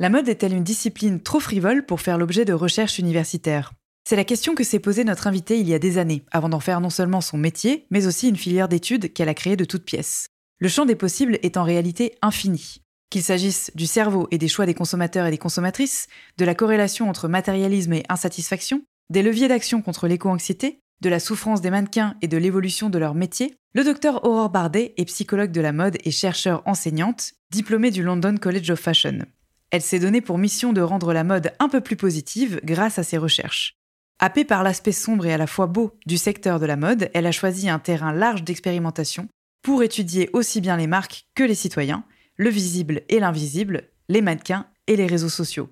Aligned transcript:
La 0.00 0.10
mode 0.10 0.28
est-elle 0.28 0.54
une 0.54 0.62
discipline 0.62 1.20
trop 1.20 1.40
frivole 1.40 1.84
pour 1.84 2.00
faire 2.00 2.18
l'objet 2.18 2.44
de 2.44 2.52
recherches 2.52 3.00
universitaires? 3.00 3.72
C'est 4.08 4.14
la 4.14 4.22
question 4.22 4.54
que 4.54 4.62
s'est 4.62 4.78
posée 4.78 5.02
notre 5.02 5.26
invitée 5.26 5.58
il 5.58 5.68
y 5.68 5.74
a 5.74 5.80
des 5.80 5.98
années, 5.98 6.24
avant 6.30 6.48
d'en 6.48 6.60
faire 6.60 6.80
non 6.80 6.88
seulement 6.88 7.20
son 7.20 7.36
métier, 7.36 7.84
mais 7.90 8.06
aussi 8.06 8.28
une 8.28 8.36
filière 8.36 8.68
d'études 8.68 9.12
qu'elle 9.12 9.28
a 9.28 9.34
créée 9.34 9.56
de 9.56 9.64
toutes 9.64 9.84
pièces. 9.84 10.28
Le 10.60 10.68
champ 10.68 10.86
des 10.86 10.94
possibles 10.94 11.40
est 11.42 11.56
en 11.56 11.64
réalité 11.64 12.14
infini. 12.22 12.80
Qu'il 13.10 13.24
s'agisse 13.24 13.72
du 13.74 13.86
cerveau 13.86 14.28
et 14.30 14.38
des 14.38 14.46
choix 14.46 14.66
des 14.66 14.74
consommateurs 14.74 15.26
et 15.26 15.32
des 15.32 15.36
consommatrices, 15.36 16.06
de 16.36 16.44
la 16.44 16.54
corrélation 16.54 17.10
entre 17.10 17.26
matérialisme 17.26 17.94
et 17.94 18.04
insatisfaction, 18.08 18.82
des 19.10 19.22
leviers 19.24 19.48
d'action 19.48 19.82
contre 19.82 20.06
l'éco-anxiété, 20.06 20.78
de 21.00 21.08
la 21.08 21.18
souffrance 21.18 21.60
des 21.60 21.70
mannequins 21.70 22.14
et 22.22 22.28
de 22.28 22.36
l'évolution 22.36 22.88
de 22.88 22.98
leur 22.98 23.16
métier, 23.16 23.56
le 23.74 23.82
docteur 23.82 24.24
Aurore 24.24 24.50
Bardet 24.50 24.94
est 24.96 25.06
psychologue 25.06 25.50
de 25.50 25.60
la 25.60 25.72
mode 25.72 25.98
et 26.04 26.12
chercheur 26.12 26.62
enseignante, 26.66 27.32
diplômée 27.50 27.90
du 27.90 28.04
London 28.04 28.36
College 28.36 28.70
of 28.70 28.78
Fashion. 28.78 29.24
Elle 29.70 29.82
s'est 29.82 29.98
donnée 29.98 30.20
pour 30.20 30.38
mission 30.38 30.72
de 30.72 30.80
rendre 30.80 31.12
la 31.12 31.24
mode 31.24 31.52
un 31.58 31.68
peu 31.68 31.80
plus 31.80 31.96
positive 31.96 32.60
grâce 32.64 32.98
à 32.98 33.02
ses 33.02 33.18
recherches. 33.18 33.74
Happée 34.18 34.44
par 34.44 34.62
l'aspect 34.62 34.92
sombre 34.92 35.26
et 35.26 35.32
à 35.32 35.38
la 35.38 35.46
fois 35.46 35.66
beau 35.66 35.92
du 36.06 36.16
secteur 36.16 36.58
de 36.58 36.66
la 36.66 36.76
mode, 36.76 37.10
elle 37.14 37.26
a 37.26 37.32
choisi 37.32 37.68
un 37.68 37.78
terrain 37.78 38.12
large 38.12 38.42
d'expérimentation 38.42 39.28
pour 39.62 39.82
étudier 39.82 40.30
aussi 40.32 40.60
bien 40.60 40.76
les 40.76 40.86
marques 40.86 41.26
que 41.34 41.44
les 41.44 41.54
citoyens, 41.54 42.04
le 42.36 42.48
visible 42.48 43.02
et 43.08 43.20
l'invisible, 43.20 43.90
les 44.08 44.22
mannequins 44.22 44.66
et 44.86 44.96
les 44.96 45.06
réseaux 45.06 45.28
sociaux. 45.28 45.68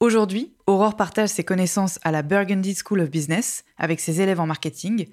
Aujourd'hui, 0.00 0.54
Aurore 0.66 0.96
partage 0.96 1.30
ses 1.30 1.42
connaissances 1.42 1.98
à 2.02 2.12
la 2.12 2.22
Burgundy 2.22 2.76
School 2.76 3.00
of 3.00 3.10
Business 3.10 3.64
avec 3.78 3.98
ses 3.98 4.20
élèves 4.20 4.38
en 4.38 4.46
marketing 4.46 5.08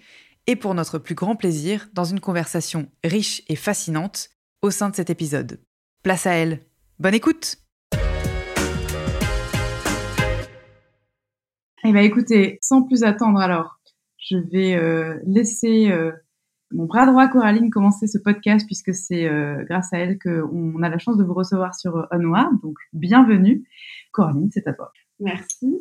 et 0.45 0.55
pour 0.55 0.75
notre 0.75 0.99
plus 0.99 1.15
grand 1.15 1.35
plaisir 1.35 1.87
dans 1.93 2.03
une 2.03 2.19
conversation 2.19 2.87
riche 3.03 3.41
et 3.47 3.55
fascinante 3.55 4.29
au 4.61 4.69
sein 4.69 4.89
de 4.89 4.95
cet 4.95 5.09
épisode. 5.09 5.59
Place 6.03 6.27
à 6.27 6.33
elle. 6.33 6.59
Bonne 6.99 7.15
écoute 7.15 7.64
Eh 11.87 11.91
bien, 11.91 12.01
écoutez, 12.01 12.57
sans 12.63 12.81
plus 12.81 13.03
attendre, 13.03 13.39
alors, 13.39 13.79
je 14.17 14.37
vais 14.37 14.73
euh, 14.73 15.19
laisser 15.27 15.91
euh, 15.91 16.11
mon 16.71 16.85
bras 16.85 17.05
droit, 17.05 17.27
Coraline, 17.27 17.69
commencer 17.69 18.07
ce 18.07 18.17
podcast 18.17 18.65
puisque 18.65 18.91
c'est 18.91 19.29
euh, 19.29 19.63
grâce 19.65 19.93
à 19.93 19.99
elle 19.99 20.17
qu'on 20.17 20.81
a 20.81 20.89
la 20.89 20.97
chance 20.97 21.15
de 21.15 21.23
vous 21.23 21.35
recevoir 21.35 21.75
sur 21.75 22.07
Onward. 22.11 22.59
Donc, 22.63 22.75
bienvenue. 22.91 23.69
Coraline, 24.11 24.49
c'est 24.51 24.67
à 24.67 24.73
toi. 24.73 24.91
Merci. 25.19 25.77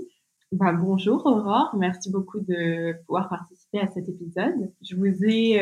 Bah, 0.53 0.75
bonjour 0.75 1.25
Aurore, 1.25 1.75
merci 1.79 2.13
beaucoup 2.13 2.39
de 2.39 2.93
pouvoir 3.07 3.31
participer 3.31 3.81
à 3.81 3.89
cet 3.89 4.07
épisode. 4.07 4.73
Je 4.83 4.97
vous 4.97 5.25
ai 5.25 5.59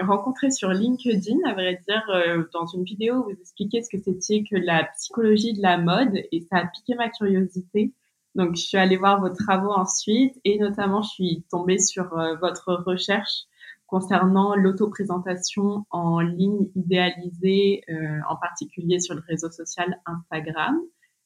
rencontré 0.00 0.52
sur 0.52 0.70
LinkedIn, 0.70 1.38
à 1.44 1.52
vrai 1.52 1.80
dire, 1.86 2.46
dans 2.52 2.66
une 2.66 2.84
vidéo 2.84 3.16
où 3.16 3.24
vous 3.24 3.40
expliquez 3.40 3.82
ce 3.82 3.90
que 3.90 4.00
c'était 4.00 4.44
que 4.48 4.56
la 4.56 4.84
psychologie 4.96 5.52
de 5.52 5.62
la 5.62 5.78
mode 5.78 6.14
et 6.30 6.42
ça 6.42 6.58
a 6.58 6.66
piqué 6.66 6.94
ma 6.94 7.10
curiosité. 7.10 7.92
Donc, 8.34 8.56
je 8.56 8.62
suis 8.62 8.76
allée 8.76 8.96
voir 8.96 9.20
vos 9.20 9.30
travaux 9.30 9.72
ensuite 9.72 10.34
et 10.44 10.58
notamment, 10.58 11.02
je 11.02 11.10
suis 11.10 11.44
tombée 11.50 11.78
sur 11.78 12.16
euh, 12.18 12.34
votre 12.36 12.74
recherche 12.84 13.44
concernant 13.86 14.56
l'autoprésentation 14.56 15.86
en 15.90 16.18
ligne 16.20 16.68
idéalisée, 16.74 17.82
euh, 17.90 18.18
en 18.28 18.36
particulier 18.36 18.98
sur 18.98 19.14
le 19.14 19.22
réseau 19.28 19.50
social 19.50 20.00
Instagram. 20.06 20.80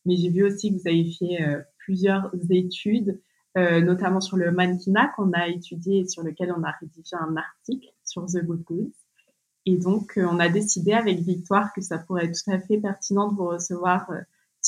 Mais 0.05 0.17
j'ai 0.17 0.29
vu 0.29 0.45
aussi 0.45 0.71
que 0.71 0.81
vous 0.81 0.89
avez 0.89 1.11
fait 1.11 1.43
euh, 1.43 1.63
plusieurs 1.79 2.31
études, 2.51 3.21
notamment 3.57 4.21
sur 4.21 4.37
le 4.37 4.53
mannequinat 4.53 5.09
qu'on 5.17 5.33
a 5.33 5.49
étudié 5.49 6.03
et 6.03 6.07
sur 6.07 6.23
lequel 6.23 6.55
on 6.57 6.63
a 6.63 6.71
rédigé 6.81 7.17
un 7.19 7.37
article 7.37 7.89
sur 8.05 8.25
The 8.27 8.45
Good 8.45 8.63
Goods. 8.63 8.93
Et 9.67 9.77
donc, 9.79 10.13
on 10.17 10.39
a 10.39 10.49
décidé 10.49 10.93
avec 10.93 11.19
Victoire 11.19 11.73
que 11.75 11.81
ça 11.81 11.99
pourrait 11.99 12.27
être 12.27 12.41
tout 12.41 12.53
à 12.53 12.61
fait 12.61 12.79
pertinent 12.79 13.27
de 13.27 13.35
vous 13.35 13.49
recevoir 13.49 14.09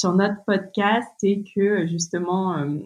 sur 0.00 0.14
notre 0.14 0.42
podcast 0.46 1.12
et 1.22 1.44
que 1.54 1.86
justement 1.86 2.56
euh, 2.56 2.78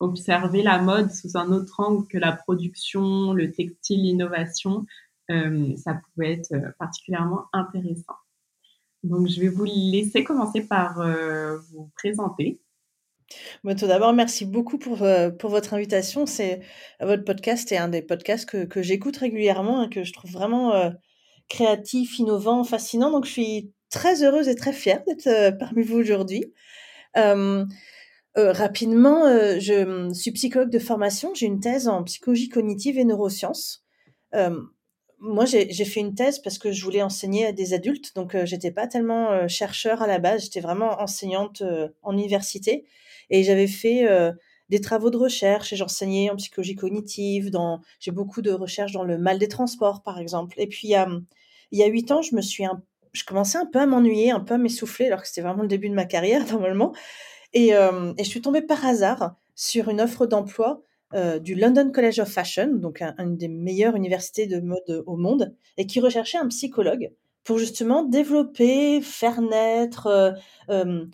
observer 0.00 0.62
la 0.62 0.80
mode 0.80 1.12
sous 1.12 1.36
un 1.36 1.52
autre 1.52 1.78
angle 1.80 2.08
que 2.08 2.16
la 2.16 2.32
production, 2.32 3.34
le 3.34 3.52
textile, 3.52 4.02
l'innovation, 4.02 4.86
euh, 5.30 5.76
ça 5.76 6.00
pouvait 6.14 6.32
être 6.32 6.52
euh, 6.52 6.70
particulièrement 6.78 7.44
intéressant. 7.52 8.14
Donc 9.02 9.28
je 9.28 9.40
vais 9.42 9.48
vous 9.48 9.64
laisser 9.64 10.24
commencer 10.24 10.62
par 10.62 10.96
vous 11.70 11.88
présenter. 11.94 12.60
Tout 13.62 13.86
d'abord, 13.86 14.12
merci 14.12 14.44
beaucoup 14.44 14.76
pour, 14.78 15.06
pour 15.38 15.50
votre 15.50 15.74
invitation. 15.74 16.26
C'est 16.26 16.62
votre 17.00 17.24
podcast 17.24 17.70
est 17.70 17.76
un 17.76 17.86
des 17.88 18.02
podcasts 18.02 18.48
que, 18.48 18.64
que 18.64 18.82
j'écoute 18.82 19.16
régulièrement 19.18 19.84
et 19.84 19.88
que 19.88 20.02
je 20.02 20.12
trouve 20.12 20.32
vraiment 20.32 20.72
créatif, 21.48 22.18
innovant, 22.18 22.64
fascinant. 22.64 23.12
Donc, 23.12 23.24
je 23.24 23.30
suis 23.30 23.72
très 23.90 24.22
heureuse 24.22 24.48
et 24.48 24.54
très 24.54 24.72
fière 24.72 25.02
d'être 25.06 25.26
euh, 25.26 25.52
parmi 25.52 25.82
vous 25.82 25.98
aujourd'hui. 25.98 26.52
Euh, 27.16 27.64
euh, 28.36 28.52
rapidement, 28.52 29.24
je 29.58 30.10
suis 30.12 30.30
psychologue 30.32 30.70
de 30.70 30.78
formation. 30.78 31.34
J'ai 31.34 31.46
une 31.46 31.60
thèse 31.60 31.88
en 31.88 32.04
psychologie 32.04 32.48
cognitive 32.48 32.98
et 32.98 33.04
neurosciences. 33.04 33.84
moi, 35.20 35.44
j'ai 35.46 35.84
fait 35.84 36.00
une 36.00 36.14
thèse 36.14 36.38
parce 36.38 36.58
que 36.58 36.70
je 36.70 36.84
voulais 36.84 37.02
enseigner 37.02 37.46
à 37.46 37.52
des 37.52 37.74
adultes, 37.74 38.14
donc 38.14 38.36
j'étais 38.44 38.70
pas 38.70 38.86
tellement 38.86 39.48
chercheur 39.48 40.02
à 40.02 40.06
la 40.06 40.20
base. 40.20 40.44
J'étais 40.44 40.60
vraiment 40.60 41.00
enseignante 41.00 41.64
en 42.02 42.12
université 42.12 42.84
et 43.30 43.42
j'avais 43.42 43.66
fait 43.66 44.06
des 44.68 44.80
travaux 44.80 45.10
de 45.10 45.16
recherche 45.16 45.72
et 45.72 45.76
j'enseignais 45.76 46.30
en 46.30 46.36
psychologie 46.36 46.76
cognitive. 46.76 47.50
J'ai 47.98 48.12
beaucoup 48.12 48.42
de 48.42 48.52
recherches 48.52 48.92
dans 48.92 49.04
le 49.04 49.18
mal 49.18 49.40
des 49.40 49.48
transports, 49.48 50.04
par 50.04 50.20
exemple. 50.20 50.54
Et 50.60 50.68
puis, 50.68 50.88
il 50.88 51.78
y 51.78 51.82
a 51.82 51.86
huit 51.86 52.12
ans, 52.12 52.22
je 52.22 52.36
me 52.36 52.42
suis 52.42 52.64
un 52.64 52.80
je 53.12 53.24
commençais 53.24 53.58
un 53.58 53.66
peu 53.66 53.78
à 53.78 53.86
m'ennuyer, 53.86 54.30
un 54.30 54.40
peu 54.40 54.54
à 54.54 54.58
m'essouffler, 54.58 55.06
alors 55.06 55.22
que 55.22 55.28
c'était 55.28 55.40
vraiment 55.40 55.62
le 55.62 55.68
début 55.68 55.88
de 55.88 55.94
ma 55.94 56.04
carrière 56.04 56.44
normalement. 56.52 56.94
Et, 57.52 57.74
euh, 57.74 58.12
et 58.18 58.24
je 58.24 58.28
suis 58.28 58.42
tombée 58.42 58.62
par 58.62 58.84
hasard 58.84 59.36
sur 59.54 59.88
une 59.88 60.00
offre 60.00 60.26
d'emploi 60.26 60.82
euh, 61.14 61.38
du 61.38 61.54
London 61.54 61.90
College 61.90 62.20
of 62.20 62.28
Fashion, 62.28 62.68
donc 62.74 63.02
une 63.18 63.36
des 63.36 63.48
meilleures 63.48 63.96
universités 63.96 64.46
de 64.46 64.60
mode 64.60 65.04
au 65.06 65.16
monde, 65.16 65.54
et 65.76 65.86
qui 65.86 66.00
recherchait 66.00 66.38
un 66.38 66.48
psychologue 66.48 67.10
pour 67.44 67.58
justement 67.58 68.04
développer, 68.04 69.00
faire 69.00 69.40
naître 69.40 70.34
euh, 70.68 71.06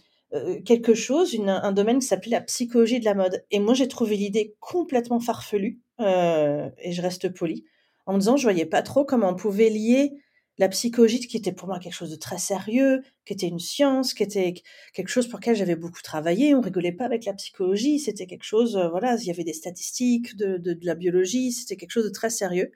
quelque 0.64 0.94
chose, 0.94 1.37
un 1.46 1.70
domaine 1.70 2.00
qui 2.00 2.08
s'appelait 2.08 2.32
la 2.32 2.41
psychologie 2.41 2.99
de 2.99 3.05
la 3.05 3.14
mode. 3.14 3.44
Et 3.52 3.61
moi, 3.61 3.75
j'ai 3.75 3.87
trouvé 3.87 4.17
l'idée 4.17 4.56
complètement 4.58 5.20
farfelue, 5.20 5.81
et 6.00 6.91
je 6.91 7.02
reste 7.02 7.32
polie, 7.32 7.64
en 8.06 8.14
me 8.14 8.19
disant, 8.19 8.37
je 8.37 8.43
voyais 8.43 8.67
pas 8.67 8.82
trop 8.82 9.05
comment 9.05 9.29
on 9.29 9.37
pouvait 9.37 9.70
lier 9.70 10.12
la 10.59 10.69
psychologie 10.69 11.27
qui 11.27 11.37
était 11.37 11.53
pour 11.53 11.69
moi 11.69 11.79
quelque 11.79 11.95
chose 11.95 12.11
de 12.11 12.17
très 12.17 12.39
sérieux, 12.39 13.03
qui 13.25 13.33
était 13.33 13.49
une 13.49 13.59
science, 13.59 14.15
qui 14.15 14.23
était 14.23 14.55
quelque 14.93 15.09
chose 15.09 15.27
pour 15.27 15.41
lequel 15.41 15.56
j'avais 15.56 15.75
beaucoup 15.75 16.03
travaillé. 16.03 16.55
On 16.55 16.61
rigolait 16.61 16.93
pas 16.93 17.05
avec 17.05 17.25
la 17.25 17.35
psychologie, 17.35 17.99
c'était 17.99 18.27
quelque 18.27 18.45
chose, 18.45 18.77
euh, 18.77 18.89
voilà, 18.89 19.17
il 19.17 19.27
y 19.27 19.31
avait 19.31 19.45
des 19.45 19.53
statistiques, 19.53 20.37
de, 20.37 20.56
de, 20.59 20.79
la 20.83 20.95
biologie, 20.95 21.53
c'était 21.53 21.77
quelque 21.77 21.91
chose 21.91 22.05
de 22.05 22.11
très 22.11 22.31
sérieux. 22.31 22.71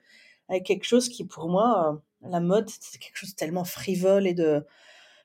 avec 0.48 0.64
quelque 0.64 0.84
chose 0.84 1.08
qui, 1.08 1.24
pour 1.24 1.48
moi, 1.48 2.02
la 2.22 2.40
mode, 2.40 2.68
c'est 2.80 2.98
quelque 2.98 3.16
chose 3.16 3.30
de 3.30 3.36
tellement 3.36 3.64
frivole 3.64 4.26
et 4.26 4.34
de 4.34 4.64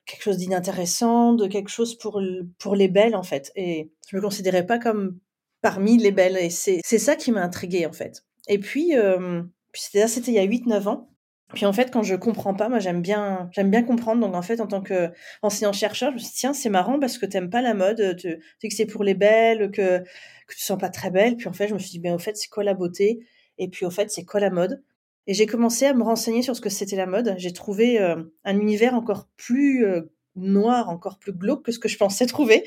quelque 0.06 0.22
chose 0.22 0.36
d'inintéressant, 0.36 1.32
de 1.34 1.46
quelque 1.46 1.70
chose 1.70 1.96
pour, 1.96 2.20
pour 2.58 2.76
les 2.76 2.88
belles, 2.88 3.16
en 3.16 3.22
fait. 3.22 3.50
Et 3.56 3.90
je 4.08 4.16
me 4.16 4.22
considérais 4.22 4.66
pas 4.66 4.78
comme 4.78 5.18
parmi 5.62 5.96
les 5.98 6.12
belles. 6.12 6.36
Et 6.36 6.50
c'est 6.50 6.82
ça 6.82 7.16
qui 7.16 7.32
m'a 7.32 7.42
intriguée, 7.42 7.86
en 7.86 7.92
fait. 7.92 8.24
Et 8.48 8.58
puis, 8.58 8.96
euh, 8.96 9.42
c'était 9.72 10.06
c'était 10.08 10.32
il 10.32 10.34
y 10.34 10.38
a 10.38 10.46
8-9 10.46 10.88
ans. 10.88 11.13
Puis 11.54 11.66
en 11.66 11.72
fait, 11.72 11.90
quand 11.92 12.02
je 12.02 12.14
comprends 12.14 12.54
pas, 12.54 12.68
moi 12.68 12.78
j'aime 12.78 13.00
bien, 13.02 13.48
j'aime 13.52 13.70
bien 13.70 13.82
comprendre. 13.82 14.20
Donc 14.20 14.34
en 14.34 14.42
fait, 14.42 14.60
en 14.60 14.66
tant 14.66 14.82
qu'enseignant-chercheur, 14.82 16.10
je 16.10 16.14
me 16.14 16.18
suis 16.18 16.28
dit, 16.28 16.36
tiens, 16.36 16.52
c'est 16.52 16.70
marrant 16.70 16.98
parce 16.98 17.18
que 17.18 17.26
t'aimes 17.26 17.50
pas 17.50 17.62
la 17.62 17.74
mode, 17.74 18.16
tu 18.18 18.38
sais 18.60 18.68
que 18.68 18.74
c'est 18.74 18.86
pour 18.86 19.04
les 19.04 19.14
belles, 19.14 19.70
que, 19.70 19.98
que 20.00 20.54
tu 20.54 20.60
sens 20.62 20.78
pas 20.78 20.90
très 20.90 21.10
belle. 21.10 21.36
Puis 21.36 21.48
en 21.48 21.52
fait, 21.52 21.68
je 21.68 21.74
me 21.74 21.78
suis 21.78 21.90
dit, 21.90 22.00
ben 22.00 22.14
au 22.14 22.18
fait, 22.18 22.36
c'est 22.36 22.48
quoi 22.48 22.64
la 22.64 22.74
beauté? 22.74 23.20
Et 23.58 23.68
puis 23.68 23.86
au 23.86 23.90
fait, 23.90 24.10
c'est 24.10 24.24
quoi 24.24 24.40
la 24.40 24.50
mode? 24.50 24.82
Et 25.26 25.34
j'ai 25.34 25.46
commencé 25.46 25.86
à 25.86 25.94
me 25.94 26.02
renseigner 26.02 26.42
sur 26.42 26.54
ce 26.54 26.60
que 26.60 26.68
c'était 26.68 26.96
la 26.96 27.06
mode. 27.06 27.34
J'ai 27.38 27.52
trouvé 27.52 28.00
euh, 28.00 28.22
un 28.44 28.58
univers 28.58 28.94
encore 28.94 29.28
plus 29.36 29.86
euh, 29.86 30.12
noir, 30.36 30.90
encore 30.90 31.18
plus 31.18 31.32
glauque 31.32 31.64
que 31.64 31.72
ce 31.72 31.78
que 31.78 31.88
je 31.88 31.96
pensais 31.96 32.26
trouver. 32.26 32.64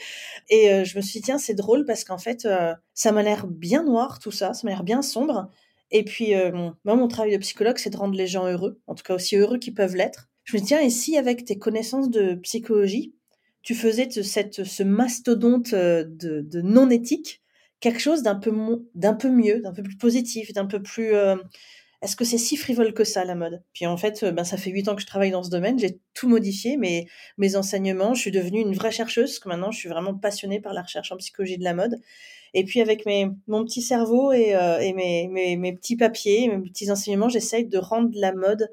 Et 0.50 0.72
euh, 0.72 0.84
je 0.84 0.98
me 0.98 1.02
suis 1.02 1.20
dit, 1.20 1.26
tiens, 1.26 1.38
c'est 1.38 1.54
drôle 1.54 1.86
parce 1.86 2.04
qu'en 2.04 2.18
fait, 2.18 2.48
ça 2.94 3.12
m'a 3.12 3.24
l'air 3.24 3.48
bien 3.48 3.84
noir 3.84 4.20
tout 4.20 4.32
ça, 4.32 4.54
ça 4.54 4.62
m'a 4.66 4.72
l'air 4.72 4.84
bien 4.84 5.02
sombre. 5.02 5.52
Et 5.92 6.04
puis, 6.04 6.36
euh, 6.36 6.52
moi, 6.52 6.96
mon 6.96 7.08
travail 7.08 7.34
de 7.34 7.38
psychologue, 7.38 7.78
c'est 7.78 7.90
de 7.90 7.98
rendre 7.98 8.16
les 8.16 8.28
gens 8.28 8.46
heureux, 8.48 8.82
en 8.88 8.96
tout 8.96 9.04
cas 9.04 9.16
aussi 9.16 9.36
heureux 9.38 9.58
qu'ils 9.58 9.74
peuvent 9.74 9.96
l'être. 9.96 10.30
Je 10.44 10.56
me 10.56 10.62
dis, 10.62 10.68
tiens, 10.68 10.82
et 10.82 10.90
si 10.90 11.18
avec 11.18 11.46
tes 11.46 11.58
connaissances 11.58 12.10
de 12.10 12.36
psychologie, 12.36 13.16
tu 13.62 13.76
faisais 13.76 14.06
de 14.06 14.22
cette, 14.22 14.64
ce 14.64 14.84
mastodonte 14.84 15.74
euh, 15.74 16.04
de, 16.08 16.62
non-éthique 16.62 17.42
quelque 17.80 18.00
chose 18.00 18.24
d'un 18.24 18.36
peu, 18.36 18.52
peu 19.20 19.30
mieux, 19.30 19.62
d'un 19.62 19.74
peu 19.74 19.84
plus 19.84 19.98
positif, 19.98 20.54
d'un 20.54 20.66
peu 20.66 20.82
plus... 20.82 21.14
Euh, 21.14 21.36
est-ce 22.02 22.16
que 22.16 22.26
c'est 22.26 22.38
si 22.38 22.58
frivole 22.58 22.94
que 22.94 23.04
ça, 23.04 23.26
la 23.26 23.34
mode? 23.34 23.64
Puis 23.74 23.88
en 23.88 23.98
fait, 23.98 24.24
ben, 24.24 24.44
ça 24.44 24.56
fait 24.58 24.70
huit 24.70 24.88
ans 24.88 24.96
que 24.96 25.02
je 25.02 25.08
travaille 25.08 25.32
dans 25.32 25.42
ce 25.42 25.50
domaine, 25.50 25.80
j'ai 25.80 26.00
tout 26.14 26.30
modifié, 26.30 26.78
mes, 26.78 27.08
mes 27.38 27.56
enseignements, 27.56 28.14
je 28.14 28.22
suis 28.22 28.32
devenue 28.32 28.62
une 28.62 28.76
vraie 28.76 28.92
chercheuse, 28.92 29.32
parce 29.32 29.40
que 29.40 29.50
maintenant, 29.50 29.72
je 29.72 29.80
suis 29.80 29.90
vraiment 29.90 30.14
passionnée 30.14 30.62
par 30.62 30.74
la 30.74 30.84
recherche 30.84 31.12
en 31.12 31.18
psychologie 31.18 31.58
de 31.58 31.64
la 31.64 31.74
mode. 31.74 31.96
Et 32.58 32.64
puis 32.64 32.82
avec 32.82 33.06
mes, 33.06 33.30
mon 33.46 33.64
petit 33.66 33.84
cerveau 33.84 34.32
et, 34.32 34.56
euh, 34.56 34.80
mes, 34.96 35.28
mes, 35.28 35.56
mes, 35.58 35.74
petits 35.76 35.96
papiers, 35.96 36.48
mes 36.48 36.68
petits 36.68 36.90
enseignements, 36.90 37.30
j'essaye 37.30 37.68
de 37.68 37.78
rendre 37.78 38.10
la 38.16 38.34
mode, 38.34 38.68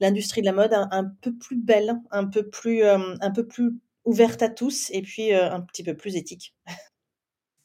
l'industrie 0.00 0.42
de 0.42 0.46
la 0.46 0.52
mode 0.52 0.74
un, 0.74 1.04
peu 1.22 1.32
plus 1.34 1.56
belle, 1.56 1.98
un 2.10 2.26
peu 2.26 2.50
plus, 2.50 2.82
euh, 2.82 2.98
un 3.22 3.30
peu 3.30 3.46
plus 3.46 3.72
ouverte 4.04 4.42
à 4.42 4.50
tous 4.50 4.90
et 4.90 5.00
puis 5.00 5.32
euh, 5.32 5.50
un 5.50 5.62
petit 5.62 5.82
peu 5.82 5.96
plus 5.96 6.14
éthique. 6.16 6.54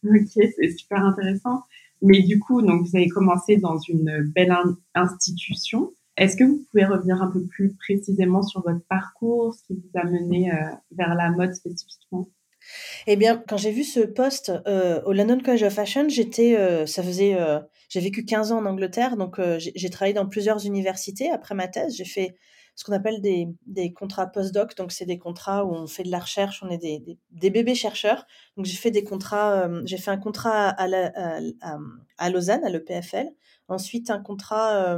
Ok, 0.06 0.30
c'est 0.36 0.70
super 0.78 1.04
intéressant. 1.04 1.64
Mais 2.02 2.22
du 2.22 2.40
coup, 2.40 2.62
donc 2.62 2.86
vous 2.86 2.96
avez 2.96 3.10
commencé 3.10 3.58
dans 3.58 3.78
une 3.90 4.32
belle 4.34 4.56
institution. 4.94 5.92
Est-ce 6.16 6.38
que 6.38 6.46
vous 6.46 6.64
pouvez 6.70 6.86
revenir 6.86 7.22
un 7.22 7.30
peu 7.30 7.44
plus 7.46 7.74
précisément 7.74 8.44
sur 8.44 8.62
votre 8.62 8.86
parcours, 8.88 9.56
ce 9.56 9.64
qui 9.66 9.74
vous 9.74 10.00
a 10.00 10.06
mené 10.06 10.52
vers 10.92 11.16
la 11.16 11.32
mode 11.32 11.56
spécifiquement? 11.56 12.30
Eh 13.08 13.16
bien, 13.16 13.44
quand 13.48 13.58
j'ai 13.58 13.72
vu 13.72 13.84
ce 13.84 14.00
poste 14.00 14.52
euh, 14.68 15.02
au 15.04 15.14
London 15.14 15.40
College 15.44 15.64
of 15.64 15.74
Fashion, 15.74 16.08
j'étais, 16.10 16.58
euh, 16.58 16.86
ça 16.86 17.04
faisait, 17.04 17.36
euh, 17.36 17.60
j'ai 17.90 18.00
vécu 18.00 18.26
15 18.26 18.52
ans 18.52 18.60
en 18.60 18.66
Angleterre, 18.66 19.18
donc 19.18 19.40
j'ai 19.58 19.90
travaillé 19.90 20.14
dans 20.14 20.28
plusieurs 20.28 20.66
universités. 20.66 21.30
Après 21.32 21.56
ma 21.56 21.68
thèse, 21.68 21.96
j'ai 21.96 22.06
fait 22.06 22.36
ce 22.76 22.84
qu'on 22.84 22.94
appelle 22.94 23.22
des, 23.22 23.48
des 23.66 23.92
contrats 23.92 24.28
post-doc, 24.28 24.76
donc 24.76 24.92
c'est 24.92 25.06
des 25.06 25.18
contrats 25.18 25.66
où 25.66 25.74
on 25.74 25.88
fait 25.88 26.04
de 26.04 26.12
la 26.12 26.20
recherche, 26.20 26.62
on 26.64 26.70
est 26.70 26.78
des, 26.78 27.50
bébés 27.50 27.76
chercheurs. 27.76 28.26
Donc 28.56 28.66
j'ai 28.66 28.78
fait 28.78 28.92
des 28.92 29.04
contrats, 29.04 29.70
j'ai 29.86 29.98
fait 29.98 30.12
un 30.12 30.18
contrat 30.18 30.70
à, 30.70 30.88
à, 32.18 32.30
Lausanne, 32.30 32.64
à 32.64 32.70
l'EPFL, 32.70 33.30
ensuite 33.68 34.12
un 34.12 34.20
contrat 34.20 34.98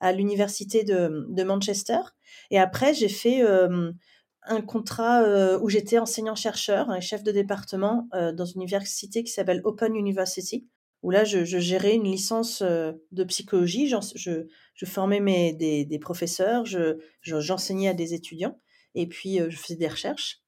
à 0.00 0.12
l'université 0.12 0.84
de, 0.84 1.42
Manchester, 1.44 2.00
et 2.50 2.58
après 2.58 2.92
j'ai 2.92 3.08
fait 3.08 3.42
un 4.48 4.62
contrat 4.62 5.22
euh, 5.22 5.58
où 5.60 5.68
j'étais 5.68 5.98
enseignant-chercheur, 5.98 6.90
un 6.90 7.00
chef 7.00 7.22
de 7.22 7.32
département 7.32 8.08
euh, 8.14 8.32
dans 8.32 8.44
une 8.44 8.62
université 8.62 9.22
qui 9.22 9.32
s'appelle 9.32 9.60
Open 9.64 9.94
University, 9.94 10.66
où 11.02 11.10
là, 11.10 11.24
je, 11.24 11.44
gérais 11.44 11.94
une 11.94 12.04
licence 12.04 12.62
euh, 12.62 12.92
de 13.12 13.24
psychologie. 13.24 13.88
Je, 13.88 14.84
formais 14.84 15.20
mes, 15.20 15.52
des, 15.52 15.84
des 15.84 15.98
professeurs, 15.98 16.64
j'enseignais 17.22 17.88
à 17.88 17.94
des 17.94 18.14
étudiants, 18.14 18.58
et 18.94 19.06
puis 19.06 19.38
je 19.48 19.56
faisais 19.56 19.76
des 19.76 19.88
recherches. 19.88 20.40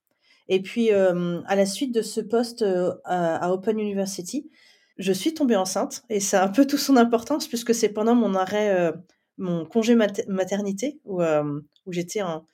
Et 0.48 0.60
puis, 0.62 0.90
à 0.90 1.56
la 1.56 1.66
suite 1.66 1.94
de 1.94 2.02
ce 2.02 2.20
poste 2.20 2.64
à, 3.04 3.52
Open 3.52 3.78
University, 3.78 4.50
je 4.98 5.12
suis 5.12 5.34
tombée 5.34 5.56
enceinte, 5.56 6.02
et 6.10 6.20
ça 6.20 6.42
a 6.42 6.46
un 6.46 6.48
peu 6.48 6.66
tout 6.66 6.78
son 6.78 6.96
importance, 6.96 7.46
puisque 7.46 7.74
c'est 7.74 7.90
pendant 7.90 8.14
mon 8.14 8.34
arrêt, 8.34 8.92
mon 9.38 9.64
congé 9.64 9.94
maternité, 9.94 11.00
où, 11.04 11.22
où 11.22 11.92
j'étais 11.92 12.22
en 12.22 12.46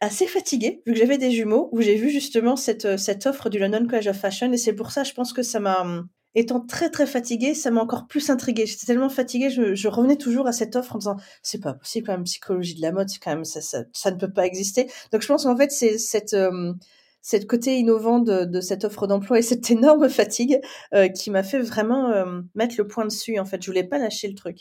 assez 0.00 0.26
fatiguée, 0.26 0.82
vu 0.86 0.92
que 0.92 0.98
j'avais 0.98 1.18
des 1.18 1.30
jumeaux, 1.30 1.68
où 1.72 1.80
j'ai 1.80 1.96
vu 1.96 2.10
justement 2.10 2.56
cette, 2.56 2.84
euh, 2.84 2.96
cette 2.96 3.26
offre 3.26 3.48
du 3.48 3.58
London 3.58 3.86
College 3.86 4.08
of 4.08 4.16
Fashion. 4.16 4.52
Et 4.52 4.56
c'est 4.56 4.74
pour 4.74 4.90
ça, 4.90 5.04
je 5.04 5.12
pense 5.12 5.32
que 5.32 5.42
ça 5.42 5.60
m'a, 5.60 5.80
hum, 5.80 6.08
étant 6.34 6.60
très 6.60 6.90
très 6.90 7.06
fatiguée, 7.06 7.54
ça 7.54 7.70
m'a 7.70 7.80
encore 7.80 8.06
plus 8.06 8.28
intriguée. 8.30 8.66
J'étais 8.66 8.86
tellement 8.86 9.08
fatiguée, 9.08 9.48
je, 9.50 9.88
revenais 9.88 10.16
toujours 10.16 10.46
à 10.46 10.52
cette 10.52 10.76
offre 10.76 10.96
en 10.96 10.98
disant 10.98 11.16
c'est 11.42 11.60
pas 11.60 11.74
possible 11.74 12.06
quand 12.06 12.12
même, 12.12 12.24
psychologie 12.24 12.74
de 12.74 12.82
la 12.82 12.92
mode, 12.92 13.08
c'est 13.08 13.18
quand 13.18 13.34
même 13.34 13.44
ça, 13.44 13.60
ça, 13.62 13.84
ça, 13.92 14.10
ne 14.10 14.16
peut 14.16 14.32
pas 14.32 14.44
exister. 14.44 14.90
Donc 15.12 15.22
je 15.22 15.28
pense 15.28 15.44
qu'en 15.44 15.56
fait 15.56 15.70
c'est 15.70 15.96
cette 15.98 16.34
euh, 16.34 16.74
cette 17.22 17.46
côté 17.48 17.76
innovant 17.78 18.20
de, 18.20 18.60
cette 18.60 18.84
offre 18.84 19.06
d'emploi 19.08 19.38
et 19.40 19.42
cette 19.42 19.68
énorme 19.70 20.08
fatigue 20.08 20.60
euh, 20.94 21.08
qui 21.08 21.30
m'a 21.30 21.42
fait 21.42 21.58
vraiment 21.58 22.12
mettre 22.54 22.76
le 22.78 22.86
point 22.86 23.04
dessus. 23.04 23.40
En 23.40 23.44
fait, 23.44 23.60
je 23.60 23.66
voulais 23.68 23.82
pas 23.82 23.98
lâcher 23.98 24.28
le 24.28 24.34
truc. 24.34 24.60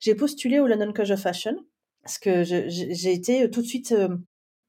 J'ai 0.00 0.14
postulé 0.14 0.58
au 0.58 0.66
London 0.66 0.94
College 0.94 1.10
of 1.10 1.20
Fashion 1.20 1.56
parce 2.02 2.18
que 2.18 2.42
j'ai 2.42 3.12
été 3.12 3.50
tout 3.50 3.60
de 3.60 3.66
suite 3.66 3.94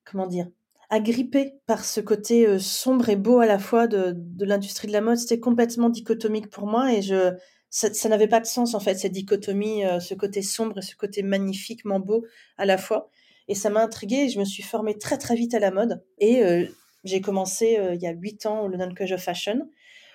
comment 0.10 0.28
dire, 0.28 0.48
agrippée 0.90 1.56
par 1.66 1.84
ce 1.84 2.00
côté 2.00 2.48
euh, 2.48 2.60
sombre 2.60 3.10
et 3.10 3.16
beau 3.16 3.40
à 3.40 3.46
la 3.46 3.60
fois 3.60 3.88
de, 3.88 4.14
de 4.16 4.46
l'industrie 4.46 4.88
de 4.88 4.94
la 4.94 5.02
mode. 5.02 5.18
C'était 5.18 5.40
complètement 5.40 5.90
dichotomique 5.90 6.50
pour 6.50 6.66
moi 6.66 6.94
et 6.94 7.02
je, 7.02 7.34
ça, 7.70 8.10
n'avait 8.10 8.28
pas 8.28 8.40
de 8.40 8.46
sens 8.46 8.74
en 8.74 8.80
fait, 8.80 8.96
cette 8.96 9.12
dichotomie, 9.12 9.86
euh, 9.86 10.00
ce 10.00 10.14
côté 10.14 10.42
sombre 10.42 10.78
et 10.78 10.82
ce 10.82 10.96
côté 10.96 11.24
magnifiquement 11.24 12.00
beau 12.00 12.26
à 12.58 12.66
la 12.66 12.78
fois. 12.78 13.10
Et 13.50 13.56
ça 13.56 13.70
m'a 13.70 13.82
intriguée 13.82 14.26
et 14.26 14.30
je 14.30 14.40
me 14.40 14.46
suis 14.46 14.64
formée 14.64 14.98
très 14.98 15.18
très 15.18 15.36
vite 15.36 15.54
à 15.54 15.60
la 15.60 15.72
mode. 15.72 16.04
Et 16.20 16.44
euh, 16.44 16.66
j'ai 17.04 17.22
commencé 17.22 17.80
il 17.94 18.02
y 18.02 18.08
a 18.08 18.12
huit 18.12 18.46
ans 18.46 18.62
au 18.62 18.68
London 18.68 18.94
College 18.94 19.14
of 19.14 19.22
Fashion. 19.22 19.70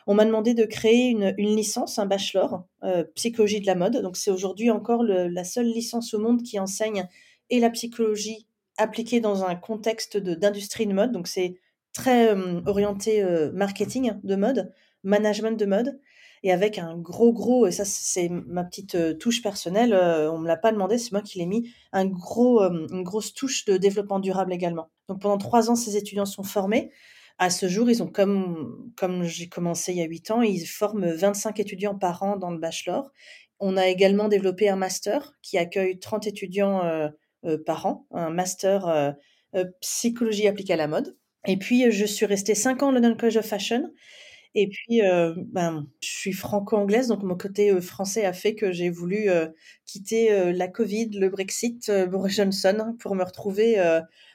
On 0.07 0.15
m'a 0.15 0.27
demandé 0.27 0.53
de 0.53 0.65
créer 0.65 1.09
une, 1.09 1.33
une 1.39 1.57
licence, 1.57 1.99
un 1.99 2.05
bachelor, 2.05 2.67
psychologie 3.15 3.61
de 3.61 3.67
la 3.67 3.77
mode. 3.77 4.03
Donc 4.03 4.19
c'est 4.19 4.31
aujourd'hui 4.31 4.71
encore 4.71 5.03
la 5.05 5.45
seule 5.45 5.69
licence 5.69 6.13
au 6.13 6.19
monde 6.19 6.43
qui 6.43 6.59
enseigne 6.59 7.09
et 7.49 7.61
la 7.61 7.71
psychologie 7.71 8.47
appliqué 8.79 9.21
dans 9.21 9.45
un 9.45 9.55
contexte 9.55 10.17
d'industrie 10.17 10.87
de, 10.87 10.93
mode. 10.93 11.13
Donc, 11.13 11.29
c'est 11.29 11.57
très 11.93 12.35
orienté 12.67 13.25
marketing 13.53 14.15
de 14.23 14.37
mode, 14.37 14.73
management 15.03 15.59
de 15.59 15.67
mode, 15.67 16.01
et 16.43 16.51
avec 16.53 16.79
un 16.79 16.97
gros, 16.97 17.33
gros, 17.33 17.67
et 17.67 17.71
ça, 17.71 17.85
c'est 17.85 18.29
ma 18.29 18.65
petite 18.65 19.19
touche 19.19 19.43
personnelle, 19.43 19.95
on 19.95 20.39
me 20.39 20.49
l'a 20.49 20.57
pas 20.57 20.73
demandé, 20.73 20.99
c'est 20.99 21.13
moi 21.13 21.23
qui 21.23 21.39
l'ai 21.39 21.47
mis, 21.47 21.71
un 21.93 22.07
gros, 22.07 22.63
une 22.63 23.03
grosse 23.03 23.35
touche 23.35 23.65
de 23.67 23.77
développement 23.77 24.21
durable 24.21 24.53
également. 24.53 24.91
Donc, 25.09 25.21
pendant 25.21 25.39
trois 25.39 25.71
ans, 25.71 25.77
ces 25.77 25.97
étudiants 25.97 26.25
sont 26.25 26.43
formés. 26.43 26.91
À 27.39 27.51
ce 27.51 27.69
jour, 27.69 27.91
ils 27.91 28.03
ont, 28.03 28.09
comme, 28.09 28.93
comme 28.97 29.25
j'ai 29.25 29.49
commencé 29.49 29.93
il 29.93 29.99
y 29.99 30.03
a 30.03 30.07
huit 30.07 30.31
ans, 30.31 30.43
ils 30.43 30.67
forment 30.67 31.11
25 31.11 31.61
étudiants 31.61 31.97
par 31.97 32.23
an 32.23 32.37
dans 32.37 32.51
le 32.51 32.59
bachelor. 32.59 33.11
On 33.59 33.77
a 33.77 33.87
également 33.87 34.29
développé 34.29 34.69
un 34.69 34.77
master 34.77 35.35
qui 35.43 35.59
accueille 35.59 35.99
30 35.99 36.27
étudiants 36.27 36.83
par 37.67 37.87
an, 37.87 38.07
un 38.13 38.31
master 38.31 38.87
euh, 38.87 39.13
euh, 39.55 39.65
psychologie 39.81 40.49
appliquée 40.49 40.75
à 40.75 40.77
la 40.77 40.89
mode. 40.89 41.17
Et 41.47 41.57
puis, 41.57 41.91
je 41.91 42.05
suis 42.05 42.27
restée 42.27 42.55
cinq 42.55 42.83
ans 42.83 42.91
au 42.91 42.93
London 42.93 43.17
College 43.17 43.39
of 43.39 43.47
Fashion. 43.47 43.91
Et 44.55 44.69
puis, 44.69 45.01
ben, 45.51 45.87
je 46.01 46.09
suis 46.09 46.33
franco-anglaise, 46.33 47.09
donc 47.09 47.23
mon 47.23 47.37
côté 47.37 47.81
français 47.81 48.27
a 48.27 48.35
fait 48.35 48.55
que 48.55 48.71
j'ai 48.71 48.91
voulu 48.91 49.31
quitter 49.87 50.53
la 50.53 50.69
Covid, 50.69 51.09
le 51.19 51.31
Brexit, 51.31 51.91
Boris 52.11 52.37
Johnson, 52.37 52.95
pour 53.01 53.15
me 53.15 53.25
retrouver 53.25 53.83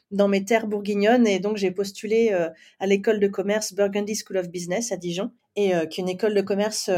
dans 0.10 0.28
mes 0.28 0.44
terres 0.44 0.66
bourguignonnes. 0.66 1.28
Et 1.28 1.40
donc, 1.40 1.58
j'ai 1.58 1.70
postulé 1.70 2.32
à 2.80 2.88
l'école 2.88 3.20
de 3.20 3.28
commerce 3.28 3.74
Burgundy 3.74 4.16
School 4.16 4.38
of 4.38 4.50
Business 4.50 4.92
à 4.92 4.98
Dijon, 4.98 5.32
et 5.56 5.72
qui 5.90 6.02
est 6.02 6.04
une 6.04 6.10
école 6.10 6.34
de 6.34 6.42
commerce 6.42 6.90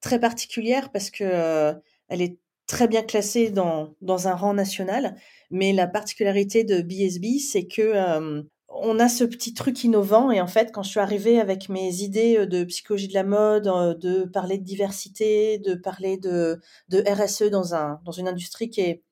très 0.00 0.18
particulière 0.18 0.90
parce 0.90 1.10
que 1.10 1.72
elle 2.08 2.20
est 2.20 2.36
très 2.66 2.88
bien 2.88 3.02
classée 3.02 3.50
dans, 3.50 3.94
dans 4.00 4.28
un 4.28 4.34
rang 4.34 4.54
national. 4.54 5.16
Mais 5.50 5.72
la 5.72 5.86
particularité 5.86 6.64
de 6.64 6.80
BSB, 6.82 7.38
c'est 7.38 7.66
que 7.66 8.44
on 8.68 8.98
a 8.98 9.08
ce 9.08 9.24
petit 9.24 9.54
truc 9.54 9.84
innovant. 9.84 10.30
Et 10.30 10.40
en 10.40 10.46
fait, 10.46 10.72
quand 10.72 10.82
je 10.82 10.90
suis 10.90 11.00
arrivée 11.00 11.40
avec 11.40 11.68
mes 11.68 12.02
idées 12.02 12.46
de 12.46 12.64
psychologie 12.64 13.08
de 13.08 13.14
la 13.14 13.24
mode, 13.24 13.64
de 13.98 14.24
parler 14.24 14.58
de 14.58 14.64
diversité, 14.64 15.58
de 15.58 15.74
parler 15.74 16.18
de, 16.18 16.60
de 16.88 17.02
RSE 17.08 17.50
dans, 17.50 17.74
un, 17.74 18.00
dans 18.04 18.12
une 18.12 18.28
industrie 18.28 18.68
qui 18.68 18.80
est 18.80 19.02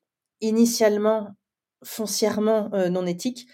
initialement 0.41 1.29
foncièrement 1.83 2.71
non 2.91 3.07
éthique, 3.07 3.47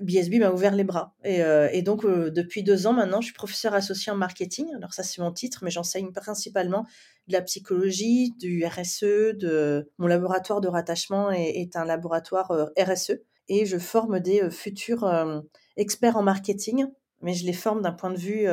BSB 0.00 0.38
m'a 0.38 0.50
ouvert 0.50 0.74
les 0.74 0.84
bras. 0.84 1.14
Et, 1.24 1.82
donc, 1.82 2.06
depuis 2.06 2.62
deux 2.62 2.86
ans 2.86 2.92
maintenant, 2.92 3.20
je 3.20 3.26
suis 3.26 3.34
professeur 3.34 3.74
associé 3.74 4.12
en 4.12 4.16
marketing. 4.16 4.66
Alors 4.76 4.92
ça, 4.92 5.02
c'est 5.02 5.20
mon 5.20 5.32
titre, 5.32 5.60
mais 5.62 5.70
j'enseigne 5.70 6.12
principalement 6.12 6.86
de 7.28 7.32
la 7.32 7.42
psychologie, 7.42 8.32
du 8.38 8.64
RSE, 8.64 9.36
de 9.36 9.88
mon 9.98 10.06
laboratoire 10.06 10.60
de 10.60 10.68
rattachement 10.68 11.30
est, 11.30 11.76
un 11.76 11.84
laboratoire 11.84 12.50
euh, 12.50 12.66
RSE. 12.78 13.20
Et 13.48 13.66
je 13.66 13.78
forme 13.78 14.20
des 14.20 14.48
futurs 14.48 15.04
experts 15.76 16.16
en 16.16 16.22
marketing, 16.22 16.86
mais 17.20 17.34
je 17.34 17.44
les 17.44 17.52
forme 17.52 17.82
d'un 17.82 17.90
point 17.90 18.12
de 18.12 18.16
vue 18.16 18.46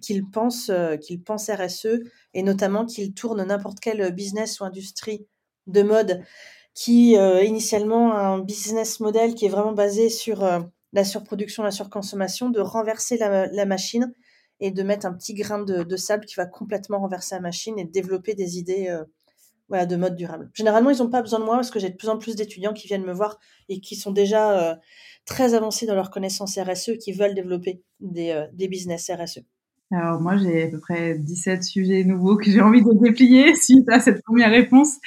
qu'ils 0.00 0.28
pensent, 0.28 0.72
qu'ils 1.02 1.22
pensent 1.22 1.48
RSE, 1.48 2.00
et 2.34 2.42
notamment 2.42 2.84
qu'ils 2.84 3.14
tournent 3.14 3.44
n'importe 3.44 3.78
quel 3.78 4.12
business 4.12 4.58
ou 4.58 4.64
industrie 4.64 5.24
de 5.68 5.82
mode 5.82 6.24
qui 6.74 7.16
euh, 7.16 7.42
initialement 7.42 8.14
un 8.14 8.38
business 8.38 9.00
model 9.00 9.34
qui 9.34 9.46
est 9.46 9.50
vraiment 9.50 9.72
basé 9.72 10.08
sur 10.08 10.44
euh, 10.44 10.60
la 10.92 11.04
surproduction, 11.04 11.62
la 11.62 11.70
surconsommation, 11.70 12.50
de 12.50 12.60
renverser 12.60 13.16
la, 13.16 13.66
machine 13.66 14.12
et 14.60 14.70
de 14.70 14.82
mettre 14.82 15.06
un 15.06 15.12
petit 15.12 15.34
grain 15.34 15.62
de, 15.62 15.96
sable 15.96 16.26
qui 16.26 16.34
va 16.36 16.46
complètement 16.46 17.00
renverser 17.00 17.34
la 17.34 17.40
machine 17.40 17.78
et 17.78 17.84
développer 17.84 18.34
des 18.34 18.58
idées 18.58 18.88
euh, 18.88 19.86
de 19.86 19.96
mode 19.96 20.16
durable. 20.16 20.50
Généralement, 20.54 20.90
ils 20.90 20.98
n'ont 20.98 21.10
pas 21.10 21.22
besoin 21.22 21.38
de 21.38 21.44
moi 21.44 21.54
parce 21.56 21.70
que 21.70 21.78
j'ai 21.78 21.90
de 21.90 21.96
plus 21.96 22.08
en 22.08 22.18
plus 22.18 22.34
d'étudiants 22.34 22.72
qui 22.72 22.88
viennent 22.88 23.04
me 23.04 23.12
voir 23.12 23.38
et 23.68 23.80
qui 23.80 23.96
sont 23.96 24.10
déjà 24.10 24.78
très 25.26 25.54
avancés 25.54 25.86
dans 25.86 25.94
leurs 25.94 26.10
connaissances 26.10 26.58
RSE, 26.58 26.98
qui 26.98 27.12
veulent 27.12 27.34
développer 27.34 27.82
des, 28.00 28.46
des 28.52 28.66
business 28.66 29.10
RSE. 29.10 29.40
Alors 29.92 30.20
moi, 30.20 30.36
j'ai 30.36 30.64
à 30.64 30.68
peu 30.68 30.78
près 30.78 31.18
17 31.18 31.64
sujets 31.64 32.04
nouveaux 32.04 32.36
que 32.36 32.48
j'ai 32.48 32.60
envie 32.60 32.82
de 32.82 32.92
déplier 32.92 33.54
suite 33.56 33.88
à 33.88 33.98
cette 33.98 34.22
première 34.22 34.50
réponse. 34.50 34.98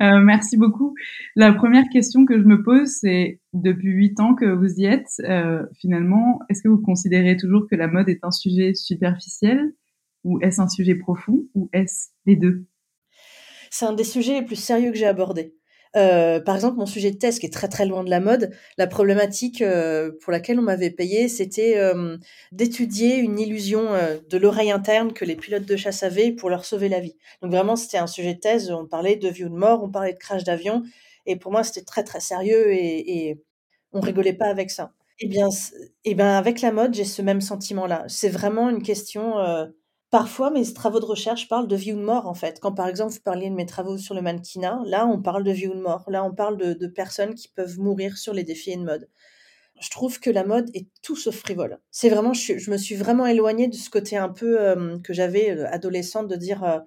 Euh, 0.00 0.18
merci 0.20 0.56
beaucoup. 0.56 0.94
La 1.36 1.52
première 1.52 1.84
question 1.92 2.24
que 2.24 2.38
je 2.38 2.44
me 2.44 2.62
pose, 2.62 2.88
c'est 2.88 3.38
depuis 3.52 3.90
8 3.90 4.20
ans 4.20 4.34
que 4.34 4.46
vous 4.46 4.80
y 4.80 4.86
êtes, 4.86 5.12
euh, 5.24 5.66
finalement, 5.78 6.40
est-ce 6.48 6.62
que 6.62 6.68
vous 6.68 6.80
considérez 6.80 7.36
toujours 7.36 7.66
que 7.70 7.76
la 7.76 7.86
mode 7.86 8.08
est 8.08 8.24
un 8.24 8.30
sujet 8.30 8.72
superficiel 8.72 9.74
ou 10.24 10.40
est-ce 10.40 10.60
un 10.62 10.68
sujet 10.68 10.94
profond 10.94 11.44
ou 11.54 11.68
est-ce 11.74 12.08
les 12.24 12.36
deux? 12.36 12.64
C'est 13.70 13.84
un 13.84 13.92
des 13.92 14.04
sujets 14.04 14.40
les 14.40 14.44
plus 14.44 14.56
sérieux 14.56 14.90
que 14.90 14.96
j'ai 14.96 15.06
abordés. 15.06 15.54
Euh, 15.96 16.40
par 16.40 16.54
exemple, 16.54 16.76
mon 16.78 16.86
sujet 16.86 17.10
de 17.10 17.16
thèse, 17.18 17.38
qui 17.40 17.46
est 17.46 17.52
très 17.52 17.68
très 17.68 17.84
loin 17.84 18.04
de 18.04 18.10
la 18.10 18.20
mode, 18.20 18.52
la 18.78 18.86
problématique 18.86 19.60
euh, 19.60 20.12
pour 20.22 20.30
laquelle 20.32 20.58
on 20.58 20.62
m'avait 20.62 20.90
payé, 20.90 21.28
c'était 21.28 21.76
euh, 21.78 22.16
d'étudier 22.52 23.16
une 23.16 23.38
illusion 23.40 23.88
de 24.28 24.38
l'oreille 24.38 24.70
interne 24.70 25.12
que 25.12 25.24
les 25.24 25.36
pilotes 25.36 25.66
de 25.66 25.76
chasse 25.76 26.02
avaient 26.04 26.32
pour 26.32 26.48
leur 26.50 26.64
sauver 26.64 26.88
la 26.88 27.00
vie. 27.00 27.16
Donc 27.42 27.50
vraiment, 27.50 27.74
c'était 27.76 27.98
un 27.98 28.06
sujet 28.06 28.34
de 28.34 28.40
thèse. 28.40 28.70
On 28.70 28.86
parlait 28.86 29.16
de 29.16 29.28
vie 29.28 29.44
ou 29.44 29.48
de 29.48 29.54
mort, 29.56 29.82
on 29.82 29.90
parlait 29.90 30.12
de 30.12 30.18
crash 30.18 30.44
d'avion, 30.44 30.82
et 31.26 31.36
pour 31.36 31.50
moi, 31.52 31.64
c'était 31.64 31.84
très 31.84 32.04
très 32.04 32.20
sérieux 32.20 32.72
et, 32.72 33.28
et 33.28 33.42
on 33.92 34.00
rigolait 34.00 34.32
pas 34.34 34.46
avec 34.48 34.70
ça. 34.70 34.92
Eh 35.20 35.28
bien, 35.28 35.48
eh 36.04 36.14
bien, 36.14 36.36
avec 36.38 36.60
la 36.62 36.72
mode, 36.72 36.94
j'ai 36.94 37.04
ce 37.04 37.20
même 37.22 37.40
sentiment-là. 37.42 38.04
C'est 38.08 38.30
vraiment 38.30 38.70
une 38.70 38.82
question 38.82 39.34
Parfois, 40.10 40.50
mes 40.50 40.72
travaux 40.72 40.98
de 40.98 41.04
recherche 41.04 41.48
parlent 41.48 41.68
de 41.68 41.76
vie 41.76 41.92
ou 41.92 41.96
de 41.96 42.02
mort, 42.02 42.26
en 42.26 42.34
fait. 42.34 42.58
Quand, 42.60 42.72
par 42.72 42.88
exemple, 42.88 43.12
vous 43.12 43.20
parliez 43.20 43.48
de 43.48 43.54
mes 43.54 43.66
travaux 43.66 43.96
sur 43.96 44.14
le 44.14 44.22
mannequinat, 44.22 44.82
là, 44.86 45.06
on 45.06 45.22
parle 45.22 45.44
de 45.44 45.52
vie 45.52 45.68
ou 45.68 45.74
de 45.74 45.80
mort. 45.80 46.04
Là, 46.08 46.24
on 46.24 46.34
parle 46.34 46.56
de, 46.56 46.86
personnes 46.88 47.34
qui 47.34 47.48
peuvent 47.48 47.78
mourir 47.78 48.18
sur 48.18 48.34
les 48.34 48.42
défis 48.42 48.76
de 48.76 48.82
mode. 48.82 49.08
Je 49.80 49.88
trouve 49.90 50.18
que 50.20 50.28
la 50.28 50.44
mode 50.44 50.68
est 50.74 50.88
tout 51.02 51.16
sauf 51.16 51.36
frivole. 51.36 51.78
C'est 51.90 52.10
vraiment, 52.10 52.34
je, 52.34 52.70
me 52.70 52.76
suis 52.76 52.96
vraiment 52.96 53.26
éloignée 53.26 53.68
de 53.68 53.74
ce 53.74 53.88
côté 53.88 54.16
un 54.16 54.28
peu 54.28 55.00
que 55.02 55.14
j'avais 55.14 55.52
euh, 55.52 55.66
adolescente 55.70 56.28
de 56.28 56.36
dire 56.36 56.82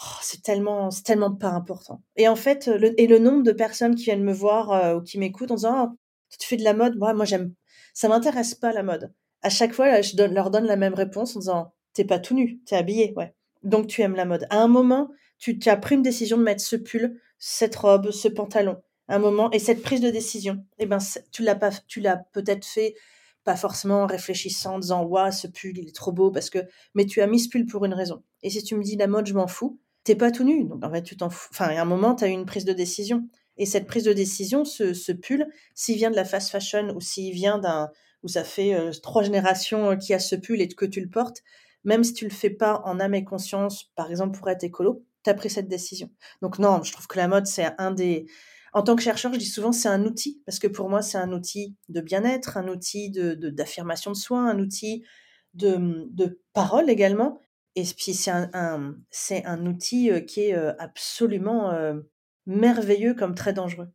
oh, 0.00 0.18
c'est 0.22 0.42
tellement, 0.42 0.90
c'est 0.90 1.02
tellement 1.02 1.34
pas 1.34 1.50
important. 1.50 2.02
Et 2.16 2.28
en 2.28 2.36
fait, 2.36 2.66
le, 2.66 2.98
et 3.00 3.06
le 3.06 3.18
nombre 3.18 3.42
de 3.42 3.52
personnes 3.52 3.94
qui 3.94 4.04
viennent 4.04 4.24
me 4.24 4.32
voir 4.32 4.70
euh, 4.72 4.96
ou 4.96 5.02
qui 5.02 5.18
m'écoutent 5.18 5.50
en 5.50 5.56
disant 5.56 5.92
oh, 5.92 5.96
tu 6.38 6.46
fais 6.48 6.56
de 6.56 6.64
la 6.64 6.74
mode, 6.74 6.96
moi, 6.96 7.12
moi 7.14 7.24
j'aime, 7.24 7.52
ça 7.94 8.08
m'intéresse 8.08 8.54
pas 8.54 8.72
la 8.72 8.82
mode. 8.82 9.12
À 9.42 9.50
chaque 9.50 9.72
fois, 9.72 10.00
je 10.00 10.16
leur 10.22 10.50
donne 10.50 10.66
la 10.66 10.76
même 10.76 10.94
réponse 10.94 11.36
en 11.36 11.40
disant 11.40 11.74
t'es 12.00 12.06
pas 12.06 12.18
tout 12.18 12.34
nu, 12.34 12.60
t'es 12.64 12.76
habillé, 12.76 13.12
ouais. 13.16 13.34
Donc 13.62 13.86
tu 13.86 14.00
aimes 14.00 14.16
la 14.16 14.24
mode. 14.24 14.46
À 14.48 14.62
un 14.62 14.68
moment, 14.68 15.10
tu, 15.38 15.58
as 15.66 15.76
pris 15.76 15.96
une 15.96 16.02
décision 16.02 16.38
de 16.38 16.42
mettre 16.42 16.62
ce 16.62 16.76
pull, 16.76 17.20
cette 17.38 17.76
robe, 17.76 18.10
ce 18.10 18.26
pantalon. 18.26 18.80
un 19.08 19.18
moment, 19.18 19.50
et 19.50 19.58
cette 19.58 19.82
prise 19.82 20.00
de 20.00 20.08
décision, 20.08 20.64
eh 20.78 20.86
ben, 20.86 20.96
tu 21.30 21.42
l'as 21.42 21.56
pas, 21.56 21.70
tu 21.86 22.00
l'as 22.00 22.16
peut-être 22.32 22.64
fait 22.64 22.94
pas 23.44 23.54
forcément 23.54 24.04
en 24.04 24.06
réfléchissant, 24.06 24.76
en 24.76 24.78
disant 24.78 25.04
waouh 25.04 25.30
ce 25.30 25.46
pull 25.46 25.76
il 25.76 25.88
est 25.88 25.94
trop 25.94 26.12
beau 26.12 26.30
parce 26.30 26.48
que, 26.48 26.60
mais 26.94 27.04
tu 27.04 27.20
as 27.20 27.26
mis 27.26 27.40
ce 27.40 27.50
pull 27.50 27.66
pour 27.66 27.84
une 27.84 27.94
raison. 27.94 28.22
Et 28.42 28.48
si 28.48 28.62
tu 28.62 28.76
me 28.76 28.82
dis 28.82 28.96
la 28.96 29.06
mode 29.06 29.26
je 29.26 29.34
m'en 29.34 29.46
fous, 29.46 29.78
t'es 30.04 30.14
pas 30.14 30.30
tout 30.30 30.44
nu, 30.44 30.64
donc 30.64 30.82
en 30.82 30.90
fait 30.90 31.02
tu 31.02 31.18
t'en 31.18 31.28
fous. 31.28 31.48
Enfin, 31.52 31.66
à 31.66 31.82
un 31.82 31.84
moment 31.84 32.14
tu 32.14 32.24
as 32.24 32.28
eu 32.28 32.32
une 32.32 32.46
prise 32.46 32.64
de 32.64 32.72
décision. 32.72 33.28
Et 33.58 33.66
cette 33.66 33.86
prise 33.86 34.04
de 34.04 34.14
décision, 34.14 34.64
ce, 34.64 34.94
ce 34.94 35.12
pull, 35.12 35.46
s'il 35.74 35.96
vient 35.96 36.10
de 36.10 36.16
la 36.16 36.24
fast 36.24 36.50
fashion 36.50 36.94
ou 36.94 37.00
s'il 37.02 37.34
vient 37.34 37.58
d'un 37.58 37.90
où 38.22 38.28
ça 38.28 38.44
fait 38.44 38.74
euh, 38.74 38.90
trois 39.02 39.22
générations 39.22 39.90
euh, 39.90 39.96
qu'il 39.96 40.10
y 40.10 40.14
a 40.14 40.18
ce 40.18 40.36
pull 40.36 40.60
et 40.60 40.68
que 40.68 40.84
tu 40.84 41.00
le 41.00 41.08
portes, 41.08 41.42
même 41.84 42.04
si 42.04 42.12
tu 42.12 42.24
le 42.24 42.30
fais 42.30 42.50
pas 42.50 42.82
en 42.84 43.00
âme 43.00 43.14
et 43.14 43.24
conscience, 43.24 43.90
par 43.94 44.10
exemple 44.10 44.38
pour 44.38 44.48
être 44.50 44.64
écolo, 44.64 45.04
tu 45.24 45.30
as 45.30 45.34
pris 45.34 45.50
cette 45.50 45.68
décision. 45.68 46.10
Donc 46.42 46.58
non, 46.58 46.82
je 46.82 46.92
trouve 46.92 47.06
que 47.06 47.18
la 47.18 47.28
mode, 47.28 47.46
c'est 47.46 47.68
un 47.78 47.90
des... 47.90 48.26
En 48.72 48.82
tant 48.82 48.94
que 48.94 49.02
chercheur, 49.02 49.32
je 49.32 49.38
dis 49.38 49.46
souvent 49.46 49.72
c'est 49.72 49.88
un 49.88 50.04
outil, 50.04 50.42
parce 50.46 50.58
que 50.58 50.68
pour 50.68 50.88
moi, 50.88 51.02
c'est 51.02 51.18
un 51.18 51.32
outil 51.32 51.76
de 51.88 52.00
bien-être, 52.00 52.56
un 52.56 52.68
outil 52.68 53.10
de, 53.10 53.34
d'affirmation 53.34 54.12
de, 54.12 54.16
soi, 54.16 54.40
un 54.40 54.58
outil 54.60 55.04
de, 55.54 56.06
de 56.10 56.40
parole 56.52 56.88
également. 56.88 57.40
Et 57.76 57.82
puis 57.82 58.14
c'est 58.14 58.30
un, 58.30 58.50
un 58.52 59.66
outil 59.66 60.10
euh, 60.10 60.20
qui 60.20 60.40
est 60.40 60.54
euh, 60.54 60.72
absolument 60.78 61.70
euh, 61.70 62.00
merveilleux 62.46 63.14
comme 63.14 63.34
très 63.34 63.52
dangereux. 63.52 63.88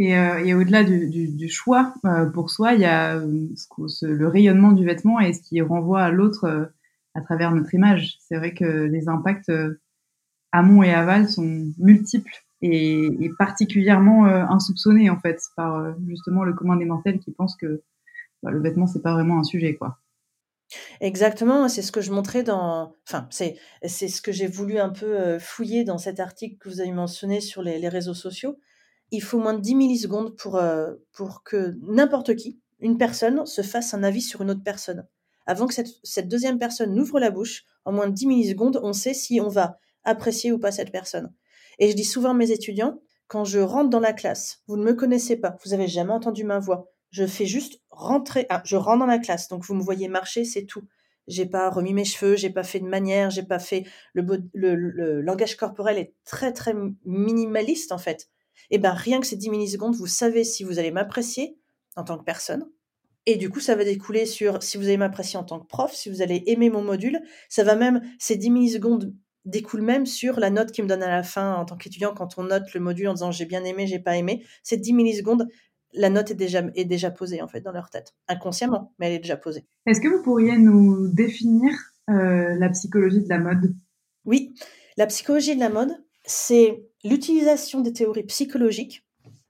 Et, 0.00 0.12
et 0.12 0.54
au-delà 0.54 0.84
du, 0.84 1.08
du, 1.08 1.48
choix 1.48 1.92
pour 2.32 2.50
soi, 2.50 2.74
il 2.74 2.80
y 2.82 2.84
a 2.84 3.16
le 3.16 4.28
rayonnement 4.28 4.70
du 4.70 4.84
vêtement 4.84 5.18
et 5.18 5.32
ce 5.32 5.42
qui 5.42 5.60
renvoie 5.60 6.02
à 6.02 6.12
l'autre 6.12 6.70
à 7.14 7.20
travers 7.20 7.52
notre 7.52 7.74
image. 7.74 8.18
C'est 8.20 8.36
vrai 8.36 8.54
que 8.54 8.64
les 8.64 9.08
impacts 9.08 9.48
euh, 9.48 9.80
amont 10.52 10.82
et 10.82 10.92
aval 10.92 11.28
sont 11.28 11.72
multiples 11.78 12.32
et, 12.60 13.30
particulièrement 13.38 14.26
euh, 14.26 14.44
insoupçonnés 14.48 15.10
en 15.10 15.20
fait 15.20 15.40
par 15.56 15.76
euh, 15.76 15.92
justement 16.08 16.44
le 16.44 16.54
commun 16.54 16.76
des 16.76 16.84
mortels 16.84 17.20
qui 17.20 17.30
pense 17.30 17.56
que 17.56 17.82
bah, 18.42 18.50
le 18.50 18.60
vêtement 18.60 18.86
c'est 18.86 19.02
pas 19.02 19.12
vraiment 19.12 19.38
un 19.38 19.44
sujet 19.44 19.74
quoi. 19.74 19.98
Exactement, 21.00 21.66
c'est 21.68 21.80
ce 21.80 21.92
que 21.92 22.02
je 22.02 22.12
montrais 22.12 22.42
dans, 22.42 22.94
enfin 23.08 23.26
c'est 23.30 23.56
c'est 23.84 24.08
ce 24.08 24.20
que 24.20 24.32
j'ai 24.32 24.46
voulu 24.48 24.78
un 24.78 24.90
peu 24.90 25.38
fouiller 25.38 25.82
dans 25.84 25.96
cet 25.96 26.20
article 26.20 26.58
que 26.58 26.68
vous 26.68 26.80
avez 26.80 26.92
mentionné 26.92 27.40
sur 27.40 27.62
les, 27.62 27.88
réseaux 27.88 28.12
sociaux. 28.12 28.58
Il 29.10 29.22
faut 29.22 29.38
moins 29.38 29.54
de 29.54 29.62
10 29.62 29.76
millisecondes 29.76 30.36
pour 30.36 30.60
pour 31.14 31.42
que 31.42 31.74
n'importe 31.80 32.36
qui, 32.36 32.60
une 32.80 32.98
personne, 32.98 33.46
se 33.46 33.62
fasse 33.62 33.94
un 33.94 34.02
avis 34.02 34.20
sur 34.20 34.42
une 34.42 34.50
autre 34.50 34.62
personne 34.62 35.06
avant 35.48 35.66
que 35.66 35.72
cette, 35.74 36.28
deuxième 36.28 36.58
personne 36.58 36.94
n'ouvre 36.94 37.18
la 37.18 37.30
bouche, 37.30 37.64
en 37.86 37.92
moins 37.92 38.06
de 38.06 38.12
10 38.12 38.26
millisecondes, 38.26 38.78
on 38.82 38.92
sait 38.92 39.14
si 39.14 39.40
on 39.40 39.48
va 39.48 39.78
apprécier 40.04 40.52
ou 40.52 40.58
pas 40.58 40.70
cette 40.70 40.92
personne. 40.92 41.32
Et 41.78 41.90
je 41.90 41.96
dis 41.96 42.04
souvent 42.04 42.30
à 42.30 42.34
mes 42.34 42.50
étudiants, 42.50 43.00
quand 43.28 43.44
je 43.44 43.58
rentre 43.58 43.88
dans 43.88 43.98
la 43.98 44.12
classe, 44.12 44.62
vous 44.66 44.76
ne 44.76 44.84
me 44.84 44.92
connaissez 44.92 45.36
pas, 45.36 45.56
vous 45.64 45.72
avez 45.72 45.88
jamais 45.88 46.12
entendu 46.12 46.44
ma 46.44 46.58
voix, 46.58 46.90
je 47.10 47.26
fais 47.26 47.46
juste 47.46 47.80
rentrer, 47.88 48.44
ah, 48.50 48.60
je 48.66 48.76
rentre 48.76 48.98
dans 48.98 49.06
la 49.06 49.18
classe, 49.18 49.48
donc 49.48 49.64
vous 49.64 49.74
me 49.74 49.82
voyez 49.82 50.08
marcher, 50.08 50.44
c'est 50.44 50.66
tout. 50.66 50.82
J'ai 51.26 51.46
pas 51.46 51.70
remis 51.70 51.94
mes 51.94 52.04
cheveux, 52.04 52.36
j'ai 52.36 52.50
pas 52.50 52.62
fait 52.62 52.80
de 52.80 52.86
manière, 52.86 53.30
j'ai 53.30 53.42
pas 53.42 53.58
fait 53.58 53.84
le, 54.12 54.22
le, 54.52 55.22
langage 55.22 55.56
corporel 55.56 55.96
est 55.96 56.14
très 56.24 56.52
très 56.52 56.74
minimaliste 57.06 57.92
en 57.92 57.98
fait. 57.98 58.28
Et 58.70 58.76
eh 58.76 58.78
ben 58.78 58.92
rien 58.92 59.18
que 59.18 59.26
ces 59.26 59.36
10 59.36 59.48
millisecondes, 59.48 59.94
vous 59.94 60.06
savez 60.06 60.44
si 60.44 60.62
vous 60.62 60.78
allez 60.78 60.90
m'apprécier 60.90 61.58
en 61.96 62.04
tant 62.04 62.18
que 62.18 62.24
personne, 62.24 62.68
et 63.30 63.36
du 63.36 63.50
coup, 63.50 63.60
ça 63.60 63.76
va 63.76 63.84
découler 63.84 64.24
sur 64.24 64.62
si 64.62 64.78
vous 64.78 64.84
allez 64.84 64.96
m'apprécier 64.96 65.38
en 65.38 65.44
tant 65.44 65.60
que 65.60 65.66
prof, 65.66 65.92
si 65.92 66.08
vous 66.08 66.22
allez 66.22 66.42
aimer 66.46 66.70
mon 66.70 66.80
module. 66.80 67.20
Ça 67.50 67.62
va 67.62 67.76
même, 67.76 68.00
ces 68.18 68.36
10 68.36 68.48
millisecondes 68.48 69.14
découlent 69.44 69.82
même 69.82 70.06
sur 70.06 70.40
la 70.40 70.48
note 70.48 70.72
qui 70.72 70.82
me 70.82 70.88
donne 70.88 71.02
à 71.02 71.10
la 71.10 71.22
fin 71.22 71.54
en 71.56 71.66
tant 71.66 71.76
qu'étudiant 71.76 72.14
quand 72.14 72.38
on 72.38 72.44
note 72.44 72.72
le 72.72 72.80
module 72.80 73.06
en 73.06 73.12
disant 73.12 73.30
j'ai 73.30 73.44
bien 73.44 73.64
aimé, 73.64 73.86
j'ai 73.86 73.98
pas 73.98 74.16
aimé. 74.16 74.46
Ces 74.62 74.78
10 74.78 74.94
millisecondes, 74.94 75.46
la 75.92 76.08
note 76.08 76.30
est 76.30 76.36
déjà, 76.36 76.62
est 76.74 76.86
déjà 76.86 77.10
posée 77.10 77.42
en 77.42 77.48
fait 77.48 77.60
dans 77.60 77.70
leur 77.70 77.90
tête, 77.90 78.14
inconsciemment, 78.28 78.94
mais 78.98 79.08
elle 79.08 79.12
est 79.12 79.18
déjà 79.18 79.36
posée. 79.36 79.66
Est-ce 79.84 80.00
que 80.00 80.08
vous 80.08 80.22
pourriez 80.22 80.56
nous 80.56 81.08
définir 81.08 81.70
euh, 82.08 82.56
la 82.58 82.70
psychologie 82.70 83.20
de 83.20 83.28
la 83.28 83.40
mode? 83.40 83.74
Oui, 84.24 84.54
la 84.96 85.06
psychologie 85.06 85.54
de 85.54 85.60
la 85.60 85.68
mode, 85.68 85.92
c'est 86.24 86.82
l'utilisation 87.04 87.82
des 87.82 87.92
théories 87.92 88.24
psychologiques 88.24 89.04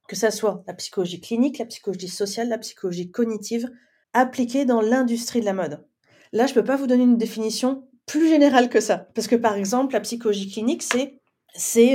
que 0.09 0.17
ça 0.17 0.33
soit 0.33 0.65
la 0.67 0.75
psychologie 0.75 1.21
clinique, 1.21 1.59
la 1.59 1.67
psychologie 1.67 2.09
sociale, 2.09 2.49
la 2.49 2.59
psychologie 2.59 3.11
cognitive, 3.11 3.71
appliquée 4.15 4.65
dans 4.65 4.81
l'industrie 4.81 5.41
de 5.41 5.45
la 5.45 5.53
mode. 5.53 5.87
Là, 6.33 6.47
je 6.47 6.53
ne 6.53 6.55
peux 6.55 6.65
pas 6.65 6.77
vous 6.77 6.87
donner 6.87 7.05
une 7.05 7.19
définition 7.19 7.87
plus 8.07 8.29
générale 8.29 8.71
que 8.71 8.81
ça, 8.81 9.09
parce 9.15 9.29
que 9.29 9.37
par 9.37 9.55
exemple, 9.55 9.93
la 9.93 10.01
psychologie 10.01 10.51
clinique, 10.51 10.83
c'est 10.83 11.21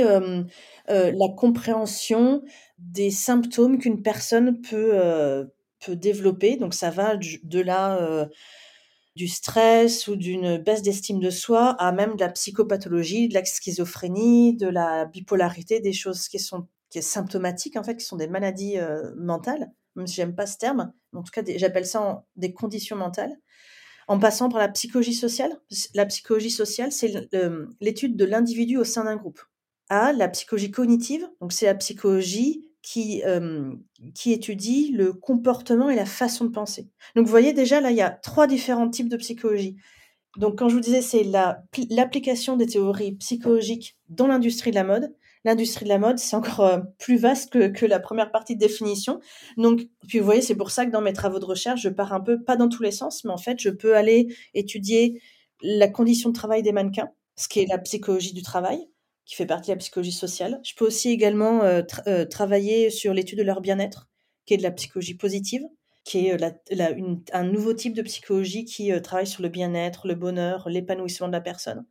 euh, 0.06 0.44
euh, 0.90 1.12
la 1.12 1.28
compréhension 1.36 2.42
des 2.78 3.10
symptômes 3.10 3.78
qu'une 3.78 4.00
personne 4.00 4.60
peut 4.60 4.92
euh, 4.94 5.44
peut 5.84 5.96
développer. 5.96 6.56
Donc 6.56 6.72
ça 6.72 6.90
va 6.90 7.16
de 7.16 7.60
là 7.60 8.28
du 9.16 9.28
stress 9.28 10.08
ou 10.08 10.16
d'une 10.16 10.58
baisse 10.58 10.82
d'estime 10.82 11.20
de 11.20 11.30
soi 11.30 11.70
à 11.78 11.92
même 11.92 12.16
de 12.16 12.20
la 12.20 12.30
psychopathologie, 12.30 13.28
de 13.28 13.34
la 13.34 13.44
schizophrénie, 13.44 14.56
de 14.56 14.66
la 14.66 15.04
bipolarité, 15.04 15.80
des 15.80 15.92
choses 15.92 16.28
qui 16.28 16.38
sont 16.38 16.66
qui 16.94 16.98
est 16.98 17.02
symptomatique, 17.02 17.76
en 17.76 17.82
fait, 17.82 17.96
qui 17.96 18.04
sont 18.04 18.16
des 18.16 18.28
maladies 18.28 18.78
euh, 18.78 19.10
mentales, 19.16 19.72
même 19.96 20.06
si 20.06 20.14
j'aime 20.14 20.36
pas 20.36 20.46
ce 20.46 20.58
terme, 20.58 20.92
en 21.12 21.24
tout 21.24 21.32
cas 21.32 21.42
j'appelle 21.56 21.86
ça 21.86 22.24
des 22.36 22.52
conditions 22.52 22.94
mentales, 22.94 23.36
en 24.06 24.20
passant 24.20 24.48
par 24.48 24.60
la 24.60 24.68
psychologie 24.68 25.12
sociale. 25.12 25.58
La 25.94 26.06
psychologie 26.06 26.52
sociale, 26.52 26.92
c'est 26.92 27.28
l'étude 27.80 28.16
de 28.16 28.24
l'individu 28.24 28.76
au 28.76 28.84
sein 28.84 29.02
d'un 29.06 29.16
groupe. 29.16 29.40
A, 29.88 30.12
la 30.12 30.28
psychologie 30.28 30.70
cognitive, 30.70 31.28
donc 31.40 31.52
c'est 31.52 31.66
la 31.66 31.74
psychologie 31.74 32.70
qui, 32.80 33.24
qui 34.14 34.32
étudie 34.32 34.92
le 34.92 35.14
comportement 35.14 35.90
et 35.90 35.96
la 35.96 36.06
façon 36.06 36.44
de 36.44 36.50
penser. 36.50 36.88
Donc 37.16 37.24
vous 37.24 37.30
voyez 37.30 37.52
déjà, 37.52 37.80
là, 37.80 37.90
il 37.90 37.96
y 37.96 38.02
a 38.02 38.10
trois 38.10 38.46
différents 38.46 38.88
types 38.88 39.08
de 39.08 39.16
psychologie. 39.16 39.78
Donc 40.36 40.58
quand 40.58 40.68
je 40.68 40.74
vous 40.74 40.80
disais, 40.80 41.02
c'est 41.02 41.24
l'application 41.90 42.56
des 42.56 42.66
théories 42.66 43.16
psychologiques 43.16 43.98
dans 44.08 44.28
l'industrie 44.28 44.70
de 44.70 44.76
la 44.76 44.84
mode. 44.84 45.12
L'industrie 45.44 45.84
de 45.84 45.90
la 45.90 45.98
mode, 45.98 46.18
c'est 46.18 46.36
encore 46.36 46.80
plus 46.98 47.18
vaste 47.18 47.50
que, 47.50 47.86
la 47.86 48.00
première 48.00 48.30
partie 48.30 48.54
de 48.54 48.60
définition. 48.60 49.20
Donc, 49.58 49.82
puis 50.08 50.18
vous 50.18 50.24
voyez, 50.24 50.40
c'est 50.40 50.56
pour 50.56 50.70
ça 50.70 50.86
que 50.86 50.90
dans 50.90 51.02
mes 51.02 51.12
travaux 51.12 51.38
de 51.38 51.44
recherche, 51.44 51.82
je 51.82 51.90
pars 51.90 52.14
un 52.14 52.20
peu, 52.20 52.42
pas 52.42 52.56
dans 52.56 52.68
tous 52.68 52.82
les 52.82 52.92
sens, 52.92 53.24
mais 53.24 53.30
en 53.30 53.36
fait, 53.36 53.60
je 53.60 53.68
peux 53.68 53.94
aller 53.94 54.34
étudier 54.54 55.20
la 55.62 55.88
condition 55.88 56.30
de 56.30 56.34
travail 56.34 56.62
des 56.62 56.72
mannequins, 56.72 57.10
ce 57.36 57.48
qui 57.48 57.60
est 57.60 57.66
la 57.66 57.78
psychologie 57.78 58.32
du 58.32 58.42
travail 58.42 58.88
qui 59.24 59.34
fait 59.34 59.46
partie 59.46 59.70
de 59.70 59.74
la 59.74 59.78
psychologie 59.78 60.12
sociale. 60.12 60.60
Je 60.64 60.74
peux 60.74 60.86
aussi 60.86 61.10
également 61.10 61.62
euh, 61.62 61.82
euh, 62.06 62.24
travailler 62.24 62.90
sur 62.90 63.14
l'étude 63.14 63.38
de 63.38 63.44
leur 63.44 63.60
bien-être, 63.60 64.08
qui 64.46 64.54
est 64.54 64.58
de 64.58 64.62
la 64.62 64.70
psychologie 64.70 65.14
positive, 65.14 65.62
qui 66.04 66.26
est 66.26 66.42
euh, 66.42 67.16
un 67.32 67.44
nouveau 67.44 67.72
type 67.72 67.94
de 67.94 68.02
psychologie 68.02 68.64
qui 68.64 68.90
travaille 69.02 69.26
sur 69.26 69.42
le 69.42 69.48
bien-être, 69.48 70.06
le 70.06 70.14
bonheur, 70.14 70.68
l'épanouissement 70.68 71.28
de 71.28 71.32
la 71.32 71.40
personne. 71.40 71.86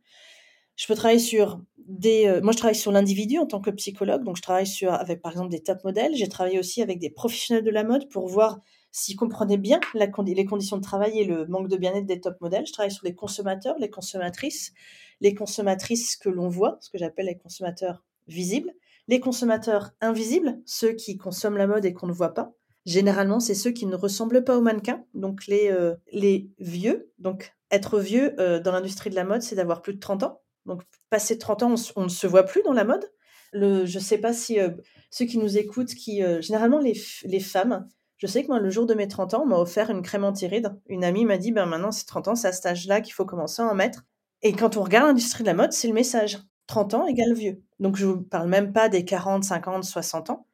Je 0.76 0.86
peux 0.86 0.94
travailler 0.94 1.20
sur 1.20 1.60
des. 1.78 2.40
moi, 2.42 2.52
je 2.52 2.58
travaille 2.58 2.74
sur 2.74 2.92
l'individu 2.92 3.38
en 3.38 3.46
tant 3.46 3.60
que 3.60 3.70
psychologue, 3.70 4.24
donc 4.24 4.36
je 4.36 4.42
travaille 4.42 4.66
sur 4.66 4.92
avec 4.92 5.22
par 5.22 5.32
exemple 5.32 5.50
des 5.50 5.62
top 5.62 5.84
modèles. 5.84 6.14
J'ai 6.14 6.28
travaillé 6.28 6.58
aussi 6.58 6.82
avec 6.82 6.98
des 6.98 7.10
professionnels 7.10 7.64
de 7.64 7.70
la 7.70 7.84
mode 7.84 8.08
pour 8.08 8.26
voir 8.26 8.60
s'ils 8.90 9.16
comprenaient 9.16 9.58
bien 9.58 9.80
les 9.94 10.44
conditions 10.44 10.76
de 10.76 10.82
travail 10.82 11.18
et 11.18 11.24
le 11.24 11.46
manque 11.46 11.68
de 11.68 11.76
bien-être 11.76 12.06
des 12.06 12.20
top 12.20 12.40
modèles. 12.40 12.66
Je 12.66 12.72
travaille 12.72 12.92
sur 12.92 13.04
les 13.04 13.14
consommateurs, 13.14 13.76
les 13.78 13.90
consommatrices 13.90 14.72
les 15.20 15.34
consommatrices 15.34 16.16
que 16.16 16.28
l'on 16.28 16.48
voit, 16.48 16.78
ce 16.80 16.90
que 16.90 16.98
j'appelle 16.98 17.26
les 17.26 17.38
consommateurs 17.38 18.04
visibles, 18.26 18.72
les 19.08 19.20
consommateurs 19.20 19.90
invisibles, 20.00 20.58
ceux 20.64 20.92
qui 20.92 21.16
consomment 21.16 21.56
la 21.56 21.66
mode 21.66 21.84
et 21.84 21.92
qu'on 21.92 22.06
ne 22.06 22.12
voit 22.12 22.34
pas. 22.34 22.52
Généralement, 22.86 23.40
c'est 23.40 23.54
ceux 23.54 23.70
qui 23.70 23.86
ne 23.86 23.96
ressemblent 23.96 24.44
pas 24.44 24.56
aux 24.58 24.60
mannequins, 24.60 25.04
donc 25.14 25.46
les, 25.46 25.70
euh, 25.70 25.94
les 26.12 26.50
vieux. 26.58 27.10
Donc, 27.18 27.54
être 27.70 27.98
vieux 27.98 28.38
euh, 28.38 28.60
dans 28.60 28.72
l'industrie 28.72 29.10
de 29.10 29.14
la 29.14 29.24
mode, 29.24 29.42
c'est 29.42 29.56
d'avoir 29.56 29.80
plus 29.80 29.94
de 29.94 30.00
30 30.00 30.22
ans. 30.24 30.42
Donc, 30.66 30.82
passer 31.10 31.38
30 31.38 31.62
ans, 31.62 31.74
on, 31.96 32.04
ne 32.04 32.08
se 32.08 32.26
voit 32.26 32.44
plus 32.44 32.62
dans 32.62 32.72
la 32.72 32.84
mode. 32.84 33.10
Je 33.52 33.82
ne 33.82 34.02
sais 34.02 34.18
pas 34.18 34.32
si 34.32 34.58
euh, 34.58 34.70
ceux 35.10 35.26
qui 35.26 35.38
nous 35.38 35.58
écoutent, 35.58 35.94
qui 35.94 36.22
généralement 36.40 36.80
les, 36.80 36.94
femmes, 37.40 37.86
je 38.16 38.26
sais 38.26 38.42
que 38.42 38.48
moi, 38.48 38.58
le 38.58 38.70
jour 38.70 38.86
de 38.86 38.94
mes 38.94 39.06
30 39.06 39.34
ans, 39.34 39.42
on 39.42 39.46
m'a 39.46 39.58
offert 39.58 39.90
une 39.90 40.02
crème 40.02 40.24
anti-rides. 40.24 40.74
Une 40.86 41.04
amie 41.04 41.24
m'a 41.24 41.38
dit, 41.38 41.52
ben 41.52 41.66
maintenant, 41.66 41.92
c'est 41.92 42.06
30 42.06 42.28
ans, 42.28 42.34
c'est 42.34 42.48
à 42.48 42.52
cet 42.52 42.66
âge-là 42.66 43.00
qu'il 43.00 43.12
faut 43.12 43.26
commencer 43.26 43.62
à 43.62 43.66
en 43.66 43.74
mettre. 43.74 44.04
Et 44.42 44.52
quand 44.52 44.76
on 44.76 44.82
regarde 44.82 45.08
l'industrie 45.08 45.42
de 45.42 45.48
la 45.48 45.54
mode, 45.54 45.72
c'est 45.72 45.88
le 45.88 45.94
message. 45.94 46.38
30 46.66 46.94
ans 46.94 47.06
égale 47.06 47.34
vieux. 47.34 47.62
Donc 47.80 47.96
je 47.96 48.06
ne 48.06 48.14
parle 48.14 48.48
même 48.48 48.72
pas 48.72 48.88
des 48.88 49.04
40, 49.04 49.44
50, 49.44 49.84
60 49.84 50.30
ans. 50.30 50.46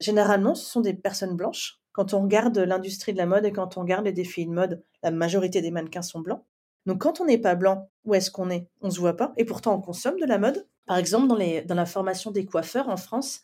Généralement, 0.00 0.54
ce 0.54 0.68
sont 0.68 0.80
des 0.80 0.94
personnes 0.94 1.36
blanches. 1.36 1.80
Quand 1.92 2.14
on 2.14 2.22
regarde 2.22 2.56
l'industrie 2.58 3.12
de 3.12 3.18
la 3.18 3.26
mode 3.26 3.44
et 3.44 3.52
quand 3.52 3.76
on 3.76 3.82
regarde 3.82 4.04
les 4.04 4.12
défis 4.12 4.46
de 4.46 4.50
mode, 4.50 4.82
la 5.02 5.10
majorité 5.10 5.60
des 5.60 5.70
mannequins 5.70 6.02
sont 6.02 6.20
blancs. 6.20 6.44
Donc 6.86 7.00
quand 7.00 7.20
on 7.20 7.26
n'est 7.26 7.38
pas 7.38 7.54
blanc, 7.54 7.90
où 8.04 8.14
est-ce 8.14 8.30
qu'on 8.30 8.50
est? 8.50 8.66
On 8.80 8.90
se 8.90 8.98
voit 9.00 9.16
pas. 9.16 9.32
Et 9.36 9.44
pourtant, 9.44 9.74
on 9.74 9.80
consomme 9.80 10.18
de 10.18 10.26
la 10.26 10.38
mode. 10.38 10.66
Par 10.86 10.96
exemple, 10.96 11.28
dans, 11.28 11.74
la 11.74 11.86
formation 11.86 12.30
des 12.30 12.44
coiffeurs 12.44 12.88
en 12.88 12.96
France, 12.96 13.40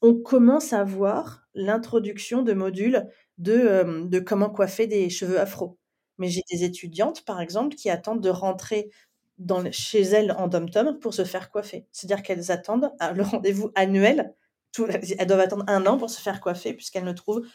on 0.00 0.14
commence 0.14 0.72
à 0.72 0.84
voir 0.84 1.46
l'introduction 1.54 2.42
de 2.42 2.52
modules 2.52 3.06
de, 3.36 3.52
euh, 3.52 4.04
de 4.04 4.18
comment 4.20 4.48
coiffer 4.48 4.86
des 4.86 5.10
cheveux 5.10 5.38
afro. 5.38 5.78
Mais 6.18 6.28
j'ai 6.28 6.42
des 6.50 6.64
étudiantes, 6.64 7.24
par 7.24 7.40
exemple, 7.40 7.76
qui 7.76 7.90
attendent 7.90 8.22
de 8.22 8.30
rentrer 8.30 8.90
chez 9.70 10.02
elles 10.02 10.32
en 10.32 10.48
dom-tom 10.48 10.98
pour 10.98 11.14
se 11.14 11.24
faire 11.24 11.50
coiffer. 11.50 11.86
C'est-à-dire 11.92 12.22
qu'elles 12.22 12.50
attendent 12.50 12.90
le 13.14 13.22
rendez-vous 13.22 13.70
annuel. 13.74 14.34
elles 15.18 15.26
doivent 15.26 15.40
attendre 15.40 15.64
un 15.68 15.86
an 15.86 15.96
pour 15.96 16.10
se 16.10 16.20
faire 16.20 16.40
coiffer 16.40 16.74
puisqu'elles 16.74 17.04
ne 17.04 17.12
trouvent 17.12 17.46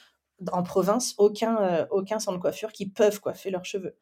en 0.52 0.64
province 0.64 1.14
aucun, 1.18 1.58
euh, 1.62 1.86
aucun 1.92 2.20
centre 2.20 2.38
de 2.38 2.42
coiffure 2.42 2.72
qui 2.72 2.90
peuvent 2.90 3.20
coiffer 3.20 3.50
leurs 3.50 3.66
cheveux. 3.66 3.96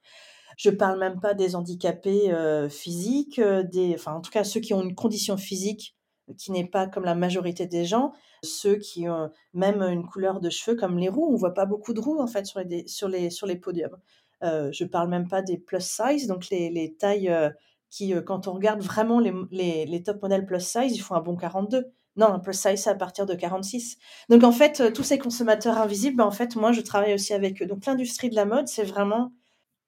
Je 0.62 0.70
parle 0.70 1.00
même 1.00 1.20
pas 1.20 1.34
des 1.34 1.56
handicapés 1.56 2.32
euh, 2.32 2.70
physiques, 2.70 3.40
euh, 3.40 3.64
des, 3.64 3.96
enfin 3.96 4.14
en 4.14 4.22
tout 4.22 4.30
cas 4.30 4.44
ceux 4.44 4.60
qui 4.60 4.76
ont 4.76 4.84
une 4.84 4.94
condition 4.94 5.38
physique 5.38 5.96
qui 6.38 6.52
n'est 6.52 6.68
pas 6.68 6.86
comme 6.86 7.04
la 7.04 7.16
majorité 7.16 7.66
des 7.66 7.84
gens, 7.84 8.14
ceux 8.44 8.76
qui 8.76 9.10
ont 9.10 9.32
même 9.54 9.82
une 9.82 10.06
couleur 10.06 10.40
de 10.40 10.50
cheveux 10.52 10.78
comme 10.78 10.98
les 11.00 11.10
roux, 11.10 11.28
on 11.32 11.36
voit 11.36 11.56
pas 11.56 11.66
beaucoup 11.66 11.94
de 11.94 12.00
roux 12.00 12.20
en 12.20 12.28
fait 12.28 12.46
sur 12.46 12.60
les, 12.60 12.88
sur 12.88 13.08
les, 13.10 13.32
sur 13.32 13.48
les 13.48 13.56
podiums. 13.56 13.98
Euh, 14.44 14.72
je 14.72 14.86
parle 14.86 15.10
même 15.10 15.28
pas 15.28 15.42
des 15.42 15.58
plus 15.58 15.84
size, 15.84 16.28
donc 16.28 16.50
les, 16.50 16.70
les 16.70 16.94
tailles 16.96 17.34
qui, 17.92 18.16
euh, 18.16 18.22
quand 18.22 18.48
on 18.48 18.54
regarde 18.54 18.82
vraiment 18.82 19.20
les, 19.20 19.86
les, 19.86 20.04
top 20.04 20.22
modèles 20.24 20.46
plus 20.46 20.62
size, 20.66 20.96
ils 20.96 21.02
font 21.02 21.16
un 21.16 21.22
bon 21.22 21.36
42. 21.36 21.92
Non, 22.18 22.28
un 22.28 22.40
plus 22.40 22.60
size, 22.60 22.82
c'est 22.82 22.90
à 22.90 22.96
partir 22.96 23.26
de 23.26 23.36
46. 23.36 23.98
Donc, 24.30 24.44
en 24.44 24.52
fait, 24.52 24.82
euh, 24.82 24.92
tous 24.92 25.04
ces 25.04 25.18
consommateurs 25.18 25.78
invisibles, 25.78 26.18
ben, 26.18 26.26
en 26.26 26.32
fait, 26.32 26.56
moi, 26.56 26.72
je 26.72 26.82
travaille 26.82 27.14
aussi 27.14 27.34
avec 27.34 27.62
eux. 27.62 27.66
Donc, 27.66 27.86
l'industrie 27.86 28.30
de 28.30 28.36
la 28.36 28.46
mode, 28.46 28.68
c'est 28.68 28.84
vraiment 28.84 29.32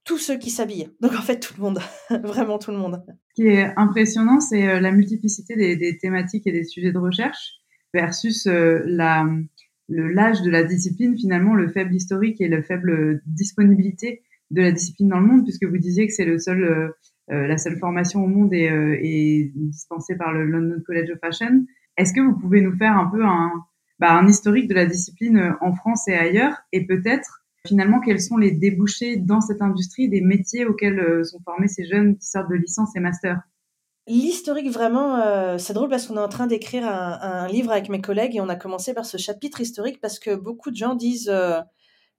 tous 0.03 0.17
ceux 0.17 0.37
qui 0.37 0.49
s'habillent. 0.49 0.89
Donc, 1.01 1.13
en 1.13 1.21
fait, 1.21 1.39
tout 1.39 1.53
le 1.57 1.63
monde. 1.63 1.79
vraiment 2.23 2.59
tout 2.59 2.71
le 2.71 2.77
monde. 2.77 3.03
Ce 3.29 3.33
qui 3.35 3.47
est 3.47 3.71
impressionnant, 3.77 4.39
c'est 4.39 4.67
euh, 4.67 4.79
la 4.79 4.91
multiplicité 4.91 5.55
des, 5.55 5.97
thématiques 5.97 6.47
et 6.47 6.51
des 6.51 6.63
sujets 6.63 6.91
de 6.91 6.99
recherche 6.99 7.59
versus 7.93 8.47
le 8.47 9.47
l'âge 9.89 10.41
de 10.41 10.49
la 10.49 10.63
discipline, 10.63 11.15
finalement, 11.15 11.53
le 11.53 11.67
faible 11.67 11.93
historique 11.93 12.41
et 12.41 12.47
la 12.47 12.63
faible 12.63 13.21
disponibilité 13.27 14.23
de 14.49 14.61
la 14.61 14.71
discipline 14.71 15.09
dans 15.09 15.19
le 15.19 15.27
monde, 15.27 15.43
puisque 15.43 15.65
vous 15.65 15.77
disiez 15.77 16.07
que 16.07 16.13
c'est 16.13 16.25
le 16.25 16.39
seul 16.39 16.93
euh, 17.31 17.47
la 17.47 17.57
seule 17.57 17.77
formation 17.77 18.23
au 18.23 18.27
monde 18.27 18.53
euh, 18.53 18.97
est, 18.99 19.51
dispensée 19.55 20.15
par 20.15 20.33
le 20.33 20.45
London 20.45 20.81
College 20.85 21.11
of 21.11 21.19
Fashion. 21.19 21.65
Est-ce 21.97 22.13
que 22.13 22.19
vous 22.19 22.37
pouvez 22.37 22.59
nous 22.61 22.75
faire 22.75 22.97
un 22.97 23.05
peu 23.05 23.23
un, 23.23 23.51
bah, 23.99 24.21
historique 24.27 24.67
de 24.67 24.73
la 24.73 24.85
discipline 24.85 25.37
euh, 25.37 25.51
en 25.61 25.73
France 25.73 26.07
et 26.09 26.15
ailleurs 26.15 26.57
et 26.73 26.85
peut-être 26.85 27.42
finalement 27.67 27.99
quels 27.99 28.21
sont 28.21 28.37
les 28.37 28.51
débouchés 28.51 29.17
dans 29.17 29.41
cette 29.41 29.61
industrie 29.61 30.09
des 30.09 30.21
métiers 30.21 30.65
auxquels 30.65 31.25
sont 31.25 31.39
formés 31.43 31.67
ces 31.67 31.85
jeunes 31.85 32.17
qui 32.17 32.27
sortent 32.27 32.49
de 32.49 32.55
licence 32.55 32.95
et 32.95 32.99
master? 32.99 33.41
L'historique, 34.05 34.69
vraiment, 34.69 35.57
c'est 35.57 35.71
drôle 35.71 35.89
parce 35.89 36.07
qu'on 36.07 36.17
est 36.17 36.19
en 36.19 36.27
train 36.27 36.45
d'écrire 36.45 36.85
un, 36.85 37.47
livre 37.47 37.71
avec 37.71 37.87
mes 37.87 38.01
collègues 38.01 38.35
et 38.35 38.41
on 38.41 38.49
a 38.49 38.57
commencé 38.57 38.93
par 38.93 39.05
ce 39.05 39.17
chapitre 39.17 39.61
historique 39.61 40.01
parce 40.01 40.19
que 40.19 40.35
beaucoup 40.35 40.71
de 40.71 40.75
gens 40.75 40.93
disent, 40.93 41.33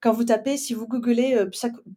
quand 0.01 0.13
vous 0.13 0.25
tapez, 0.25 0.57
si 0.57 0.73
vous 0.73 0.89
googlez 0.89 1.45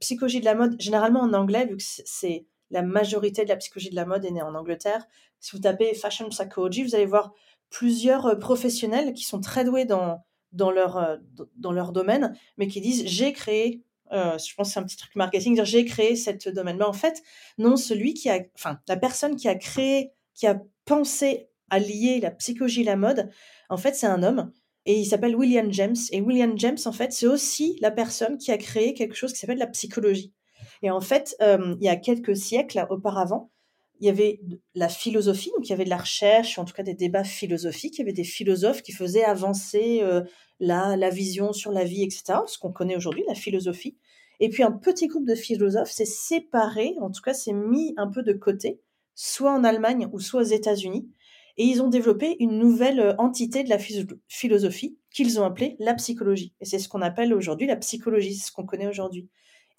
psychologie 0.02 0.42
de 0.42 0.46
la 0.46 0.56
mode, 0.56 0.76
généralement 0.78 1.22
en 1.22 1.32
anglais, 1.32 1.68
vu 1.68 1.78
que 1.78 1.84
c'est 1.84 2.46
la 2.70 2.82
majorité 2.82 3.44
de 3.44 3.50
la 3.50 3.56
psychologie 3.56 3.90
de 3.90 3.96
la 3.96 4.06
mode 4.06 4.26
est 4.26 4.32
née 4.32 4.42
en 4.42 4.56
Angleterre. 4.56 5.08
Si 5.40 5.56
vous 5.56 5.62
tapez 5.62 5.94
Fashion 5.94 6.30
Psychology, 6.30 6.84
vous 6.84 6.96
allez 6.96 7.06
voir 7.06 7.34
plusieurs 7.70 8.26
euh, 8.26 8.36
professionnels 8.36 9.14
qui 9.14 9.24
sont 9.24 9.40
très 9.40 9.64
doués 9.64 9.86
dans, 9.86 10.24
dans, 10.58 10.72
leur, 10.72 10.98
euh, 10.98 11.16
dans 11.56 11.72
leur 11.72 11.92
domaine, 11.92 12.38
mais 12.58 12.68
qui 12.68 12.82
disent 12.82 13.06
j'ai 13.06 13.32
créé, 13.32 13.84
euh, 14.12 14.38
je 14.38 14.54
pense 14.56 14.68
que 14.68 14.74
c'est 14.74 14.80
un 14.80 14.84
petit 14.84 14.98
truc 14.98 15.16
marketing, 15.16 15.54
dire 15.56 15.66
j'ai 15.66 15.86
créé 15.86 16.16
cette 16.16 16.50
domaine. 16.50 16.78
Mais 16.78 16.86
en 16.86 16.94
fait, 16.94 17.22
non, 17.58 17.78
celui 17.78 18.14
qui 18.14 18.30
a, 18.30 18.40
enfin, 18.56 18.80
la 18.88 18.98
personne 18.98 19.36
qui 19.36 19.48
a 19.48 19.56
créé, 19.56 20.12
qui 20.34 20.48
a 20.48 20.62
pensé 20.86 21.50
à 21.70 21.80
lier 21.80 22.20
la 22.22 22.32
psychologie 22.32 22.82
et 22.82 22.86
la 22.86 22.96
mode, 22.96 23.30
en 23.70 23.78
fait, 23.78 23.96
c'est 23.96 24.08
un 24.08 24.24
homme. 24.24 24.52
Et 24.86 25.00
il 25.00 25.06
s'appelle 25.06 25.36
William 25.36 25.72
James. 25.72 25.98
Et 26.12 26.22
William 26.22 26.58
James, 26.58 26.78
en 26.86 26.94
fait, 26.94 27.12
c'est 27.12 27.28
aussi 27.28 27.78
la 27.82 27.92
personne 27.92 28.38
qui 28.38 28.52
a 28.52 28.58
créé 28.58 28.94
quelque 28.94 29.16
chose 29.16 29.34
qui 29.34 29.40
s'appelle 29.40 29.58
la 29.58 29.68
psychologie. 29.68 30.34
Et 30.82 30.90
en 30.90 31.02
fait, 31.02 31.36
euh, 31.42 31.76
il 31.82 31.86
y 31.86 31.90
a 31.90 31.98
quelques 31.98 32.38
siècles 32.38 32.86
auparavant, 32.90 33.52
il 34.00 34.06
y 34.06 34.10
avait 34.10 34.40
la 34.76 34.90
philosophie, 34.90 35.52
donc 35.56 35.68
il 35.68 35.72
y 35.72 35.74
avait 35.74 35.86
de 35.86 35.90
la 35.90 35.98
recherche, 35.98 36.58
en 36.60 36.66
tout 36.66 36.74
cas 36.74 36.84
des 36.84 36.94
débats 36.94 37.24
philosophiques, 37.24 37.98
il 37.98 38.00
y 38.00 38.04
avait 38.04 38.14
des 38.14 38.24
philosophes 38.24 38.82
qui 38.82 38.92
faisaient 38.92 39.24
avancer 39.24 40.00
euh, 40.02 40.22
la, 40.60 40.96
la 40.96 41.10
vision 41.10 41.54
sur 41.54 41.72
la 41.72 41.84
vie, 41.84 42.04
etc., 42.04 42.40
ce 42.48 42.58
qu'on 42.58 42.72
connaît 42.72 42.96
aujourd'hui, 42.96 43.24
la 43.28 43.36
philosophie. 43.36 43.98
Et 44.40 44.50
puis 44.50 44.64
un 44.64 44.72
petit 44.72 45.08
groupe 45.08 45.28
de 45.28 45.36
philosophes 45.36 45.92
s'est 45.92 46.06
séparé, 46.06 46.94
en 47.02 47.10
tout 47.10 47.22
cas 47.22 47.34
s'est 47.34 47.54
mis 47.54 47.94
un 47.98 48.08
peu 48.08 48.24
de 48.24 48.34
côté, 48.34 48.82
soit 49.16 49.52
en 49.52 49.64
Allemagne 49.64 50.08
ou 50.12 50.20
soit 50.20 50.42
aux 50.42 50.46
États-Unis, 50.46 51.10
et 51.58 51.64
ils 51.64 51.82
ont 51.82 51.90
développé 51.90 52.36
une 52.40 52.60
nouvelle 52.60 53.00
euh, 53.00 53.16
entité 53.18 53.64
de 53.64 53.70
la 53.70 53.80
philosophie 54.28 54.98
qu'ils 55.12 55.40
ont 55.40 55.44
appelée 55.44 55.76
la 55.80 55.96
psychologie. 55.96 56.54
Et 56.62 56.66
c'est 56.66 56.80
ce 56.80 56.88
qu'on 56.88 57.02
appelle 57.02 57.34
aujourd'hui 57.34 57.68
la 57.68 57.78
psychologie, 57.78 58.36
ce 58.36 58.52
qu'on 58.52 58.66
connaît 58.66 58.88
aujourd'hui. 58.88 59.30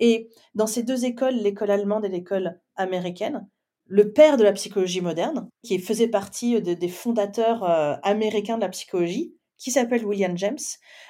Et 0.01 0.29
dans 0.55 0.67
ces 0.67 0.83
deux 0.83 1.05
écoles, 1.05 1.35
l'école 1.35 1.71
allemande 1.71 2.05
et 2.05 2.09
l'école 2.09 2.61
américaine, 2.77 3.49
le 3.89 4.13
père 4.13 4.37
de 4.37 4.45
la 4.45 4.53
psychologie 4.53 5.01
moderne, 5.01 5.49
qui 5.65 5.79
faisait 5.79 6.09
partie 6.09 6.61
des 6.61 6.89
fondateurs 6.89 7.65
euh, 7.65 7.97
américains 8.03 8.57
de 8.57 8.63
la 8.63 8.69
psychologie, 8.69 9.35
qui 9.57 9.71
s'appelle 9.71 10.05
William 10.05 10.37
James, 10.37 10.59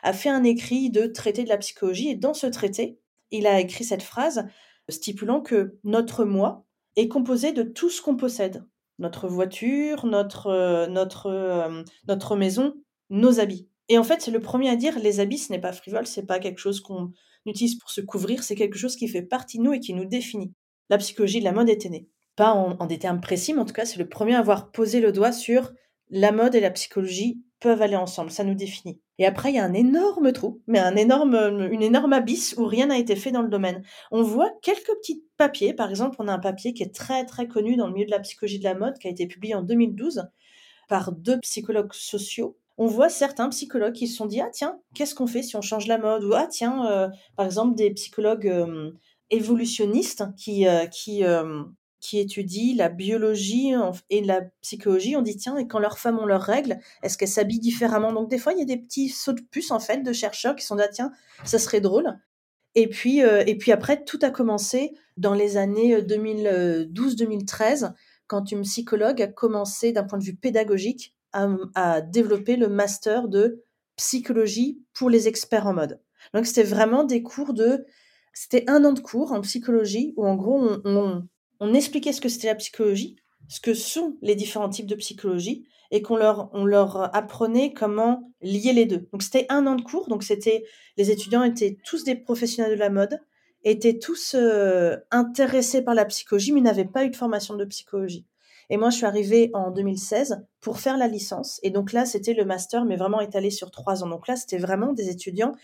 a 0.03 0.13
fait 0.13 0.31
un 0.31 0.45
écrit 0.45 0.91
de 0.91 1.07
traité 1.07 1.45
de 1.45 1.49
la 1.49 1.59
psychologie. 1.59 2.09
Et 2.09 2.15
dans 2.15 2.35
ce 2.35 2.47
traité, 2.47 2.99
il 3.31 3.47
a 3.47 3.61
écrit 3.61 3.85
cette 3.85 4.03
phrase 4.03 4.47
stipulant 4.89 5.41
que 5.41 5.79
notre 5.85 6.25
moi 6.25 6.65
est 6.97 7.09
composé 7.09 7.53
de 7.53 7.63
tout 7.63 7.91
ce 7.91 8.01
qu'on 8.01 8.17
possède. 8.17 8.65
Notre 8.99 9.29
voiture, 9.29 10.07
notre, 10.07 10.47
euh, 10.47 10.87
notre, 10.87 11.27
euh, 11.27 11.83
notre 12.07 12.37
maison, 12.37 12.75
nos 13.11 13.39
habits. 13.41 13.69
Et 13.89 13.99
en 13.99 14.05
fait, 14.05 14.23
c'est 14.23 14.31
le 14.31 14.41
premier 14.41 14.71
à 14.71 14.77
dire 14.77 14.99
les 14.99 15.21
habits, 15.21 15.39
ce 15.39 15.53
n'est 15.53 15.61
pas 15.61 15.73
frivole, 15.73 16.07
c'est 16.07 16.27
pas 16.27 16.39
quelque 16.39 16.59
chose 16.59 16.81
qu'on 16.81 17.13
utilise 17.45 17.77
pour 17.77 17.91
se 17.91 18.01
couvrir, 18.01 18.43
c'est 18.43 18.55
quelque 18.55 18.79
chose 18.79 18.97
qui 18.97 19.09
fait 19.09 19.23
partie 19.23 19.59
de 19.59 19.63
nous 19.63 19.73
et 19.73 19.81
qui 19.81 19.95
nous 19.95 20.05
définit. 20.05 20.53
La 20.91 20.99
psychologie 20.99 21.41
de 21.41 21.45
la 21.45 21.53
mode 21.53 21.69
était 21.69 21.89
née. 21.89 22.09
Pas 22.39 22.53
en, 22.53 22.87
des 22.87 23.01
termes 23.01 23.21
précis, 23.21 23.53
mais 23.53 23.59
en 23.59 23.65
tout 23.65 23.75
cas, 23.75 23.85
c'est 23.85 23.99
le 23.99 24.09
premier 24.09 24.37
à 24.37 24.39
avoir 24.39 24.71
posé 24.71 25.01
le 25.01 25.11
doigt 25.11 25.33
sur 25.33 25.73
la 26.09 26.31
mode 26.31 26.55
et 26.55 26.61
la 26.61 26.71
psychologie 26.71 27.43
peuvent 27.59 27.83
aller 27.83 27.97
ensemble, 27.97 28.31
ça 28.31 28.45
nous 28.45 28.55
définit. 28.55 29.01
Et 29.19 29.27
après, 29.27 29.51
il 29.51 29.57
y 29.57 29.59
a 29.59 29.65
un 29.65 29.75
énorme 29.75 30.31
trou, 30.31 30.63
mais 30.69 30.79
un 30.79 30.95
énorme, 30.95 31.35
une 31.73 31.83
énorme 31.83 32.13
abysse 32.13 32.55
où 32.57 32.65
rien 32.65 32.87
n'a 32.87 32.97
été 32.97 33.17
fait 33.17 33.33
dans 33.33 33.43
le 33.43 33.49
domaine. 33.49 33.83
On 34.13 34.23
voit 34.23 34.53
quelques 34.63 34.95
petits 35.01 35.25
papiers, 35.37 35.75
par 35.75 35.91
exemple, 35.91 36.15
on 36.21 36.29
a 36.29 36.33
un 36.33 36.39
papier 36.39 36.75
qui 36.75 36.85
est 36.85 36.95
très 36.95 37.25
très 37.25 37.49
connu 37.49 37.75
dans 37.75 37.89
le 37.89 37.93
milieu 37.93 38.07
de 38.07 38.13
la 38.13 38.21
psychologie 38.21 38.61
de 38.61 38.65
la 38.65 38.77
mode, 38.77 38.99
qui 38.99 39.09
a 39.09 39.11
été 39.11 39.27
publié 39.27 39.57
en 39.57 39.63
2012 39.63 40.29
par 40.89 41.11
deux 41.11 41.41
psychologues 41.41 41.93
sociaux. 41.93 42.57
On 42.77 42.87
voit 42.87 43.09
certains 43.09 43.49
psychologues 43.49 43.95
qui 43.95 44.07
se 44.07 44.17
sont 44.17 44.27
dit 44.27 44.41
ah 44.41 44.51
tiens 44.53 44.79
qu'est-ce 44.95 45.17
qu'on 45.17 45.27
fait 45.27 45.43
si 45.43 45.57
on 45.57 45.61
change 45.61 45.89
la 45.89 45.99
mode? 45.99 46.23
Ou 46.23 46.35
ah 46.35 46.47
tiens 46.49 46.87
euh, 46.87 47.09
par 47.35 47.47
exemple 47.47 47.75
des 47.75 47.91
psychologues 47.91 48.47
euh, 48.47 48.93
évolutionnistes 49.31 50.25
qui 50.37 50.69
euh, 50.69 50.87
qui 50.87 51.25
qui 52.01 52.19
étudient 52.19 52.77
la 52.77 52.89
biologie 52.89 53.73
et 54.11 54.23
la 54.23 54.43
psychologie, 54.63 55.17
on 55.17 55.23
dit 55.23 55.37
tiens, 55.37 55.57
et 55.57 55.67
quand 55.67 55.79
leurs 55.79 55.99
femmes 55.99 56.19
ont 56.19 56.27
leurs 56.27 56.43
règles, 56.43 56.79
est-ce 57.03 57.19
qu'elles 57.19 57.29
s'habillent 57.29 57.59
différemment? 57.59 58.13
Donc 58.13 58.31
des 58.31 58.39
fois, 58.39 58.53
il 58.53 58.59
y 58.59 58.63
a 58.63 58.67
des 58.67 58.77
petits 58.77 59.09
sauts 59.09 59.33
de 59.33 59.41
puce 59.41 59.71
en 59.71 59.81
fait 59.81 60.03
de 60.03 60.13
chercheurs 60.13 60.55
qui 60.55 60.65
sont 60.65 60.77
là, 60.77 60.89
tiens, 60.89 61.11
ça 61.45 61.59
serait 61.59 61.81
drôle. 61.81 62.19
Et 62.75 62.89
puis, 62.89 63.23
euh, 63.25 63.43
et 63.47 63.57
puis 63.57 63.73
après, 63.73 64.05
tout 64.05 64.19
a 64.23 64.31
commencé 64.31 64.95
dans 65.17 65.35
les 65.35 65.57
années 65.57 66.01
2012-2013, 66.01 67.85
euh, 67.85 67.89
quand 68.29 68.53
une 68.53 68.63
psychologue 68.63 69.21
a 69.21 69.27
commencé 69.27 69.93
d'un 69.93 70.05
point 70.05 70.19
de 70.19 70.25
vue 70.25 70.37
pédagogique 70.37 71.17
à, 71.33 72.01
développer 72.01 72.57
le 72.57 72.69
master 72.69 73.29
de 73.29 73.65
psychologie 73.97 74.83
pour 74.95 75.11
les 75.11 75.29
experts 75.29 75.67
en 75.67 75.75
mode. 75.75 76.01
Donc 76.35 76.47
c'était 76.47 76.63
vraiment 76.63 77.05
des 77.05 77.23
cours 77.23 77.53
de... 77.53 77.85
C'était 78.33 78.65
un 78.69 78.85
an 78.85 78.93
de 78.93 79.01
cours 79.01 79.33
en 79.33 79.41
psychologie 79.41 80.15
où 80.17 80.27
en 80.27 80.37
gros 80.37 80.81
on 80.85 81.27
on 81.61 81.75
expliquait 81.75 82.13
ce 82.13 82.21
que 82.21 82.29
c'était 82.29 82.49
la 82.49 82.55
psychologie, 82.55 83.17
ce 83.49 83.61
que 83.61 83.75
sont 83.75 84.17
les 84.23 84.35
différents 84.35 84.69
types 84.69 84.87
de 84.87 84.95
psychologie, 84.95 85.65
et 85.91 86.03
qu'on 86.03 86.17
leur, 86.17 86.51
on 86.53 86.65
leur 86.65 87.15
apprenait 87.17 87.73
comment 87.73 88.31
lier 88.43 88.73
les 88.73 88.85
deux. 88.85 89.09
Donc 89.13 89.23
c'était 89.23 89.47
un 89.49 89.67
an 89.67 89.75
de 89.75 89.83
cours, 89.83 90.09
donc 90.09 90.23
c'était 90.23 90.65
les 90.97 91.11
étudiants 91.11 91.43
étaient 91.43 91.79
tous 91.85 92.05
des 92.05 92.15
professionnels 92.15 92.73
de 92.73 92.79
la 92.79 92.91
mode, 92.91 93.21
étaient 93.65 93.99
tous 93.99 94.35
euh, 94.35 94.97
intéressés 95.11 95.83
par 95.83 95.95
la 95.95 96.05
psychologie, 96.05 96.53
mais 96.53 96.61
n'avaient 96.61 96.85
pas 96.85 97.05
eu 97.05 97.11
de 97.11 97.17
formation 97.17 97.55
de 97.55 97.65
psychologie. 97.65 98.27
Et 98.71 98.77
moi, 98.77 98.91
je 98.91 98.97
suis 98.97 99.07
arrivée 99.07 99.51
en 99.55 99.71
2016 99.71 100.45
pour 100.61 100.79
faire 100.79 100.99
la 100.99 101.09
licence. 101.09 101.59
Et 101.63 101.71
donc 101.71 101.93
là, 101.93 102.05
c'était 102.05 102.35
le 102.35 102.45
master, 102.45 102.85
mais 102.85 102.97
vraiment 102.97 103.21
étalé 103.21 103.51
sur 103.51 103.71
trois 103.71 104.05
ans. 104.05 104.09
Donc 104.09 104.29
là, 104.29 104.37
c'était 104.37 104.59
vraiment 104.59 104.93
des 104.93 105.09
étudiants 105.09 105.55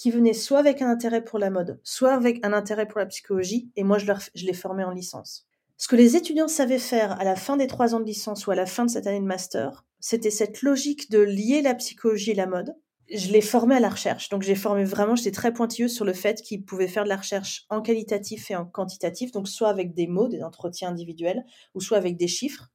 qui 0.00 0.10
venaient 0.10 0.32
soit 0.32 0.60
avec 0.60 0.80
un 0.80 0.88
intérêt 0.88 1.22
pour 1.22 1.38
la 1.38 1.50
mode, 1.50 1.78
soit 1.84 2.14
avec 2.14 2.42
un 2.42 2.54
intérêt 2.54 2.88
pour 2.88 3.00
la 3.00 3.04
psychologie, 3.04 3.70
et 3.76 3.84
moi 3.84 3.98
je, 3.98 4.10
les 4.46 4.54
formais 4.54 4.82
en 4.82 4.92
licence. 4.92 5.46
Ce 5.76 5.88
que 5.88 5.96
les 5.96 6.16
étudiants 6.16 6.48
savaient 6.48 6.78
faire 6.78 7.20
à 7.20 7.24
la 7.24 7.36
fin 7.36 7.58
des 7.58 7.66
trois 7.66 7.94
ans 7.94 8.00
de 8.00 8.06
licence 8.06 8.46
ou 8.46 8.50
à 8.50 8.54
la 8.54 8.64
fin 8.64 8.86
de 8.86 8.90
cette 8.90 9.06
année 9.06 9.20
de 9.20 9.26
master, 9.26 9.84
c'était 9.98 10.30
cette 10.30 10.62
logique 10.62 11.10
de 11.10 11.18
lier 11.18 11.60
la 11.60 11.74
psychologie 11.74 12.30
et 12.30 12.34
la 12.34 12.46
mode. 12.46 12.74
Je 13.12 13.30
les 13.30 13.42
formais 13.42 13.74
à 13.74 13.80
la 13.80 13.90
recherche, 13.90 14.30
donc 14.30 14.40
j'ai 14.40 14.54
formé 14.54 14.84
vraiment, 14.84 15.16
j'étais 15.16 15.32
très 15.32 15.52
pointilleuse 15.52 15.92
sur 15.92 16.06
le 16.06 16.14
fait 16.14 16.40
qu'ils 16.40 16.64
pouvaient 16.64 16.88
faire 16.88 17.04
de 17.04 17.10
la 17.10 17.18
recherche 17.18 17.66
en 17.68 17.82
qualitatif 17.82 18.50
et 18.50 18.56
en 18.56 18.64
quantitatif, 18.64 19.32
donc 19.32 19.48
soit 19.48 19.68
avec 19.68 19.92
des 19.92 20.06
mots, 20.06 20.28
des 20.28 20.42
entretiens 20.42 20.88
individuels, 20.88 21.44
ou 21.74 21.82
soit 21.82 21.98
avec 21.98 22.16
des 22.16 22.28
chiffres. 22.28 22.70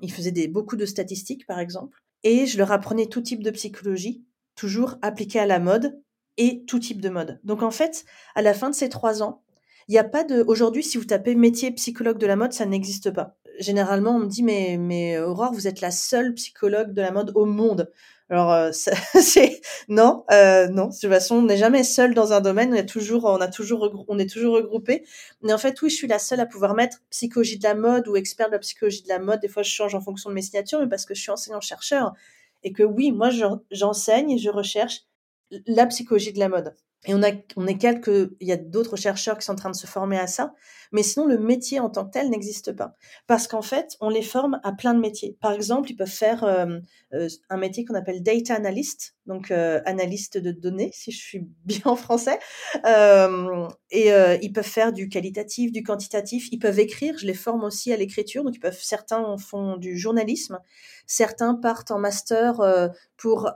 Ils 0.00 0.10
faisaient 0.10 0.32
des, 0.32 0.48
beaucoup 0.48 0.76
de 0.76 0.86
statistiques, 0.86 1.46
par 1.46 1.58
exemple. 1.58 1.98
Et 2.22 2.46
je 2.46 2.56
leur 2.56 2.72
apprenais 2.72 3.08
tout 3.08 3.20
type 3.20 3.42
de 3.42 3.50
psychologie, 3.50 4.24
toujours 4.54 4.96
appliquée 5.02 5.38
à 5.38 5.46
la 5.46 5.58
mode, 5.58 6.00
et 6.36 6.64
tout 6.66 6.78
type 6.78 7.00
de 7.00 7.08
mode. 7.08 7.40
Donc 7.44 7.62
en 7.62 7.70
fait, 7.70 8.04
à 8.34 8.42
la 8.42 8.54
fin 8.54 8.70
de 8.70 8.74
ces 8.74 8.88
trois 8.88 9.22
ans, 9.22 9.42
il 9.88 9.92
n'y 9.92 9.98
a 9.98 10.04
pas 10.04 10.24
de. 10.24 10.44
Aujourd'hui, 10.46 10.82
si 10.82 10.96
vous 10.96 11.04
tapez 11.04 11.34
métier 11.34 11.70
psychologue 11.72 12.18
de 12.18 12.26
la 12.26 12.36
mode, 12.36 12.52
ça 12.52 12.66
n'existe 12.66 13.10
pas. 13.10 13.36
Généralement, 13.58 14.16
on 14.16 14.20
me 14.20 14.26
dit 14.26 14.42
mais 14.42 14.76
mais 14.78 15.18
Aurore, 15.18 15.52
vous 15.52 15.66
êtes 15.66 15.80
la 15.80 15.90
seule 15.90 16.34
psychologue 16.34 16.92
de 16.92 17.02
la 17.02 17.10
mode 17.10 17.32
au 17.34 17.44
monde. 17.44 17.90
Alors 18.30 18.50
euh, 18.50 18.70
c'est 18.72 19.60
non, 19.88 20.24
euh, 20.30 20.68
non. 20.68 20.86
De 20.86 20.92
toute 20.92 21.10
façon, 21.10 21.36
on 21.36 21.42
n'est 21.42 21.58
jamais 21.58 21.84
seul 21.84 22.14
dans 22.14 22.32
un 22.32 22.40
domaine. 22.40 22.72
On 22.72 22.76
est 22.76 22.86
toujours, 22.86 23.28
a 23.28 23.48
toujours, 23.48 24.04
on 24.08 24.18
est 24.18 24.30
toujours 24.30 24.54
regroupé. 24.54 25.04
Mais 25.42 25.52
en 25.52 25.58
fait, 25.58 25.80
oui, 25.82 25.90
je 25.90 25.96
suis 25.96 26.08
la 26.08 26.18
seule 26.18 26.40
à 26.40 26.46
pouvoir 26.46 26.74
mettre 26.74 26.98
psychologie 27.10 27.58
de 27.58 27.64
la 27.64 27.74
mode 27.74 28.08
ou 28.08 28.16
expert 28.16 28.46
de 28.46 28.52
la 28.52 28.58
psychologie 28.60 29.02
de 29.02 29.08
la 29.08 29.18
mode. 29.18 29.40
Des 29.40 29.48
fois, 29.48 29.62
je 29.62 29.70
change 29.70 29.94
en 29.94 30.00
fonction 30.00 30.30
de 30.30 30.34
mes 30.34 30.42
signatures, 30.42 30.80
mais 30.80 30.88
parce 30.88 31.04
que 31.04 31.14
je 31.14 31.20
suis 31.20 31.30
enseignant 31.30 31.60
chercheur 31.60 32.14
et 32.64 32.72
que 32.72 32.82
oui, 32.82 33.12
moi, 33.12 33.30
j'enseigne 33.70 34.30
et 34.30 34.38
je 34.38 34.48
recherche 34.48 35.02
la 35.66 35.86
psychologie 35.86 36.32
de 36.32 36.38
la 36.38 36.48
mode. 36.48 36.74
Et 37.04 37.14
on, 37.14 37.22
a, 37.22 37.32
on 37.56 37.66
est 37.66 37.78
quelques, 37.78 38.30
il 38.40 38.46
y 38.46 38.52
a 38.52 38.56
d'autres 38.56 38.96
chercheurs 38.96 39.36
qui 39.36 39.44
sont 39.44 39.52
en 39.52 39.56
train 39.56 39.70
de 39.70 39.76
se 39.76 39.88
former 39.88 40.18
à 40.18 40.28
ça, 40.28 40.54
mais 40.92 41.02
sinon 41.02 41.26
le 41.26 41.36
métier 41.36 41.80
en 41.80 41.90
tant 41.90 42.04
que 42.04 42.12
tel 42.12 42.30
n'existe 42.30 42.72
pas. 42.72 42.94
Parce 43.26 43.48
qu'en 43.48 43.62
fait, 43.62 43.96
on 44.00 44.08
les 44.08 44.22
forme 44.22 44.60
à 44.62 44.70
plein 44.70 44.94
de 44.94 45.00
métiers. 45.00 45.36
Par 45.40 45.50
exemple, 45.50 45.90
ils 45.90 45.96
peuvent 45.96 46.06
faire 46.06 46.44
euh, 46.44 46.78
euh, 47.12 47.28
un 47.50 47.56
métier 47.56 47.84
qu'on 47.84 47.96
appelle 47.96 48.22
data 48.22 48.54
analyst, 48.54 49.16
donc 49.26 49.50
euh, 49.50 49.80
analyste 49.84 50.38
de 50.38 50.52
données, 50.52 50.90
si 50.94 51.10
je 51.10 51.18
suis 51.18 51.40
bien 51.64 51.80
en 51.86 51.96
français. 51.96 52.38
et 53.90 54.10
ils 54.42 54.52
peuvent 54.52 54.64
faire 54.64 54.92
du 54.92 55.08
qualitatif, 55.08 55.72
du 55.72 55.82
quantitatif. 55.82 56.52
Ils 56.52 56.60
peuvent 56.60 56.78
écrire. 56.78 57.18
Je 57.18 57.26
les 57.26 57.34
forme 57.34 57.64
aussi 57.64 57.92
à 57.92 57.96
l'écriture. 57.96 58.44
Donc 58.44 58.54
ils 58.54 58.60
peuvent, 58.60 58.78
certains 58.80 59.36
font 59.38 59.76
du 59.76 59.98
journalisme, 59.98 60.60
certains 61.08 61.54
partent 61.56 61.90
en 61.90 61.98
master 61.98 62.60
pour 63.16 63.50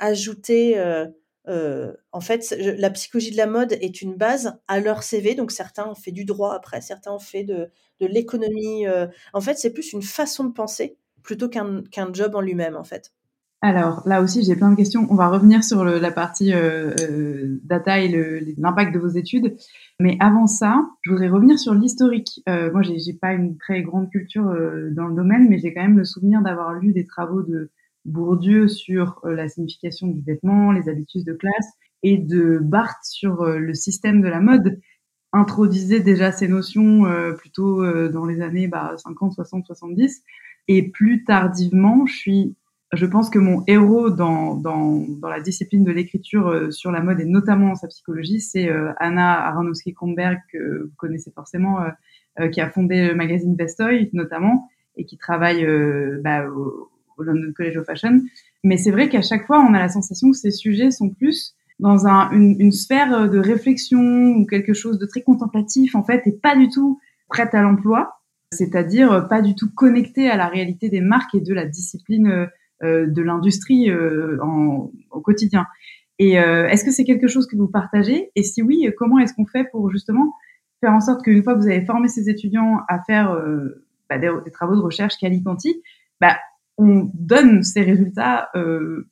ajouter 0.00 0.78
euh, 0.78 1.06
euh, 1.48 1.92
en 2.12 2.20
fait, 2.20 2.54
la 2.58 2.90
psychologie 2.90 3.30
de 3.30 3.36
la 3.36 3.46
mode 3.46 3.72
est 3.72 4.02
une 4.02 4.14
base 4.14 4.58
à 4.68 4.80
leur 4.80 5.02
CV. 5.02 5.34
Donc 5.34 5.52
certains 5.52 5.86
ont 5.86 5.94
fait 5.94 6.12
du 6.12 6.24
droit 6.24 6.54
après, 6.54 6.80
certains 6.80 7.12
ont 7.12 7.20
fait 7.20 7.44
de, 7.44 7.70
l'économie. 8.00 8.86
Euh. 8.86 9.06
en 9.32 9.40
fait, 9.40 9.54
c'est 9.58 9.72
plus 9.72 9.92
une 9.92 10.02
façon 10.02 10.44
de 10.44 10.52
penser 10.52 10.96
plutôt 11.22 11.48
qu'un 11.48 11.82
qu'un 11.90 12.12
job 12.12 12.34
en 12.34 12.40
lui-même, 12.40 12.76
en 12.76 12.84
fait. 12.84 13.12
Alors 13.62 14.02
là 14.06 14.22
aussi, 14.22 14.42
j'ai 14.42 14.56
plein 14.56 14.70
de 14.70 14.76
questions. 14.76 15.06
On 15.10 15.16
va 15.16 15.28
revenir 15.28 15.62
sur 15.62 15.84
la 15.84 16.10
partie 16.10 16.52
data 17.62 18.00
et 18.00 18.08
l'impact 18.56 18.94
de 18.94 18.98
vos 18.98 19.08
études. 19.08 19.54
Mais 19.98 20.16
avant 20.18 20.46
ça, 20.46 20.86
je 21.02 21.10
voudrais 21.10 21.28
revenir 21.28 21.58
sur 21.58 21.74
l'historique. 21.74 22.42
moi, 22.46 22.80
j'ai 22.82 23.12
pas 23.12 23.34
une 23.34 23.58
très 23.58 23.82
grande 23.82 24.08
culture 24.08 24.44
dans 24.44 25.08
le 25.08 25.14
domaine, 25.14 25.46
mais 25.50 25.58
j'ai 25.58 25.74
quand 25.74 25.82
même 25.82 25.98
le 25.98 26.04
souvenir 26.04 26.40
d'avoir 26.40 26.72
lu 26.72 26.94
des 26.94 27.04
travaux 27.04 27.42
de 27.42 27.70
Bourdieu 28.04 28.68
sur 28.68 29.20
euh, 29.24 29.34
la 29.34 29.48
signification 29.48 30.08
du 30.08 30.22
vêtement, 30.22 30.72
les 30.72 30.88
habitudes 30.88 31.26
de 31.26 31.32
classe, 31.32 31.68
et 32.02 32.16
de 32.16 32.58
Barthes 32.58 33.04
sur 33.04 33.42
euh, 33.42 33.58
le 33.58 33.74
système 33.74 34.22
de 34.22 34.28
la 34.28 34.40
mode, 34.40 34.80
introduisait 35.32 36.00
déjà 36.00 36.32
ces 36.32 36.48
notions 36.48 37.06
euh, 37.06 37.32
plutôt 37.32 37.84
dans 38.08 38.26
les 38.26 38.40
années 38.40 38.66
bah, 38.66 38.94
50, 38.96 39.34
60, 39.34 39.66
70. 39.66 40.22
Et 40.66 40.90
plus 40.90 41.24
tardivement, 41.24 42.04
je 42.06 42.14
suis, 42.14 42.56
je 42.92 43.06
pense 43.06 43.30
que 43.30 43.38
mon 43.38 43.62
héros 43.68 44.10
dans, 44.10 44.54
dans, 44.56 45.06
dans 45.08 45.28
la 45.28 45.40
discipline 45.40 45.84
de 45.84 45.92
l'écriture 45.92 46.72
sur 46.72 46.90
la 46.90 47.00
mode 47.00 47.20
et 47.20 47.26
notamment 47.26 47.68
dans 47.68 47.74
sa 47.76 47.86
psychologie, 47.88 48.40
c'est 48.40 48.68
Anna 48.98 49.48
Aronowski-Komberg, 49.48 50.38
que 50.52 50.84
vous 50.84 50.94
connaissez 50.96 51.30
forcément, 51.32 51.78
qui 52.52 52.60
a 52.60 52.68
fondé 52.68 53.08
le 53.08 53.14
magazine 53.14 53.54
Bestoy 53.54 54.10
notamment, 54.12 54.68
et 54.96 55.04
qui 55.04 55.16
travaille 55.16 55.64
bah, 56.22 56.44
London 57.24 57.52
College 57.56 57.76
of 57.76 57.86
Fashion. 57.86 58.22
Mais 58.64 58.76
c'est 58.76 58.90
vrai 58.90 59.08
qu'à 59.08 59.22
chaque 59.22 59.46
fois, 59.46 59.60
on 59.60 59.74
a 59.74 59.78
la 59.78 59.88
sensation 59.88 60.30
que 60.30 60.36
ces 60.36 60.50
sujets 60.50 60.90
sont 60.90 61.10
plus 61.10 61.54
dans 61.78 62.06
un, 62.06 62.30
une, 62.32 62.72
sphère 62.72 63.30
de 63.30 63.38
réflexion 63.38 64.34
ou 64.36 64.44
quelque 64.44 64.74
chose 64.74 64.98
de 64.98 65.06
très 65.06 65.22
contemplatif, 65.22 65.94
en 65.94 66.04
fait, 66.04 66.26
et 66.26 66.32
pas 66.32 66.54
du 66.54 66.68
tout 66.68 67.00
prête 67.28 67.54
à 67.54 67.62
l'emploi, 67.62 68.20
c'est-à-dire 68.52 69.28
pas 69.28 69.40
du 69.40 69.54
tout 69.54 69.70
connecté 69.74 70.28
à 70.28 70.36
la 70.36 70.48
réalité 70.48 70.90
des 70.90 71.00
marques 71.00 71.34
et 71.34 71.40
de 71.40 71.54
la 71.54 71.64
discipline 71.64 72.48
euh, 72.82 73.06
de 73.06 73.22
l'industrie 73.22 73.90
euh, 73.90 74.36
au 74.42 75.20
quotidien. 75.20 75.66
Et 76.20 76.38
euh, 76.38 76.68
est-ce 76.68 76.84
que 76.84 76.90
c'est 76.90 77.04
quelque 77.04 77.28
chose 77.28 77.46
que 77.46 77.56
vous 77.56 77.66
partagez? 77.66 78.30
Et 78.36 78.42
si 78.42 78.60
oui, 78.60 78.86
comment 78.98 79.18
est-ce 79.18 79.32
qu'on 79.32 79.46
fait 79.46 79.64
pour 79.64 79.90
justement 79.90 80.34
faire 80.80 80.92
en 80.92 81.00
sorte 81.00 81.22
qu'une 81.22 81.42
fois 81.42 81.54
que 81.54 81.60
vous 81.60 81.68
avez 81.68 81.84
formé 81.84 82.08
ces 82.08 82.28
étudiants 82.28 82.80
à 82.88 83.02
faire 83.02 83.30
euh, 83.30 83.86
bah, 84.10 84.18
des, 84.18 84.30
des, 84.44 84.50
travaux 84.50 84.76
de 84.76 84.82
recherche 84.82 85.16
quali-quanti, 85.18 85.82
bah, 86.20 86.36
on 86.80 87.10
donne 87.14 87.62
ces 87.62 87.82
résultats 87.82 88.48
euh, 88.56 89.06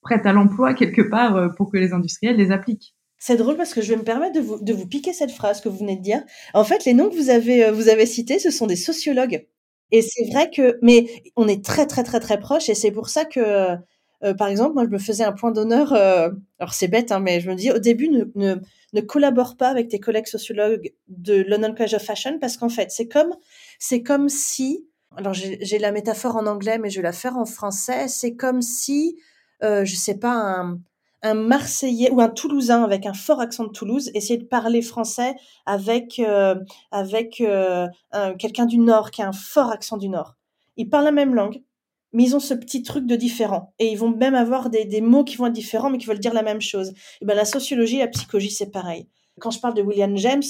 prêts 0.00 0.26
à 0.26 0.32
l'emploi 0.32 0.74
quelque 0.74 1.02
part 1.02 1.36
euh, 1.36 1.48
pour 1.50 1.70
que 1.70 1.76
les 1.76 1.92
industriels 1.92 2.36
les 2.36 2.50
appliquent. 2.50 2.94
C'est 3.18 3.36
drôle 3.36 3.56
parce 3.56 3.74
que 3.74 3.82
je 3.82 3.90
vais 3.90 3.98
me 3.98 4.02
permettre 4.02 4.34
de 4.34 4.40
vous, 4.40 4.58
de 4.58 4.72
vous 4.72 4.86
piquer 4.86 5.12
cette 5.12 5.30
phrase 5.30 5.60
que 5.60 5.68
vous 5.68 5.76
venez 5.76 5.96
de 5.96 6.02
dire. 6.02 6.22
En 6.54 6.64
fait, 6.64 6.86
les 6.86 6.94
noms 6.94 7.10
que 7.10 7.14
vous 7.14 7.28
avez, 7.28 7.66
euh, 7.66 7.72
vous 7.72 7.90
avez 7.90 8.06
cités, 8.06 8.38
ce 8.38 8.50
sont 8.50 8.66
des 8.66 8.76
sociologues. 8.76 9.46
Et 9.92 10.00
c'est 10.00 10.24
vrai 10.32 10.50
que, 10.50 10.78
mais 10.80 11.08
on 11.36 11.46
est 11.46 11.62
très, 11.62 11.86
très, 11.86 12.04
très, 12.04 12.20
très 12.20 12.40
proches. 12.40 12.70
Et 12.70 12.74
c'est 12.74 12.92
pour 12.92 13.08
ça 13.08 13.24
que, 13.24 13.76
par 14.38 14.46
exemple, 14.46 14.74
moi, 14.74 14.84
je 14.84 14.90
me 14.90 14.98
faisais 14.98 15.24
un 15.24 15.32
point 15.32 15.50
d'honneur. 15.50 15.92
alors, 15.94 16.72
c'est 16.72 16.86
bête, 16.86 17.10
hein, 17.10 17.18
mais 17.18 17.40
je 17.40 17.50
me 17.50 17.56
dis, 17.56 17.72
au 17.72 17.80
début, 17.80 18.08
ne, 18.08 18.22
ne, 18.36 18.54
ne 18.92 19.00
collabore 19.00 19.56
pas 19.56 19.68
avec 19.68 19.88
tes 19.88 19.98
collègues 19.98 20.28
sociologues 20.28 20.92
de 21.08 21.42
London 21.42 21.74
College 21.74 21.94
of 21.94 22.04
Fashion 22.04 22.38
parce 22.38 22.56
qu'en 22.56 22.68
fait, 22.68 22.92
c'est 22.92 23.08
comme, 23.08 23.34
c'est 23.80 24.04
comme 24.04 24.28
si 24.28 24.86
alors 25.16 25.34
j'ai 25.34 25.78
la 25.78 25.92
métaphore 25.92 26.36
en 26.36 26.46
anglais, 26.46 26.78
mais 26.78 26.90
je 26.90 26.96
vais 26.96 27.02
la 27.02 27.12
faire 27.12 27.36
en 27.36 27.46
français. 27.46 28.08
C'est 28.08 28.36
comme 28.36 28.62
si 28.62 29.16
euh, 29.62 29.84
je 29.84 29.94
sais 29.94 30.18
pas, 30.18 30.64
un, 31.22 31.34
Marseillais 31.34 32.10
ou 32.10 32.20
un 32.22 32.30
Toulousain 32.30 32.82
avec 32.82 33.04
un 33.04 33.12
fort 33.12 33.40
accent 33.40 33.64
de 33.64 33.70
Toulouse 33.70 34.10
essayer 34.14 34.38
de 34.38 34.44
parler 34.44 34.80
français 34.80 35.34
avec 35.66 36.18
euh, 36.18 36.54
avec 36.92 37.42
euh, 37.42 37.88
quelqu'un 38.38 38.64
du 38.64 38.78
Nord 38.78 39.10
qui 39.10 39.20
a 39.20 39.28
un 39.28 39.32
fort 39.32 39.70
accent 39.70 39.98
du 39.98 40.08
Nord. 40.08 40.36
Ils 40.78 40.88
parlent 40.88 41.04
la 41.04 41.12
même 41.12 41.34
langue, 41.34 41.62
mais 42.14 42.24
ils 42.24 42.36
ont 42.36 42.40
ce 42.40 42.54
petit 42.54 42.82
truc 42.82 43.06
de 43.06 43.16
différent. 43.16 43.74
Et 43.78 43.92
ils 43.92 43.98
vont 43.98 44.16
même 44.16 44.34
avoir 44.34 44.70
des, 44.70 44.86
des 44.86 45.02
mots 45.02 45.24
qui 45.24 45.36
vont 45.36 45.46
être 45.46 45.52
différents, 45.52 45.90
mais 45.90 45.98
qui 45.98 46.06
veulent 46.06 46.18
dire 46.18 46.32
la 46.32 46.42
même 46.42 46.62
chose. 46.62 46.94
Et 47.20 47.26
ben 47.26 47.36
la 47.36 47.44
sociologie, 47.44 47.98
la 47.98 48.08
psychologie, 48.08 48.50
c'est 48.50 48.70
pareil. 48.70 49.06
Quand 49.40 49.50
je 49.50 49.60
parle 49.60 49.74
de 49.74 49.82
William 49.82 50.16
James, 50.16 50.42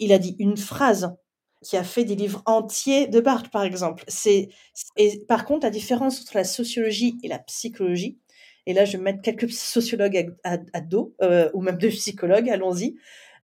il 0.00 0.12
a 0.12 0.18
dit 0.18 0.34
une 0.40 0.56
phrase 0.56 1.14
qui 1.62 1.76
a 1.76 1.84
fait 1.84 2.04
des 2.04 2.16
livres 2.16 2.42
entiers 2.46 3.06
de 3.06 3.20
Barthes, 3.20 3.50
par 3.50 3.64
exemple. 3.64 4.04
C'est 4.08 4.48
par 5.28 5.44
contre 5.44 5.66
la 5.66 5.70
différence 5.70 6.22
entre 6.22 6.36
la 6.36 6.44
sociologie 6.44 7.18
et 7.22 7.28
la 7.28 7.38
psychologie, 7.38 8.18
et 8.66 8.72
là, 8.72 8.84
je 8.84 8.96
vais 8.96 9.02
mettre 9.02 9.22
quelques 9.22 9.50
sociologues 9.50 10.34
à, 10.44 10.80
dos, 10.80 11.14
euh, 11.22 11.50
ou 11.54 11.62
même 11.62 11.78
deux 11.78 11.88
psychologues, 11.88 12.48
allons-y. 12.48 12.96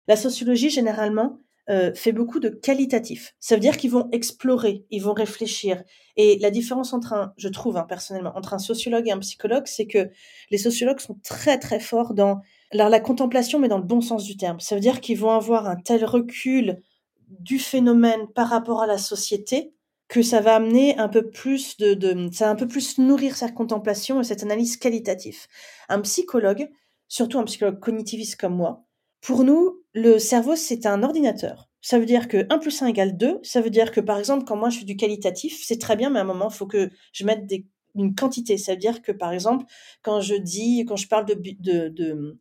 La 0.09 0.16
sociologie, 0.16 0.70
généralement, 0.70 1.40
euh, 1.68 1.92
fait 1.94 2.12
beaucoup 2.12 2.38
de 2.38 2.48
qualitatif. 2.48 3.35
Ça 3.40 3.57
veut 3.57 3.61
dire 3.61 3.76
qu'ils 3.76 3.90
vont 3.90 4.09
explorer, 4.12 4.85
ils 4.90 5.02
vont 5.02 5.14
réfléchir. 5.14 5.83
Et 6.16 6.38
la 6.38 6.50
différence 6.50 6.92
entre 6.92 7.12
un, 7.12 7.33
je 7.38 7.48
trouve 7.48 7.76
hein, 7.76 7.87
personnellement, 7.88 8.33
entre 8.37 8.55
un 8.55 8.59
sociologue 8.59 9.09
et 9.09 9.11
un 9.11 9.18
psychologue, 9.18 9.66
c'est 9.66 9.87
que 9.87 10.11
les 10.50 10.59
sociologues 10.59 11.00
sont 11.00 11.18
très 11.24 11.59
très 11.59 11.81
forts 11.81 12.14
dans 12.14 12.40
la 12.72 13.00
contemplation, 13.00 13.59
mais 13.59 13.68
dans 13.68 13.79
le 13.79 13.85
bon 13.85 14.00
sens 14.00 14.22
du 14.22 14.37
terme. 14.37 14.61
Ça 14.61 14.76
veut 14.76 14.81
dire 14.81 15.00
qu'ils 15.00 15.18
vont 15.18 15.31
avoir 15.31 15.66
un 15.66 15.76
tel 15.76 16.05
recul 16.05 16.81
du 17.28 17.58
phénomène 17.58 18.28
par 18.34 18.48
rapport 18.48 18.82
à 18.82 18.86
la 18.86 18.98
société 18.98 19.72
que 20.08 20.22
ça 20.22 20.40
va 20.40 20.54
amener 20.54 20.96
un 20.98 21.08
peu 21.08 21.30
plus 21.30 21.76
de, 21.78 21.94
de, 21.94 22.28
ça 22.32 22.46
va 22.46 22.50
un 22.52 22.56
peu 22.56 22.68
plus 22.68 22.98
nourrir 22.98 23.36
sa 23.36 23.50
contemplation 23.50 24.20
et 24.20 24.24
cette 24.24 24.44
analyse 24.44 24.76
qualitative. 24.76 25.46
Un 25.88 26.00
psychologue, 26.02 26.70
surtout 27.08 27.38
un 27.38 27.44
psychologue 27.44 27.80
cognitiviste 27.80 28.36
comme 28.36 28.54
moi, 28.54 28.86
pour 29.20 29.42
nous, 29.42 29.82
le 29.92 30.18
cerveau, 30.18 30.54
c'est 30.54 30.86
un 30.86 31.02
ordinateur. 31.02 31.68
Ça 31.80 31.98
veut 31.98 32.06
dire 32.06 32.28
que 32.28 32.46
1 32.50 32.58
plus 32.58 32.82
1 32.82 32.86
égale 32.86 33.16
2. 33.16 33.40
Ça 33.42 33.60
veut 33.60 33.70
dire 33.70 33.90
que, 33.90 34.00
par 34.00 34.18
exemple, 34.18 34.44
quand 34.44 34.56
moi 34.56 34.70
je 34.70 34.78
fais 34.78 34.84
du 34.84 34.96
qualitatif, 34.96 35.62
c'est 35.64 35.80
très 35.80 35.96
bien, 35.96 36.10
mais 36.10 36.20
à 36.20 36.22
un 36.22 36.26
moment, 36.26 36.48
il 36.48 36.54
faut 36.54 36.66
que 36.66 36.90
je 37.12 37.24
mette 37.24 37.46
des, 37.46 37.66
une 37.96 38.14
quantité. 38.14 38.58
Ça 38.58 38.72
veut 38.72 38.78
dire 38.78 39.02
que, 39.02 39.12
par 39.12 39.32
exemple, 39.32 39.64
quand 40.02 40.20
je 40.20 40.36
dis, 40.36 40.84
quand 40.86 40.96
je 40.96 41.08
parle 41.08 41.26
de, 41.26 41.34
de, 41.34 42.38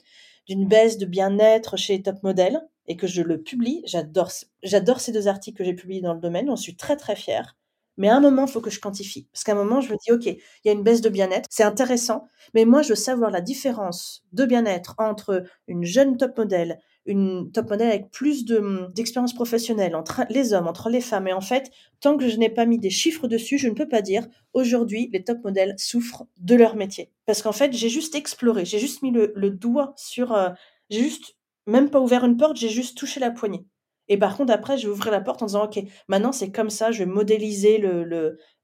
d'une 0.48 0.68
baisse 0.68 0.98
de 0.98 1.06
bien-être 1.06 1.78
chez 1.78 2.02
Top 2.02 2.22
Model, 2.24 2.62
et 2.88 2.98
que 2.98 3.08
je 3.08 3.22
le 3.22 3.42
publie. 3.42 3.84
J'adore, 3.86 4.32
ces 4.32 5.12
deux 5.12 5.28
articles 5.28 5.58
que 5.58 5.64
j'ai 5.64 5.74
publiés 5.74 6.02
dans 6.02 6.14
le 6.14 6.20
domaine. 6.20 6.48
J'en 6.48 6.56
suis 6.56 6.76
très 6.76 6.96
très 6.96 7.16
fière. 7.16 7.56
Mais 7.98 8.10
à 8.10 8.16
un 8.16 8.20
moment, 8.20 8.46
il 8.46 8.52
faut 8.52 8.62
que 8.62 8.70
je 8.70 8.80
quantifie. 8.80 9.28
Parce 9.32 9.44
qu'à 9.44 9.54
un 9.54 9.56
moment, 9.56 9.82
je 9.82 9.92
me 9.92 9.98
dis, 9.98 10.12
OK, 10.12 10.26
il 10.26 10.40
y 10.66 10.70
a 10.70 10.74
une 10.74 10.84
baisse 10.84 11.02
de 11.02 11.10
bien-être, 11.10 11.48
c'est 11.50 11.64
intéressant, 11.64 12.26
mais 12.54 12.66
moi, 12.66 12.82
je 12.82 12.90
veux 12.90 12.96
savoir 12.96 13.32
la 13.32 13.42
différence 13.42 14.24
de 14.34 14.46
bien-être 14.46 14.96
entre 14.98 15.44
une 15.68 15.86
jeune 15.86 16.18
top 16.18 16.38
modèle, 16.38 16.80
une 17.06 17.52
top 17.52 17.70
modèle 17.70 17.90
avec 17.90 18.12
plus 18.12 18.46
de, 18.46 18.90
d'expérience 18.94 19.34
professionnelle, 19.34 19.96
entre 19.96 20.24
les 20.30 20.54
hommes, 20.54 20.68
entre 20.68 20.90
les 20.90 21.02
femmes. 21.02 21.28
Et 21.28 21.34
en 21.34 21.42
fait, 21.42 21.72
tant 22.02 22.18
que 22.18 22.28
je 22.28 22.38
n'ai 22.38 22.50
pas 22.50 22.66
mis 22.66 22.80
des 22.80 22.90
chiffres 22.90 23.28
dessus, 23.28 23.58
je 23.58 23.70
ne 23.70 23.76
peux 23.76 23.88
pas 23.88 24.02
dire, 24.02 24.28
aujourd'hui, 24.54 25.10
les 25.14 25.24
top 25.24 25.44
modèles 25.44 25.76
souffrent 25.78 26.26
de 26.38 26.56
leur 26.56 26.76
métier. 26.76 27.12
Parce 27.26 27.42
qu'en 27.42 27.52
fait, 27.54 27.72
j'ai 27.74 27.90
juste 27.90 28.16
exploré, 28.16 28.66
j'ai 28.66 28.80
juste 28.80 29.04
mis 29.04 29.12
le, 29.12 29.50
doigt 29.52 29.94
sur, 29.96 30.34
euh, 30.34 30.50
j'ai 30.90 31.04
juste 31.04 31.36
même 31.68 31.90
pas 31.90 32.00
ouvert 32.00 32.24
une 32.26 32.38
porte, 32.38 32.58
j'ai 32.58 32.70
juste 32.70 32.98
touché 32.98 33.20
la 33.20 33.32
poignée. 33.32 33.66
Et 34.08 34.18
par 34.18 34.38
contre, 34.38 34.54
après, 34.54 34.78
je 34.78 34.88
vais 34.88 34.94
ouvrir 34.94 35.12
la 35.12 35.22
porte 35.22 35.42
en 35.42 35.48
disant, 35.48 35.66
OK, 35.66 35.80
maintenant 36.08 36.32
c'est 36.32 36.52
comme 36.52 36.70
ça, 36.70 36.92
je 36.92 37.00
vais 37.00 37.06
modéliser 37.06 37.84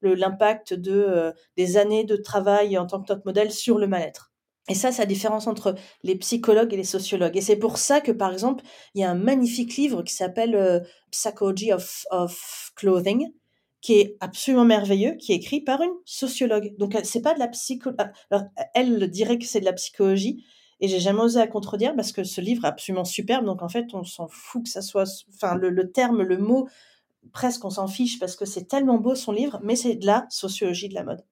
l'impact 0.02 0.74
de, 0.74 0.92
euh, 0.92 1.32
des 1.56 1.76
années 1.76 2.04
de 2.04 2.16
travail 2.16 2.78
en 2.78 2.86
tant 2.86 3.00
que 3.00 3.06
top 3.06 3.24
modèle 3.24 3.50
sur 3.50 3.78
le 3.78 3.88
mal-être. 3.88 4.32
Et 4.68 4.74
ça, 4.74 4.92
c'est 4.92 5.02
la 5.02 5.06
différence 5.06 5.48
entre 5.48 5.74
les 6.04 6.14
psychologues 6.16 6.72
et 6.72 6.76
les 6.76 6.84
sociologues. 6.84 7.36
Et 7.36 7.40
c'est 7.40 7.56
pour 7.56 7.78
ça 7.78 8.00
que, 8.00 8.12
par 8.12 8.32
exemple, 8.32 8.64
il 8.94 9.00
y 9.00 9.04
a 9.04 9.10
un 9.10 9.16
magnifique 9.16 9.76
livre 9.76 10.02
qui 10.02 10.14
s'appelle 10.14 10.54
euh, 10.54 10.78
Psychology 11.10 11.72
of, 11.72 12.72
Clothing, 12.76 13.32
qui 13.80 13.94
est 13.94 14.16
absolument 14.20 14.64
merveilleux, 14.64 15.16
qui 15.16 15.32
est 15.32 15.36
écrit 15.36 15.60
par 15.60 15.82
une 15.82 15.94
sociologue. 16.04 16.76
Donc, 16.78 16.96
c'est 17.02 17.22
pas 17.22 17.34
de 17.34 17.40
la 17.40 17.48
psychologie. 17.48 17.98
Alors, 18.30 18.46
elle 18.74 19.10
dirait 19.10 19.38
que 19.38 19.46
c'est 19.46 19.58
de 19.58 19.64
la 19.64 19.72
psychologie, 19.72 20.44
et 20.82 20.88
j'ai 20.88 20.98
jamais 20.98 21.20
osé 21.20 21.40
à 21.40 21.46
contredire 21.46 21.94
parce 21.94 22.10
que 22.10 22.24
ce 22.24 22.40
livre 22.40 22.64
est 22.64 22.68
absolument 22.68 23.04
superbe. 23.04 23.46
Donc 23.46 23.62
en 23.62 23.68
fait, 23.68 23.94
on 23.94 24.02
s'en 24.02 24.26
fout 24.28 24.64
que 24.64 24.68
ça 24.68 24.82
soit, 24.82 25.08
enfin 25.32 25.54
le, 25.54 25.90
terme, 25.92 26.22
le 26.22 26.36
mot, 26.36 26.68
presque 27.32 27.64
on 27.64 27.70
s'en 27.70 27.86
fiche 27.86 28.18
parce 28.18 28.34
que 28.34 28.44
c'est 28.44 28.66
tellement 28.66 28.98
beau 28.98 29.14
son 29.14 29.30
livre, 29.30 29.60
mais 29.62 29.76
c'est 29.76 29.94
de 29.94 30.04
la 30.04 30.26
sociologie 30.28 30.88
de 30.88 30.94
la 30.94 31.04
mode. 31.04 31.24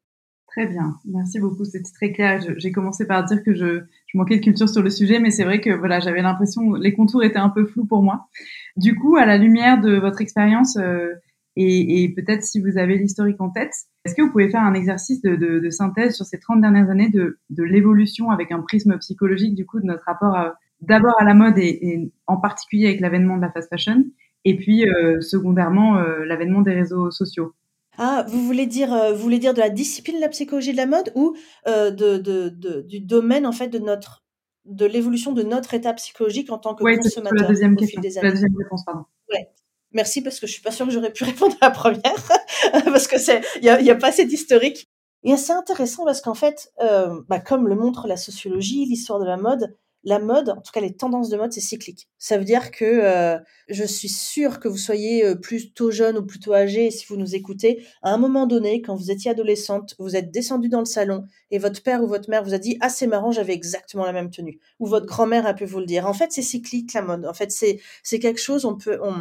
Très 0.46 0.66
bien, 0.66 0.94
merci 1.04 1.40
beaucoup, 1.40 1.64
c'était 1.64 1.90
très 1.92 2.12
clair. 2.12 2.40
J'ai 2.58 2.72
commencé 2.72 3.06
par 3.06 3.24
dire 3.24 3.42
que 3.44 3.54
je, 3.54 3.82
je, 4.06 4.18
manquais 4.18 4.36
de 4.36 4.42
culture 4.42 4.68
sur 4.68 4.82
le 4.82 4.90
sujet, 4.90 5.18
mais 5.18 5.30
c'est 5.32 5.44
vrai 5.44 5.60
que 5.60 5.70
voilà, 5.70 6.00
j'avais 6.00 6.22
l'impression 6.22 6.74
les 6.74 6.92
contours 6.92 7.22
étaient 7.24 7.38
un 7.38 7.50
peu 7.50 7.66
flous 7.66 7.86
pour 7.86 8.02
moi. 8.02 8.28
Du 8.76 8.96
coup, 8.96 9.16
à 9.16 9.26
la 9.26 9.36
lumière 9.36 9.80
de 9.80 9.96
votre 9.96 10.20
expérience, 10.20 10.76
euh, 10.76 11.14
et, 11.56 12.02
et 12.02 12.14
peut-être 12.14 12.42
si 12.42 12.60
vous 12.60 12.78
avez 12.78 12.96
l'historique 12.96 13.40
en 13.40 13.50
tête, 13.50 13.72
est-ce 14.04 14.14
que 14.14 14.22
vous 14.22 14.30
pouvez 14.30 14.48
faire 14.48 14.62
un 14.62 14.74
exercice 14.74 15.20
de, 15.22 15.36
de, 15.36 15.58
de 15.58 15.70
synthèse 15.70 16.14
sur 16.14 16.24
ces 16.24 16.38
30 16.38 16.60
dernières 16.60 16.90
années 16.90 17.10
de, 17.10 17.38
de 17.50 17.62
l'évolution 17.62 18.30
avec 18.30 18.52
un 18.52 18.60
prisme 18.60 18.96
psychologique 18.98 19.54
du 19.54 19.66
coup 19.66 19.80
de 19.80 19.86
notre 19.86 20.04
rapport 20.04 20.54
d'abord 20.80 21.14
à 21.18 21.24
la 21.24 21.34
mode 21.34 21.58
et, 21.58 21.86
et, 21.86 22.12
en 22.26 22.38
particulier 22.38 22.86
avec 22.86 23.00
l'avènement 23.00 23.36
de 23.36 23.42
la 23.42 23.50
fast 23.50 23.68
fashion 23.68 24.04
et 24.44 24.56
puis 24.56 24.88
euh, 24.88 25.20
secondairement 25.20 25.98
euh, 25.98 26.24
l'avènement 26.24 26.62
des 26.62 26.72
réseaux 26.72 27.10
sociaux? 27.10 27.54
Ah, 27.98 28.24
vous 28.28 28.42
voulez 28.42 28.66
dire, 28.66 28.92
euh, 28.92 29.12
vous 29.12 29.22
voulez 29.22 29.38
dire 29.38 29.52
de 29.52 29.60
la 29.60 29.68
discipline 29.68 30.16
de 30.16 30.20
la 30.20 30.28
psychologie 30.28 30.72
de 30.72 30.78
la 30.78 30.86
mode 30.86 31.12
ou 31.14 31.36
de, 31.66 31.90
de, 32.18 32.80
du 32.82 33.00
domaine 33.00 33.46
en 33.46 33.52
fait 33.52 33.68
de 33.68 33.78
notre 33.78 34.24
de 34.66 34.86
l'évolution 34.86 35.32
de 35.32 35.42
notre 35.42 35.74
état 35.74 35.92
psychologique 35.94 36.52
en 36.52 36.58
tant 36.58 36.74
que 36.74 36.84
consommateur 36.84 37.42
la 37.42 37.48
deuxième 37.48 37.76
question, 37.76 38.00
la 38.22 38.30
deuxième 38.30 38.54
réponse, 38.56 38.84
pardon. 38.84 39.04
Ouais. 39.30 39.48
Merci 39.92 40.22
parce 40.22 40.38
que 40.38 40.46
je 40.46 40.52
suis 40.52 40.62
pas 40.62 40.70
sûre 40.70 40.86
que 40.86 40.92
j'aurais 40.92 41.12
pu 41.12 41.24
répondre 41.32 41.56
à 41.60 41.66
la 41.66 41.70
première 41.70 42.28
parce 42.84 43.08
que 43.08 43.18
c'est 43.18 43.40
il 43.56 43.64
y 43.64 43.90
a, 43.90 43.94
pas 43.96 44.08
assez 44.08 44.24
d'historique. 44.24 44.88
Et 45.22 45.36
c'est 45.36 45.52
intéressant 45.52 46.04
parce 46.04 46.22
qu'en 46.22 46.34
fait, 46.34 46.72
euh, 46.80 47.20
bah, 47.28 47.40
comme 47.40 47.68
le 47.68 47.74
montre 47.74 48.06
la 48.06 48.16
sociologie, 48.16 48.86
l'histoire 48.86 49.20
de 49.20 49.26
la 49.26 49.36
mode, 49.36 49.76
la 50.02 50.18
mode, 50.18 50.50
en 50.50 50.60
tout 50.62 50.72
cas 50.72 50.80
les 50.80 50.96
tendances 50.96 51.28
de 51.28 51.36
mode, 51.36 51.52
c'est 51.52 51.60
cyclique. 51.60 52.08
Ça 52.18 52.38
veut 52.38 52.44
dire 52.44 52.70
que 52.70 52.84
euh, 52.84 53.38
je 53.68 53.84
suis 53.84 54.08
sûre 54.08 54.58
que 54.58 54.68
vous 54.68 54.78
soyez 54.78 55.24
euh, 55.24 55.34
plutôt 55.34 55.90
jeune 55.90 56.16
ou 56.16 56.24
plutôt 56.24 56.54
âgé, 56.54 56.90
si 56.90 57.04
vous 57.06 57.16
nous 57.16 57.34
écoutez, 57.34 57.84
à 58.02 58.12
un 58.12 58.16
moment 58.16 58.46
donné, 58.46 58.80
quand 58.80 58.94
vous 58.94 59.10
étiez 59.10 59.30
adolescente, 59.30 59.94
vous 59.98 60.16
êtes 60.16 60.30
descendu 60.30 60.70
dans 60.70 60.78
le 60.78 60.86
salon 60.86 61.24
et 61.50 61.58
votre 61.58 61.82
père 61.82 62.02
ou 62.02 62.06
votre 62.06 62.30
mère 62.30 62.42
vous 62.42 62.54
a 62.54 62.58
dit 62.58 62.78
ah 62.80 62.88
c'est 62.88 63.06
marrant, 63.06 63.30
j'avais 63.30 63.52
exactement 63.52 64.06
la 64.06 64.12
même 64.12 64.30
tenue, 64.30 64.58
ou 64.78 64.86
votre 64.86 65.06
grand-mère 65.06 65.46
a 65.46 65.52
pu 65.52 65.66
vous 65.66 65.80
le 65.80 65.86
dire. 65.86 66.06
En 66.06 66.14
fait, 66.14 66.32
c'est 66.32 66.42
cyclique 66.42 66.94
la 66.94 67.02
mode. 67.02 67.26
En 67.26 67.34
fait, 67.34 67.50
c'est 67.50 68.18
quelque 68.18 68.40
chose 68.40 68.64
on 68.64 68.76
peut 68.76 68.98
on 69.02 69.14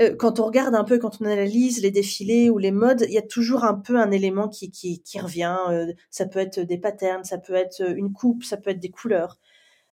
euh, 0.00 0.14
quand 0.16 0.40
on 0.40 0.46
regarde 0.46 0.74
un 0.74 0.84
peu, 0.84 0.98
quand 0.98 1.20
on 1.20 1.24
analyse 1.24 1.80
les 1.82 1.90
défilés 1.90 2.50
ou 2.50 2.58
les 2.58 2.72
modes, 2.72 3.04
il 3.06 3.14
y 3.14 3.18
a 3.18 3.22
toujours 3.22 3.64
un 3.64 3.74
peu 3.74 3.98
un 3.98 4.10
élément 4.10 4.48
qui, 4.48 4.70
qui, 4.70 5.20
revient. 5.20 5.56
Euh, 5.70 5.92
ça 6.10 6.26
peut 6.26 6.40
être 6.40 6.60
des 6.60 6.78
patterns, 6.78 7.24
ça 7.24 7.38
peut 7.38 7.54
être 7.54 7.80
une 7.96 8.12
coupe, 8.12 8.44
ça 8.44 8.56
peut 8.56 8.70
être 8.70 8.80
des 8.80 8.90
couleurs. 8.90 9.38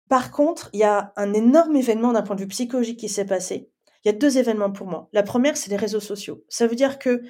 Par 0.10 0.32
contre, 0.32 0.70
il 0.74 0.80
y 0.80 0.84
a 0.84 1.12
un 1.16 1.34
énorme 1.34 1.76
événement 1.76 2.14
d'un 2.14 2.22
point 2.22 2.36
de 2.36 2.42
vue 2.42 2.48
psychologique 2.48 3.00
qui 3.00 3.10
s'est 3.10 3.26
passé. 3.26 3.70
Il 4.06 4.08
y 4.08 4.16
a 4.16 4.18
deux 4.18 4.38
événements 4.38 4.72
pour 4.72 4.88
moi. 4.88 5.10
La 5.12 5.24
première, 5.24 5.58
c'est 5.58 5.70
les 5.70 5.78
réseaux 5.78 6.00
sociaux. 6.00 6.44
Ça 6.48 6.68
veut 6.68 6.76
dire 6.76 7.00
que 7.00 7.24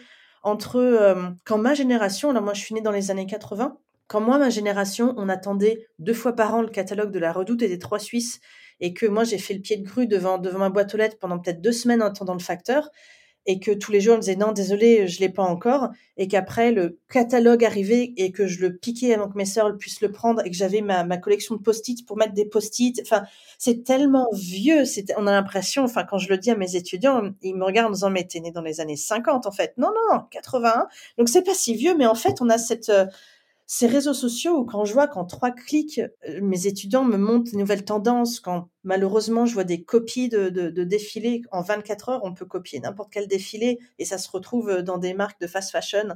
entre 0.44 0.78
euh, 0.78 1.30
quand 1.46 1.58
ma 1.58 1.74
génération, 1.74 2.32
là 2.32 2.42
moi 2.42 2.54
je 2.54 2.62
suis 2.62 2.76
née 2.76 2.82
dans 2.82 2.92
les 2.92 3.12
années 3.12 3.26
80, 3.26 3.78
quand 4.08 4.22
moi 4.22 4.38
ma 4.38 4.50
génération, 4.50 5.14
on 5.18 5.30
attendait 5.30 5.88
deux 6.00 6.14
fois 6.14 6.34
par 6.34 6.54
an 6.56 6.62
le 6.62 6.70
catalogue 6.70 7.12
de 7.12 7.20
la 7.20 7.34
Redoute 7.34 7.62
et 7.62 7.68
des 7.68 7.80
Trois 7.80 8.00
Suisses 8.00 8.40
et 8.80 8.94
que 8.94 9.06
moi 9.06 9.24
j'ai 9.24 9.38
fait 9.38 9.54
le 9.54 9.62
pied 9.62 9.78
de 9.78 9.86
grue 9.86 10.08
devant, 10.08 10.38
devant 10.38 10.60
ma 10.60 10.70
boîte 10.70 10.94
aux 10.94 10.98
lettres 10.98 11.18
pendant 11.20 11.40
peut-être 11.40 11.62
deux 11.62 11.72
semaines 11.72 12.02
en 12.02 12.08
attendant 12.08 12.34
le 12.34 12.40
facteur, 12.40 12.90
et 13.50 13.60
que 13.62 13.72
tous 13.72 13.94
les 13.94 14.02
jours 14.02 14.16
on 14.16 14.18
me 14.18 14.22
disait 14.22 14.36
non 14.36 14.52
désolé 14.52 15.08
je 15.08 15.20
l'ai 15.22 15.30
pas 15.30 15.44
encore, 15.44 15.90
et 16.18 16.28
qu'après 16.28 16.72
le 16.72 17.00
catalogue 17.10 17.64
arrivait 17.64 18.14
et 18.18 18.32
que 18.32 18.46
je 18.46 18.60
le 18.60 18.76
piquais 18.78 19.14
avant 19.14 19.30
que 19.30 19.38
mes 19.38 19.46
sœurs 19.46 19.78
puissent 19.78 20.02
le 20.02 20.12
prendre 20.12 20.46
et 20.46 20.52
que 20.52 20.56
j'avais 20.56 20.82
ma, 20.82 21.04
ma 21.06 21.18
collection 21.18 21.56
de 21.56 21.62
post-it 21.62 22.06
pour 22.06 22.18
mettre 22.18 22.34
des 22.34 22.46
post-it. 22.46 23.00
Enfin 23.02 23.24
c'est 23.58 23.84
tellement 23.84 24.28
vieux, 24.34 24.84
on 25.18 25.28
a 25.28 25.32
l'impression, 25.32 25.84
enfin 25.84 26.04
quand 26.04 26.18
je 26.18 26.30
le 26.30 26.38
dis 26.38 26.52
à 26.52 26.56
mes 26.56 26.76
étudiants, 26.76 27.32
ils 27.42 27.56
me 27.56 27.64
regardent 27.64 27.90
en 27.90 27.94
disant 27.94 28.10
mais 28.10 28.26
t'es 28.26 28.42
né 28.42 28.52
dans 28.52 28.62
les 28.62 28.82
années 28.82 28.98
50 28.98 29.48
en 29.48 29.52
fait. 29.52 29.74
Non 29.78 29.92
non 30.12 30.22
81, 30.30 30.88
donc 31.18 31.30
c'est 31.30 31.44
pas 31.44 31.54
si 31.54 31.74
vieux, 31.74 31.96
mais 31.96 32.06
en 32.06 32.16
fait 32.16 32.42
on 32.42 32.50
a 32.50 32.58
cette 32.58 32.90
euh, 32.90 33.06
ces 33.70 33.86
réseaux 33.86 34.14
sociaux 34.14 34.60
où 34.60 34.66
quand 34.66 34.86
je 34.86 34.94
vois 34.94 35.08
qu'en 35.08 35.26
trois 35.26 35.52
clics, 35.52 36.00
euh, 36.00 36.40
mes 36.42 36.68
étudiants 36.68 37.04
me 37.04 37.18
montrent 37.18 37.52
des 37.52 37.58
nouvelles 37.58 37.84
tendances, 37.84 38.40
quand 38.40 38.70
malheureusement 38.84 39.46
je 39.46 39.54
vois 39.54 39.66
des 39.66 39.84
copies 39.84 40.30
de, 40.30 40.48
de, 40.50 40.84
défilés 40.86 41.42
en 41.52 41.62
24 41.62 42.10
heures, 42.10 42.22
on 42.24 42.34
peut 42.34 42.46
copier 42.46 42.80
n'importe 42.80 43.12
quel 43.12 43.28
défilé 43.28 43.80
et 44.00 44.06
ça 44.06 44.18
se 44.18 44.32
retrouve 44.32 44.70
euh, 44.70 44.82
dans 44.82 44.98
des 44.98 45.14
marques 45.14 45.42
de 45.42 45.48
fast 45.48 45.72
fashion. 45.72 46.16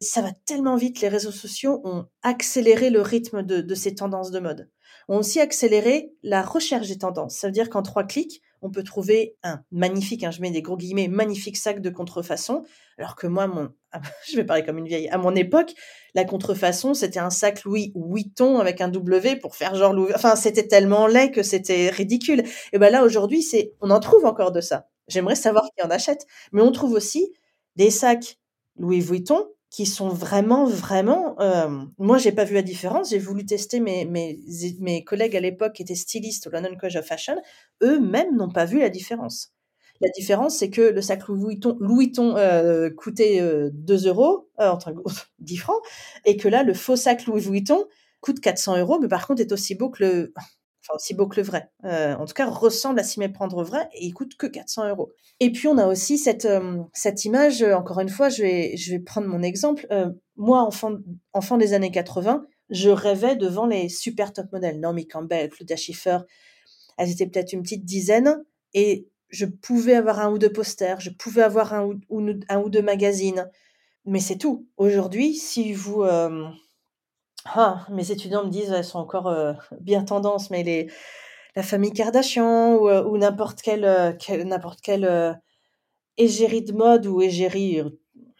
Ça 0.00 0.22
va 0.22 0.30
tellement 0.46 0.76
vite, 0.76 1.00
les 1.00 1.08
réseaux 1.08 1.32
sociaux 1.32 1.82
ont 1.84 2.06
accéléré 2.22 2.88
le 2.88 3.02
rythme 3.02 3.42
de, 3.42 3.60
de 3.60 3.74
ces 3.74 3.96
tendances 3.96 4.30
de 4.30 4.38
mode. 4.38 4.70
Ont 5.08 5.18
aussi 5.18 5.40
accéléré 5.40 6.14
la 6.22 6.40
recherche 6.40 6.86
des 6.86 6.98
tendances. 6.98 7.34
Ça 7.36 7.48
veut 7.48 7.52
dire 7.52 7.68
qu'en 7.68 7.82
trois 7.82 8.04
clics, 8.04 8.42
on 8.62 8.70
peut 8.70 8.82
trouver 8.82 9.36
un 9.42 9.62
magnifique, 9.70 10.24
hein, 10.24 10.30
je 10.30 10.40
mets 10.40 10.50
des 10.50 10.62
gros 10.62 10.76
guillemets, 10.76 11.08
magnifique 11.08 11.56
sac 11.56 11.80
de 11.80 11.90
contrefaçon, 11.90 12.64
alors 12.98 13.16
que 13.16 13.26
moi, 13.26 13.46
mon, 13.46 13.70
je 14.30 14.36
vais 14.36 14.44
parler 14.44 14.64
comme 14.64 14.78
une 14.78 14.86
vieille, 14.86 15.08
à 15.08 15.18
mon 15.18 15.34
époque, 15.34 15.74
la 16.14 16.24
contrefaçon, 16.24 16.94
c'était 16.94 17.20
un 17.20 17.30
sac 17.30 17.64
Louis 17.64 17.92
Vuitton 17.94 18.58
avec 18.58 18.80
un 18.80 18.88
W 18.88 19.36
pour 19.36 19.56
faire 19.56 19.74
genre 19.74 19.92
Louis, 19.92 20.12
enfin, 20.14 20.36
c'était 20.36 20.66
tellement 20.66 21.06
laid 21.06 21.30
que 21.30 21.42
c'était 21.42 21.90
ridicule. 21.90 22.44
Et 22.72 22.78
ben 22.78 22.90
là, 22.90 23.04
aujourd'hui, 23.04 23.42
c'est, 23.42 23.72
on 23.80 23.90
en 23.90 24.00
trouve 24.00 24.24
encore 24.24 24.52
de 24.52 24.60
ça. 24.60 24.88
J'aimerais 25.10 25.34
savoir 25.34 25.64
qui 25.76 25.84
en 25.84 25.90
achète. 25.90 26.26
Mais 26.52 26.62
on 26.62 26.72
trouve 26.72 26.92
aussi 26.92 27.32
des 27.76 27.90
sacs 27.90 28.38
Louis 28.76 29.00
Vuitton 29.00 29.46
qui 29.70 29.86
sont 29.86 30.08
vraiment, 30.08 30.66
vraiment. 30.66 31.40
Euh, 31.40 31.84
moi, 31.98 32.18
j'ai 32.18 32.32
pas 32.32 32.44
vu 32.44 32.54
la 32.54 32.62
différence. 32.62 33.10
J'ai 33.10 33.18
voulu 33.18 33.46
tester 33.46 33.80
mes, 33.80 34.04
mes, 34.04 34.38
mes 34.80 35.04
collègues 35.04 35.36
à 35.36 35.40
l'époque 35.40 35.74
qui 35.74 35.82
étaient 35.82 35.94
stylistes 35.94 36.48
au 36.48 36.50
London 36.50 36.76
College 36.78 36.96
of 36.96 37.06
Fashion. 37.06 37.36
Eux-mêmes 37.82 38.36
n'ont 38.36 38.50
pas 38.50 38.64
vu 38.64 38.80
la 38.80 38.88
différence. 38.88 39.52
La 40.00 40.08
différence, 40.08 40.56
c'est 40.56 40.70
que 40.70 40.80
le 40.80 41.02
sac 41.02 41.28
Louis 41.28 41.48
Vuitton, 41.48 41.76
Louis 41.78 42.06
Vuitton 42.06 42.36
euh, 42.36 42.88
coûtait 42.88 43.40
euh, 43.40 43.70
2 43.74 44.08
euros, 44.08 44.48
euh, 44.58 44.70
entre 44.70 44.94
10 45.40 45.56
francs, 45.58 45.80
et 46.24 46.36
que 46.36 46.48
là, 46.48 46.62
le 46.62 46.72
faux 46.72 46.96
sac 46.96 47.26
Louis 47.26 47.42
Vuitton 47.42 47.84
coûte 48.20 48.40
400 48.40 48.78
euros, 48.78 48.98
mais 48.98 49.08
par 49.08 49.26
contre 49.26 49.42
est 49.42 49.52
aussi 49.52 49.74
beau 49.74 49.90
que 49.90 50.04
le, 50.04 50.34
enfin 50.82 50.94
aussi 50.96 51.14
beau 51.14 51.26
que 51.26 51.36
le 51.36 51.42
vrai. 51.46 51.70
Euh, 51.84 52.14
en 52.14 52.24
tout 52.24 52.34
cas, 52.34 52.46
ressemble 52.46 53.00
à 53.00 53.04
s'y 53.04 53.20
méprendre 53.20 53.62
vrai 53.62 53.88
et 53.94 54.06
il 54.06 54.12
coûte 54.12 54.36
que 54.36 54.46
400 54.46 54.88
euros. 54.88 55.10
Et 55.40 55.52
puis 55.52 55.68
on 55.68 55.78
a 55.78 55.86
aussi 55.86 56.18
cette 56.18 56.44
euh, 56.44 56.78
cette 56.92 57.24
image. 57.24 57.62
euh, 57.62 57.74
encore 57.74 58.00
une 58.00 58.08
fois, 58.08 58.28
je 58.28 58.42
vais 58.42 58.76
je 58.76 58.92
vais 58.92 58.98
prendre 58.98 59.28
mon 59.28 59.42
exemple. 59.42 59.86
Moi, 60.36 60.60
enfant 60.60 60.92
enfant 61.32 61.58
des 61.58 61.74
années 61.74 61.90
80, 61.90 62.46
je 62.70 62.90
rêvais 62.90 63.36
devant 63.36 63.66
les 63.66 63.88
super 63.88 64.32
top 64.32 64.52
modèles, 64.52 64.80
Naomi 64.80 65.06
Campbell, 65.06 65.50
Claudia 65.50 65.76
Schiffer. 65.76 66.18
Elles 66.98 67.10
étaient 67.10 67.26
peut-être 67.26 67.52
une 67.52 67.62
petite 67.62 67.84
dizaine 67.84 68.44
et 68.74 69.08
je 69.28 69.46
pouvais 69.46 69.94
avoir 69.94 70.20
un 70.20 70.32
ou 70.32 70.38
deux 70.38 70.52
posters, 70.52 71.00
je 71.00 71.10
pouvais 71.10 71.42
avoir 71.42 71.72
un 71.72 71.98
ou, 72.08 72.30
un 72.48 72.60
ou 72.60 72.68
deux 72.68 72.82
magazines, 72.82 73.48
mais 74.04 74.20
c'est 74.20 74.36
tout. 74.36 74.66
Aujourd'hui, 74.76 75.34
si 75.34 75.72
vous 75.72 76.04
ah, 77.46 77.86
mes 77.90 78.10
étudiants 78.10 78.44
me 78.44 78.50
disent, 78.50 78.70
elles 78.70 78.84
sont 78.84 78.98
encore 78.98 79.28
euh, 79.28 79.52
bien 79.80 80.04
tendance, 80.04 80.50
mais 80.50 80.62
les, 80.62 80.90
la 81.56 81.62
famille 81.62 81.92
Kardashian 81.92 82.74
ou, 82.74 82.88
euh, 82.88 83.04
ou 83.04 83.16
n'importe 83.16 83.62
quelle, 83.62 83.84
euh, 83.84 84.12
n'importe 84.44 84.80
quelle 84.80 85.40
égérie 86.16 86.62
de 86.62 86.72
mode 86.72 87.06
ou 87.06 87.22
égérie 87.22 87.82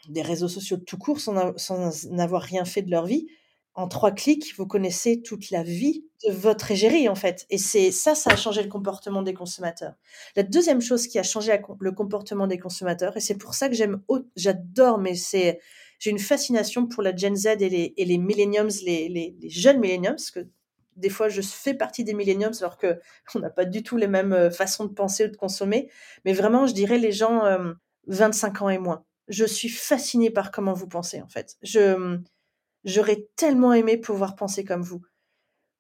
des 0.09 0.23
réseaux 0.23 0.49
sociaux 0.49 0.77
tout 0.77 0.99
court 0.99 1.21
sans, 1.21 1.57
sans 1.57 2.07
n'avoir 2.11 2.43
rien 2.43 2.65
fait 2.65 2.83
de 2.83 2.91
leur 2.91 3.07
vie, 3.07 3.27
en 3.75 3.89
trois 3.89 4.11
clics, 4.11 4.55
vous 4.57 4.67
connaissez 4.67 5.23
toute 5.23 5.51
la 5.51 5.63
vie 5.63 6.05
de 6.27 6.33
votre 6.33 6.71
égérie, 6.71 7.09
en 7.09 7.15
fait. 7.15 7.47
Et 7.51 7.59
c'est 7.59 7.93
ça, 7.93 8.15
ça 8.15 8.33
a 8.33 8.37
changé 8.37 8.63
le 8.63 8.69
comportement 8.69 9.23
des 9.23 9.33
consommateurs. 9.33 9.95
La 10.37 10.43
deuxième 10.43 10.81
chose 10.81 11.07
qui 11.07 11.19
a 11.19 11.23
changé 11.23 11.59
le 11.81 11.93
comportement 11.93 12.47
des 12.47 12.59
consommateurs, 12.59 13.17
et 13.17 13.21
c'est 13.21 13.39
pour 13.39 13.55
ça 13.55 13.69
que 13.69 13.75
j'aime, 13.75 14.03
j'adore, 14.37 14.99
mais 14.99 15.15
c'est, 15.15 15.61
j'ai 16.01 16.11
une 16.11 16.19
fascination 16.19 16.87
pour 16.87 17.03
la 17.03 17.15
Gen 17.15 17.37
Z 17.37 17.47
et 17.47 17.69
les, 17.69 17.95
et 17.97 18.05
les 18.07 18.19
millenniums, 18.19 18.71
les, 18.83 19.37
jeunes 19.43 19.79
millenniums, 19.79 20.15
parce 20.15 20.31
que 20.31 20.49
des 20.97 21.11
fois, 21.11 21.29
je 21.29 21.43
fais 21.43 21.75
partie 21.75 22.05
des 22.05 22.15
millenniums, 22.15 22.55
alors 22.61 22.79
que 22.79 22.99
on 23.35 23.39
n'a 23.39 23.51
pas 23.51 23.67
du 23.67 23.83
tout 23.85 23.97
les 23.97 24.09
mêmes 24.09 24.33
euh, 24.33 24.51
façons 24.51 24.87
de 24.87 24.93
penser 24.93 25.27
ou 25.27 25.29
de 25.29 25.37
consommer. 25.37 25.89
Mais 26.25 26.33
vraiment, 26.33 26.67
je 26.67 26.73
dirais 26.73 26.99
les 26.99 27.13
gens 27.13 27.45
euh, 27.45 27.75
25 28.09 28.63
ans 28.63 28.71
et 28.71 28.79
moins. 28.79 29.05
Je 29.29 29.45
suis 29.45 29.69
fascinée 29.69 30.31
par 30.31 30.51
comment 30.51 30.73
vous 30.73 30.89
pensez, 30.89 31.21
en 31.21 31.29
fait. 31.29 31.57
Je, 31.63 32.19
j'aurais 32.85 33.29
tellement 33.37 33.75
aimé 33.75 33.99
pouvoir 33.99 34.37
penser 34.37 34.65
comme 34.65 34.83
vous. 34.83 35.03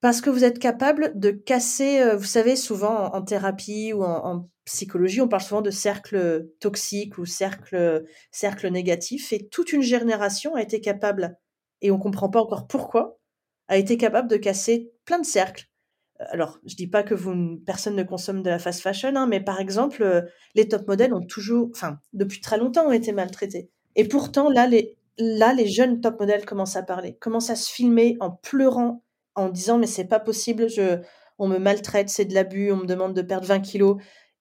Parce 0.02 0.20
que 0.20 0.30
vous 0.30 0.44
êtes 0.44 0.58
capable 0.58 1.18
de 1.18 1.30
casser, 1.30 2.00
euh, 2.00 2.16
vous 2.16 2.24
savez, 2.24 2.56
souvent 2.56 3.14
en, 3.14 3.22
thérapie 3.22 3.94
ou 3.94 4.04
en 4.04 4.48
psychologie, 4.74 5.20
on 5.20 5.28
parle 5.28 5.42
souvent 5.42 5.62
de 5.62 5.70
cercle 5.70 6.48
toxique 6.60 7.18
ou 7.18 7.26
cercle, 7.26 8.04
cercle 8.30 8.68
négatif. 8.68 9.32
Et 9.32 9.48
toute 9.48 9.72
une 9.72 9.82
génération 9.82 10.54
a 10.54 10.62
été 10.62 10.80
capable, 10.80 11.36
et 11.82 11.90
on 11.90 11.98
comprend 11.98 12.28
pas 12.28 12.40
encore 12.40 12.66
pourquoi, 12.66 13.18
a 13.68 13.76
été 13.76 13.96
capable 13.96 14.28
de 14.28 14.36
casser 14.36 14.90
plein 15.04 15.20
de 15.20 15.26
cercles. 15.26 15.66
Euh, 16.20 16.24
Alors, 16.30 16.58
je 16.66 16.74
dis 16.74 16.88
pas 16.88 17.02
que 17.02 17.14
personne 17.64 17.96
ne 17.96 18.02
consomme 18.02 18.42
de 18.42 18.50
la 18.50 18.58
fast 18.58 18.80
fashion, 18.80 19.14
hein, 19.14 19.26
mais 19.26 19.40
par 19.40 19.60
exemple, 19.60 20.02
euh, 20.02 20.22
les 20.54 20.68
top 20.68 20.86
modèles 20.88 21.14
ont 21.14 21.24
toujours, 21.24 21.70
enfin, 21.74 21.98
depuis 22.12 22.40
très 22.40 22.58
longtemps, 22.58 22.86
ont 22.86 22.92
été 22.92 23.12
maltraités. 23.12 23.70
Et 23.96 24.06
pourtant, 24.06 24.50
là, 24.50 24.66
les, 24.66 24.96
là, 25.18 25.52
les 25.52 25.68
jeunes 25.68 26.00
top 26.00 26.18
modèles 26.20 26.44
commencent 26.44 26.76
à 26.76 26.82
parler, 26.82 27.16
commencent 27.20 27.50
à 27.50 27.56
se 27.56 27.70
filmer 27.70 28.16
en 28.20 28.30
pleurant, 28.30 29.04
en 29.34 29.48
disant 29.48 29.78
mais 29.78 29.86
c'est 29.86 30.04
pas 30.04 30.20
possible, 30.20 30.68
je, 30.68 30.98
on 31.38 31.48
me 31.48 31.58
maltraite, 31.58 32.08
c'est 32.08 32.24
de 32.24 32.34
l'abus, 32.34 32.72
on 32.72 32.78
me 32.78 32.86
demande 32.86 33.14
de 33.14 33.22
perdre 33.22 33.46
20 33.46 33.60
kilos 33.60 33.96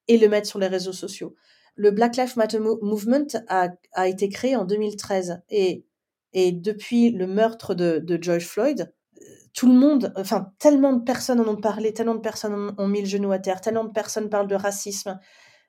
et 0.09 0.19
le 0.19 0.29
mettre 0.29 0.49
sur 0.49 0.59
les 0.59 0.67
réseaux 0.67 0.93
sociaux. 0.93 1.35
Le 1.77 1.91
Black 1.91 2.17
Lives 2.17 2.37
Matter 2.37 2.59
Mo- 2.59 2.79
Movement 2.83 3.27
a, 3.47 3.69
a 3.93 4.09
été 4.09 4.29
créé 4.29 4.57
en 4.57 4.65
2013 4.65 5.41
et, 5.49 5.85
et 6.33 6.51
depuis 6.51 7.11
le 7.11 7.27
meurtre 7.27 7.75
de, 7.75 7.99
de 7.99 8.21
George 8.21 8.45
Floyd, 8.47 8.93
euh, 9.21 9.25
tout 9.53 9.67
le 9.67 9.73
monde, 9.79 10.13
enfin 10.17 10.51
tellement 10.59 10.93
de 10.93 11.03
personnes 11.03 11.39
en 11.39 11.47
ont 11.47 11.55
parlé, 11.61 11.93
tellement 11.93 12.15
de 12.15 12.21
personnes 12.21 12.75
ont, 12.77 12.87
mis 12.89 13.01
le 13.01 13.07
genou 13.07 13.31
à 13.31 13.39
terre, 13.39 13.61
tellement 13.61 13.85
de 13.85 13.93
personnes 13.93 14.29
parlent 14.29 14.47
de 14.49 14.55
racisme 14.55 15.19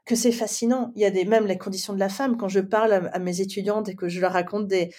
que 0.07 0.17
c'est 0.17 0.33
fascinant. 0.33 0.93
Il 0.97 1.03
y 1.03 1.07
a 1.07 1.11
des, 1.11 1.25
même 1.27 1.47
les 1.47 1.59
conditions 1.59 1.95
de 1.95 2.01
la 2.01 2.09
femme. 2.11 2.37
Quand 2.39 2.49
je 2.49 2.61
parle 2.61 2.93
à, 2.93 2.99
à 3.13 3.19
mes 3.21 3.41
étudiantes 3.41 3.89
et 3.89 3.97
que 3.97 4.09
je 4.09 4.21
leur 4.21 4.33
raconte 4.33 4.69
des, 4.69 4.91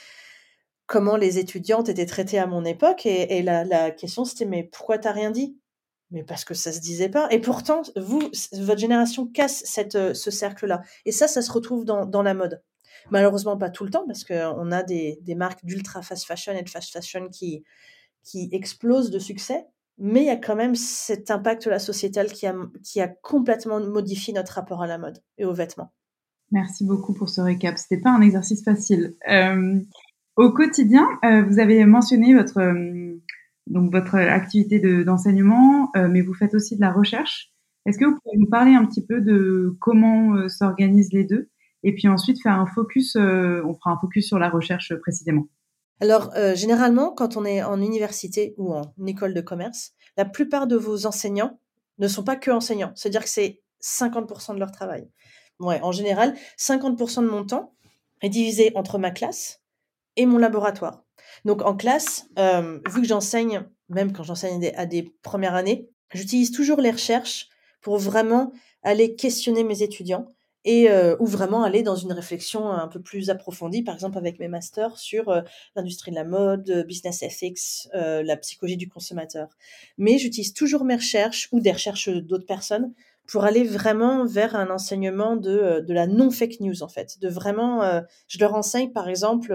comment 0.88 1.18
les 1.18 1.40
étudiantes 1.40 1.90
étaient 1.90 2.06
traitées 2.06 2.40
à 2.40 2.48
mon 2.48 2.66
époque, 2.66 3.06
et, 3.08 3.38
et 3.38 3.42
la, 3.44 3.64
la 3.64 3.92
question 3.92 4.26
c'était 4.26 4.46
mais 4.46 4.64
pourquoi 4.64 4.98
t'as 5.00 5.12
rien 5.12 5.32
dit? 5.32 5.58
Mais 6.12 6.24
parce 6.24 6.44
que 6.44 6.54
ça 6.54 6.72
se 6.72 6.80
disait 6.80 7.10
pas. 7.10 7.28
Et 7.32 7.40
pourtant, 7.40 7.82
vous, 7.96 8.30
votre 8.54 8.80
génération 8.80 9.28
casse 9.28 9.64
cette, 9.66 9.96
euh, 9.96 10.14
ce 10.14 10.30
cercle-là. 10.30 10.82
Et 11.06 11.12
ça, 11.12 11.28
ça 11.28 11.42
se 11.42 11.52
retrouve 11.52 11.86
dans, 11.86 12.06
dans 12.06 12.22
la 12.22 12.34
mode. 12.34 12.62
Malheureusement 13.10 13.58
pas 13.58 13.70
tout 13.70 13.84
le 13.84 13.90
temps 13.90 14.06
parce 14.06 14.24
qu'on 14.24 14.72
a 14.72 14.84
des, 14.84 15.20
des 15.22 15.36
marques 15.36 15.66
d'ultra 15.66 16.02
fast 16.02 16.26
fashion 16.26 16.54
et 16.54 16.62
de 16.62 16.70
fast 16.70 16.92
fashion 16.92 17.30
qui, 17.30 17.64
qui 18.24 18.50
explosent 18.52 19.10
de 19.10 19.20
succès, 19.20 19.66
mais 19.98 20.22
il 20.22 20.28
y 20.28 20.30
a 20.30 20.38
quand 20.38 20.56
même 20.56 20.76
cet 20.76 21.32
impact-là 21.32 21.80
sociétal 21.80 22.32
qui 22.32 22.46
a, 22.46 22.56
qui 22.84 23.02
a 23.02 23.08
complètement 23.08 23.80
modifié 23.80 24.34
notre 24.34 24.54
rapport 24.54 24.84
à 24.84 24.88
la 24.88 24.98
mode 24.98 25.20
et 25.38 25.46
aux 25.46 25.54
vêtements. 25.54 25.92
Merci 26.52 26.86
beaucoup 26.86 27.14
pour 27.14 27.30
ce 27.30 27.42
récap. 27.42 27.78
C'était 27.78 28.02
pas 28.02 28.12
un 28.12 28.22
exercice 28.22 28.64
facile. 28.64 29.16
Euh, 29.30 29.80
au 30.36 30.52
quotidien, 30.52 31.08
euh, 31.24 31.44
vous 31.44 31.60
avez 31.60 31.86
mentionné 31.86 32.34
votre 32.34 32.60
donc 33.72 33.92
votre 33.92 34.16
activité 34.16 34.80
de- 34.80 35.04
d'enseignement, 35.04 35.90
euh, 35.96 36.08
mais 36.08 36.22
vous 36.22 36.34
faites 36.34 36.54
aussi 36.54 36.76
de 36.76 36.82
la 36.82 36.92
recherche. 36.92 37.52
Est-ce 37.86 37.98
que 37.98 38.06
vous 38.06 38.18
pouvez 38.24 38.38
nous 38.38 38.50
parler 38.50 38.74
un 38.76 38.86
petit 38.86 39.06
peu 39.06 39.22
de 39.22 39.76
comment 39.80 40.36
euh, 40.36 40.48
s'organisent 40.50 41.14
les 41.14 41.24
deux, 41.24 41.50
et 41.84 41.94
puis 41.96 42.08
ensuite 42.08 42.42
faire 42.42 42.60
un 42.60 42.68
focus, 42.68 43.16
euh, 43.16 43.64
on 43.66 43.74
fera 43.74 43.92
un 43.92 43.98
focus 44.00 44.28
sur 44.28 44.38
la 44.40 44.50
recherche 44.50 44.94
précisément? 45.02 45.48
Alors, 46.00 46.32
généralement, 46.56 47.12
quand 47.12 47.38
on 47.38 47.46
est 47.46 47.62
en 47.62 47.80
université 47.80 48.56
ou 48.58 48.74
en 48.74 48.92
école 49.06 49.36
de 49.36 49.42
commerce, 49.42 49.92
la 50.18 50.26
plupart 50.26 50.66
de 50.66 50.76
vos 50.76 51.06
enseignants 51.06 51.60
ne 52.00 52.08
sont 52.08 52.24
pas 52.24 52.36
que 52.36 52.50
enseignants. 52.50 52.92
C'est-à-dire 52.96 53.22
que 53.22 53.30
c'est 53.30 53.62
50% 53.82 54.56
de 54.56 54.60
leur 54.60 54.72
travail. 54.72 55.08
Ouais, 55.60 55.80
en 55.84 55.92
général, 55.92 56.34
50% 56.58 57.22
de 57.22 57.30
mon 57.30 57.46
temps 57.46 57.76
est 58.24 58.30
divisé 58.30 58.72
entre 58.74 58.98
ma 58.98 59.12
classe 59.12 59.62
et 60.16 60.26
mon 60.26 60.40
laboratoire. 60.40 61.04
Donc, 61.46 61.62
en 61.64 61.76
classe, 61.76 62.28
euh, 62.38 62.80
vu 62.90 63.02
que 63.02 63.08
j'enseigne, 63.08 63.64
même 63.90 64.14
quand 64.14 64.24
j'enseigne 64.24 64.72
à 64.76 64.86
des 64.86 65.04
premières 65.22 65.56
années, 65.56 65.90
j'utilise 66.14 66.52
toujours 66.52 66.82
les 66.82 66.92
recherches 66.92 67.50
pour 67.82 67.98
vraiment 67.98 68.52
aller 68.84 69.16
questionner 69.16 69.64
mes 69.64 69.84
étudiants 69.84 70.28
et 70.64 70.92
euh, 70.92 71.16
ou 71.20 71.26
vraiment 71.26 71.64
aller 71.64 71.82
dans 71.82 71.96
une 71.96 72.12
réflexion 72.12 72.70
un 72.70 72.88
peu 72.88 73.02
plus 73.02 73.32
approfondie, 73.32 73.82
par 73.82 73.96
exemple 73.96 74.18
avec 74.20 74.38
mes 74.40 74.48
masters 74.48 74.96
sur 74.98 75.30
euh, 75.30 75.42
l'industrie 75.76 76.12
de 76.12 76.16
la 76.16 76.24
mode, 76.24 76.86
business 76.88 77.24
ethics, 77.24 77.88
la 77.94 78.38
psychologie 78.38 78.78
du 78.78 78.88
consommateur. 78.88 79.48
Mais 79.98 80.20
j'utilise 80.20 80.54
toujours 80.54 80.84
mes 80.84 80.96
recherches 80.96 81.50
ou 81.52 81.60
des 81.60 81.72
recherches 81.72 82.10
d'autres 82.10 82.46
personnes 82.46 82.94
pour 83.28 83.44
aller 83.46 83.64
vraiment 83.64 84.26
vers 84.26 84.56
un 84.56 84.70
enseignement 84.70 85.36
de, 85.36 85.84
de 85.88 85.94
la 85.94 86.06
non-fake 86.06 86.60
news, 86.60 86.84
en 86.84 86.90
fait. 86.90 87.18
De 87.22 87.30
vraiment, 87.30 88.02
je 88.28 88.40
leur 88.40 88.54
enseigne, 88.54 88.92
par 88.92 89.08
exemple, 89.08 89.54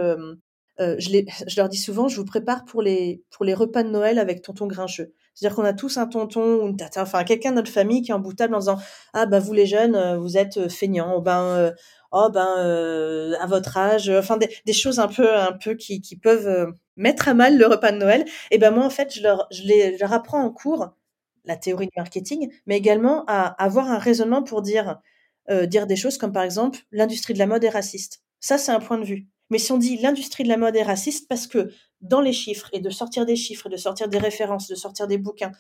euh, 0.81 0.97
je, 0.99 1.11
les, 1.11 1.27
je 1.47 1.57
leur 1.61 1.69
dis 1.69 1.79
souvent, 1.79 2.09
je 2.09 2.17
vous 2.17 2.25
prépare 2.25 2.65
pour 2.65 2.83
les, 2.83 3.23
pour 3.31 3.45
les 3.45 3.55
repas 3.55 3.83
de 3.83 3.89
Noël 3.91 4.19
avec 4.19 4.43
tonton 4.43 4.67
grincheux. 4.67 5.13
C'est-à-dire 5.35 5.57
qu'on 5.57 5.65
a 5.65 5.73
tous 5.75 5.99
un 5.99 6.07
tonton 6.07 6.63
ou 6.63 6.69
une 6.69 6.77
tata, 6.77 7.03
enfin 7.03 7.23
quelqu'un 7.25 7.51
de 7.51 7.57
notre 7.57 7.71
famille 7.71 8.03
qui 8.03 8.11
est 8.11 8.15
emboutable 8.15 8.55
en 8.55 8.59
disant 8.61 8.79
ah 9.13 9.27
bah 9.27 9.39
vous 9.39 9.53
les 9.53 9.67
jeunes 9.67 9.95
euh, 9.95 10.17
vous 10.19 10.37
êtes 10.39 10.57
euh, 10.57 10.69
feignants, 10.69 11.15
oh 11.17 11.21
ben 11.21 11.43
euh, 11.43 11.73
oh 12.13 12.29
ben 12.33 12.47
euh, 12.59 13.35
à 13.41 13.47
votre 13.47 13.77
âge, 13.77 14.09
enfin 14.11 14.39
des, 14.39 14.49
des 14.65 14.73
choses 14.73 14.99
un 14.99 15.09
peu 15.09 15.35
un 15.37 15.53
peu 15.53 15.75
qui, 15.75 16.01
qui 16.01 16.17
peuvent 16.17 16.73
mettre 16.97 17.29
à 17.29 17.35
mal 17.35 17.59
le 17.59 17.67
repas 17.67 17.93
de 17.93 17.99
Noël. 17.99 18.25
Et 18.51 18.59
ben 18.59 18.71
moi 18.71 18.85
en 18.85 18.91
fait 18.91 19.15
je 19.15 19.23
leur 19.23 19.47
je, 19.51 19.63
les, 19.65 19.95
je 19.97 20.01
leur 20.01 20.13
apprends 20.13 20.43
en 20.43 20.51
cours 20.51 20.89
la 21.45 21.57
théorie 21.57 21.87
du 21.87 21.93
marketing, 21.97 22.51
mais 22.67 22.77
également 22.79 23.25
à 23.29 23.43
avoir 23.63 23.89
un 23.91 23.99
raisonnement 23.99 24.43
pour 24.43 24.63
dire 24.63 24.99
dire 25.69 25.87
des 25.87 25.95
choses 25.97 26.19
comme 26.19 26.33
par 26.33 26.43
exemple 26.43 26.81
l'industrie 26.93 27.35
de 27.35 27.39
la 27.39 27.47
mode 27.47 27.63
est 27.63 27.69
raciste. 27.69 28.23
Ça 28.41 28.59
c'est 28.59 28.73
un 28.73 28.81
point 28.81 28.99
de 28.99 29.05
vue. 29.05 29.29
Mais 29.51 29.59
si 29.59 29.73
on 29.73 29.79
dit 29.79 29.97
l'industrie 29.99 30.45
de 30.45 30.49
la 30.49 30.57
mode 30.57 30.77
est 30.77 30.83
raciste 30.83 31.29
parce 31.29 31.47
que 31.47 31.71
dans 32.01 32.21
les 32.21 32.33
chiffres 32.33 32.69
et 32.73 32.81
de 32.81 32.91
sortir 32.91 33.27
des 33.27 33.37
chiffres, 33.37 33.69
de 33.69 33.77
sortir 33.77 34.09
des 34.09 34.19
références, 34.19 34.69
de 34.69 34.75
sortir 34.75 35.07
des 35.07 35.19
bouquins 35.19 35.53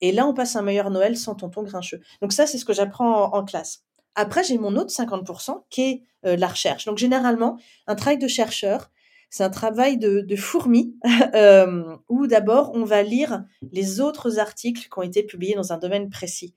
Et 0.00 0.12
là, 0.12 0.26
on 0.26 0.34
passe 0.34 0.56
un 0.56 0.62
meilleur 0.62 0.90
Noël 0.90 1.16
sans 1.16 1.34
tonton 1.34 1.62
grincheux. 1.62 2.00
Donc 2.20 2.32
ça, 2.32 2.46
c'est 2.46 2.58
ce 2.58 2.64
que 2.64 2.72
j'apprends 2.72 3.34
en, 3.34 3.44
classe. 3.44 3.84
Après, 4.14 4.44
j'ai 4.44 4.58
mon 4.58 4.76
autre 4.76 4.90
50% 4.90 5.64
qui 5.70 5.82
est 5.82 6.02
euh, 6.24 6.36
la 6.36 6.48
recherche. 6.48 6.84
Donc 6.84 6.98
généralement, 6.98 7.58
un 7.86 7.94
travail 7.94 8.18
de 8.18 8.28
chercheur, 8.28 8.90
c'est 9.30 9.44
un 9.44 9.50
travail 9.50 9.96
de, 9.96 10.20
de 10.20 10.36
fourmi 10.36 10.94
euh, 11.34 11.96
où 12.08 12.26
d'abord 12.26 12.72
on 12.74 12.84
va 12.84 13.02
lire 13.02 13.44
les 13.72 14.00
autres 14.00 14.38
articles 14.38 14.82
qui 14.82 14.98
ont 14.98 15.02
été 15.02 15.22
publiés 15.22 15.54
dans 15.54 15.72
un 15.72 15.78
domaine 15.78 16.10
précis. 16.10 16.54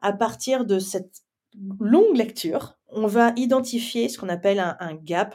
À 0.00 0.12
partir 0.12 0.64
de 0.64 0.78
cette 0.78 1.22
longue 1.80 2.16
lecture, 2.16 2.78
on 2.90 3.06
va 3.06 3.32
identifier 3.36 4.08
ce 4.08 4.18
qu'on 4.18 4.28
appelle 4.28 4.60
un, 4.60 4.94
gap, 4.94 5.34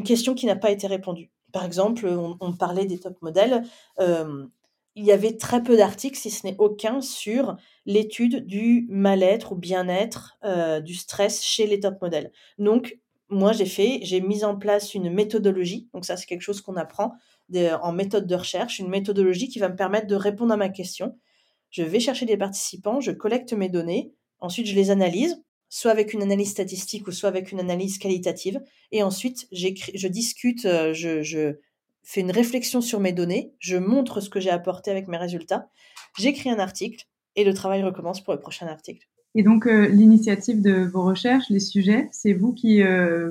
question 0.00 0.34
qui 0.34 0.46
n'a 0.46 0.56
pas 0.56 0.70
été 0.70 0.86
répondue. 0.86 1.30
Par 1.52 1.64
exemple, 1.64 2.06
on, 2.06 2.52
parlait 2.54 2.86
des 2.86 2.98
top 2.98 3.20
modèles. 3.20 3.62
Euh, 4.00 4.46
il 4.94 5.04
y 5.04 5.12
avait 5.12 5.36
très 5.36 5.62
peu 5.62 5.76
d'articles, 5.76 6.18
si 6.18 6.30
ce 6.30 6.46
n'est 6.46 6.56
aucun, 6.58 7.00
sur 7.00 7.56
l'étude 7.84 8.46
du 8.46 8.86
mal-être 8.88 9.52
ou 9.52 9.56
bien-être, 9.56 10.38
euh, 10.44 10.80
du 10.80 10.94
stress 10.94 11.44
chez 11.44 11.66
les 11.66 11.80
top 11.80 12.00
modèles. 12.00 12.32
Donc, 12.58 12.98
moi, 13.28 13.52
j'ai 13.52 13.66
fait, 13.66 14.00
j'ai 14.02 14.20
mis 14.20 14.44
en 14.44 14.56
place 14.56 14.94
une 14.94 15.10
méthodologie. 15.10 15.88
Donc, 15.92 16.04
ça, 16.06 16.16
c'est 16.16 16.26
quelque 16.26 16.42
chose 16.42 16.62
qu'on 16.62 16.76
apprend 16.76 17.12
en 17.82 17.92
méthode 17.92 18.26
de 18.26 18.34
recherche, 18.34 18.78
une 18.78 18.88
méthodologie 18.88 19.48
qui 19.48 19.58
va 19.58 19.68
me 19.68 19.76
permettre 19.76 20.06
de 20.06 20.14
répondre 20.14 20.52
à 20.52 20.56
ma 20.56 20.68
question. 20.68 21.18
Je 21.70 21.82
vais 21.82 22.00
chercher 22.00 22.26
des 22.26 22.36
participants, 22.36 23.00
je 23.00 23.12
collecte 23.12 23.52
mes 23.52 23.68
données, 23.68 24.12
ensuite 24.40 24.66
je 24.66 24.74
les 24.74 24.90
analyse, 24.90 25.42
soit 25.74 25.90
avec 25.90 26.12
une 26.12 26.20
analyse 26.20 26.50
statistique 26.50 27.08
ou 27.08 27.12
soit 27.12 27.30
avec 27.30 27.50
une 27.50 27.58
analyse 27.58 27.96
qualitative, 27.96 28.60
et 28.90 29.02
ensuite 29.02 29.48
je 29.52 30.06
discute, 30.06 30.66
euh, 30.66 30.92
je, 30.92 31.22
je 31.22 31.54
fais 32.02 32.20
une 32.20 32.30
réflexion 32.30 32.82
sur 32.82 33.00
mes 33.00 33.12
données, 33.12 33.54
je 33.58 33.78
montre 33.78 34.20
ce 34.20 34.28
que 34.28 34.38
j'ai 34.38 34.50
apporté 34.50 34.90
avec 34.90 35.08
mes 35.08 35.16
résultats, 35.16 35.70
j'écris 36.18 36.50
un 36.50 36.58
article 36.58 37.06
et 37.36 37.44
le 37.44 37.54
travail 37.54 37.82
recommence 37.82 38.22
pour 38.22 38.34
le 38.34 38.40
prochain 38.40 38.66
article. 38.66 39.08
Et 39.34 39.42
donc 39.42 39.66
euh, 39.66 39.88
l'initiative 39.88 40.60
de 40.60 40.84
vos 40.84 41.06
recherches, 41.06 41.48
les 41.48 41.60
sujets, 41.60 42.06
c'est 42.12 42.34
vous 42.34 42.52
qui, 42.52 42.82
euh, 42.82 43.30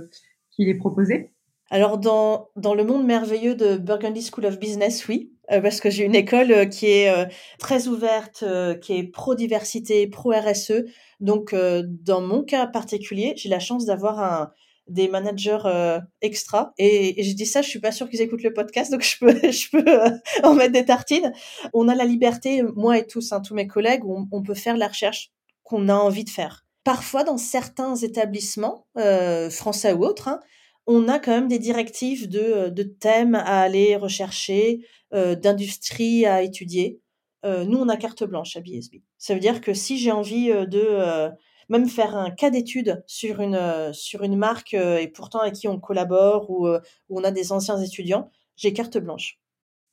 qui 0.50 0.66
les 0.66 0.74
proposez? 0.74 1.30
Alors 1.70 2.00
dans, 2.00 2.50
dans 2.56 2.74
le 2.74 2.84
monde 2.84 3.06
merveilleux 3.06 3.54
de 3.54 3.78
Burgundy 3.78 4.24
School 4.24 4.48
of 4.48 4.58
Business, 4.58 5.08
oui, 5.08 5.32
parce 5.62 5.82
que 5.82 5.90
j'ai 5.90 6.06
une 6.06 6.16
école 6.16 6.70
qui 6.70 6.88
est 6.88 7.14
très 7.60 7.88
ouverte, 7.88 8.44
qui 8.82 8.94
est 8.94 9.04
pro-diversité, 9.04 10.08
pro-RSE. 10.08 10.86
Donc 11.20 11.54
dans 11.54 12.22
mon 12.22 12.44
cas 12.44 12.68
particulier, 12.68 13.34
j'ai 13.36 13.50
la 13.50 13.60
chance 13.60 13.86
d'avoir 13.86 14.52
des 14.92 15.08
managers 15.08 15.60
euh, 15.66 16.00
extra. 16.22 16.74
Et, 16.78 17.24
je 17.24 17.34
dis 17.34 17.46
ça, 17.46 17.62
je 17.62 17.70
suis 17.70 17.80
pas 17.80 17.92
sûre 17.92 18.10
qu'ils 18.10 18.22
écoutent 18.22 18.44
le 18.44 18.54
podcast, 18.54 18.92
donc 18.92 19.02
je 19.22 19.70
peux, 19.70 19.84
euh, 19.88 20.10
en 20.44 20.54
mettre 20.54 20.74
des 20.74 20.86
tartines. 20.86 21.32
On 21.74 21.88
a 21.88 21.96
la 21.96 22.06
liberté, 22.06 22.64
moi 22.76 22.98
et 22.98 23.08
tous, 23.08 23.32
hein, 23.32 23.42
tous 23.42 23.56
mes 23.56 23.68
collègues, 23.68 24.04
on, 24.06 24.44
peut 24.44 24.54
faire 24.54 24.78
la 24.78 24.88
recherche 24.88 25.32
qu'on 25.64 25.90
a 25.90 25.96
envie 25.96 26.26
de 26.26 26.30
faire. 26.30 26.66
Parfois, 26.84 27.24
dans 27.24 27.38
certains 27.38 27.96
établissements, 27.96 28.88
euh, 28.98 29.50
français 29.50 29.94
ou 29.94 30.04
autres, 30.04 30.28
hein, 30.28 30.40
on 30.88 31.08
a 31.08 31.20
quand 31.20 31.32
même 31.32 31.48
des 31.48 31.60
directives 31.60 32.30
de, 32.30 32.70
de 32.70 32.84
thèmes 32.84 33.36
à 33.36 33.62
aller 33.62 33.96
rechercher, 33.96 34.86
d'industries 35.12 36.26
à 36.26 36.42
étudier. 36.42 37.02
nous, 37.44 37.78
on 37.78 37.90
a 37.90 37.98
carte 37.98 38.24
blanche 38.24 38.56
à 38.56 38.62
BSB. 38.62 39.02
Ça 39.18 39.34
veut 39.34 39.40
dire 39.40 39.62
que 39.62 39.74
si 39.74 39.98
j'ai 39.98 40.12
envie 40.12 40.48
de 40.48 41.32
même 41.72 41.88
faire 41.88 42.16
un 42.16 42.30
cas 42.30 42.50
d'étude 42.50 43.02
sur 43.08 43.40
une, 43.40 43.56
euh, 43.56 44.36
marque 44.36 44.74
euh, 44.74 44.98
et 44.98 45.08
pourtant 45.08 45.40
avec 45.40 45.54
qui 45.54 45.68
on 45.68 45.80
collabore 45.80 46.50
ou 46.50 46.68
euh, 46.68 46.80
où 47.10 47.20
on 47.20 47.24
a 47.24 47.32
des 47.32 47.52
anciens 47.54 47.80
étudiants, 47.80 48.30
j'ai 48.58 48.74
carte 48.74 48.98
blanche. 48.98 49.40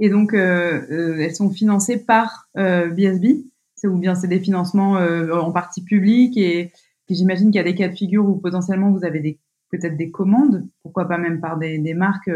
Et 0.01 0.11
donc, 0.11 0.32
elles 0.32 1.34
sont 1.34 1.51
financées 1.51 1.99
par 1.99 2.49
BSB 2.55 3.45
ou 3.84 3.99
bien 3.99 4.14
c'est 4.14 4.28
des 4.28 4.39
financements 4.39 4.93
en 4.93 5.51
partie 5.51 5.82
publics 5.82 6.36
et, 6.36 6.70
j'imagine 7.11 7.51
qu'il 7.51 7.57
y 7.57 7.61
a 7.61 7.64
des 7.64 7.74
cas 7.74 7.89
de 7.89 7.97
figure 7.97 8.24
où 8.24 8.36
potentiellement 8.36 8.93
vous 8.93 9.05
avez 9.05 9.18
des 9.18 9.41
peut-être 9.71 9.97
des 9.97 10.11
commandes, 10.11 10.66
pourquoi 10.83 11.07
pas 11.07 11.19
même 11.19 11.41
par 11.41 11.59
des, 11.59 11.95
marques. 11.95 12.31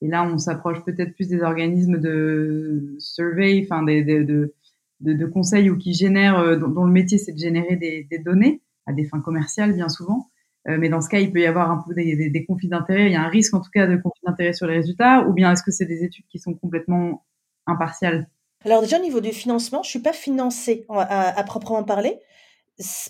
et 0.00 0.08
là, 0.08 0.24
on 0.24 0.38
s'approche 0.38 0.84
peut-être 0.84 1.14
plus 1.14 1.28
des 1.28 1.42
organismes 1.42 1.98
de 1.98 2.96
survey, 2.98 3.62
enfin 3.64 3.82
des, 3.82 4.02
de, 4.02 4.54
de, 5.00 5.26
conseils 5.26 5.70
ou 5.70 5.76
qui 5.76 5.94
génèrent, 5.94 6.58
dont, 6.58 6.84
le 6.84 6.92
métier 6.92 7.18
c'est 7.18 7.32
de 7.32 7.38
générer 7.38 7.76
des, 7.76 8.18
données 8.18 8.62
à 8.86 8.92
des 8.92 9.04
fins 9.04 9.20
commerciales 9.20 9.74
bien 9.74 9.88
souvent. 9.88 10.28
Euh, 10.68 10.76
mais 10.78 10.88
dans 10.88 11.00
ce 11.00 11.08
cas, 11.08 11.18
il 11.18 11.32
peut 11.32 11.40
y 11.40 11.46
avoir 11.46 11.70
un 11.70 11.82
peu 11.86 11.94
des, 11.94 12.30
des, 12.30 12.44
conflits 12.44 12.68
d'intérêts. 12.68 13.06
Il 13.06 13.12
y 13.12 13.16
a 13.16 13.22
un 13.22 13.28
risque 13.28 13.54
en 13.54 13.60
tout 13.60 13.70
cas 13.72 13.86
de 13.86 13.96
conflit 13.96 14.22
d'intérêts 14.24 14.52
sur 14.52 14.66
les 14.66 14.76
résultats, 14.76 15.26
ou 15.26 15.32
bien 15.32 15.52
est-ce 15.52 15.62
que 15.62 15.72
c'est 15.72 15.86
des 15.86 16.04
études 16.04 16.26
qui 16.28 16.38
sont 16.38 16.54
complètement 16.54 17.24
impartiales? 17.66 18.28
Alors 18.64 18.82
déjà 18.82 18.98
au 18.98 19.02
niveau 19.02 19.20
du 19.20 19.32
financement, 19.32 19.82
je 19.82 19.90
suis 19.90 19.98
pas 19.98 20.12
financée 20.12 20.86
à, 20.88 21.42
proprement 21.44 21.82
parler. 21.82 22.18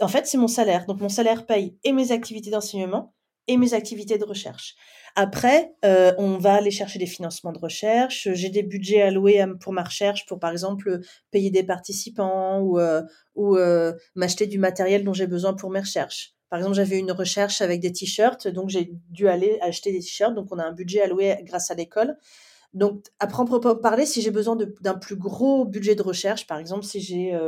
En 0.00 0.08
fait, 0.08 0.26
c'est 0.26 0.38
mon 0.38 0.48
salaire. 0.48 0.86
Donc 0.86 1.00
mon 1.00 1.10
salaire 1.10 1.46
paye 1.46 1.76
et 1.84 1.92
mes 1.92 2.10
activités 2.10 2.50
d'enseignement 2.50 3.14
et 3.48 3.56
mes 3.56 3.74
activités 3.74 4.18
de 4.18 4.24
recherche. 4.24 4.76
Après, 5.14 5.74
euh, 5.84 6.12
on 6.16 6.38
va 6.38 6.54
aller 6.54 6.70
chercher 6.70 6.98
des 6.98 7.06
financements 7.06 7.52
de 7.52 7.58
recherche. 7.58 8.28
J'ai 8.32 8.48
des 8.48 8.62
budgets 8.62 9.02
alloués 9.02 9.44
pour 9.60 9.72
ma 9.72 9.82
recherche, 9.82 10.26
pour 10.26 10.38
par 10.38 10.50
exemple 10.52 11.00
payer 11.30 11.50
des 11.50 11.62
participants 11.62 12.60
ou, 12.60 12.78
euh, 12.78 13.02
ou 13.34 13.56
euh, 13.56 13.92
m'acheter 14.14 14.46
du 14.46 14.58
matériel 14.58 15.04
dont 15.04 15.12
j'ai 15.12 15.26
besoin 15.26 15.54
pour 15.54 15.70
mes 15.70 15.80
recherches. 15.80 16.34
Par 16.48 16.58
exemple, 16.58 16.76
j'avais 16.76 16.98
une 16.98 17.12
recherche 17.12 17.60
avec 17.60 17.80
des 17.80 17.92
t-shirts, 17.92 18.46
donc 18.48 18.68
j'ai 18.68 18.90
dû 19.10 19.28
aller 19.28 19.58
acheter 19.60 19.92
des 19.92 20.00
t-shirts. 20.00 20.34
Donc 20.34 20.48
on 20.50 20.58
a 20.58 20.64
un 20.64 20.72
budget 20.72 21.02
alloué 21.02 21.36
grâce 21.42 21.70
à 21.70 21.74
l'école. 21.74 22.16
Donc, 22.74 23.04
à 23.18 23.26
proprement 23.26 23.76
parler, 23.76 24.06
si 24.06 24.22
j'ai 24.22 24.30
besoin 24.30 24.56
d'un 24.80 24.94
plus 24.94 25.16
gros 25.16 25.66
budget 25.66 25.94
de 25.94 26.02
recherche, 26.02 26.46
par 26.46 26.58
exemple, 26.58 26.84
si 26.84 27.00
j'ai 27.00 27.38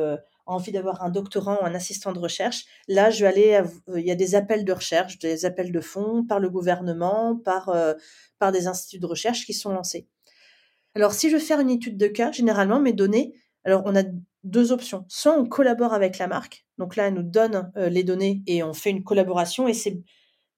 envie 0.47 0.73
d'avoir 0.73 1.03
un 1.03 1.11
doctorant 1.11 1.59
ou 1.63 1.65
un 1.65 1.75
assistant 1.75 2.13
de 2.13 2.19
recherche, 2.19 2.65
là, 2.89 3.11
je 3.11 3.25
vais 3.25 3.31
aller, 3.31 3.63
euh, 3.89 4.01
il 4.01 4.07
y 4.07 4.11
a 4.11 4.15
des 4.15 4.35
appels 4.35 4.65
de 4.65 4.73
recherche, 4.73 5.19
des 5.19 5.45
appels 5.45 5.73
de 5.73 5.81
fonds 5.81 6.25
par 6.25 6.41
le 6.41 6.51
gouvernement, 6.51 7.37
par, 7.37 7.71
euh, 7.71 7.95
par 8.39 8.53
des 8.53 8.67
instituts 8.67 9.01
de 9.01 9.07
recherche 9.07 9.47
qui 9.47 9.55
sont 9.55 9.73
lancés. 9.73 10.07
Alors, 10.95 11.13
si 11.13 11.29
je 11.31 11.37
veux 11.37 11.43
faire 11.43 11.61
une 11.61 11.71
étude 11.71 11.97
de 11.97 12.07
cas, 12.07 12.31
généralement, 12.33 12.81
mes 12.81 12.93
données, 12.93 13.35
alors 13.65 13.83
on 13.87 13.97
a 13.97 14.05
deux 14.45 14.73
options. 14.73 15.05
Soit 15.09 15.39
on 15.39 15.47
collabore 15.47 15.95
avec 15.95 16.19
la 16.19 16.27
marque, 16.27 16.67
donc 16.79 16.97
là, 16.97 17.09
elle 17.09 17.15
nous 17.15 17.23
donne 17.23 17.73
euh, 17.77 17.89
les 17.89 18.05
données 18.05 18.43
et 18.47 18.63
on 18.63 18.75
fait 18.75 18.91
une 18.91 19.03
collaboration 19.03 19.67
et 19.67 19.75
c'est 19.75 20.03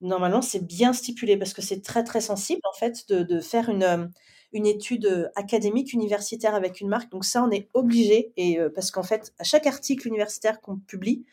normalement, 0.00 0.42
c'est 0.42 0.66
bien 0.66 0.92
stipulé 0.92 1.36
parce 1.38 1.54
que 1.54 1.62
c'est 1.62 1.80
très, 1.80 2.04
très 2.04 2.20
sensible, 2.20 2.60
en 2.70 2.76
fait, 2.76 3.08
de, 3.08 3.22
de 3.22 3.40
faire 3.40 3.70
une, 3.70 4.10
une 4.52 4.66
étude 4.66 5.06
euh, 5.06 5.28
académique 5.34 5.92
universitaire 5.92 6.54
avec 6.54 6.80
une 6.80 6.88
marque. 6.88 7.10
Donc 7.10 7.24
ça, 7.24 7.42
on 7.42 7.50
est 7.50 7.68
obligé 7.74 8.32
et 8.36 8.58
euh, 8.58 8.70
parce 8.70 8.90
qu'en 8.90 9.02
fait, 9.02 9.32
à 9.38 9.44
chaque 9.44 9.66
article 9.66 10.08
universitaire 10.08 10.60
qu'on 10.60 10.78
publie, 10.78 11.24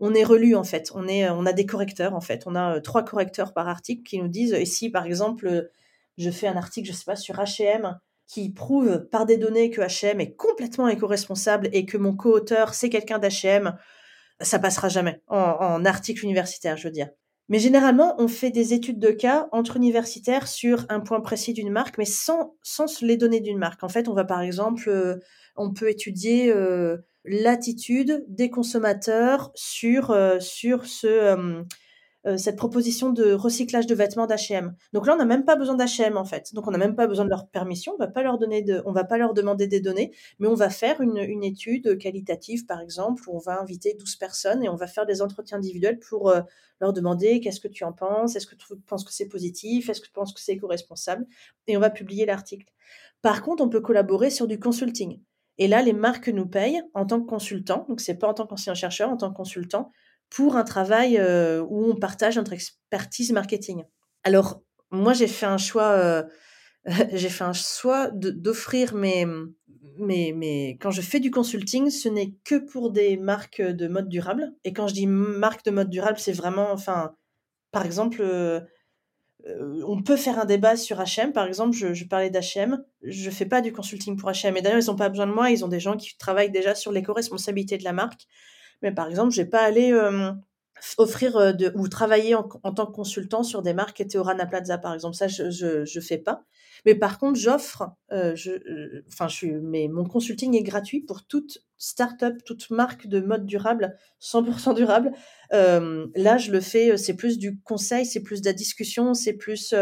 on 0.00 0.14
est 0.14 0.24
relu 0.24 0.56
en 0.56 0.64
fait. 0.64 0.90
On 0.94 1.06
on 1.06 1.46
a 1.46 1.52
des 1.52 1.66
correcteurs 1.66 2.14
en 2.14 2.20
fait. 2.20 2.44
On 2.46 2.54
a 2.54 2.76
euh, 2.76 2.80
trois 2.80 3.04
correcteurs 3.04 3.52
par 3.52 3.68
article 3.68 4.02
qui 4.02 4.18
nous 4.18 4.28
disent 4.28 4.52
et 4.52 4.64
si 4.64 4.90
par 4.90 5.06
exemple 5.06 5.70
je 6.18 6.30
fais 6.30 6.46
un 6.46 6.56
article, 6.56 6.88
je 6.88 6.92
sais 6.92 7.04
pas 7.04 7.16
sur 7.16 7.36
H&M 7.36 7.98
qui 8.26 8.50
prouve 8.50 9.06
par 9.10 9.26
des 9.26 9.36
données 9.36 9.70
que 9.70 9.82
H&M 9.82 10.20
est 10.20 10.34
complètement 10.34 10.88
éco-responsable 10.88 11.68
et 11.72 11.84
que 11.84 11.98
mon 11.98 12.16
co-auteur 12.16 12.74
c'est 12.74 12.88
quelqu'un 12.88 13.18
d'H&M, 13.18 13.76
ça 14.40 14.58
passera 14.58 14.88
jamais 14.88 15.20
en 15.28 15.84
article 15.84 16.24
universitaire, 16.24 16.76
je 16.76 16.88
veux 16.88 16.92
dire. 16.92 17.08
Mais 17.48 17.58
généralement, 17.58 18.14
on 18.18 18.26
fait 18.26 18.50
des 18.50 18.72
études 18.72 18.98
de 18.98 19.10
cas 19.10 19.48
entre 19.52 19.76
universitaires 19.76 20.48
sur 20.48 20.86
un 20.88 21.00
point 21.00 21.20
précis 21.20 21.52
d'une 21.52 21.70
marque, 21.70 21.98
mais 21.98 22.06
sans, 22.06 22.54
les 23.02 23.16
données 23.16 23.40
d'une 23.40 23.58
marque. 23.58 23.84
En 23.84 23.88
fait, 23.88 24.08
on 24.08 24.14
va 24.14 24.24
par 24.24 24.40
exemple, 24.40 24.88
euh, 24.88 25.16
on 25.56 25.72
peut 25.72 25.90
étudier 25.90 26.50
euh, 26.50 26.96
l'attitude 27.24 28.24
des 28.28 28.48
consommateurs 28.48 29.50
sur, 29.54 30.10
euh, 30.10 30.40
sur 30.40 30.86
ce, 30.86 31.62
euh, 32.26 32.38
cette 32.38 32.56
proposition 32.56 33.10
de 33.10 33.32
recyclage 33.32 33.86
de 33.86 33.94
vêtements 33.94 34.26
d'H&M. 34.26 34.74
Donc 34.92 35.06
là, 35.06 35.14
on 35.14 35.18
n'a 35.18 35.26
même 35.26 35.44
pas 35.44 35.56
besoin 35.56 35.74
d'H&M 35.74 36.16
en 36.16 36.24
fait. 36.24 36.54
Donc 36.54 36.66
on 36.66 36.70
n'a 36.70 36.78
même 36.78 36.96
pas 36.96 37.06
besoin 37.06 37.24
de 37.24 37.30
leur 37.30 37.48
permission. 37.48 37.94
On 37.98 38.04
va 38.04 38.22
leur 38.22 38.38
donner 38.38 38.64
on 38.86 38.92
va 38.92 39.04
pas 39.04 39.18
leur 39.18 39.34
demander 39.34 39.66
des 39.66 39.80
données, 39.80 40.12
mais 40.38 40.48
on 40.48 40.54
va 40.54 40.70
faire 40.70 41.00
une, 41.00 41.18
étude 41.44 41.98
qualitative 41.98 42.64
par 42.64 42.80
exemple 42.80 43.22
où 43.28 43.36
on 43.36 43.38
va 43.38 43.60
inviter 43.60 43.94
12 43.98 44.16
personnes 44.16 44.64
et 44.64 44.68
on 44.68 44.76
va 44.76 44.86
faire 44.86 45.04
des 45.04 45.20
entretiens 45.20 45.58
individuels 45.58 45.98
pour 45.98 46.30
euh, 46.30 46.40
leur 46.80 46.92
demander 46.92 47.40
qu'est-ce 47.40 47.60
que 47.60 47.68
tu 47.68 47.84
en 47.84 47.92
penses, 47.92 48.36
est-ce 48.36 48.46
que 48.46 48.54
tu 48.54 48.66
penses 48.86 49.04
que 49.04 49.12
c'est 49.12 49.28
positif, 49.28 49.88
est-ce 49.90 50.00
que 50.00 50.06
tu 50.06 50.12
penses 50.12 50.32
que 50.32 50.40
c'est 50.40 50.52
éco-responsable, 50.52 51.26
et 51.66 51.76
on 51.76 51.80
va 51.80 51.90
publier 51.90 52.24
l'article. 52.24 52.66
Par 53.22 53.42
contre, 53.42 53.62
on 53.62 53.68
peut 53.68 53.80
collaborer 53.80 54.30
sur 54.30 54.46
du 54.46 54.58
consulting. 54.58 55.20
Et 55.58 55.68
là, 55.68 55.82
les 55.82 55.92
marques 55.92 56.28
nous 56.28 56.46
payent 56.46 56.82
en 56.94 57.06
tant 57.06 57.20
que 57.20 57.26
consultant, 57.26 57.86
donc 57.88 58.00
c'est 58.00 58.16
pas 58.16 58.28
en 58.28 58.34
tant 58.34 58.46
qu'ancien 58.46 58.74
chercheur, 58.74 59.10
en 59.10 59.16
tant 59.16 59.30
que 59.30 59.36
consultant, 59.36 59.92
pour 60.34 60.56
un 60.56 60.64
travail 60.64 61.16
euh, 61.16 61.64
où 61.68 61.90
on 61.90 61.94
partage 61.94 62.36
notre 62.36 62.52
expertise 62.52 63.32
marketing. 63.32 63.84
Alors, 64.24 64.62
moi, 64.90 65.12
j'ai 65.12 65.28
fait 65.28 65.46
un 65.46 65.58
choix, 65.58 65.90
euh, 65.92 66.24
j'ai 67.12 67.28
fait 67.28 67.44
un 67.44 67.52
choix 67.52 68.10
d'offrir 68.12 68.94
mes, 68.94 69.26
mes, 69.98 70.32
mes, 70.32 70.76
quand 70.80 70.90
je 70.90 71.02
fais 71.02 71.20
du 71.20 71.30
consulting, 71.30 71.88
ce 71.88 72.08
n'est 72.08 72.34
que 72.44 72.56
pour 72.56 72.90
des 72.90 73.16
marques 73.16 73.62
de 73.62 73.86
mode 73.86 74.08
durable. 74.08 74.52
Et 74.64 74.72
quand 74.72 74.88
je 74.88 74.94
dis 74.94 75.06
marque 75.06 75.64
de 75.64 75.70
mode 75.70 75.88
durable, 75.88 76.18
c'est 76.18 76.32
vraiment, 76.32 76.72
enfin, 76.72 77.14
par 77.70 77.86
exemple, 77.86 78.20
euh, 78.20 78.60
on 79.86 80.02
peut 80.02 80.16
faire 80.16 80.40
un 80.40 80.46
débat 80.46 80.76
sur 80.76 80.98
H&M, 80.98 81.32
par 81.32 81.46
exemple, 81.46 81.76
je, 81.76 82.04
parlais 82.06 82.30
d'H&M, 82.30 82.82
je 83.02 83.30
fais 83.30 83.46
pas 83.46 83.60
du 83.60 83.72
consulting 83.72 84.16
pour 84.16 84.30
H&M, 84.30 84.56
et 84.56 84.62
d'ailleurs, 84.62 84.80
ils 84.80 84.90
ont 84.90 84.96
pas 84.96 85.10
besoin 85.10 85.28
de 85.28 85.32
moi, 85.32 85.50
ils 85.50 85.64
ont 85.64 85.68
des 85.68 85.80
gens 85.80 85.96
qui 85.96 86.16
travaillent 86.16 86.50
déjà 86.50 86.74
sur 86.74 86.90
l'éco-responsabilité 86.90 87.78
de 87.78 87.84
la 87.84 87.92
marque, 87.92 88.26
mais 88.82 88.92
par 88.92 89.08
exemple, 89.08 89.32
je 89.32 89.42
vais 89.42 89.48
pas 89.48 89.62
aller 89.62 89.92
offrir 90.98 91.54
de, 91.54 91.72
ou 91.74 91.88
travailler 91.88 92.34
en, 92.34 92.42
tant 92.44 92.86
que 92.86 92.92
consultant 92.92 93.42
sur 93.42 93.62
des 93.62 93.74
marques 93.74 93.96
qui 93.96 94.02
étaient 94.02 94.18
au 94.18 94.22
Rana 94.22 94.46
Plaza, 94.46 94.78
par 94.78 94.94
exemple, 94.94 95.16
ça, 95.16 95.28
je, 95.28 95.50
je, 95.50 96.00
fais 96.00 96.18
pas. 96.18 96.44
Mais 96.84 96.94
par 96.94 97.18
contre, 97.18 97.38
j'offre, 97.38 97.90
je, 98.10 99.02
enfin, 99.08 99.28
je 99.28 99.34
suis, 99.34 99.52
mais 99.52 99.88
mon 99.88 100.04
consulting 100.04 100.54
est 100.54 100.62
gratuit 100.62 101.00
pour 101.00 101.26
toute 101.26 101.64
start-up, 101.78 102.36
toute 102.44 102.70
marque 102.70 103.06
de 103.06 103.20
mode 103.20 103.46
durable, 103.46 103.96
100% 104.20 104.74
durable. 104.74 105.12
Là, 105.50 106.38
je 106.38 106.50
le 106.50 106.60
fais, 106.60 106.96
c'est 106.96 107.16
plus 107.16 107.38
du 107.38 107.60
conseil, 107.60 108.04
c'est 108.04 108.22
plus 108.22 108.40
de 108.40 108.46
la 108.46 108.52
discussion, 108.52 109.14
c'est 109.14 109.34
plus 109.34 109.74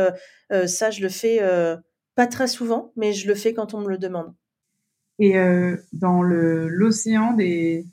ça, 0.67 0.91
je 0.91 1.03
le 1.03 1.09
fais 1.09 1.41
pas 2.15 2.27
très 2.27 2.47
souvent, 2.47 2.93
mais 2.97 3.13
je 3.13 3.27
le 3.27 3.35
fais 3.35 3.55
quand 3.55 3.75
on 3.75 3.81
me 3.81 3.89
le 3.89 3.99
demande. 3.99 4.35
Et 5.19 5.35
dans 5.93 6.23
l'océan 6.23 7.35
des 7.35 7.87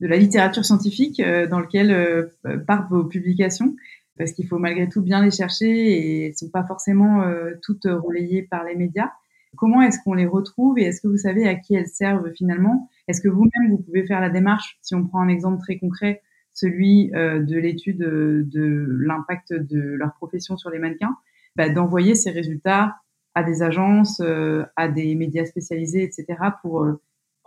de 0.00 0.06
la 0.06 0.16
littérature 0.16 0.64
scientifique 0.64 1.22
dans 1.22 1.60
lequel 1.60 2.30
partent 2.66 2.90
vos 2.90 3.04
publications 3.04 3.74
parce 4.18 4.32
qu'il 4.32 4.46
faut 4.46 4.58
malgré 4.58 4.88
tout 4.88 5.02
bien 5.02 5.22
les 5.22 5.30
chercher 5.30 5.68
et 5.68 6.26
elles 6.26 6.36
sont 6.36 6.50
pas 6.50 6.64
forcément 6.64 7.22
euh, 7.22 7.52
toutes 7.62 7.84
relayées 7.84 8.42
par 8.42 8.64
les 8.64 8.74
médias. 8.74 9.10
Comment 9.56 9.82
est-ce 9.82 9.98
qu'on 10.04 10.14
les 10.14 10.26
retrouve 10.26 10.78
et 10.78 10.84
est-ce 10.84 11.00
que 11.00 11.08
vous 11.08 11.16
savez 11.16 11.46
à 11.46 11.54
qui 11.54 11.74
elles 11.74 11.88
servent 11.88 12.30
finalement? 12.32 12.90
Est-ce 13.08 13.20
que 13.20 13.28
vous-même 13.28 13.70
vous 13.70 13.78
pouvez 13.78 14.06
faire 14.06 14.20
la 14.20 14.30
démarche 14.30 14.78
Si 14.82 14.94
on 14.94 15.06
prend 15.06 15.20
un 15.20 15.28
exemple 15.28 15.60
très 15.60 15.78
concret, 15.78 16.22
celui 16.52 17.14
euh, 17.14 17.42
de 17.42 17.56
l'étude 17.56 17.98
de, 17.98 18.86
l'impact 19.00 19.52
de 19.52 19.80
leur 19.80 20.14
profession 20.14 20.56
sur 20.56 20.70
les 20.70 20.78
mannequins, 20.78 21.16
bah, 21.54 21.68
d'envoyer 21.68 22.14
ces 22.14 22.30
résultats 22.30 22.96
à 23.34 23.42
des 23.42 23.62
agences, 23.62 24.20
euh, 24.20 24.64
à 24.76 24.88
des 24.88 25.14
médias 25.14 25.44
spécialisés, 25.44 26.02
etc., 26.02 26.38
pour 26.62 26.86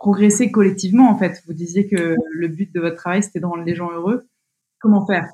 progresser 0.00 0.50
collectivement 0.50 1.08
en 1.10 1.16
fait. 1.16 1.42
Vous 1.46 1.52
disiez 1.52 1.86
que 1.86 2.16
le 2.32 2.48
but 2.48 2.74
de 2.74 2.80
votre 2.80 2.96
travail 2.96 3.22
c'était 3.22 3.38
de 3.38 3.46
rendre 3.46 3.62
les 3.62 3.76
gens 3.76 3.92
heureux. 3.92 4.26
Comment 4.80 5.06
faire? 5.06 5.28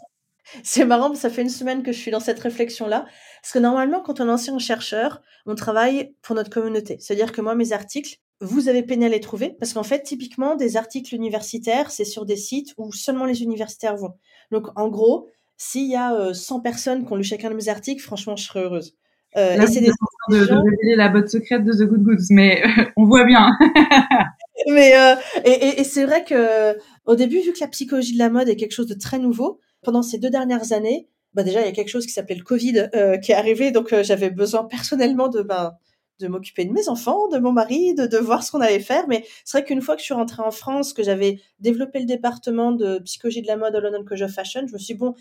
C'est 0.62 0.84
marrant, 0.84 1.14
ça 1.14 1.30
fait 1.30 1.42
une 1.42 1.48
semaine 1.48 1.82
que 1.82 1.92
je 1.92 1.98
suis 1.98 2.10
dans 2.10 2.20
cette 2.20 2.38
réflexion-là. 2.38 3.06
Parce 3.42 3.52
que 3.52 3.58
normalement, 3.58 4.00
quand 4.00 4.20
on 4.20 4.28
est 4.28 4.30
ancien 4.30 4.58
chercheur, 4.58 5.22
on 5.44 5.54
travaille 5.54 6.14
pour 6.22 6.36
notre 6.36 6.50
communauté. 6.50 6.98
C'est-à-dire 7.00 7.32
que 7.32 7.40
moi, 7.40 7.56
mes 7.56 7.72
articles, 7.72 8.18
vous 8.40 8.68
avez 8.68 8.84
peiné 8.84 9.06
à 9.06 9.08
les 9.08 9.20
trouver. 9.20 9.56
Parce 9.58 9.72
qu'en 9.72 9.82
fait, 9.82 10.02
typiquement, 10.02 10.54
des 10.54 10.76
articles 10.76 11.14
universitaires, 11.14 11.90
c'est 11.90 12.04
sur 12.04 12.26
des 12.26 12.36
sites 12.36 12.74
où 12.76 12.92
seulement 12.92 13.24
les 13.24 13.42
universitaires 13.42 13.96
vont. 13.96 14.14
Donc, 14.52 14.66
en 14.76 14.88
gros, 14.88 15.28
s'il 15.56 15.90
y 15.90 15.96
a 15.96 16.32
100 16.32 16.58
euh, 16.58 16.60
personnes 16.60 17.04
qui 17.04 17.12
ont 17.12 17.16
lu 17.16 17.24
chacun 17.24 17.50
de 17.50 17.56
mes 17.56 17.68
articles, 17.68 18.02
franchement, 18.02 18.36
je 18.36 18.44
serais 18.44 18.62
heureuse. 18.62 18.96
Euh, 19.36 19.60
et 19.60 19.66
c'est 19.66 19.80
des 19.80 19.90
de, 20.30 20.38
de, 20.38 20.54
révéler 20.54 20.96
la 20.96 21.08
botte 21.08 21.28
secrète 21.28 21.64
de 21.64 21.72
The 21.72 21.88
Good 21.88 22.02
Goods, 22.02 22.26
mais 22.30 22.62
on 22.96 23.04
voit 23.04 23.24
bien. 23.24 23.50
mais 24.66 24.96
euh, 24.96 25.14
et, 25.44 25.80
et 25.80 25.84
c'est 25.84 26.04
vrai 26.04 26.24
que 26.24 26.76
au 27.04 27.16
début, 27.16 27.40
vu 27.40 27.52
que 27.52 27.60
la 27.60 27.68
psychologie 27.68 28.14
de 28.14 28.18
la 28.18 28.30
mode 28.30 28.48
est 28.48 28.56
quelque 28.56 28.72
chose 28.72 28.88
de 28.88 28.94
très 28.94 29.18
nouveau, 29.18 29.60
pendant 29.82 30.02
ces 30.02 30.18
deux 30.18 30.30
dernières 30.30 30.72
années, 30.72 31.08
bah 31.36 31.42
déjà, 31.42 31.60
il 31.60 31.66
y 31.66 31.68
a 31.68 31.72
quelque 31.72 31.90
chose 31.90 32.06
qui 32.06 32.12
s'appelait 32.12 32.34
le 32.34 32.42
Covid 32.42 32.88
euh, 32.94 33.18
qui 33.18 33.32
est 33.32 33.34
arrivé, 33.34 33.70
donc 33.70 33.92
euh, 33.92 34.02
j'avais 34.02 34.30
besoin 34.30 34.64
personnellement 34.70 35.28
de, 35.28 35.42
bah, 35.42 35.78
de 36.18 36.28
m'occuper 36.28 36.64
de 36.64 36.72
mes 36.72 36.88
enfants, 36.88 37.28
de 37.28 37.38
mon 37.38 37.52
mari, 37.52 37.94
de, 37.94 38.06
de 38.06 38.16
voir 38.16 38.42
ce 38.42 38.50
qu'on 38.50 38.62
allait 38.62 38.80
faire. 38.80 39.06
Mais 39.06 39.24
c'est 39.44 39.58
vrai 39.58 39.66
qu'une 39.66 39.82
fois 39.82 39.96
que 39.96 40.00
je 40.00 40.06
suis 40.06 40.14
rentrée 40.14 40.42
en 40.42 40.50
France, 40.50 40.94
que 40.94 41.02
j'avais 41.02 41.38
développé 41.60 42.00
le 42.00 42.06
département 42.06 42.72
de 42.72 43.00
psychologie 43.00 43.42
de 43.42 43.46
la 43.46 43.58
mode 43.58 43.76
à 43.76 43.80
London 43.80 44.02
College 44.02 44.22
of 44.22 44.32
Fashion, 44.32 44.62
je 44.66 44.72
me 44.72 44.78
suis 44.78 44.94
dit, 44.94 44.98
bon, 44.98 45.14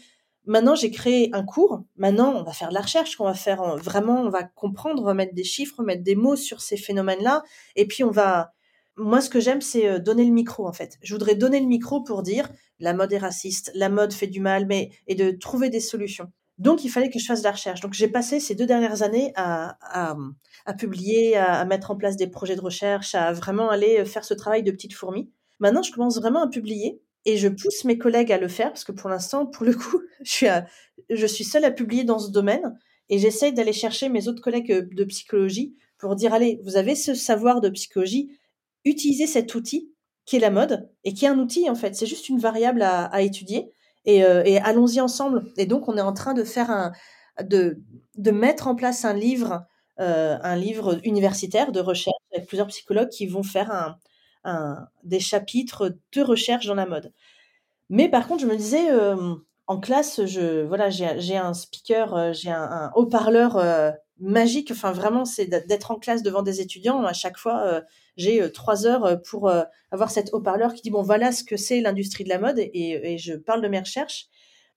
maintenant 0.45 0.75
j'ai 0.75 0.91
créé 0.91 1.29
un 1.33 1.43
cours, 1.43 1.83
maintenant 1.97 2.33
on 2.35 2.43
va 2.43 2.53
faire 2.53 2.69
de 2.69 2.73
la 2.73 2.81
recherche, 2.81 3.19
on 3.19 3.25
va 3.25 3.33
faire 3.33 3.61
euh, 3.61 3.75
vraiment, 3.77 4.21
on 4.21 4.29
va 4.29 4.43
comprendre, 4.43 5.01
on 5.01 5.05
va 5.05 5.13
mettre 5.13 5.33
des 5.33 5.43
chiffres, 5.43 5.83
mettre 5.83 6.03
des 6.03 6.15
mots 6.15 6.35
sur 6.35 6.61
ces 6.61 6.77
phénomènes-là, 6.77 7.43
et 7.75 7.87
puis 7.87 8.03
on 8.03 8.11
va... 8.11 8.51
Moi, 8.97 9.19
ce 9.19 9.29
que 9.29 9.41
j'aime, 9.41 9.59
c'est 9.59 9.99
donner 9.99 10.23
le 10.23 10.31
micro, 10.31 10.65
en 10.65 10.71
fait. 10.71 10.97
Je 11.01 11.13
voudrais 11.13 11.35
donner 11.35 11.59
le 11.59 11.65
micro 11.65 12.01
pour 12.01 12.23
dire, 12.23 12.49
la 12.79 12.93
mode 12.93 13.11
est 13.11 13.17
raciste, 13.17 13.69
la 13.75 13.89
mode 13.89 14.13
fait 14.13 14.27
du 14.27 14.39
mal, 14.39 14.65
mais 14.67 14.89
et 15.07 15.15
de 15.15 15.31
trouver 15.31 15.69
des 15.69 15.81
solutions. 15.81 16.31
Donc, 16.57 16.85
il 16.85 16.89
fallait 16.89 17.09
que 17.09 17.19
je 17.19 17.25
fasse 17.25 17.39
de 17.39 17.43
la 17.43 17.51
recherche. 17.51 17.81
Donc, 17.81 17.93
j'ai 17.93 18.07
passé 18.07 18.39
ces 18.39 18.55
deux 18.55 18.65
dernières 18.65 19.01
années 19.03 19.33
à, 19.35 19.77
à, 20.65 20.73
publier, 20.73 21.35
à, 21.35 21.65
mettre 21.65 21.91
en 21.91 21.97
place 21.97 22.15
des 22.15 22.27
projets 22.27 22.55
de 22.55 22.61
recherche, 22.61 23.15
à 23.15 23.33
vraiment 23.33 23.69
aller 23.69 24.05
faire 24.05 24.23
ce 24.23 24.33
travail 24.33 24.63
de 24.63 24.71
petite 24.71 24.93
fourmi. 24.93 25.29
Maintenant, 25.59 25.83
je 25.83 25.91
commence 25.91 26.17
vraiment 26.17 26.43
à 26.43 26.47
publier 26.47 27.01
et 27.25 27.37
je 27.37 27.47
pousse 27.47 27.83
mes 27.83 27.97
collègues 27.97 28.31
à 28.31 28.37
le 28.37 28.47
faire 28.47 28.69
parce 28.69 28.83
que 28.83 28.91
pour 28.91 29.09
l'instant, 29.09 29.45
pour 29.45 29.65
le 29.65 29.73
coup, 29.73 30.01
je 30.23 31.25
suis, 31.25 31.43
seule 31.43 31.65
à 31.65 31.71
publier 31.71 32.03
dans 32.03 32.19
ce 32.19 32.31
domaine 32.31 32.77
et 33.09 33.19
j'essaye 33.19 33.53
d'aller 33.53 33.73
chercher 33.73 34.09
mes 34.09 34.27
autres 34.27 34.41
collègues 34.41 34.71
euh, 34.71 34.87
de 34.91 35.03
psychologie 35.05 35.75
pour 35.97 36.15
dire, 36.15 36.33
allez, 36.33 36.59
vous 36.63 36.77
avez 36.77 36.95
ce 36.95 37.13
savoir 37.13 37.61
de 37.61 37.69
psychologie, 37.69 38.37
utilisez 38.83 39.27
cet 39.27 39.55
outil 39.55 39.91
qui 40.25 40.37
est 40.37 40.39
la 40.39 40.51
mode 40.51 40.89
et 41.03 41.13
qui 41.13 41.25
est 41.25 41.29
un 41.29 41.39
outil 41.39 41.69
en 41.69 41.75
fait. 41.75 41.95
C'est 41.95 42.07
juste 42.07 42.29
une 42.29 42.39
variable 42.39 42.81
à, 42.81 43.21
étudier 43.21 43.71
et, 44.05 44.23
euh, 44.23 44.43
et 44.43 44.57
allons-y 44.57 44.99
ensemble. 45.01 45.51
Et 45.57 45.65
donc 45.65 45.87
on 45.87 45.97
est 45.97 46.01
en 46.01 46.13
train 46.13 46.33
de 46.33 46.43
faire 46.43 46.69
un, 46.71 46.91
de, 47.43 47.81
de 48.17 48.31
mettre 48.31 48.67
en 48.67 48.75
place 48.75 49.05
un 49.05 49.13
livre, 49.13 49.65
euh, 49.99 50.37
un 50.41 50.55
livre 50.55 50.99
universitaire 51.03 51.71
de 51.71 51.79
recherche 51.79 52.17
avec 52.33 52.47
plusieurs 52.47 52.67
psychologues 52.67 53.09
qui 53.09 53.27
vont 53.27 53.43
faire 53.43 53.71
un, 53.71 53.97
un, 54.45 54.87
des 55.03 55.19
chapitres 55.19 55.97
de 56.13 56.21
recherche 56.21 56.65
dans 56.65 56.75
la 56.75 56.85
mode. 56.85 57.11
Mais 57.89 58.09
par 58.09 58.27
contre, 58.27 58.41
je 58.41 58.47
me 58.47 58.55
disais, 58.55 58.89
euh, 58.89 59.35
en 59.67 59.79
classe, 59.79 60.25
je, 60.25 60.63
voilà, 60.65 60.89
j'ai 60.89 61.37
un 61.37 61.53
speaker, 61.53 62.15
euh, 62.15 62.33
j'ai 62.33 62.51
un, 62.51 62.91
haut-parleur 62.95 63.57
euh, 63.57 63.91
magique. 64.19 64.71
Enfin, 64.71 64.91
vraiment, 64.91 65.25
c'est 65.25 65.45
d'être 65.45 65.91
en 65.91 65.95
classe 65.95 66.23
devant 66.23 66.41
des 66.41 66.61
étudiants. 66.61 67.03
À 67.03 67.13
chaque 67.13 67.37
fois, 67.37 67.81
j'ai 68.17 68.51
trois 68.51 68.87
heures 68.87 69.21
pour 69.23 69.51
avoir 69.91 70.09
cet 70.09 70.33
haut-parleur 70.33 70.73
qui 70.73 70.81
dit 70.81 70.91
bon, 70.91 71.01
voilà 71.01 71.31
ce 71.31 71.43
que 71.43 71.57
c'est 71.57 71.81
l'industrie 71.81 72.23
de 72.23 72.29
la 72.29 72.39
mode 72.39 72.59
et, 72.59 72.71
et, 72.73 73.17
je 73.17 73.33
parle 73.33 73.61
de 73.61 73.67
mes 73.67 73.79
recherches. 73.79 74.27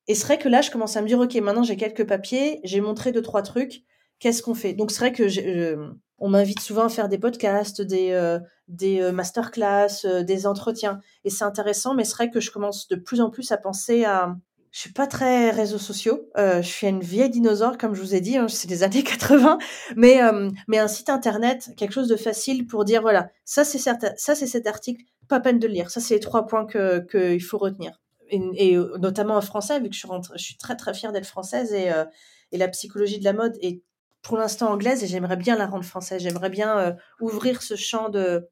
Et 0.08 0.14
c'est 0.14 0.24
vrai 0.24 0.38
que 0.38 0.48
là, 0.48 0.60
je 0.62 0.70
commence 0.70 0.96
à 0.96 1.02
me 1.02 1.06
dire 1.06 1.20
ok, 1.20 1.34
maintenant 1.36 1.62
j'ai 1.62 1.76
quelques 1.76 2.06
papiers, 2.06 2.60
j'ai 2.64 2.80
montré 2.80 3.12
deux 3.12 3.22
trois 3.22 3.42
trucs. 3.42 3.84
Qu'est-ce 4.18 4.42
qu'on 4.42 4.54
fait? 4.54 4.72
Donc 4.72 4.90
c'est 4.90 4.98
vrai 5.00 5.12
que 5.12 5.76
on 6.20 6.28
m'invite 6.28 6.60
souvent 6.60 6.84
à 6.84 6.88
faire 6.88 7.08
des 7.08 7.18
podcasts, 7.18 7.80
des 7.80 8.38
des 8.66 9.12
masterclass, 9.12 10.04
des 10.24 10.46
entretiens, 10.46 11.00
et 11.24 11.30
c'est 11.30 11.44
intéressant. 11.44 11.94
Mais 11.94 12.04
c'est 12.04 12.14
vrai 12.14 12.30
que 12.30 12.40
je 12.40 12.50
commence 12.50 12.88
de 12.88 12.96
plus 12.96 13.20
en 13.20 13.30
plus 13.30 13.52
à 13.52 13.56
penser 13.56 14.04
à 14.04 14.36
je 14.70 14.80
suis 14.80 14.92
pas 14.92 15.06
très 15.06 15.50
réseaux 15.50 15.78
sociaux. 15.78 16.28
Euh, 16.36 16.62
je 16.62 16.68
suis 16.68 16.86
une 16.86 17.00
vieille 17.00 17.30
dinosaure, 17.30 17.78
comme 17.78 17.94
je 17.94 18.00
vous 18.00 18.14
ai 18.14 18.20
dit. 18.20 18.36
Hein, 18.36 18.48
c'est 18.48 18.68
des 18.68 18.82
années 18.84 19.02
80. 19.02 19.58
Mais, 19.96 20.22
euh, 20.22 20.50
mais 20.66 20.78
un 20.78 20.88
site 20.88 21.08
internet, 21.08 21.70
quelque 21.76 21.92
chose 21.92 22.08
de 22.08 22.16
facile 22.16 22.66
pour 22.66 22.84
dire 22.84 23.02
voilà, 23.02 23.30
ça 23.44 23.64
c'est 23.64 23.78
ça 23.78 23.96
c'est 24.16 24.46
cet 24.46 24.66
article, 24.66 25.02
pas 25.28 25.40
peine 25.40 25.58
de 25.58 25.66
le 25.66 25.74
lire. 25.74 25.90
Ça 25.90 26.00
c'est 26.00 26.14
les 26.14 26.20
trois 26.20 26.46
points 26.46 26.66
qu'il 26.66 27.42
faut 27.42 27.58
retenir. 27.58 28.00
Et, 28.30 28.76
euh, 28.76 28.96
notamment 28.98 29.36
en 29.36 29.40
français, 29.40 29.80
vu 29.80 29.88
que 29.88 29.94
je 29.94 30.00
suis, 30.00 30.08
je 30.36 30.42
suis 30.42 30.58
très 30.58 30.76
très 30.76 30.92
fière 30.92 31.12
d'être 31.12 31.26
française 31.26 31.72
et, 31.72 31.90
euh, 31.90 32.04
et 32.52 32.58
la 32.58 32.68
psychologie 32.68 33.18
de 33.18 33.24
la 33.24 33.32
mode 33.32 33.56
est 33.62 33.82
pour 34.28 34.38
l'instant 34.38 34.70
anglaise 34.70 35.02
et 35.02 35.06
j'aimerais 35.06 35.36
bien 35.36 35.56
la 35.56 35.66
rendre 35.66 35.84
française. 35.84 36.22
J'aimerais 36.22 36.50
bien 36.50 36.78
euh, 36.78 36.92
ouvrir 37.20 37.62
ce 37.62 37.74
champ 37.74 38.08
de 38.08 38.48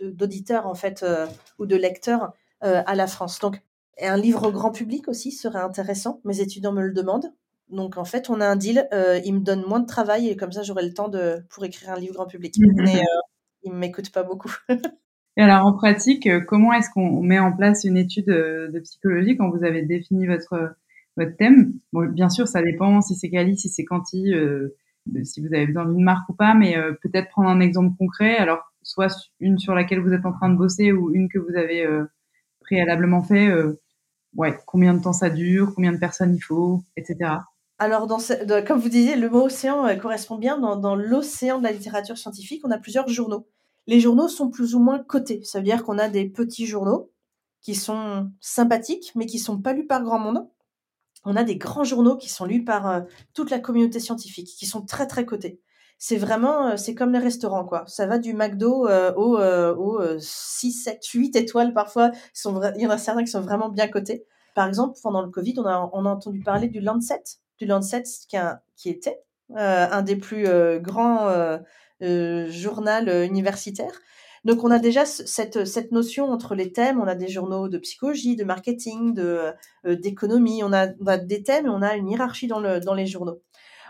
d'auditeurs 0.00 0.66
en 0.66 0.74
fait 0.74 1.06
ou 1.60 1.66
de 1.66 1.76
lecteurs 1.76 2.32
à 2.62 2.96
la 2.96 3.06
France. 3.06 3.38
Donc 3.38 3.62
un 4.00 4.16
livre 4.16 4.50
grand 4.50 4.72
public 4.72 5.06
aussi 5.06 5.30
serait 5.30 5.60
intéressant. 5.60 6.20
Mes 6.24 6.40
étudiants 6.40 6.72
me 6.72 6.82
le 6.82 6.92
demandent. 6.92 7.32
Donc 7.70 7.98
en 7.98 8.04
fait, 8.04 8.30
on 8.30 8.40
a 8.40 8.46
un 8.46 8.56
deal. 8.56 8.88
Euh, 8.92 9.20
ils 9.24 9.34
me 9.34 9.40
donnent 9.40 9.64
moins 9.66 9.80
de 9.80 9.86
travail 9.86 10.28
et 10.28 10.36
comme 10.36 10.52
ça, 10.52 10.62
j'aurai 10.62 10.84
le 10.84 10.94
temps 10.94 11.08
de 11.08 11.44
pour 11.50 11.64
écrire 11.64 11.90
un 11.90 11.98
livre 11.98 12.14
grand 12.14 12.26
public. 12.26 12.54
Mais 12.76 13.00
euh, 13.00 13.20
ils 13.62 13.72
ne 13.72 13.78
m'écoutent 13.78 14.12
pas 14.12 14.22
beaucoup. 14.22 14.52
et 15.36 15.42
alors 15.42 15.66
en 15.66 15.72
pratique, 15.74 16.26
euh, 16.26 16.40
comment 16.40 16.72
est-ce 16.72 16.90
qu'on 16.90 17.22
met 17.22 17.38
en 17.38 17.52
place 17.52 17.84
une 17.84 17.96
étude 17.96 18.30
euh, 18.30 18.70
de 18.70 18.80
psychologie 18.80 19.36
quand 19.36 19.50
vous 19.50 19.64
avez 19.64 19.82
défini 19.82 20.26
votre 20.26 20.76
votre 21.16 21.36
thème? 21.36 21.74
Bon, 21.92 22.08
bien 22.08 22.28
sûr, 22.28 22.48
ça 22.48 22.62
dépend 22.62 23.00
si 23.00 23.14
c'est 23.14 23.28
quali, 23.28 23.58
si 23.58 23.68
c'est 23.68 23.84
quanti, 23.84 24.32
euh, 24.32 24.76
si 25.24 25.40
vous 25.40 25.52
avez 25.54 25.66
besoin 25.66 25.86
d'une 25.86 26.04
marque 26.04 26.28
ou 26.28 26.34
pas. 26.34 26.54
Mais 26.54 26.76
peut-être 27.02 27.30
prendre 27.30 27.48
un 27.48 27.60
exemple 27.60 27.96
concret. 27.98 28.36
Alors 28.36 28.60
soit 28.82 29.14
une 29.40 29.58
sur 29.58 29.74
laquelle 29.74 30.00
vous 30.00 30.12
êtes 30.12 30.26
en 30.26 30.32
train 30.32 30.48
de 30.48 30.56
bosser 30.56 30.92
ou 30.92 31.12
une 31.14 31.28
que 31.28 31.38
vous 31.38 31.56
avez 31.56 31.86
préalablement 32.60 33.22
fait 33.22 33.50
ouais, 34.36 34.58
combien 34.66 34.94
de 34.94 35.02
temps 35.02 35.12
ça 35.12 35.30
dure, 35.30 35.72
combien 35.74 35.92
de 35.92 35.98
personnes 35.98 36.34
il 36.34 36.40
faut, 36.40 36.82
etc. 36.96 37.40
Alors, 37.78 38.08
comme 38.66 38.80
vous 38.80 38.88
disiez, 38.88 39.16
le 39.16 39.30
mot 39.30 39.44
océan 39.44 39.86
euh, 39.86 39.94
correspond 39.94 40.36
bien. 40.36 40.58
Dans, 40.58 40.76
dans 40.76 40.96
l'océan 40.96 41.58
de 41.58 41.64
la 41.64 41.72
littérature 41.72 42.18
scientifique, 42.18 42.62
on 42.64 42.70
a 42.70 42.78
plusieurs 42.78 43.08
journaux. 43.08 43.46
Les 43.86 44.00
journaux 44.00 44.28
sont 44.28 44.50
plus 44.50 44.74
ou 44.74 44.80
moins 44.80 44.98
cotés. 44.98 45.42
Ça 45.44 45.58
veut 45.58 45.64
dire 45.64 45.84
qu'on 45.84 45.98
a 45.98 46.08
des 46.08 46.28
petits 46.28 46.66
journaux 46.66 47.10
qui 47.60 47.74
sont 47.74 48.30
sympathiques, 48.40 49.12
mais 49.14 49.26
qui 49.26 49.38
sont 49.38 49.60
pas 49.60 49.72
lus 49.72 49.86
par 49.86 50.02
grand 50.02 50.18
monde. 50.18 50.48
On 51.28 51.36
a 51.36 51.44
des 51.44 51.56
grands 51.56 51.84
journaux 51.84 52.16
qui 52.16 52.30
sont 52.30 52.46
lus 52.46 52.64
par 52.64 52.88
euh, 52.88 53.00
toute 53.34 53.50
la 53.50 53.58
communauté 53.58 54.00
scientifique, 54.00 54.48
qui 54.48 54.64
sont 54.64 54.80
très 54.80 55.06
très 55.06 55.26
cotés. 55.26 55.60
C'est 55.98 56.16
vraiment, 56.16 56.68
euh, 56.68 56.76
c'est 56.78 56.94
comme 56.94 57.12
les 57.12 57.18
restaurants, 57.18 57.66
quoi. 57.66 57.84
Ça 57.86 58.06
va 58.06 58.18
du 58.18 58.32
McDo 58.32 58.88
euh, 58.88 59.12
au, 59.14 59.38
au 59.38 60.18
6, 60.18 60.72
7, 60.72 61.04
8 61.04 61.36
étoiles 61.36 61.74
parfois. 61.74 62.12
Il 62.44 62.80
y 62.82 62.86
en 62.86 62.90
a 62.90 62.96
certains 62.96 63.24
qui 63.24 63.30
sont 63.30 63.42
vraiment 63.42 63.68
bien 63.68 63.88
cotés. 63.88 64.24
Par 64.54 64.66
exemple, 64.66 64.98
pendant 65.02 65.20
le 65.20 65.28
Covid, 65.28 65.52
on 65.58 65.66
a, 65.66 65.76
entendu 65.76 66.40
parler 66.40 66.68
du 66.68 66.80
Lancet, 66.80 67.22
du 67.58 67.66
Lancet 67.66 68.04
qui, 68.26 68.38
qui 68.74 68.88
était 68.88 69.20
un 69.54 70.02
des 70.02 70.16
plus 70.16 70.48
grands 70.80 71.58
journaux 72.00 73.24
universitaires. 73.24 74.00
Donc 74.48 74.64
on 74.64 74.70
a 74.70 74.78
déjà 74.78 75.04
cette, 75.04 75.66
cette 75.66 75.92
notion 75.92 76.32
entre 76.32 76.54
les 76.54 76.72
thèmes, 76.72 76.98
on 77.02 77.06
a 77.06 77.14
des 77.14 77.28
journaux 77.28 77.68
de 77.68 77.76
psychologie, 77.76 78.34
de 78.34 78.44
marketing, 78.44 79.12
de 79.12 79.52
d'économie, 79.84 80.64
on 80.64 80.72
a, 80.72 80.86
des 81.18 81.42
thèmes 81.42 81.66
et 81.66 81.68
on 81.68 81.82
a 81.82 81.96
une 81.96 82.08
hiérarchie 82.08 82.46
dans, 82.46 82.58
le, 82.58 82.80
dans 82.80 82.94
les 82.94 83.04
journaux. 83.04 83.42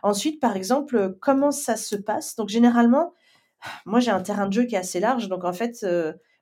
Ensuite, 0.03 0.41
par 0.41 0.57
exemple, 0.57 1.17
comment 1.21 1.53
ça 1.53 1.77
se 1.77 1.95
passe? 1.95 2.35
Donc 2.35 2.49
généralement, 2.49 3.15
moi 3.87 4.01
j'ai 4.01 4.11
un 4.11 4.21
terrain 4.21 4.49
de 4.49 4.53
jeu 4.53 4.65
qui 4.65 4.75
est 4.75 4.79
assez 4.79 4.99
large, 4.99 5.29
donc 5.29 5.45
en 5.45 5.53
fait, 5.53 5.87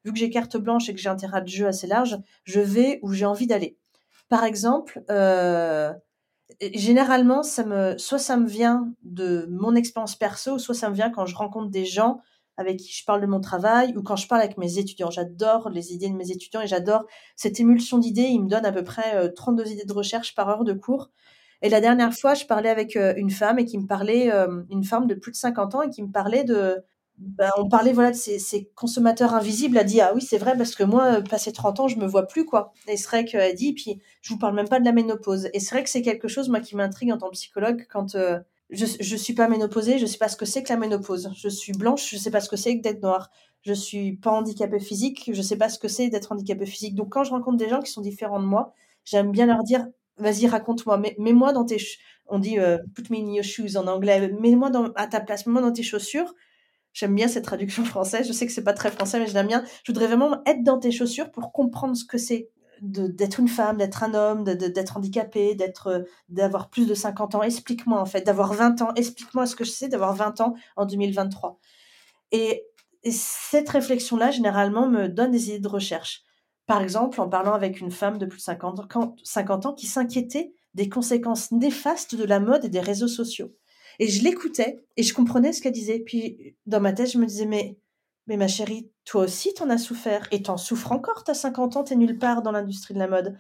vu 0.06 0.12
que 0.14 0.18
j'ai 0.18 0.30
carte 0.30 0.56
blanche 0.56 0.88
et 0.88 0.94
que 0.94 1.00
j'ai 1.00 1.10
un 1.10 1.16
terrain 1.16 1.42
de 1.42 1.48
jeu 1.48 1.66
assez 1.66 1.86
large, 1.86 2.16
je 2.44 2.60
vais 2.60 3.00
où 3.02 3.12
j'ai 3.12 3.26
envie 3.26 3.46
d'aller. 3.46 3.76
Par 4.30 4.44
exemple, 4.44 5.04
euh, 5.10 5.92
généralement, 6.72 7.42
ça 7.42 7.64
me, 7.66 7.98
soit 7.98 8.18
ça 8.18 8.38
me 8.38 8.48
vient 8.48 8.90
de 9.02 9.46
mon 9.50 9.74
expérience 9.74 10.16
perso, 10.16 10.58
soit 10.58 10.74
ça 10.74 10.88
me 10.88 10.94
vient 10.94 11.10
quand 11.10 11.26
je 11.26 11.36
rencontre 11.36 11.68
des 11.68 11.84
gens 11.84 12.22
avec 12.56 12.78
qui 12.78 12.92
je 12.92 13.04
parle 13.04 13.20
de 13.20 13.26
mon 13.26 13.40
travail 13.40 13.96
ou 13.96 14.02
quand 14.02 14.16
je 14.16 14.26
parle 14.26 14.42
avec 14.42 14.58
mes 14.58 14.78
étudiants. 14.78 15.10
J'adore 15.10 15.70
les 15.70 15.92
idées 15.92 16.08
de 16.08 16.14
mes 16.14 16.30
étudiants 16.30 16.60
et 16.60 16.66
j'adore 16.66 17.04
cette 17.36 17.60
émulsion 17.60 17.98
d'idées. 17.98 18.22
Ils 18.22 18.42
me 18.42 18.48
donnent 18.48 18.66
à 18.66 18.72
peu 18.72 18.84
près 18.84 19.32
32 19.32 19.62
euh, 19.62 19.66
idées 19.66 19.84
de 19.84 19.92
recherche 19.92 20.34
par 20.34 20.48
heure 20.48 20.64
de 20.64 20.72
cours. 20.72 21.10
Et 21.62 21.68
la 21.68 21.80
dernière 21.80 22.12
fois, 22.12 22.34
je 22.34 22.44
parlais 22.44 22.68
avec 22.68 22.96
euh, 22.96 23.14
une 23.16 23.30
femme 23.30 23.58
et 23.58 23.64
qui 23.64 23.78
me 23.78 23.86
parlait, 23.86 24.30
une 24.70 24.84
femme 24.84 25.06
de 25.06 25.14
plus 25.14 25.32
de 25.32 25.36
50 25.36 25.74
ans 25.74 25.82
et 25.82 25.90
qui 25.90 26.02
me 26.02 26.10
parlait 26.10 26.44
de, 26.44 26.84
ben, 27.18 27.50
on 27.56 27.68
parlait 27.68 27.94
voilà 27.94 28.10
de 28.10 28.16
ces, 28.16 28.70
consommateurs 28.74 29.34
invisibles. 29.34 29.78
Elle 29.78 29.86
dit 29.86 30.00
ah 30.00 30.12
oui 30.14 30.20
c'est 30.20 30.36
vrai 30.38 30.56
parce 30.56 30.74
que 30.74 30.84
moi 30.84 31.22
passé 31.22 31.50
30 31.52 31.80
ans 31.80 31.88
je 31.88 31.96
me 31.96 32.06
vois 32.06 32.26
plus 32.26 32.44
quoi. 32.44 32.72
Et 32.88 32.96
c'est 32.96 33.08
vrai 33.08 33.24
qu'elle 33.24 33.54
dit 33.54 33.72
puis 33.72 34.00
je 34.20 34.32
vous 34.34 34.38
parle 34.38 34.54
même 34.54 34.68
pas 34.68 34.80
de 34.80 34.84
la 34.84 34.92
ménopause. 34.92 35.48
Et 35.54 35.60
c'est 35.60 35.74
vrai 35.74 35.82
que 35.82 35.90
c'est 35.90 36.02
quelque 36.02 36.28
chose 36.28 36.48
moi 36.48 36.60
qui 36.60 36.76
m'intrigue 36.76 37.12
en 37.12 37.18
tant 37.18 37.28
que 37.28 37.32
psychologue 37.32 37.86
quand 37.90 38.14
euh, 38.16 38.38
je 38.70 38.86
je 39.00 39.16
suis 39.16 39.34
pas 39.34 39.48
ménopausée, 39.48 39.98
je 39.98 40.06
sais 40.06 40.18
pas 40.18 40.28
ce 40.28 40.36
que 40.36 40.44
c'est 40.46 40.62
que 40.62 40.68
la 40.70 40.76
ménopause. 40.76 41.30
Je 41.36 41.48
suis 41.48 41.72
blanche, 41.72 42.10
je 42.10 42.16
sais 42.16 42.30
pas 42.30 42.40
ce 42.40 42.48
que 42.48 42.56
c'est 42.56 42.76
que 42.76 42.82
d'être 42.82 43.02
noire. 43.02 43.30
Je 43.62 43.72
suis 43.72 44.16
pas 44.16 44.30
handicapée 44.30 44.80
physique, 44.80 45.30
je 45.32 45.42
sais 45.42 45.56
pas 45.56 45.68
ce 45.68 45.78
que 45.78 45.88
c'est 45.88 46.08
d'être 46.08 46.32
handicapée 46.32 46.66
physique. 46.66 46.94
Donc 46.94 47.10
quand 47.10 47.24
je 47.24 47.30
rencontre 47.30 47.56
des 47.58 47.68
gens 47.68 47.80
qui 47.80 47.90
sont 47.92 48.00
différents 48.02 48.40
de 48.40 48.46
moi, 48.46 48.74
j'aime 49.04 49.30
bien 49.32 49.46
leur 49.46 49.62
dire 49.62 49.86
vas-y 50.18 50.46
raconte-moi, 50.46 50.98
mets-moi 50.98 51.52
dans 51.52 51.64
tes 51.64 51.78
on 52.28 52.38
dit 52.38 52.58
euh, 52.58 52.78
put 52.94 53.04
me 53.10 53.18
in 53.18 53.32
your 53.34 53.44
shoes 53.44 53.76
en 53.76 53.86
anglais, 53.86 54.32
mets-moi 54.40 54.70
à 54.96 55.06
ta 55.06 55.20
place, 55.20 55.46
mets-moi 55.46 55.62
dans 55.62 55.72
tes 55.72 55.82
chaussures 55.82 56.34
J'aime 56.96 57.14
bien 57.14 57.28
cette 57.28 57.44
traduction 57.44 57.84
française. 57.94 58.26
Je 58.26 58.32
sais 58.32 58.46
que 58.46 58.52
c'est 58.52 58.64
pas 58.64 58.72
très 58.72 58.90
français, 58.90 59.20
mais 59.20 59.26
je 59.26 59.34
l'aime 59.34 59.48
bien. 59.48 59.62
Je 59.84 59.92
voudrais 59.92 60.06
vraiment 60.06 60.42
être 60.46 60.62
dans 60.62 60.78
tes 60.78 60.90
chaussures 60.90 61.30
pour 61.30 61.52
comprendre 61.52 61.94
ce 61.94 62.06
que 62.06 62.16
c'est 62.16 62.48
d'être 62.80 63.40
une 63.40 63.48
femme, 63.48 63.78
d'être 63.78 64.02
un 64.02 64.14
homme, 64.14 64.44
d'être 64.44 64.96
handicapé, 64.96 65.54
d'être, 65.54 66.04
d'avoir 66.28 66.68
plus 66.68 66.86
de 66.86 66.94
50 66.94 67.36
ans. 67.36 67.42
Explique-moi, 67.42 68.00
en 68.00 68.06
fait, 68.06 68.22
d'avoir 68.22 68.52
20 68.52 68.82
ans. 68.82 68.94
Explique-moi 68.94 69.46
ce 69.46 69.56
que 69.56 69.64
je 69.64 69.70
sais 69.70 69.88
d'avoir 69.88 70.14
20 70.14 70.40
ans 70.40 70.54
en 70.76 70.86
2023. 70.86 71.58
Et, 72.32 72.64
et 73.02 73.12
cette 73.12 73.68
réflexion-là, 73.68 74.30
généralement, 74.30 74.88
me 74.88 75.08
donne 75.08 75.30
des 75.30 75.48
idées 75.50 75.60
de 75.60 75.68
recherche. 75.68 76.22
Par 76.66 76.82
exemple, 76.82 77.20
en 77.20 77.28
parlant 77.28 77.52
avec 77.52 77.80
une 77.80 77.92
femme 77.92 78.18
de 78.18 78.26
plus 78.26 78.38
de 78.38 78.42
50 78.42 78.96
ans, 78.96 79.16
50 79.22 79.66
ans 79.66 79.72
qui 79.72 79.86
s'inquiétait 79.86 80.52
des 80.74 80.88
conséquences 80.88 81.52
néfastes 81.52 82.14
de 82.14 82.24
la 82.24 82.40
mode 82.40 82.64
et 82.64 82.68
des 82.68 82.80
réseaux 82.80 83.08
sociaux. 83.08 83.52
Et 83.98 84.08
je 84.08 84.22
l'écoutais 84.22 84.84
et 84.96 85.02
je 85.02 85.14
comprenais 85.14 85.52
ce 85.52 85.62
qu'elle 85.62 85.72
disait. 85.72 86.00
Puis 86.00 86.56
dans 86.66 86.80
ma 86.80 86.92
tête, 86.92 87.10
je 87.10 87.18
me 87.18 87.26
disais, 87.26 87.46
mais, 87.46 87.78
mais 88.26 88.36
ma 88.36 88.48
chérie, 88.48 88.90
toi 89.04 89.22
aussi, 89.24 89.54
t'en 89.54 89.70
as 89.70 89.78
souffert. 89.78 90.26
Et 90.30 90.42
t'en 90.42 90.56
souffres 90.56 90.92
encore, 90.92 91.24
t'as 91.24 91.34
50 91.34 91.76
ans, 91.76 91.84
t'es 91.84 91.96
nulle 91.96 92.18
part 92.18 92.42
dans 92.42 92.52
l'industrie 92.52 92.94
de 92.94 92.98
la 92.98 93.08
mode. 93.08 93.38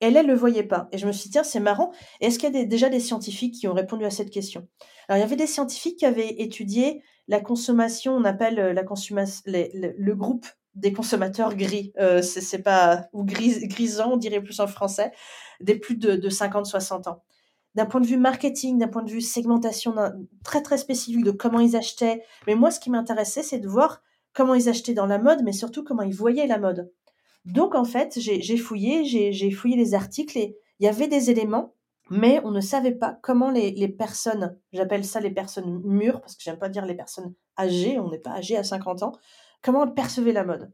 Elle, 0.00 0.16
elle 0.16 0.26
le 0.26 0.34
voyait 0.34 0.64
pas. 0.64 0.88
Et 0.90 0.98
je 0.98 1.06
me 1.06 1.12
suis 1.12 1.24
dit, 1.24 1.32
tiens, 1.32 1.44
c'est 1.44 1.60
marrant. 1.60 1.92
Est-ce 2.20 2.38
qu'il 2.38 2.52
y 2.52 2.58
a 2.58 2.64
déjà 2.64 2.88
des 2.88 3.00
scientifiques 3.00 3.54
qui 3.54 3.68
ont 3.68 3.74
répondu 3.74 4.04
à 4.04 4.10
cette 4.10 4.30
question? 4.30 4.66
Alors, 5.08 5.18
il 5.18 5.20
y 5.20 5.24
avait 5.24 5.36
des 5.36 5.46
scientifiques 5.46 5.98
qui 5.98 6.06
avaient 6.06 6.40
étudié 6.42 7.02
la 7.28 7.40
consommation, 7.40 8.14
on 8.16 8.24
appelle 8.24 8.58
euh, 8.58 8.72
la 8.72 8.82
le, 8.82 10.14
groupe 10.14 10.46
des 10.74 10.92
consommateurs 10.92 11.54
gris. 11.54 11.92
Euh, 12.00 12.20
c'est 12.20 12.62
pas, 12.62 13.06
ou 13.12 13.24
gris, 13.24 13.66
grisant, 13.68 14.12
on 14.12 14.16
dirait 14.16 14.42
plus 14.42 14.58
en 14.58 14.66
français, 14.66 15.12
des 15.60 15.76
plus 15.76 15.96
de, 15.96 16.16
de 16.16 16.28
50-60 16.28 17.08
ans 17.08 17.22
d'un 17.74 17.86
point 17.86 18.00
de 18.00 18.06
vue 18.06 18.18
marketing, 18.18 18.78
d'un 18.78 18.88
point 18.88 19.02
de 19.02 19.10
vue 19.10 19.20
segmentation 19.20 19.94
très 20.44 20.62
très 20.62 20.76
spécifique 20.76 21.24
de 21.24 21.30
comment 21.30 21.60
ils 21.60 21.76
achetaient. 21.76 22.22
Mais 22.46 22.54
moi, 22.54 22.70
ce 22.70 22.80
qui 22.80 22.90
m'intéressait, 22.90 23.42
c'est 23.42 23.58
de 23.58 23.68
voir 23.68 24.02
comment 24.32 24.54
ils 24.54 24.68
achetaient 24.68 24.94
dans 24.94 25.06
la 25.06 25.18
mode, 25.18 25.42
mais 25.44 25.52
surtout 25.52 25.84
comment 25.84 26.02
ils 26.02 26.14
voyaient 26.14 26.46
la 26.46 26.58
mode. 26.58 26.90
Donc 27.44 27.74
en 27.74 27.84
fait, 27.84 28.18
j'ai 28.18 28.56
fouillé, 28.56 29.04
j'ai 29.04 29.50
fouillé 29.50 29.76
les 29.76 29.94
articles 29.94 30.38
et 30.38 30.56
il 30.78 30.86
y 30.86 30.88
avait 30.88 31.08
des 31.08 31.30
éléments, 31.30 31.74
mais 32.10 32.40
on 32.44 32.50
ne 32.50 32.60
savait 32.60 32.94
pas 32.94 33.18
comment 33.22 33.50
les, 33.50 33.88
personnes, 33.88 34.56
j'appelle 34.72 35.04
ça 35.04 35.20
les 35.20 35.30
personnes 35.30 35.80
mûres, 35.84 36.20
parce 36.20 36.36
que 36.36 36.42
j'aime 36.42 36.58
pas 36.58 36.68
dire 36.68 36.86
les 36.86 36.94
personnes 36.94 37.34
âgées, 37.58 37.98
on 37.98 38.10
n'est 38.10 38.18
pas 38.18 38.32
âgé 38.32 38.56
à 38.56 38.64
50 38.64 39.02
ans, 39.02 39.12
comment 39.62 39.84
elles 39.84 39.94
percevaient 39.94 40.32
la 40.32 40.44
mode. 40.44 40.72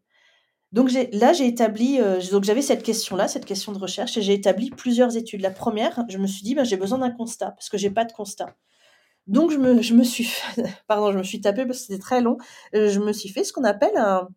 Donc 0.73 0.91
là, 1.13 1.33
j'ai 1.33 1.47
établi, 1.47 1.99
euh, 2.01 2.21
donc 2.31 2.45
j'avais 2.45 2.61
cette 2.61 2.83
question-là, 2.83 3.27
cette 3.27 3.47
question 3.47 3.73
de 3.73 3.79
recherche, 3.79 4.19
et 4.19 4.23
j'ai 4.23 4.35
établi 4.35 4.71
plusieurs 4.71 5.17
études. 5.17 5.41
La 5.41 5.51
première, 5.51 6.05
je 6.09 6.19
me 6.19 6.27
suis 6.27 6.43
dit, 6.43 6.55
ben, 6.55 6.65
j'ai 6.65 6.77
besoin 6.77 6.99
d'un 6.99 7.11
constat, 7.11 7.53
parce 7.53 7.71
que 7.71 7.79
j'ai 7.79 7.91
pas 7.91 8.05
de 8.05 8.13
constat. 8.13 8.55
Donc 9.29 9.51
je 9.51 9.59
me, 9.59 10.03
suis, 10.03 10.29
pardon, 10.89 11.13
je 11.13 11.19
me 11.19 11.23
suis 11.23 11.41
tapé 11.41 11.65
parce 11.67 11.81
que 11.81 11.87
c'était 11.87 12.01
très 12.01 12.21
long. 12.21 12.39
Euh, 12.75 12.89
je 12.91 12.99
me 12.99 13.13
suis 13.13 13.29
fait 13.29 13.45
ce 13.45 13.53
qu'on 13.53 13.65
appelle 13.65 13.97
un 13.97 14.29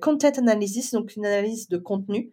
content 0.00 0.30
analysis, 0.30 0.92
donc 0.92 1.14
une 1.14 1.26
analyse 1.26 1.68
de 1.68 1.76
contenu. 1.76 2.32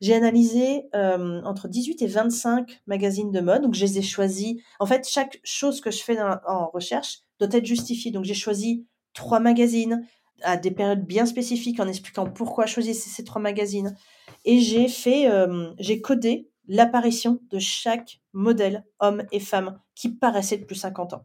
J'ai 0.00 0.14
analysé 0.14 0.84
euh, 0.94 1.42
entre 1.42 1.66
18 1.66 2.02
et 2.02 2.06
25 2.06 2.82
magazines 2.86 3.32
de 3.32 3.40
mode, 3.40 3.62
donc 3.62 3.74
je 3.74 3.84
les 3.84 3.98
ai 3.98 4.02
choisis. 4.02 4.56
En 4.78 4.86
fait, 4.86 5.08
chaque 5.08 5.40
chose 5.42 5.80
que 5.80 5.90
je 5.90 6.02
fais 6.02 6.18
en 6.20 6.68
recherche 6.72 7.22
doit 7.40 7.48
être 7.50 7.66
justifiée. 7.66 8.12
Donc 8.12 8.24
j'ai 8.24 8.34
choisi 8.34 8.86
trois 9.12 9.40
magazines, 9.40 10.06
à 10.42 10.56
des 10.56 10.70
périodes 10.70 11.04
bien 11.04 11.26
spécifiques 11.26 11.80
en 11.80 11.88
expliquant 11.88 12.30
pourquoi 12.30 12.66
choisir 12.66 12.94
ces 12.94 13.24
trois 13.24 13.42
magazines. 13.42 13.96
Et 14.44 14.60
j'ai 14.60 14.88
fait, 14.88 15.28
euh, 15.28 15.72
j'ai 15.78 16.00
codé 16.00 16.48
l'apparition 16.68 17.40
de 17.50 17.58
chaque 17.58 18.20
modèle, 18.32 18.84
homme 19.00 19.24
et 19.32 19.40
femme, 19.40 19.80
qui 19.94 20.10
paraissait 20.10 20.58
de 20.58 20.64
plus 20.64 20.76
50 20.76 21.14
ans. 21.14 21.24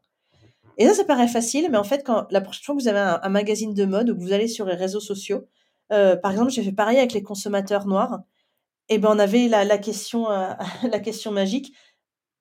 Et 0.78 0.88
ça, 0.88 0.94
ça 0.94 1.04
paraît 1.04 1.28
facile, 1.28 1.70
mais 1.70 1.78
en 1.78 1.84
fait, 1.84 2.04
quand 2.04 2.26
la 2.32 2.42
prochaine 2.42 2.64
fois 2.64 2.76
que 2.76 2.82
vous 2.82 2.88
avez 2.88 3.00
un, 3.00 3.30
magazine 3.30 3.74
de 3.74 3.86
mode 3.86 4.10
ou 4.10 4.16
que 4.16 4.22
vous 4.22 4.34
allez 4.34 4.48
sur 4.48 4.66
les 4.66 4.76
réseaux 4.76 5.00
sociaux, 5.00 5.48
euh, 5.92 6.16
par 6.16 6.32
exemple, 6.32 6.52
j'ai 6.52 6.64
fait 6.64 6.72
pareil 6.72 6.98
avec 6.98 7.14
les 7.14 7.24
consommateurs 7.24 7.86
noirs. 7.86 8.22
Et 8.90 8.98
ben, 8.98 9.10
on 9.12 9.20
avait 9.20 9.48
la, 9.48 9.78
question, 9.78 10.30
euh, 10.32 10.54
la 10.90 11.00
question 11.00 11.32
magique. 11.32 11.74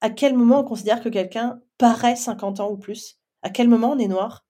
À 0.01 0.11
quel 0.11 0.35
moment 0.35 0.61
on 0.61 0.65
considère 0.65 1.03
que 1.03 1.09
quelqu'un 1.09 1.61
paraît 1.79 2.17
50 2.17 2.61
ans 2.61 2.71
ou 2.71 2.77
plus? 2.77 3.19
À 3.43 3.51
quel 3.51 3.69
moment 3.69 3.93
on 3.93 3.99
est 3.99 4.09
noir? 4.09 4.45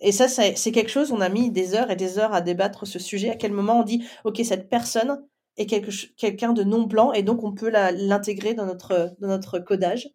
Et 0.00 0.12
ça, 0.12 0.28
c'est 0.28 0.72
quelque 0.72 0.90
chose, 0.90 1.12
on 1.12 1.20
a 1.20 1.28
mis 1.28 1.50
des 1.50 1.74
heures 1.74 1.90
et 1.90 1.96
des 1.96 2.18
heures 2.18 2.34
à 2.34 2.40
débattre 2.40 2.86
ce 2.86 2.98
sujet. 2.98 3.30
À 3.30 3.36
quel 3.36 3.52
moment 3.52 3.80
on 3.80 3.84
dit, 3.84 4.04
OK, 4.24 4.40
cette 4.44 4.68
personne 4.68 5.24
est 5.56 5.66
quelqu'un 6.16 6.52
de 6.52 6.64
non 6.64 6.82
blanc 6.82 7.12
et 7.12 7.22
donc 7.22 7.44
on 7.44 7.52
peut 7.52 7.70
l'intégrer 7.70 8.54
dans 8.54 8.66
notre, 8.66 9.14
dans 9.20 9.28
notre 9.28 9.60
codage. 9.60 10.10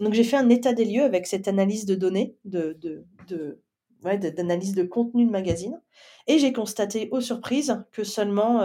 Donc 0.00 0.14
j'ai 0.14 0.24
fait 0.24 0.36
un 0.36 0.48
état 0.48 0.72
des 0.72 0.84
lieux 0.84 1.02
avec 1.02 1.26
cette 1.26 1.48
analyse 1.48 1.84
de 1.84 1.94
données, 1.94 2.36
d'analyse 2.44 4.74
de 4.74 4.82
contenu 4.84 5.26
de 5.26 5.30
magazine. 5.30 5.80
Et 6.26 6.38
j'ai 6.38 6.52
constaté, 6.52 7.08
aux 7.10 7.20
surprises, 7.20 7.84
que 7.92 8.04
seulement 8.04 8.60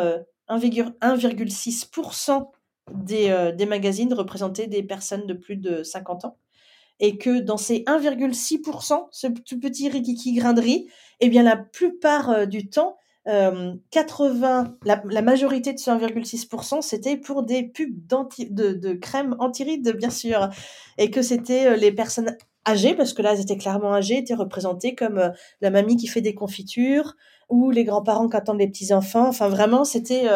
1,6% 0.49 2.31
euh, 2.31 2.43
des, 2.93 3.29
euh, 3.29 3.51
des 3.51 3.65
magazines 3.65 4.13
représentaient 4.13 4.67
des 4.67 4.83
personnes 4.83 5.25
de 5.25 5.33
plus 5.33 5.57
de 5.57 5.83
50 5.83 6.25
ans 6.25 6.37
et 6.99 7.17
que 7.17 7.39
dans 7.39 7.57
ces 7.57 7.79
1,6%, 7.79 9.07
ce 9.11 9.55
petit 9.55 9.89
rikiki 9.89 10.33
grinderie, 10.33 10.87
eh 11.19 11.29
bien 11.29 11.43
la 11.43 11.57
plupart 11.57 12.29
euh, 12.29 12.45
du 12.45 12.69
temps, 12.69 12.97
80, 13.25 14.77
euh, 14.85 14.95
la, 15.09 15.21
majorité 15.21 15.73
de 15.73 15.79
ce 15.79 15.89
1,6%, 15.89 16.81
c'était 16.81 17.17
pour 17.17 17.43
des 17.43 17.63
pubs 17.63 17.95
de, 18.07 18.73
de 18.73 18.93
crème 18.93 19.35
anti-rides, 19.39 19.95
bien 19.97 20.09
sûr, 20.09 20.49
et 20.97 21.09
que 21.09 21.21
c'était 21.21 21.67
euh, 21.67 21.75
les 21.75 21.91
personnes 21.91 22.35
âgées, 22.67 22.95
parce 22.95 23.13
que 23.13 23.21
là, 23.21 23.33
elles 23.33 23.41
étaient 23.41 23.57
clairement 23.57 23.93
âgées, 23.93 24.17
étaient 24.17 24.33
représentées 24.33 24.95
comme 24.95 25.33
la 25.61 25.69
mamie 25.69 25.97
qui 25.97 26.07
fait 26.07 26.21
des 26.21 26.35
confitures, 26.35 27.15
ou 27.49 27.71
les 27.71 27.83
grands-parents 27.83 28.29
qui 28.29 28.37
attendent 28.37 28.59
les 28.59 28.69
petits-enfants. 28.69 29.27
Enfin, 29.27 29.49
vraiment, 29.49 29.83
c'était... 29.83 30.27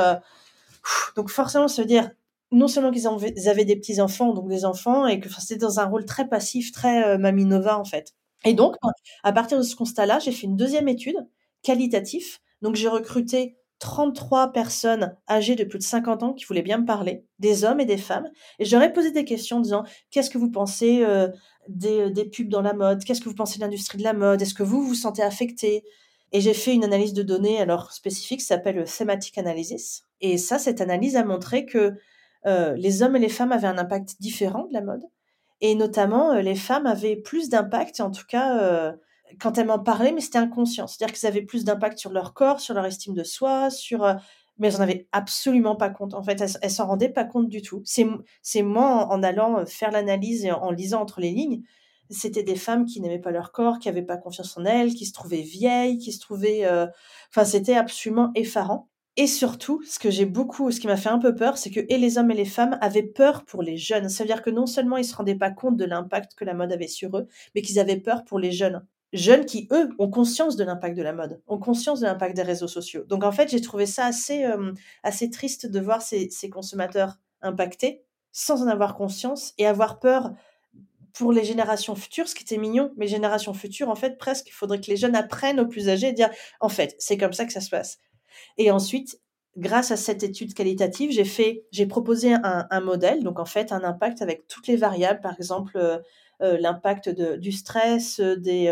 donc 1.16 1.30
forcément, 1.30 1.68
se 1.68 1.82
dire, 1.82 2.10
non 2.52 2.68
seulement 2.68 2.92
qu'ils 2.92 3.50
avaient 3.50 3.66
des 3.66 3.76
petits 3.76 4.00
enfants, 4.00 4.34
donc 4.34 4.48
des 4.48 4.66
enfants, 4.66 5.08
et 5.08 5.20
que 5.20 5.30
c'était 5.30 5.58
dans 5.58 5.80
un 5.80 5.86
rôle 5.86 6.06
très 6.06 6.28
passif, 6.28 6.72
très 6.72 7.04
euh, 7.04 7.18
maminova 7.18 7.78
en 7.78 7.86
fait. 7.86 8.14
Et 8.46 8.54
donc, 8.54 8.76
à 9.24 9.32
partir 9.34 9.58
de 9.58 9.64
ce 9.64 9.76
constat-là, 9.76 10.20
j'ai 10.20 10.32
fait 10.32 10.46
une 10.46 10.56
deuxième 10.56 10.88
étude 10.88 11.18
qualitative. 11.64 12.38
Donc, 12.62 12.76
j'ai 12.76 12.88
recruté 12.88 13.58
33 13.80 14.54
personnes 14.54 15.16
âgées 15.30 15.56
de 15.56 15.64
plus 15.64 15.78
de 15.78 15.84
50 15.84 16.24
ans 16.24 16.34
qui 16.34 16.46
voulaient 16.46 16.62
bien 16.62 16.80
me 16.80 16.86
parler, 16.86 17.26
des 17.40 17.64
hommes 17.64 17.80
et 17.80 17.86
des 17.86 17.98
femmes. 17.98 18.28
Et 18.60 18.66
j'aurais 18.66 18.92
posé 18.92 19.12
des 19.12 19.26
questions 19.26 19.58
en 19.58 19.62
disant 19.62 19.84
qu'est-ce 20.10 20.30
que 20.30 20.38
vous 20.38 20.50
pensez 20.50 21.04
euh, 21.04 21.28
des, 21.68 22.10
des, 22.10 22.26
pubs 22.26 22.50
dans 22.50 22.62
la 22.62 22.74
mode? 22.74 23.04
Qu'est-ce 23.04 23.22
que 23.22 23.30
vous 23.30 23.36
pensez 23.36 23.60
de 23.60 23.64
l'industrie 23.64 24.00
de 24.00 24.04
la 24.04 24.14
mode? 24.14 24.42
Est-ce 24.42 24.56
que 24.56 24.64
vous 24.64 24.82
vous 24.84 24.96
sentez 24.96 25.22
affecté? 25.22 25.84
Et 26.32 26.42
j'ai 26.42 26.54
fait 26.54 26.74
une 26.74 26.84
analyse 26.84 27.14
de 27.14 27.24
données 27.24 27.62
alors 27.62 27.92
spécifique, 27.94 28.42
ça 28.42 28.56
s'appelle 28.56 28.76
le 28.76 28.84
thematic 28.84 29.38
analysis. 29.38 30.04
Et 30.20 30.38
ça, 30.38 30.60
cette 30.60 30.82
analyse 30.82 31.16
a 31.16 31.24
montré 31.24 31.66
que 31.66 31.94
euh, 32.46 32.74
les 32.76 33.04
hommes 33.04 33.16
et 33.16 33.20
les 33.20 33.30
femmes 33.30 33.52
avaient 33.52 33.68
un 33.68 33.78
impact 33.78 34.16
différent 34.20 34.66
de 34.66 34.74
la 34.74 34.82
mode 34.82 35.04
Et 35.62 35.76
notamment, 35.76 36.34
les 36.34 36.56
femmes 36.56 36.86
avaient 36.86 37.16
plus 37.16 37.50
d'impact, 37.50 38.02
en 38.02 38.12
tout 38.12 38.26
cas, 38.28 38.94
quand 39.40 39.58
elles 39.58 39.68
m'en 39.68 39.80
parlaient, 39.80 40.12
mais 40.12 40.22
c'était 40.22 40.38
inconscient. 40.38 40.88
C'est-à-dire 40.88 41.16
qu'elles 41.16 41.30
avaient 41.30 41.42
plus 41.42 41.66
d'impact 41.66 41.98
sur 41.98 42.12
leur 42.12 42.34
corps, 42.34 42.60
sur 42.60 42.74
leur 42.74 42.86
estime 42.86 43.14
de 43.14 43.24
soi, 43.24 43.70
sur 43.70 44.06
mais 44.60 44.70
elles 44.70 44.76
n'en 44.76 44.82
avaient 44.82 45.08
absolument 45.12 45.76
pas 45.76 45.90
compte. 45.90 46.14
En 46.14 46.24
fait, 46.24 46.42
elles, 46.62 46.72
s'en 46.72 46.88
rendaient 46.88 47.10
pas 47.10 47.26
compte 47.26 47.50
du 47.50 47.62
tout. 47.62 47.82
C'est 47.86 48.64
moi, 48.64 49.08
en, 49.10 49.24
allant 49.24 49.66
faire 49.66 49.92
l'analyse 49.92 50.46
et 50.46 50.52
en, 50.52 50.72
lisant 50.72 51.02
entre 51.02 51.22
les 51.22 51.32
lignes, 51.32 51.62
c'était 52.10 52.44
des 52.44 52.56
femmes 52.56 52.86
qui 52.86 53.02
n'aimaient 53.02 53.20
pas 53.20 53.32
leur 53.32 53.52
corps, 53.52 53.80
qui 53.80 53.88
n'avaient 53.88 54.02
pas 54.02 54.18
confiance 54.18 54.58
en 54.58 54.66
elles, 54.66 54.94
qui 54.94 55.06
se 55.06 55.14
trouvaient 55.14 55.42
vieilles, 55.42 55.98
qui 55.98 56.12
se 56.12 56.20
trouvaient... 56.20 56.68
Enfin, 57.30 57.46
c'était 57.46 57.76
absolument 57.76 58.32
effarant. 58.36 58.90
Et 59.20 59.26
surtout, 59.26 59.82
ce 59.84 59.98
que 59.98 60.12
j'ai 60.12 60.26
beaucoup, 60.26 60.70
ce 60.70 60.80
qui 60.80 60.86
m'a 60.86 60.96
fait 60.96 61.10
un 61.10 61.18
peu 61.18 61.34
peur, 61.34 61.58
c'est 61.58 61.72
que 61.72 61.80
et 61.90 61.98
les 61.98 62.20
hommes 62.20 62.30
et 62.30 62.36
les 62.36 62.46
femmes 62.46 62.78
avaient 62.82 63.02
peur 63.02 63.46
pour 63.46 63.64
les 63.64 63.76
jeunes. 63.76 64.10
Ça 64.10 64.24
veut 64.24 64.28
dire 64.28 64.44
que 64.44 64.52
non 64.52 64.68
seulement 64.68 64.98
ils 64.98 65.06
se 65.06 65.16
rendaient 65.16 65.36
pas 65.36 65.50
compte 65.50 65.76
de 65.76 65.86
l'impact 65.86 66.36
que 66.36 66.46
la 66.46 66.54
mode 66.54 66.72
avait 66.72 66.88
sur 66.88 67.18
eux, 67.18 67.28
mais 67.56 67.64
qu'ils 67.64 67.80
avaient 67.80 68.00
peur 68.00 68.26
pour 68.26 68.38
les 68.38 68.52
jeunes. 68.52 68.86
Jeunes 69.14 69.46
qui, 69.46 69.68
eux, 69.72 69.90
ont 70.00 70.10
conscience 70.10 70.58
de 70.58 70.64
l'impact 70.64 70.98
de 70.98 71.04
la 71.04 71.14
mode, 71.14 71.42
ont 71.48 71.58
conscience 71.58 72.02
de 72.02 72.06
l'impact 72.06 72.36
des 72.36 72.42
réseaux 72.42 72.68
sociaux. 72.68 73.04
Donc 73.06 73.24
en 73.24 73.32
fait, 73.32 73.50
j'ai 73.50 73.62
trouvé 73.62 73.86
ça 73.86 74.06
assez, 74.06 74.44
euh, 74.44 74.74
assez 75.04 75.30
triste 75.30 75.66
de 75.66 75.80
voir 75.80 76.02
ces, 76.02 76.30
ces 76.30 76.50
consommateurs 76.50 77.18
impactés 77.42 78.04
sans 78.32 78.62
en 78.62 78.68
avoir 78.68 78.96
conscience 78.96 79.54
et 79.58 79.66
avoir 79.66 80.00
peur 80.00 80.32
pour 81.14 81.32
les 81.32 81.44
générations 81.44 81.96
futures, 81.96 82.28
ce 82.28 82.36
qui 82.36 82.44
était 82.44 82.58
mignon, 82.58 82.92
mais 82.96 83.08
générations 83.08 83.54
futures, 83.54 83.90
en 83.90 83.96
fait, 83.96 84.18
presque, 84.20 84.48
il 84.48 84.52
faudrait 84.52 84.80
que 84.80 84.88
les 84.88 84.98
jeunes 84.98 85.16
apprennent 85.16 85.60
aux 85.60 85.66
plus 85.66 85.90
âgés 85.90 86.10
et 86.10 86.14
dire, 86.14 86.30
en 86.60 86.70
fait, 86.70 86.96
c'est 87.00 87.18
comme 87.18 87.34
ça 87.34 87.46
que 87.46 87.54
ça 87.54 87.62
se 87.62 87.72
passe. 87.72 87.98
Et 88.58 88.70
ensuite, 88.70 89.20
grâce 89.58 89.90
à 89.90 89.98
cette 89.98 90.22
étude 90.22 90.54
qualitative, 90.54 91.12
j'ai 91.12 91.26
fait, 91.26 91.66
j'ai 91.72 91.88
proposé 91.88 92.36
un, 92.44 92.80
modèle, 92.82 93.24
donc 93.24 93.40
en 93.40 93.46
fait 93.46 93.72
un 93.72 93.84
impact 93.84 94.22
avec 94.22 94.48
toutes 94.48 94.68
les 94.68 94.76
variables, 94.76 95.22
par 95.22 95.34
exemple 95.36 95.78
euh, 95.78 95.98
l'impact 96.40 97.10
du 97.10 97.52
stress, 97.52 98.20
euh, 98.20 98.36
des, 98.36 98.68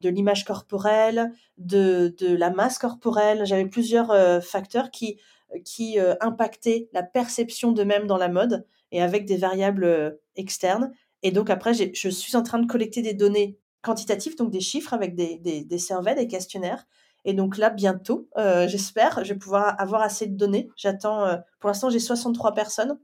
de 0.00 0.08
l'image 0.08 0.44
corporelle, 0.44 1.32
de, 1.56 2.14
de, 2.18 2.34
la 2.34 2.50
masse 2.50 2.78
corporelle. 2.78 3.44
J'avais 3.44 3.66
plusieurs 3.66 4.42
facteurs 4.42 4.90
qui 4.90 5.18
qui 5.64 5.96
impactaient 6.20 6.90
la 6.92 7.02
perception 7.02 7.72
d'eux-mêmes 7.72 8.06
dans 8.06 8.18
la 8.18 8.28
mode 8.28 8.66
et 8.92 9.00
avec 9.00 9.24
des 9.24 9.38
variables 9.38 10.18
externes. 10.36 10.92
Et 11.22 11.30
donc 11.30 11.48
après, 11.48 11.72
je 11.72 12.08
suis 12.10 12.36
en 12.36 12.42
train 12.42 12.58
de 12.58 12.66
collecter 12.66 13.00
des 13.00 13.14
données 13.14 13.58
quantitatives, 13.80 14.36
donc 14.36 14.50
des 14.50 14.60
chiffres 14.60 14.92
avec 14.92 15.14
des, 15.14 15.38
des, 15.38 15.64
des 15.64 15.78
surveys, 15.78 16.14
des 16.14 16.28
questionnaires, 16.28 16.84
et 17.24 17.34
donc 17.34 17.58
là, 17.58 17.70
bientôt, 17.70 18.28
euh, 18.36 18.68
j'espère, 18.68 19.24
je 19.24 19.32
vais 19.32 19.38
pouvoir 19.38 19.80
avoir 19.80 20.02
assez 20.02 20.26
de 20.26 20.36
données. 20.36 20.70
J'attends, 20.76 21.26
euh, 21.26 21.36
pour 21.60 21.68
l'instant, 21.68 21.90
j'ai 21.90 21.98
63 21.98 22.54
personnes. 22.54 22.98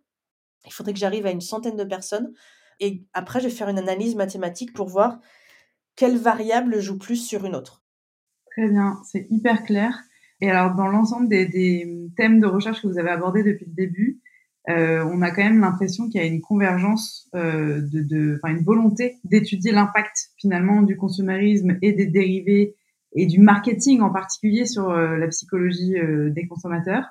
Il 0.65 0.73
faudrait 0.73 0.93
que 0.93 0.99
j'arrive 0.99 1.27
à 1.27 1.31
une 1.31 1.41
centaine 1.41 1.77
de 1.77 1.85
personnes. 1.85 2.33
Et 2.81 3.05
après, 3.13 3.41
je 3.41 3.47
vais 3.47 3.55
faire 3.55 3.69
une 3.69 3.79
analyse 3.79 4.17
mathématique 4.17 4.73
pour 4.73 4.89
voir 4.89 5.21
quelle 5.97 6.17
variable 6.17 6.81
joue 6.81 6.99
plus 6.99 7.17
sur 7.17 7.45
une 7.45 7.55
autre. 7.55 7.83
Très 8.51 8.69
bien, 8.69 9.01
c'est 9.05 9.27
hyper 9.31 9.65
clair. 9.65 9.99
Et 10.41 10.51
alors, 10.51 10.75
dans 10.75 10.89
l'ensemble 10.89 11.29
des, 11.29 12.11
thèmes 12.17 12.41
de 12.41 12.47
recherche 12.47 12.83
que 12.83 12.87
vous 12.87 12.99
avez 12.99 13.11
abordés 13.11 13.43
depuis 13.43 13.67
le 13.67 13.75
début, 13.75 14.21
euh, 14.69 15.05
on 15.05 15.23
a 15.23 15.31
quand 15.31 15.43
même 15.43 15.61
l'impression 15.61 16.09
qu'il 16.09 16.21
y 16.21 16.25
a 16.25 16.27
une 16.27 16.41
convergence, 16.41 17.29
de, 17.35 17.81
de, 17.91 18.41
enfin 18.43 18.55
une 18.55 18.65
volonté 18.65 19.19
d'étudier 19.25 19.73
l'impact 19.73 20.31
finalement 20.39 20.83
du 20.83 20.97
consumérisme 20.97 21.77
et 21.83 21.93
des 21.93 22.07
dérivés 22.07 22.77
et 23.15 23.27
du 23.27 23.41
marketing 23.41 24.01
en 24.01 24.11
particulier 24.11 24.67
sur 24.67 24.91
euh, 24.91 25.17
la 25.17 25.29
psychologie 25.29 25.97
euh, 25.97 26.31
des 26.31 26.47
consommateurs, 26.47 27.07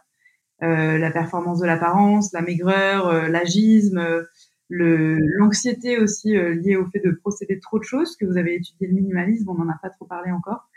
euh, 0.62 0.98
la 0.98 1.12
performance 1.12 1.60
de 1.60 1.66
l'apparence, 1.66 2.34
la 2.34 2.42
maigreur, 2.42 3.30
l'agisme, 3.30 4.26
l'anxiété 5.38 5.98
aussi 5.98 6.34
liée 6.34 6.76
au 6.76 6.86
fait 6.88 7.00
de 7.00 7.12
procéder 7.12 7.60
trop 7.60 7.80
de 7.80 7.84
choses, 7.84 8.16
que 8.16 8.26
vous 8.26 8.38
avez 8.38 8.56
étudié 8.56 8.88
le 8.88 8.94
minimalisme, 8.94 9.50
on 9.50 9.56
n'en 9.56 9.70
a 9.70 9.78
pas 9.82 9.90
trop 9.90 10.06
parlé 10.06 10.32
encore. 10.32 10.70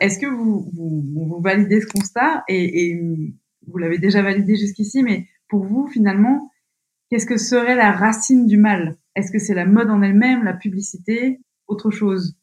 Est-ce 0.00 0.18
que 0.18 0.26
vous, 0.26 1.40
validez 1.40 1.80
ce 1.80 1.86
constat 1.86 2.44
et 2.48 3.00
vous 3.66 3.78
l'avez 3.78 3.98
déjà 3.98 4.22
validé 4.22 4.56
jusqu'ici, 4.56 5.02
mais 5.02 5.28
pour 5.48 5.64
vous, 5.64 5.86
finalement, 5.88 6.50
qu'est-ce 7.10 7.26
que 7.26 7.36
serait 7.36 7.76
la 7.76 7.92
racine 7.92 8.46
du 8.46 8.56
mal? 8.56 8.98
Est-ce 9.14 9.30
que 9.30 9.38
c'est 9.38 9.54
la 9.54 9.66
mode 9.66 9.90
en 9.90 10.02
elle-même, 10.02 10.44
la 10.44 10.54
publicité, 10.54 11.40
autre 11.66 11.90
chose? 11.90 12.36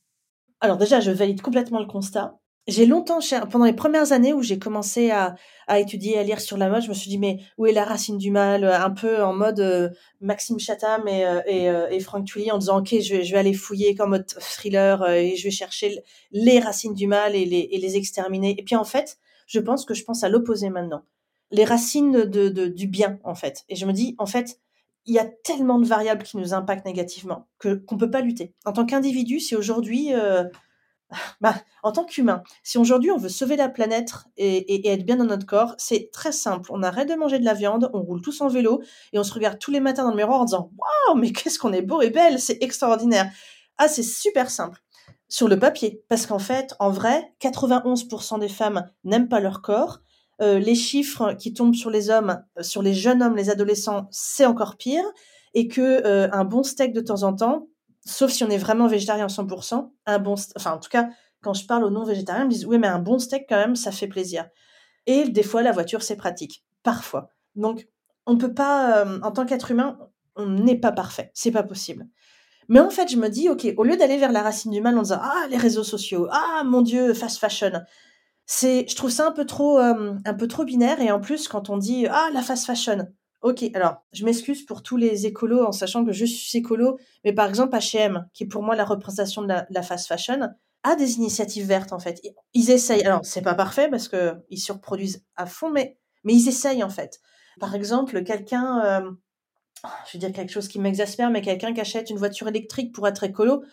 Alors 0.60 0.78
déjà, 0.78 1.00
je 1.00 1.12
valide 1.12 1.42
complètement 1.42 1.80
le 1.80 1.88
constat. 1.88 2.39
J'ai 2.72 2.86
longtemps, 2.86 3.20
pendant 3.50 3.66
les 3.66 3.74
premières 3.74 4.14
années 4.14 4.32
où 4.32 4.42
j'ai 4.42 4.58
commencé 4.58 5.12
à, 5.12 5.36
étudier, 5.78 6.18
à 6.18 6.24
lire 6.24 6.40
sur 6.40 6.56
la 6.56 6.70
mode, 6.70 6.84
je 6.84 6.88
me 6.88 6.94
suis 6.94 7.10
dit, 7.10 7.18
mais 7.18 7.40
où 7.58 7.66
est 7.66 7.74
la 7.74 7.84
racine 7.84 8.18
du 8.18 8.32
mal? 8.32 8.64
Un 8.64 8.90
peu 8.92 9.22
en 9.22 9.34
mode 9.34 9.60
euh, 9.60 9.90
Maxime 10.22 10.58
Chatham 10.58 11.06
et, 11.06 11.26
euh, 11.26 11.42
et, 11.48 11.70
euh, 11.70 11.90
et, 11.90 12.00
Franck 12.00 12.26
Tully 12.26 12.50
en 12.50 12.58
disant, 12.58 12.80
OK, 12.80 12.96
je 13.02 13.30
vais, 13.32 13.38
aller 13.38 13.54
fouiller 13.54 13.94
comme 13.96 14.12
mode 14.12 14.26
thriller 14.26 15.06
et 15.10 15.36
je 15.36 15.44
vais 15.44 15.52
chercher 15.52 16.02
les 16.32 16.60
racines 16.60 16.94
du 16.94 17.08
mal 17.08 17.36
et 17.36 17.44
les, 17.44 17.68
les 17.72 17.98
exterminer. 17.98 18.56
Et 18.58 18.64
puis 18.64 18.78
en 18.78 18.86
fait, 18.86 19.18
je 19.48 19.60
pense 19.60 19.84
que 19.84 19.94
je 19.94 20.06
pense 20.06 20.24
à 20.24 20.30
l'opposé 20.30 20.70
maintenant. 20.70 21.04
Les 21.52 21.66
racines 21.66 22.24
de, 22.24 22.68
du 22.68 22.88
bien, 22.88 23.20
en 23.26 23.36
fait. 23.36 23.66
Et 23.68 23.76
je 23.76 23.86
me 23.86 23.92
dis, 23.92 24.16
en 24.18 24.26
fait, 24.26 24.60
il 25.06 25.14
y 25.14 25.20
a 25.20 25.26
tellement 25.26 25.78
de 25.78 25.86
variables 25.86 26.24
qui 26.24 26.38
nous 26.38 26.54
impactent 26.54 26.86
négativement 26.86 27.50
que 27.60 27.74
qu'on 27.74 27.98
peut 27.98 28.10
pas 28.10 28.22
lutter. 28.22 28.54
En 28.64 28.72
tant 28.72 28.86
qu'individu, 28.86 29.42
si 29.42 29.58
aujourd'hui, 29.58 30.14
euh, 30.14 30.46
bah, 31.41 31.55
en 31.84 31.91
tant 31.91 32.05
qu'humain, 32.05 32.43
si 32.64 32.78
aujourd'hui 32.78 33.12
on 33.12 33.18
veut 33.18 33.30
sauver 33.30 33.55
la 33.55 33.70
planète 33.70 34.14
et, 34.38 34.88
être 34.91 35.05
bien 35.05 35.18
dans 35.18 35.26
notre 35.26 35.45
corps, 35.45 35.76
c'est 35.78 36.09
très 36.12 36.32
simple. 36.32 36.70
On 36.74 36.84
arrête 36.84 37.09
de 37.09 37.16
manger 37.16 37.39
de 37.39 37.45
la 37.45 37.53
viande, 37.53 37.89
on 37.93 38.01
roule 38.01 38.22
tous 38.22 38.41
en 38.41 38.47
vélo 38.47 38.82
et 39.14 39.20
on 39.20 39.24
se 39.24 39.34
regarde 39.34 39.59
tous 39.59 39.72
les 39.72 39.80
matins 39.80 40.03
dans 40.03 40.12
le 40.12 40.18
miroir 40.18 40.41
en 40.41 40.45
disant 40.45 40.72
waouh, 40.78 41.18
mais 41.18 41.32
qu'est-ce 41.32 41.59
qu'on 41.59 41.74
est 41.74 41.82
beau 41.82 42.01
et 42.01 42.09
belle, 42.09 42.39
c'est 42.39 42.62
extraordinaire. 42.62 43.30
Ah, 43.78 43.88
c'est 43.88 44.03
super 44.03 44.49
simple 44.49 44.82
sur 45.28 45.47
le 45.47 45.57
papier, 45.57 46.03
parce 46.09 46.26
qu'en 46.26 46.39
fait, 46.39 46.76
en 46.80 46.89
vrai, 46.89 47.34
91% 47.39 48.38
des 48.38 48.49
femmes 48.49 48.86
n'aiment 49.05 49.30
pas 49.30 49.39
leur 49.39 49.62
corps 49.62 50.01
euh, 50.41 50.57
les 50.57 50.76
chiffres 50.76 51.34
qui 51.34 51.53
tombent 51.53 51.76
sur 51.76 51.91
les 51.91 52.09
hommes, 52.09 52.43
euh, 52.57 52.64
sur 52.64 52.82
les 52.82 52.93
jeunes 52.93 53.22
hommes, 53.22 53.36
les 53.36 53.49
adolescents, 53.49 54.07
c'est 54.09 54.45
encore 54.45 54.76
pire, 54.76 55.03
et 55.53 55.68
que 55.68 55.82
euh, 55.82 56.30
un 56.32 56.45
bon 56.45 56.64
steak 56.64 56.93
de 56.93 57.01
temps 57.01 57.24
en 57.24 57.34
temps, 57.34 57.68
sauf 58.06 58.32
si 58.32 58.43
on 58.43 58.49
est 58.49 58.58
vraiment 58.58 58.88
végétarien 58.88 59.26
à 59.26 59.30
100%, 59.30 59.91
un 60.06 60.20
bon, 60.20 60.36
enfin 60.56 60.74
en 60.74 60.80
tout 60.80 60.89
cas 60.89 61.10
quand 61.41 61.54
je 61.54 61.66
parle 61.66 61.84
aux 61.84 61.89
non 61.89 62.04
végétariens, 62.04 62.43
ils 62.43 62.47
me 62.47 62.52
disent 62.52 62.66
oui 62.66 62.78
mais 62.78 62.88
un 62.88 62.99
bon 62.99 63.20
steak 63.20 63.45
quand 63.49 63.58
même 63.58 63.76
ça 63.76 63.91
fait 63.91 64.08
plaisir. 64.08 64.47
Et 65.08 65.30
des 65.30 65.43
fois 65.43 65.62
la 65.64 65.72
voiture 65.72 66.04
c'est 66.04 66.16
pratique, 66.18 66.64
parfois. 66.84 67.30
Donc 67.56 67.88
on 68.26 68.38
peut 68.38 68.54
pas, 68.54 69.06
en 69.24 69.32
tant 69.32 69.45
qu'être 69.45 69.72
humain, 69.72 69.97
on 70.36 70.45
n'est 70.45 70.80
pas 70.80 70.91
parfait, 70.91 71.32
c'est 71.34 71.52
pas 71.52 71.64
possible. 71.64 72.08
Mais 72.70 72.80
en 72.80 72.89
fait, 72.89 73.10
je 73.10 73.18
me 73.18 73.28
dis, 73.28 73.49
ok, 73.49 73.68
au 73.78 73.84
lieu 73.84 73.97
d'aller 73.97 74.18
vers 74.18 74.32
la 74.32 74.41
racine 74.41 74.72
du 74.72 74.80
mal 74.80 74.97
en 74.97 75.02
disant 75.02 75.20
ah 75.22 75.45
les 75.49 75.58
réseaux 75.58 75.84
sociaux, 75.84 76.28
ah 76.32 76.64
mon 76.66 76.82
dieu 76.82 77.14
fast 77.14 77.38
fashion, 77.38 77.82
c'est, 78.45 78.86
je 78.88 78.95
trouve 78.95 79.10
ça 79.10 79.28
un 79.28 79.32
peu 79.32 79.45
trop, 79.45 79.80
euh, 79.80 80.16
un 80.24 80.34
peu 80.34 80.47
trop 80.47 80.64
binaire. 80.64 81.02
Et 81.02 81.12
en 81.12 81.20
plus, 81.20 81.47
quand 81.47 81.70
on 81.70 81.78
dit 81.78 82.08
ah 82.08 82.30
la 82.34 82.41
fast 82.41 82.66
fashion, 82.66 83.08
ok. 83.42 83.66
Alors, 83.74 84.04
je 84.14 84.26
m'excuse 84.26 84.66
pour 84.66 84.84
tous 84.84 84.98
les 84.98 85.26
écolos 85.26 85.66
en 85.66 85.72
sachant 85.72 86.06
que 86.06 86.12
je 86.12 86.26
suis 86.26 86.60
écolo, 86.60 86.98
mais 87.24 87.34
par 87.34 87.48
exemple 87.48 87.76
H&M, 87.76 88.28
qui 88.34 88.44
est 88.44 88.48
pour 88.48 88.64
moi 88.64 88.76
la 88.76 88.86
représentation 88.86 89.42
de 89.42 89.54
la, 89.70 89.84
fast 89.84 90.08
fashion, 90.08 90.50
a 90.84 90.96
des 90.96 91.16
initiatives 91.16 91.66
vertes 91.66 91.94
en 91.94 92.00
fait. 92.00 92.22
Ils 92.54 92.72
essayent. 92.72 93.04
Alors, 93.04 93.22
c'est 93.24 93.42
pas 93.42 93.56
parfait 93.56 93.89
parce 93.89 94.08
que 94.08 94.34
ils 94.50 94.60
surproduisent 94.60 95.24
à 95.36 95.46
fond, 95.46 95.70
mais 95.70 95.98
mais 96.24 96.34
ils 96.34 96.48
essayent 96.48 96.84
en 96.84 96.89
fait. 96.89 97.20
Par 97.60 97.76
exemple, 97.76 98.24
quelqu'un, 98.24 98.82
euh, 98.84 99.12
je 100.08 100.14
vais 100.14 100.20
dire 100.20 100.34
quelque 100.34 100.52
chose 100.52 100.68
qui 100.68 100.80
m'exaspère, 100.80 101.30
mais 101.30 101.42
quelqu'un 101.42 101.74
qui 101.74 101.82
achète 101.82 102.10
une 102.10 102.18
voiture 102.18 102.48
électrique 102.48 102.94
pour 102.94 103.08
être 103.08 103.24
écolo, 103.24 103.64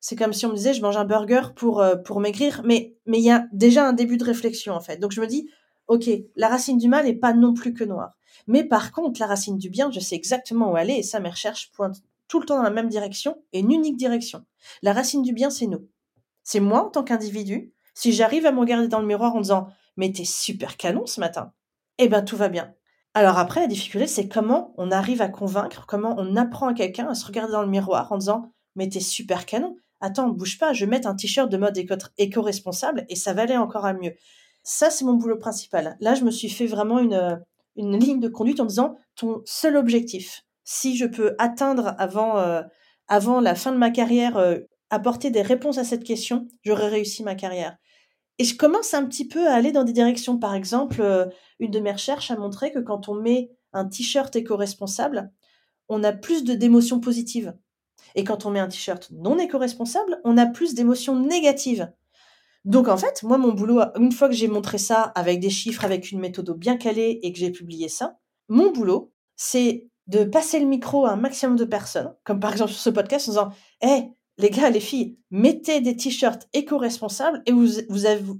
c'est 0.00 0.16
comme 0.16 0.32
si 0.32 0.46
on 0.46 0.50
me 0.50 0.54
disait 0.54 0.74
je 0.74 0.82
mange 0.82 0.96
un 0.96 1.04
burger 1.04 1.42
pour 1.54 1.80
euh, 1.80 1.96
pour 1.96 2.20
maigrir 2.20 2.62
mais 2.64 2.94
mais 3.06 3.18
il 3.18 3.24
y 3.24 3.30
a 3.30 3.46
déjà 3.52 3.86
un 3.86 3.92
début 3.92 4.16
de 4.16 4.24
réflexion 4.24 4.74
en 4.74 4.80
fait 4.80 4.98
donc 4.98 5.12
je 5.12 5.20
me 5.20 5.26
dis 5.26 5.48
ok 5.88 6.08
la 6.36 6.48
racine 6.48 6.78
du 6.78 6.88
mal 6.88 7.06
n'est 7.06 7.14
pas 7.14 7.32
non 7.32 7.54
plus 7.54 7.74
que 7.74 7.84
noire 7.84 8.15
mais 8.46 8.64
par 8.64 8.92
contre 8.92 9.20
la 9.20 9.26
racine 9.26 9.58
du 9.58 9.70
bien 9.70 9.90
je 9.90 10.00
sais 10.00 10.16
exactement 10.16 10.70
où 10.70 10.76
aller 10.76 10.94
et 10.94 11.02
ça 11.02 11.20
mes 11.20 11.30
recherches 11.30 11.70
pointent 11.72 12.02
tout 12.28 12.40
le 12.40 12.46
temps 12.46 12.56
dans 12.56 12.62
la 12.62 12.70
même 12.70 12.88
direction 12.88 13.36
et 13.52 13.60
une 13.60 13.72
unique 13.72 13.96
direction. 13.96 14.44
La 14.82 14.92
racine 14.92 15.22
du 15.22 15.32
bien 15.32 15.50
c'est 15.50 15.66
nous. 15.66 15.88
C'est 16.42 16.60
moi 16.60 16.86
en 16.86 16.90
tant 16.90 17.04
qu'individu. 17.04 17.72
Si 17.94 18.12
j'arrive 18.12 18.46
à 18.46 18.52
me 18.52 18.60
regarder 18.60 18.88
dans 18.88 19.00
le 19.00 19.06
miroir 19.06 19.34
en 19.34 19.40
disant 19.40 19.68
mais 19.96 20.12
t'es 20.12 20.24
super 20.24 20.76
canon 20.76 21.06
ce 21.06 21.20
matin! 21.20 21.52
Eh 21.98 22.08
ben 22.08 22.22
tout 22.22 22.36
va 22.36 22.48
bien. 22.48 22.74
Alors 23.14 23.38
après 23.38 23.60
la 23.60 23.66
difficulté 23.66 24.06
c'est 24.06 24.28
comment 24.28 24.74
on 24.76 24.90
arrive 24.90 25.22
à 25.22 25.28
convaincre 25.28 25.86
comment 25.86 26.14
on 26.18 26.36
apprend 26.36 26.68
à 26.68 26.74
quelqu'un 26.74 27.08
à 27.08 27.14
se 27.14 27.26
regarder 27.26 27.52
dans 27.52 27.62
le 27.62 27.68
miroir 27.68 28.12
en 28.12 28.18
disant 28.18 28.52
mais 28.74 28.88
t'es 28.88 29.00
super 29.00 29.46
canon! 29.46 29.76
Attends, 30.00 30.28
bouge 30.28 30.58
pas, 30.58 30.72
je 30.72 30.84
vais 30.84 30.90
mettre 30.90 31.08
un 31.08 31.14
t-shirt 31.14 31.50
de 31.50 31.56
mode 31.56 31.78
éco-responsable 32.18 33.06
et 33.08 33.16
ça 33.16 33.32
va 33.32 33.42
aller 33.42 33.56
encore 33.56 33.86
à 33.86 33.94
mieux. 33.94 34.12
Ça, 34.62 34.90
c'est 34.90 35.04
mon 35.04 35.14
boulot 35.14 35.38
principal. 35.38 35.96
Là, 36.00 36.14
je 36.14 36.24
me 36.24 36.30
suis 36.30 36.50
fait 36.50 36.66
vraiment 36.66 36.98
une, 36.98 37.40
une 37.76 37.98
ligne 37.98 38.20
de 38.20 38.28
conduite 38.28 38.60
en 38.60 38.66
disant 38.66 38.96
ton 39.14 39.42
seul 39.44 39.76
objectif, 39.76 40.44
si 40.64 40.96
je 40.96 41.06
peux 41.06 41.34
atteindre 41.38 41.94
avant, 41.98 42.38
euh, 42.38 42.62
avant 43.08 43.40
la 43.40 43.54
fin 43.54 43.72
de 43.72 43.78
ma 43.78 43.90
carrière, 43.90 44.36
euh, 44.36 44.58
apporter 44.90 45.30
des 45.30 45.42
réponses 45.42 45.78
à 45.78 45.84
cette 45.84 46.04
question, 46.04 46.48
j'aurai 46.64 46.88
réussi 46.88 47.22
ma 47.22 47.34
carrière. 47.34 47.76
Et 48.38 48.44
je 48.44 48.56
commence 48.56 48.92
un 48.92 49.06
petit 49.06 49.26
peu 49.26 49.46
à 49.48 49.54
aller 49.54 49.72
dans 49.72 49.84
des 49.84 49.92
directions. 49.92 50.38
Par 50.38 50.54
exemple, 50.54 51.00
euh, 51.00 51.26
une 51.58 51.70
de 51.70 51.80
mes 51.80 51.92
recherches 51.92 52.30
a 52.30 52.36
montré 52.36 52.70
que 52.70 52.80
quand 52.80 53.08
on 53.08 53.14
met 53.14 53.50
un 53.72 53.86
t-shirt 53.86 54.34
éco-responsable, 54.36 55.30
on 55.88 56.04
a 56.04 56.12
plus 56.12 56.44
d'émotions 56.44 57.00
positives. 57.00 57.54
Et 58.14 58.24
quand 58.24 58.44
on 58.44 58.50
met 58.50 58.60
un 58.60 58.68
t-shirt 58.68 59.10
non 59.12 59.38
éco-responsable, 59.38 60.20
on 60.24 60.36
a 60.36 60.46
plus 60.46 60.74
d'émotions 60.74 61.18
négatives. 61.18 61.90
Donc 62.66 62.88
en 62.88 62.96
fait, 62.96 63.22
moi, 63.22 63.38
mon 63.38 63.52
boulot, 63.52 63.80
une 63.96 64.10
fois 64.10 64.28
que 64.28 64.34
j'ai 64.34 64.48
montré 64.48 64.76
ça 64.76 65.00
avec 65.14 65.38
des 65.38 65.50
chiffres, 65.50 65.84
avec 65.84 66.10
une 66.10 66.18
méthode 66.18 66.50
bien 66.58 66.76
calée 66.76 67.20
et 67.22 67.32
que 67.32 67.38
j'ai 67.38 67.52
publié 67.52 67.88
ça, 67.88 68.18
mon 68.48 68.72
boulot, 68.72 69.12
c'est 69.36 69.88
de 70.08 70.24
passer 70.24 70.58
le 70.58 70.66
micro 70.66 71.06
à 71.06 71.12
un 71.12 71.16
maximum 71.16 71.56
de 71.56 71.64
personnes, 71.64 72.12
comme 72.24 72.40
par 72.40 72.52
exemple 72.52 72.72
sur 72.72 72.80
ce 72.80 72.90
podcast, 72.90 73.28
en 73.28 73.32
disant 73.32 73.50
Hé, 73.82 74.10
les 74.38 74.50
gars, 74.50 74.68
les 74.68 74.80
filles, 74.80 75.16
mettez 75.30 75.80
des 75.80 75.96
t-shirts 75.96 76.48
éco-responsables 76.52 77.40
et 77.46 77.52
vous 77.52 77.66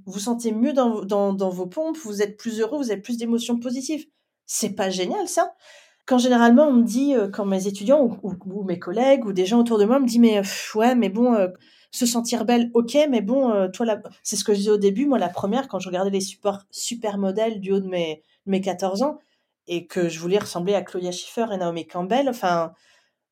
vous, 0.04 0.18
sentez 0.18 0.50
mieux 0.50 0.72
dans, 0.72 1.50
vos 1.50 1.66
pompes, 1.66 1.96
vous 1.96 2.20
êtes 2.20 2.36
plus 2.36 2.60
heureux, 2.60 2.78
vous 2.78 2.90
avez 2.90 3.00
plus 3.00 3.18
d'émotions 3.18 3.60
positives. 3.60 4.06
C'est 4.44 4.74
pas 4.74 4.90
génial 4.90 5.28
ça? 5.28 5.54
Quand 6.04 6.18
généralement 6.18 6.66
on 6.66 6.72
me 6.72 6.84
dit, 6.84 7.14
euh, 7.14 7.28
quand 7.28 7.44
mes 7.46 7.68
étudiants 7.68 8.18
ou, 8.22 8.64
mes 8.64 8.78
collègues 8.78 9.24
ou 9.24 9.32
des 9.32 9.46
gens 9.46 9.60
autour 9.60 9.78
de 9.78 9.84
moi 9.84 9.98
me 10.00 10.06
disent 10.06 10.20
mais 10.20 10.40
ouais 10.76 10.94
mais 10.94 11.08
bon 11.08 11.34
euh, 11.34 11.48
se 11.96 12.06
sentir 12.06 12.44
belle, 12.44 12.70
ok, 12.74 12.96
mais 13.08 13.22
bon, 13.22 13.50
euh, 13.50 13.68
toi, 13.68 13.86
c'est 14.22 14.36
ce 14.36 14.44
que 14.44 14.52
je 14.52 14.58
disais 14.58 14.70
au 14.70 14.76
début, 14.76 15.06
moi, 15.06 15.18
la 15.18 15.28
première, 15.28 15.68
quand 15.68 15.78
je 15.78 15.88
regardais 15.88 16.10
les 16.10 16.20
super, 16.20 16.66
super 16.70 17.18
modèles 17.18 17.60
du 17.60 17.72
haut 17.72 17.80
de 17.80 17.88
mes, 17.88 18.22
mes 18.46 18.60
14 18.60 19.02
ans, 19.02 19.18
et 19.66 19.86
que 19.86 20.08
je 20.08 20.20
voulais 20.20 20.38
ressembler 20.38 20.74
à 20.74 20.82
Claudia 20.82 21.10
Schiffer 21.10 21.46
et 21.52 21.56
Naomi 21.56 21.86
Campbell, 21.86 22.28
enfin, 22.28 22.72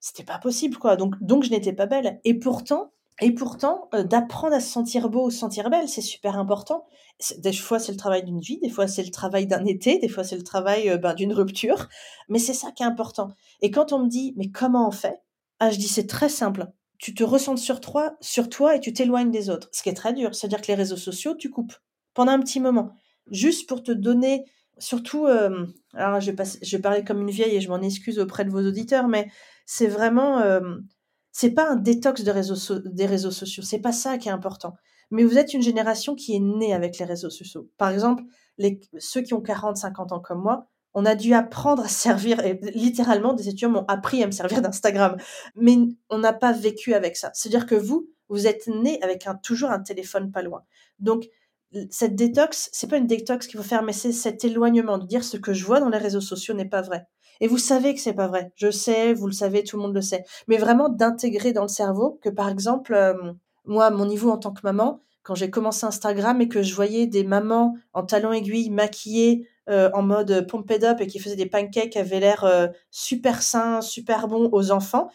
c'était 0.00 0.24
pas 0.24 0.38
possible, 0.38 0.78
quoi. 0.78 0.96
Donc, 0.96 1.14
donc 1.20 1.44
je 1.44 1.50
n'étais 1.50 1.72
pas 1.72 1.86
belle. 1.86 2.20
Et 2.24 2.34
pourtant, 2.34 2.92
et 3.20 3.32
pourtant, 3.32 3.88
euh, 3.94 4.02
d'apprendre 4.02 4.54
à 4.54 4.60
se 4.60 4.70
sentir 4.70 5.08
beau 5.08 5.30
se 5.30 5.38
sentir 5.38 5.70
belle, 5.70 5.88
c'est 5.88 6.00
super 6.00 6.38
important. 6.38 6.86
Des 7.38 7.52
fois, 7.52 7.78
c'est 7.78 7.92
le 7.92 7.98
travail 7.98 8.24
d'une 8.24 8.40
vie, 8.40 8.58
des 8.60 8.70
fois, 8.70 8.88
c'est 8.88 9.04
le 9.04 9.10
travail 9.10 9.46
d'un 9.46 9.64
été, 9.66 9.98
des 9.98 10.08
fois, 10.08 10.24
c'est 10.24 10.36
le 10.36 10.42
travail 10.42 10.90
euh, 10.90 10.96
ben, 10.98 11.14
d'une 11.14 11.32
rupture. 11.32 11.88
Mais 12.28 12.38
c'est 12.38 12.54
ça 12.54 12.72
qui 12.72 12.82
est 12.82 12.86
important. 12.86 13.28
Et 13.60 13.70
quand 13.70 13.92
on 13.92 14.00
me 14.00 14.08
dit, 14.08 14.34
mais 14.36 14.50
comment 14.50 14.88
on 14.88 14.90
fait? 14.90 15.20
Ah, 15.60 15.70
je 15.70 15.78
dis, 15.78 15.88
c'est 15.88 16.06
très 16.06 16.28
simple 16.28 16.66
tu 16.98 17.14
te 17.14 17.24
ressens 17.24 17.56
sur 17.56 17.80
toi, 17.80 18.16
sur 18.20 18.48
toi 18.48 18.76
et 18.76 18.80
tu 18.80 18.92
t'éloignes 18.92 19.30
des 19.30 19.50
autres. 19.50 19.68
Ce 19.72 19.82
qui 19.82 19.88
est 19.88 19.94
très 19.94 20.12
dur. 20.12 20.34
C'est-à-dire 20.34 20.60
que 20.60 20.68
les 20.68 20.74
réseaux 20.74 20.96
sociaux, 20.96 21.34
tu 21.34 21.50
coupes 21.50 21.74
pendant 22.14 22.32
un 22.32 22.40
petit 22.40 22.60
moment. 22.60 22.92
Juste 23.30 23.68
pour 23.68 23.82
te 23.82 23.92
donner, 23.92 24.44
surtout, 24.78 25.26
euh, 25.26 25.66
alors 25.94 26.20
je 26.20 26.30
vais, 26.30 26.78
parler 26.78 27.04
comme 27.04 27.22
une 27.22 27.30
vieille 27.30 27.56
et 27.56 27.60
je 27.60 27.68
m'en 27.68 27.80
excuse 27.80 28.18
auprès 28.18 28.44
de 28.44 28.50
vos 28.50 28.60
auditeurs, 28.60 29.08
mais 29.08 29.28
c'est 29.66 29.86
vraiment, 29.86 30.40
euh, 30.40 30.60
c'est 31.32 31.50
pas 31.50 31.68
un 31.68 31.76
détox 31.76 32.22
de 32.22 32.30
réseaux 32.30 32.78
des 32.84 33.06
réseaux 33.06 33.30
sociaux. 33.30 33.62
C'est 33.62 33.80
pas 33.80 33.92
ça 33.92 34.18
qui 34.18 34.28
est 34.28 34.32
important. 34.32 34.74
Mais 35.10 35.24
vous 35.24 35.38
êtes 35.38 35.54
une 35.54 35.62
génération 35.62 36.14
qui 36.14 36.34
est 36.34 36.40
née 36.40 36.72
avec 36.72 36.98
les 36.98 37.04
réseaux 37.04 37.30
sociaux. 37.30 37.70
Par 37.76 37.90
exemple, 37.90 38.24
les, 38.58 38.80
ceux 38.98 39.22
qui 39.22 39.34
ont 39.34 39.40
40, 39.40 39.76
50 39.76 40.12
ans 40.12 40.20
comme 40.20 40.42
moi, 40.42 40.68
on 40.94 41.04
a 41.04 41.14
dû 41.14 41.34
apprendre 41.34 41.84
à 41.84 41.88
servir, 41.88 42.40
et 42.44 42.60
littéralement, 42.74 43.32
des 43.34 43.48
étudiants 43.48 43.70
m'ont 43.70 43.84
appris 43.88 44.22
à 44.22 44.26
me 44.26 44.32
servir 44.32 44.62
d'Instagram, 44.62 45.16
mais 45.56 45.76
on 46.08 46.18
n'a 46.18 46.32
pas 46.32 46.52
vécu 46.52 46.94
avec 46.94 47.16
ça. 47.16 47.30
C'est-à-dire 47.34 47.66
que 47.66 47.74
vous, 47.74 48.08
vous 48.28 48.46
êtes 48.46 48.68
né 48.68 49.02
avec 49.02 49.26
toujours 49.42 49.70
un 49.70 49.80
téléphone 49.80 50.30
pas 50.30 50.42
loin. 50.42 50.62
Donc, 51.00 51.28
cette 51.90 52.14
détox, 52.14 52.70
c'est 52.72 52.88
pas 52.88 52.98
une 52.98 53.08
détox 53.08 53.46
qu'il 53.46 53.58
faut 53.58 53.66
faire, 53.66 53.82
mais 53.82 53.92
c'est 53.92 54.12
cet 54.12 54.44
éloignement 54.44 54.98
de 54.98 55.06
dire 55.06 55.24
ce 55.24 55.36
que 55.36 55.52
je 55.52 55.64
vois 55.64 55.80
dans 55.80 55.88
les 55.88 55.98
réseaux 55.98 56.20
sociaux 56.20 56.54
n'est 56.54 56.68
pas 56.68 56.82
vrai. 56.82 57.06
Et 57.40 57.48
vous 57.48 57.58
savez 57.58 57.94
que 57.94 58.00
c'est 58.00 58.12
pas 58.12 58.28
vrai. 58.28 58.52
Je 58.54 58.70
sais, 58.70 59.12
vous 59.12 59.26
le 59.26 59.32
savez, 59.32 59.64
tout 59.64 59.76
le 59.76 59.82
monde 59.82 59.94
le 59.94 60.00
sait. 60.00 60.24
Mais 60.46 60.56
vraiment 60.56 60.88
d'intégrer 60.88 61.52
dans 61.52 61.62
le 61.62 61.68
cerveau 61.68 62.20
que, 62.22 62.28
par 62.28 62.48
exemple, 62.48 62.94
euh, 62.94 63.32
moi, 63.64 63.90
mon 63.90 64.06
niveau 64.06 64.30
en 64.30 64.38
tant 64.38 64.52
que 64.52 64.60
maman, 64.62 65.00
quand 65.24 65.34
j'ai 65.34 65.50
commencé 65.50 65.84
Instagram 65.84 66.40
et 66.40 66.48
que 66.48 66.62
je 66.62 66.74
voyais 66.74 67.06
des 67.06 67.24
mamans 67.24 67.76
en 67.92 68.04
talons 68.04 68.32
aiguilles 68.32 68.70
maquillées 68.70 69.48
euh, 69.70 69.90
en 69.94 70.02
mode 70.02 70.46
pumped 70.46 70.84
up 70.84 71.00
et 71.00 71.06
qui 71.06 71.18
faisaient 71.18 71.36
des 71.36 71.46
pancakes 71.46 71.90
qui 71.90 71.98
avaient 71.98 72.20
l'air 72.20 72.44
euh, 72.44 72.68
super 72.90 73.42
sains, 73.42 73.80
super 73.80 74.28
bons 74.28 74.48
aux 74.52 74.70
enfants, 74.70 75.08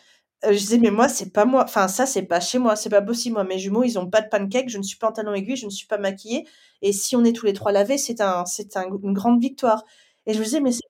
euh, 0.46 0.54
je 0.54 0.58
disais 0.58 0.78
mais 0.78 0.92
moi 0.92 1.10
c'est 1.10 1.32
pas 1.34 1.46
moi, 1.46 1.64
enfin 1.66 1.88
ça 1.90 2.06
c'est 2.06 2.24
pas 2.24 2.40
chez 2.40 2.60
moi, 2.60 2.76
c'est 2.76 2.90
pas 2.90 3.02
possible 3.02 3.34
moi. 3.36 3.44
Mes 3.44 3.60
jumeaux 3.60 3.84
ils 3.84 4.00
ont 4.00 4.10
pas 4.10 4.22
de 4.22 4.30
pancakes, 4.30 4.70
je 4.70 4.78
ne 4.78 4.84
suis 4.84 4.98
pas 4.98 5.10
en 5.10 5.12
talons 5.12 5.34
aiguilles, 5.34 5.58
je 5.58 5.66
ne 5.66 5.70
suis 5.72 5.88
pas 5.88 5.98
maquillée 5.98 6.48
et 6.82 6.94
si 6.94 7.16
on 7.16 7.24
est 7.26 7.34
tous 7.34 7.46
les 7.46 7.54
trois 7.54 7.72
lavés 7.74 7.98
c'est 7.98 8.22
un 8.22 8.46
c'est 8.46 8.76
une 8.78 9.14
grande 9.14 9.42
victoire. 9.42 9.84
Et 10.26 10.34
je 10.34 10.40
me 10.40 10.44
disais 10.46 10.62
mais 10.62 10.72
c'est 10.72 10.82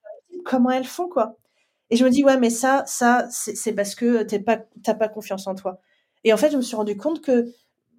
comment 0.46 0.70
elles 0.72 0.86
font 0.86 1.10
quoi? 1.10 1.38
Et 1.90 1.96
je 1.98 2.06
me 2.06 2.10
dis 2.12 2.24
ouais 2.24 2.38
mais 2.38 2.50
ça 2.52 2.84
ça 2.88 3.28
c'est 3.32 3.74
parce 3.74 3.96
que 3.96 4.24
t'es 4.24 4.40
pas 4.40 4.60
t'as 4.84 4.94
pas 4.96 5.10
confiance 5.10 5.48
en 5.48 5.56
toi. 5.56 5.80
Et 6.24 6.34
en 6.34 6.38
fait 6.38 6.52
je 6.52 6.58
me 6.58 6.62
suis 6.62 6.76
rendu 6.76 6.96
compte 6.98 7.22
que 7.22 7.48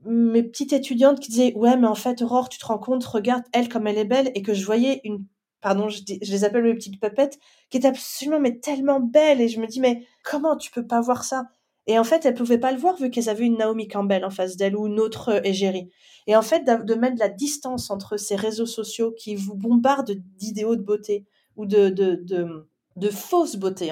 mes 0.04 0.42
petites 0.42 0.72
étudiantes 0.72 1.20
qui 1.20 1.30
disaient 1.30 1.52
ouais 1.56 1.76
mais 1.76 1.88
en 1.88 1.94
fait 1.96 2.22
Aurore 2.22 2.48
tu 2.48 2.58
te 2.58 2.66
rends 2.66 2.78
compte 2.78 3.04
regarde 3.04 3.42
elle 3.52 3.68
comme 3.68 3.86
elle 3.86 3.98
est 3.98 4.04
belle 4.04 4.30
et 4.34 4.42
que 4.42 4.54
je 4.54 4.64
voyais 4.64 5.00
une 5.04 5.24
pardon 5.61 5.88
je, 5.88 6.00
les 6.08 6.44
appelle 6.44 6.64
mes 6.64 6.74
petites 6.74 7.00
pupettes 7.00 7.38
qui 7.70 7.78
est 7.78 7.86
absolument 7.86 8.40
mais 8.40 8.58
tellement 8.58 9.00
belle 9.00 9.40
et 9.40 9.48
je 9.48 9.61
me 9.61 9.66
dis 9.66 9.80
mais 9.80 10.06
comment 10.24 10.56
tu 10.56 10.70
peux 10.70 10.86
pas 10.86 11.00
voir 11.00 11.24
ça? 11.24 11.46
Et 11.86 11.98
en 11.98 12.04
fait 12.04 12.24
elles 12.24 12.34
pouvaient 12.34 12.58
pas 12.58 12.72
le 12.72 12.78
voir 12.78 12.96
vu 12.96 13.11
qu'elles 13.11 13.28
avaient 13.28 13.46
une 13.46 13.58
Naomi 13.58 13.88
Campbell 13.88 14.24
en 14.24 14.30
face 14.30 14.56
d'elles 14.56 14.76
ou 14.76 14.86
une 14.86 15.00
autre 15.00 15.30
euh, 15.30 15.40
égérie. 15.44 15.90
Et 16.26 16.36
en 16.36 16.42
fait 16.42 16.64
de, 16.64 16.94
mettre 16.94 17.14
de 17.14 17.20
la 17.20 17.28
distance 17.28 17.90
entre 17.90 18.16
ces 18.16 18.36
réseaux 18.36 18.66
sociaux 18.66 19.12
qui 19.12 19.34
vous 19.34 19.54
bombardent 19.54 20.14
d'idéaux 20.36 20.76
de 20.76 20.82
beauté 20.82 21.26
ou 21.56 21.66
de, 21.66 21.88
de, 21.88 22.14
de, 22.22 22.66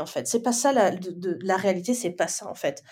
en 0.01 0.07
fait. 0.07 0.27
C'est 0.27 0.43
pas 0.43 0.53
ça 0.53 0.73
la, 0.73 0.91
de, 0.91 1.39
la 1.43 1.57
réalité 1.57 1.95
c'est 1.95 2.11
pas 2.11 2.29
ça 2.29 2.49
en 2.49 2.55
fait. 2.55 2.83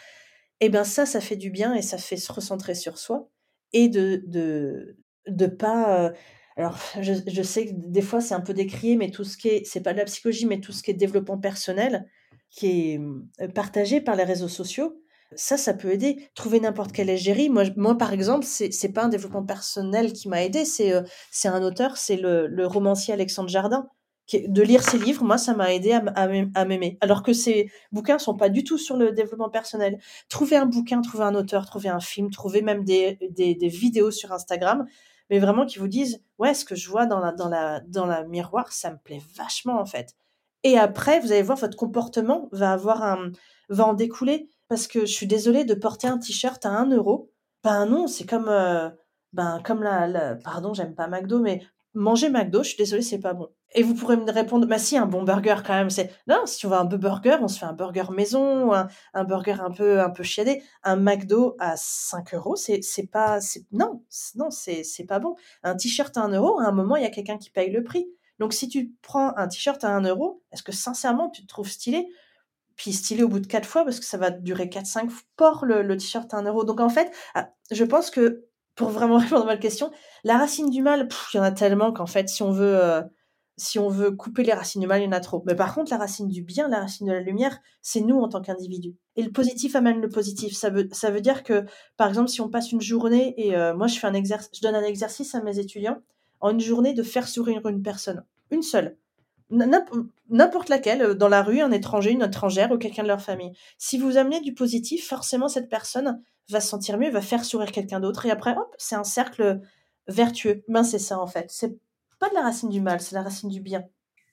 Et 0.60 0.66
eh 0.66 0.68
bien 0.70 0.84
ça, 0.84 1.04
ça 1.04 1.20
fait 1.20 1.36
du 1.36 1.50
bien 1.50 1.74
et 1.74 1.82
ça 1.82 1.98
fait 1.98 2.16
se 2.16 2.32
recentrer 2.32 2.74
sur 2.74 2.96
soi 2.96 3.28
et 3.72 3.88
de 3.88 4.22
de 4.26 4.96
de 5.26 5.46
pas. 5.46 6.12
Alors, 6.56 6.78
je, 7.00 7.42
sais 7.42 7.66
que 7.66 7.72
des 7.74 8.00
fois 8.00 8.20
c'est 8.20 8.34
un 8.34 8.40
peu 8.40 8.54
décrié, 8.54 8.96
mais 8.96 9.10
tout 9.10 9.24
ce 9.24 9.36
qui 9.36 9.48
est, 9.48 9.66
c'est 9.66 9.82
pas 9.82 9.92
de 9.92 9.98
la 9.98 10.06
psychologie, 10.06 10.46
mais 10.46 10.60
tout 10.60 10.72
ce 10.72 10.82
qui 10.82 10.90
est 10.90 10.94
développement 10.94 11.38
personnel, 11.38 12.08
qui 12.50 12.92
est 12.92 13.00
euh, 13.42 13.48
partagé 13.48 14.00
par 14.00 14.16
les 14.16 14.24
réseaux 14.24 14.48
sociaux, 14.48 14.98
ça, 15.34 15.56
ça 15.56 15.74
peut 15.74 15.90
aider. 15.92 16.28
Trouver 16.34 16.60
n'importe 16.60 16.92
quelle 16.92 17.10
égérie. 17.10 17.50
Moi, 17.50 17.64
moi, 17.76 17.98
par 17.98 18.12
exemple, 18.12 18.46
c'est 18.46 18.72
c'est 18.72 18.92
pas 18.92 19.04
un 19.04 19.08
développement 19.08 19.44
personnel 19.44 20.12
qui 20.12 20.28
m'a 20.28 20.42
aidé, 20.44 20.64
c'est 20.64 20.92
euh, 20.92 21.02
un 21.44 21.62
auteur, 21.62 21.96
c'est 21.96 22.16
le, 22.16 22.66
romancier 22.66 23.12
Alexandre 23.12 23.48
Jardin 23.48 23.88
de 24.32 24.62
lire 24.62 24.82
ses 24.82 24.98
livres, 24.98 25.24
moi, 25.24 25.38
ça 25.38 25.54
m'a 25.54 25.72
aidé 25.72 25.92
à, 25.92 26.64
m'aimer. 26.64 26.98
Alors 27.00 27.22
que 27.22 27.32
ces 27.32 27.70
bouquins 27.92 28.18
sont 28.18 28.36
pas 28.36 28.48
du 28.48 28.64
tout 28.64 28.76
sur 28.76 28.96
le 28.96 29.12
développement 29.12 29.50
personnel. 29.50 30.00
Trouver 30.28 30.56
un 30.56 30.66
bouquin, 30.66 31.00
trouver 31.00 31.24
un 31.24 31.34
auteur, 31.36 31.64
trouver 31.64 31.90
un 31.90 32.00
film, 32.00 32.30
trouver 32.30 32.62
même 32.62 32.82
des, 32.82 33.18
des, 33.30 33.68
vidéos 33.68 34.10
sur 34.10 34.32
Instagram, 34.32 34.84
mais 35.30 35.38
vraiment 35.38 35.66
qui 35.66 35.78
vous 35.78 35.88
disent, 35.88 36.22
ouais, 36.38 36.54
ce 36.54 36.64
que 36.64 36.74
je 36.74 36.88
vois 36.88 37.06
dans 37.06 37.18
la, 37.20 37.32
dans 37.32 38.06
la, 38.06 38.24
miroir, 38.24 38.72
ça 38.72 38.90
me 38.90 38.98
plaît 38.98 39.22
vachement, 39.36 39.80
en 39.80 39.86
fait. 39.86 40.14
Et 40.62 40.78
après, 40.78 41.20
vous 41.20 41.32
allez 41.32 41.42
voir, 41.42 41.58
votre 41.58 41.76
comportement 41.76 42.48
va 42.52 42.72
avoir 42.72 43.02
un, 43.02 43.32
va 43.68 43.86
en 43.86 43.94
découler. 43.94 44.48
Parce 44.68 44.88
que 44.88 45.00
je 45.00 45.12
suis 45.12 45.26
désolée 45.28 45.64
de 45.64 45.74
porter 45.74 46.08
un 46.08 46.18
t-shirt 46.18 46.64
à 46.66 46.70
1 46.70 46.90
euro. 46.90 47.30
Ben 47.62 47.86
non, 47.86 48.08
c'est 48.08 48.26
comme, 48.26 48.48
euh, 48.48 48.90
ben, 49.32 49.60
comme 49.64 49.82
la, 49.82 50.08
la 50.08 50.34
pardon, 50.36 50.74
j'aime 50.74 50.94
pas 50.94 51.06
McDo, 51.06 51.38
mais 51.38 51.62
manger 51.94 52.30
McDo, 52.30 52.62
je 52.62 52.70
suis 52.70 52.78
désolée, 52.78 53.02
c'est 53.02 53.20
pas 53.20 53.34
bon. 53.34 53.48
Et 53.74 53.82
vous 53.82 53.94
pourrez 53.94 54.16
me 54.16 54.30
répondre, 54.30 54.66
bah 54.66 54.78
si, 54.78 54.96
un 54.96 55.06
bon 55.06 55.22
burger 55.22 55.56
quand 55.66 55.74
même, 55.74 55.90
c'est 55.90 56.10
non, 56.28 56.46
si 56.46 56.64
on 56.66 56.70
veut 56.70 56.76
un 56.76 56.84
bon 56.84 56.98
burger, 56.98 57.38
on 57.40 57.48
se 57.48 57.58
fait 57.58 57.66
un 57.66 57.72
burger 57.72 58.04
maison, 58.10 58.72
un, 58.72 58.88
un 59.12 59.24
burger 59.24 59.56
un 59.60 59.70
peu 59.70 60.00
un 60.00 60.10
peu 60.10 60.22
chiadé, 60.22 60.62
un 60.82 60.96
McDo 60.96 61.56
à 61.58 61.74
5 61.76 62.34
euros, 62.34 62.56
c'est 62.56 62.80
c'est 62.82 63.06
pas, 63.06 63.38
non, 63.72 64.02
non, 64.36 64.50
c'est 64.50 64.84
c'est 64.84 65.04
pas 65.04 65.18
bon. 65.18 65.34
Un 65.62 65.76
t-shirt 65.76 66.16
à 66.16 66.22
1 66.22 66.30
euro, 66.30 66.60
à 66.60 66.64
un 66.64 66.72
moment 66.72 66.96
il 66.96 67.02
y 67.02 67.06
a 67.06 67.10
quelqu'un 67.10 67.38
qui 67.38 67.50
paye 67.50 67.70
le 67.70 67.82
prix. 67.82 68.06
Donc 68.38 68.52
si 68.52 68.68
tu 68.68 68.92
prends 69.02 69.36
un 69.36 69.48
t-shirt 69.48 69.82
à 69.84 69.90
1 69.90 70.02
euro, 70.02 70.42
est-ce 70.52 70.62
que 70.62 70.72
sincèrement 70.72 71.30
tu 71.30 71.42
te 71.42 71.48
trouves 71.48 71.68
stylé? 71.68 72.06
Puis 72.76 72.92
stylé 72.92 73.22
au 73.22 73.28
bout 73.28 73.40
de 73.40 73.46
quatre 73.46 73.66
fois 73.66 73.84
parce 73.84 73.98
que 74.00 74.06
ça 74.06 74.18
va 74.18 74.30
durer 74.30 74.66
4-5 74.66 75.10
ports 75.36 75.64
le, 75.64 75.82
le 75.82 75.96
t-shirt 75.96 76.32
à 76.34 76.38
1 76.38 76.42
euro. 76.44 76.64
Donc 76.64 76.80
en 76.80 76.90
fait, 76.90 77.10
ah, 77.34 77.50
je 77.70 77.84
pense 77.84 78.10
que 78.10 78.46
pour 78.74 78.90
vraiment 78.90 79.18
répondre 79.18 79.42
à 79.42 79.46
votre 79.46 79.60
question, 79.60 79.90
la 80.22 80.38
racine 80.38 80.70
du 80.70 80.82
mal, 80.82 81.08
il 81.32 81.36
y 81.38 81.40
en 81.40 81.42
a 81.42 81.50
tellement 81.52 81.92
qu'en 81.92 82.06
fait, 82.06 82.28
si 82.28 82.42
on 82.42 82.52
veut, 82.52 82.78
euh, 82.82 83.02
si 83.56 83.78
on 83.78 83.88
veut 83.88 84.10
couper 84.10 84.42
les 84.42 84.52
racines 84.52 84.80
du 84.80 84.86
mal, 84.86 85.00
il 85.00 85.04
y 85.04 85.08
en 85.08 85.12
a 85.12 85.20
trop. 85.20 85.42
Mais 85.46 85.54
par 85.54 85.74
contre, 85.74 85.90
la 85.90 85.98
racine 85.98 86.28
du 86.28 86.42
bien, 86.42 86.68
la 86.68 86.80
racine 86.80 87.06
de 87.06 87.12
la 87.12 87.20
lumière, 87.20 87.58
c'est 87.82 88.00
nous 88.00 88.18
en 88.18 88.28
tant 88.28 88.42
qu'individus. 88.42 88.94
Et 89.16 89.22
le 89.22 89.32
positif 89.32 89.74
amène 89.76 90.00
le 90.00 90.08
positif. 90.08 90.54
Ça 90.54 90.70
veut, 90.70 90.88
ça 90.92 91.10
veut 91.10 91.20
dire 91.20 91.42
que, 91.42 91.64
par 91.96 92.08
exemple, 92.08 92.28
si 92.28 92.40
on 92.40 92.48
passe 92.48 92.72
une 92.72 92.82
journée 92.82 93.34
et 93.38 93.56
euh, 93.56 93.74
moi 93.74 93.86
je 93.86 93.98
fais 93.98 94.06
un 94.06 94.12
je 94.12 94.60
donne 94.60 94.74
un 94.74 94.82
exercice 94.82 95.34
à 95.34 95.42
mes 95.42 95.58
étudiants 95.58 95.98
en 96.40 96.50
une 96.50 96.60
journée 96.60 96.92
de 96.92 97.02
faire 97.02 97.28
sourire 97.28 97.66
une 97.66 97.82
personne, 97.82 98.24
une 98.50 98.62
seule 98.62 98.96
n'importe 99.50 100.68
laquelle, 100.68 101.02
euh, 101.02 101.14
dans 101.14 101.28
la 101.28 101.42
rue, 101.42 101.60
un 101.60 101.72
étranger, 101.72 102.10
une 102.10 102.22
étrangère 102.22 102.72
ou 102.72 102.78
quelqu'un 102.78 103.02
de 103.02 103.08
leur 103.08 103.22
famille. 103.22 103.52
Si 103.78 103.98
vous 103.98 104.16
amenez 104.16 104.40
du 104.40 104.54
positif, 104.54 105.06
forcément 105.06 105.48
cette 105.48 105.68
personne 105.68 106.20
va 106.50 106.60
se 106.60 106.68
sentir 106.68 106.98
mieux, 106.98 107.10
va 107.10 107.20
faire 107.20 107.44
sourire 107.44 107.72
quelqu'un 107.72 108.00
d'autre 108.00 108.26
et 108.26 108.30
après, 108.30 108.56
hop, 108.56 108.74
c'est 108.78 108.96
un 108.96 109.04
cercle 109.04 109.60
vertueux. 110.08 110.62
Ben 110.68 110.84
c'est 110.84 110.98
ça 110.98 111.18
en 111.18 111.26
fait. 111.26 111.46
C'est 111.48 111.76
pas 112.18 112.28
de 112.28 112.34
la 112.34 112.42
racine 112.42 112.68
du 112.68 112.80
mal, 112.80 113.00
c'est 113.00 113.14
la 113.14 113.22
racine 113.22 113.50
du 113.50 113.60
bien. 113.60 113.84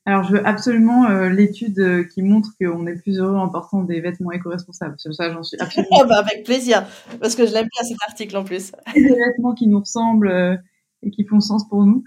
Alors, 0.05 0.23
je 0.23 0.34
veux 0.34 0.45
absolument 0.45 1.05
euh, 1.05 1.29
l'étude 1.29 1.79
euh, 1.79 2.03
qui 2.03 2.21
montre 2.21 2.49
qu'on 2.59 2.86
est 2.88 2.95
plus 2.95 3.19
heureux 3.19 3.38
en 3.38 3.47
portant 3.47 3.84
des 3.84 4.01
vêtements 4.01 4.34
éco-responsables. 4.34 4.95
Ça, 4.97 5.31
j'en 5.31 5.43
suis 5.43 5.57
absolument. 5.59 5.89
Ah 6.01 6.05
bah, 6.05 6.19
avec 6.19 6.43
plaisir, 6.43 6.86
parce 7.21 7.36
que 7.36 7.45
je 7.45 7.53
l'aime 7.53 7.67
bien 7.71 7.84
cet 7.84 7.97
article 8.07 8.36
en 8.36 8.43
plus. 8.43 8.73
des 8.93 9.01
vêtements 9.01 9.53
qui 9.53 9.67
nous 9.67 9.79
ressemblent 9.79 10.59
et 11.03 11.11
qui 11.11 11.25
font 11.25 11.39
sens 11.39 11.67
pour 11.67 11.86
nous 11.86 12.03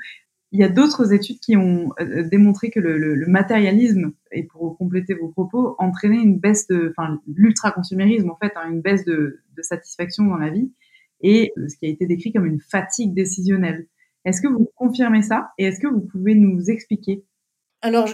Il 0.52 0.60
y 0.60 0.64
a 0.64 0.68
d'autres 0.68 1.12
études 1.12 1.38
qui 1.40 1.56
ont 1.56 1.92
euh, 2.00 2.28
démontré 2.28 2.70
que 2.70 2.80
le, 2.80 2.96
le, 2.96 3.26
matérialisme, 3.26 4.12
et 4.32 4.44
pour 4.44 4.76
compléter 4.76 5.14
vos 5.14 5.28
propos, 5.28 5.76
entraînait 5.78 6.22
une 6.22 6.38
baisse 6.38 6.66
de, 6.66 6.92
enfin, 6.96 7.20
l'ultra-consumérisme, 7.26 8.30
en 8.30 8.36
fait, 8.36 8.52
hein, 8.56 8.70
une 8.70 8.80
baisse 8.80 9.04
de, 9.04 9.40
de, 9.56 9.62
satisfaction 9.62 10.24
dans 10.24 10.36
la 10.36 10.50
vie, 10.50 10.72
et 11.20 11.52
euh, 11.56 11.68
ce 11.68 11.76
qui 11.76 11.86
a 11.86 11.88
été 11.88 12.06
décrit 12.06 12.32
comme 12.32 12.46
une 12.46 12.60
fatigue 12.60 13.14
décisionnelle. 13.14 13.86
Est-ce 14.26 14.42
que 14.42 14.48
vous 14.48 14.70
confirmez 14.76 15.22
ça 15.22 15.52
Et 15.56 15.64
est-ce 15.64 15.80
que 15.80 15.86
vous 15.86 16.02
pouvez 16.02 16.34
nous 16.34 16.68
expliquer? 16.68 17.24
Alors, 17.80 18.08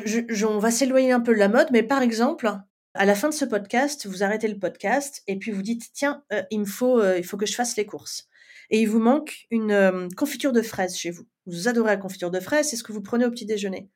on 0.48 0.58
va 0.58 0.70
s'éloigner 0.70 1.10
un 1.10 1.20
peu 1.20 1.34
de 1.34 1.38
la 1.38 1.48
mode, 1.48 1.68
mais 1.72 1.82
par 1.82 2.02
exemple, 2.02 2.52
à 2.94 3.04
la 3.04 3.14
fin 3.16 3.28
de 3.28 3.34
ce 3.34 3.44
podcast, 3.44 4.06
vous 4.06 4.22
arrêtez 4.22 4.46
le 4.46 4.58
podcast 4.58 5.22
et 5.26 5.38
puis 5.38 5.50
vous 5.50 5.62
dites 5.62 5.90
tiens, 5.92 6.22
euh, 6.32 6.42
il 6.50 6.60
me 6.60 6.64
faut, 6.64 7.02
il 7.16 7.24
faut 7.24 7.36
que 7.36 7.46
je 7.46 7.54
fasse 7.54 7.76
les 7.76 7.86
courses. 7.86 8.28
Et 8.70 8.80
il 8.80 8.86
vous 8.86 9.00
manque 9.00 9.46
une 9.50 10.08
confiture 10.16 10.52
de 10.52 10.62
fraises 10.62 10.96
chez 10.96 11.10
vous. 11.10 11.24
Vous 11.46 11.66
adorez 11.66 11.90
la 11.90 11.96
confiture 11.96 12.30
de 12.30 12.40
fraises, 12.40 12.68
c'est 12.68 12.76
ce 12.76 12.84
que 12.84 12.92
vous 12.92 13.02
prenez 13.02 13.24
au 13.24 13.30
petit 13.30 13.46
déjeuner. 13.46 13.90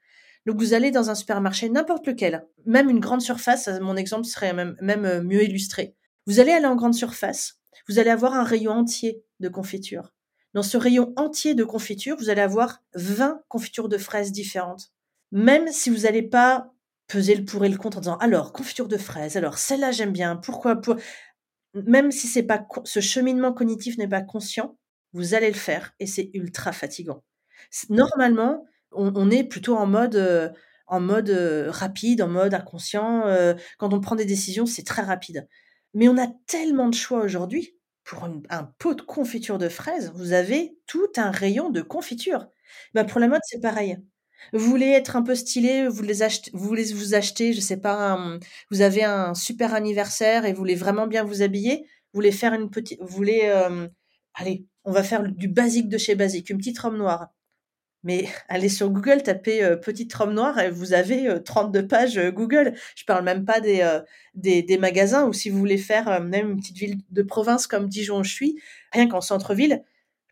Donc 0.46 0.58
vous 0.58 0.74
allez 0.74 0.92
dans 0.92 1.10
un 1.10 1.16
supermarché, 1.16 1.68
n'importe 1.68 2.06
lequel, 2.06 2.46
même 2.66 2.88
une 2.88 3.00
grande 3.00 3.20
surface, 3.20 3.68
mon 3.80 3.96
exemple 3.96 4.24
serait 4.24 4.52
même, 4.52 4.76
même 4.80 5.04
euh, 5.04 5.22
mieux 5.22 5.42
illustré. 5.42 5.96
Vous 6.26 6.38
allez 6.38 6.52
aller 6.52 6.66
en 6.66 6.76
grande 6.76 6.94
surface, 6.94 7.60
vous 7.88 7.98
allez 7.98 8.10
avoir 8.10 8.34
un 8.34 8.44
rayon 8.44 8.72
entier 8.72 9.24
de 9.40 9.48
confiture. 9.48 10.14
Dans 10.56 10.62
ce 10.62 10.78
rayon 10.78 11.12
entier 11.16 11.54
de 11.54 11.64
confiture, 11.64 12.16
vous 12.16 12.30
allez 12.30 12.40
avoir 12.40 12.82
20 12.94 13.42
confitures 13.46 13.90
de 13.90 13.98
fraises 13.98 14.32
différentes. 14.32 14.90
Même 15.30 15.70
si 15.70 15.90
vous 15.90 16.04
n'allez 16.04 16.22
pas 16.22 16.72
peser 17.08 17.34
le 17.34 17.44
pour 17.44 17.66
et 17.66 17.68
le 17.68 17.76
contre 17.76 17.98
en 17.98 18.00
disant 18.00 18.16
alors 18.16 18.54
confiture 18.54 18.88
de 18.88 18.96
fraises, 18.96 19.36
alors 19.36 19.58
celle-là 19.58 19.90
j'aime 19.90 20.12
bien, 20.12 20.34
pourquoi 20.34 20.76
pour... 20.76 20.96
même 21.74 22.10
si 22.10 22.26
c'est 22.26 22.42
pas 22.42 22.66
ce 22.84 23.00
cheminement 23.00 23.52
cognitif 23.52 23.98
n'est 23.98 24.08
pas 24.08 24.22
conscient, 24.22 24.78
vous 25.12 25.34
allez 25.34 25.48
le 25.48 25.52
faire 25.52 25.92
et 26.00 26.06
c'est 26.06 26.30
ultra 26.32 26.72
fatigant. 26.72 27.22
Normalement, 27.90 28.64
on, 28.92 29.30
est 29.30 29.44
plutôt 29.44 29.76
en 29.76 29.86
mode, 29.86 30.16
euh, 30.16 30.48
en 30.86 31.00
mode 31.00 31.28
euh, 31.28 31.70
rapide, 31.70 32.22
en 32.22 32.28
mode 32.28 32.54
inconscient. 32.54 33.26
Euh, 33.26 33.52
quand 33.76 33.92
on 33.92 34.00
prend 34.00 34.16
des 34.16 34.24
décisions, 34.24 34.64
c'est 34.64 34.84
très 34.84 35.02
rapide. 35.02 35.46
Mais 35.92 36.08
on 36.08 36.16
a 36.16 36.28
tellement 36.46 36.88
de 36.88 36.94
choix 36.94 37.20
aujourd'hui. 37.20 37.75
Pour 38.06 38.24
un 38.24 38.64
pot 38.78 38.94
de 38.94 39.02
confiture 39.02 39.58
de 39.58 39.68
fraises, 39.68 40.12
vous 40.14 40.32
avez 40.32 40.78
tout 40.86 41.08
un 41.16 41.32
rayon 41.32 41.70
de 41.70 41.82
confiture. 41.82 42.46
Ben 42.94 43.04
pour 43.04 43.20
la 43.20 43.26
mode, 43.28 43.40
c'est 43.44 43.60
pareil. 43.60 43.98
Vous 44.52 44.60
voulez 44.60 44.86
être 44.86 45.16
un 45.16 45.22
peu 45.22 45.34
stylé, 45.34 45.88
vous, 45.88 45.94
voulez 46.52 46.92
vous 46.92 47.14
acheter, 47.14 47.52
je 47.52 47.60
sais 47.60 47.78
pas, 47.78 48.38
vous 48.70 48.80
avez 48.82 49.02
un 49.02 49.34
super 49.34 49.74
anniversaire 49.74 50.44
et 50.44 50.52
vous 50.52 50.58
voulez 50.58 50.76
vraiment 50.76 51.06
bien 51.08 51.24
vous 51.24 51.42
habiller, 51.42 51.78
vous 52.12 52.18
voulez 52.18 52.32
faire 52.32 52.54
une 52.54 52.70
petite, 52.70 53.00
vous 53.00 53.08
voulez, 53.08 53.52
allez, 54.34 54.66
on 54.84 54.92
va 54.92 55.02
faire 55.02 55.24
du 55.24 55.48
basique 55.48 55.88
de 55.88 55.98
chez 55.98 56.14
basique, 56.14 56.50
une 56.50 56.58
petite 56.58 56.78
robe 56.78 56.96
noire. 56.96 57.28
Mais 58.06 58.28
allez 58.48 58.68
sur 58.68 58.88
Google, 58.90 59.24
tapez 59.24 59.64
euh, 59.64 59.74
petite 59.74 60.14
robe 60.14 60.32
noire 60.32 60.60
et 60.60 60.70
vous 60.70 60.92
avez 60.92 61.42
32 61.42 61.80
euh, 61.80 61.88
pages 61.88 62.16
euh, 62.16 62.30
Google. 62.30 62.74
Je 62.94 63.04
parle 63.04 63.24
même 63.24 63.44
pas 63.44 63.58
des, 63.58 63.82
des, 64.36 64.78
magasins 64.78 65.26
ou 65.26 65.32
si 65.32 65.50
vous 65.50 65.58
voulez 65.58 65.76
faire 65.76 66.20
même 66.20 66.52
une 66.52 66.60
petite 66.60 66.76
ville 66.76 66.98
de 67.10 67.22
province 67.24 67.66
comme 67.66 67.88
Dijon 67.88 68.22
je 68.22 68.32
suis, 68.32 68.62
rien 68.92 69.08
qu'en 69.08 69.20
centre-ville, 69.20 69.82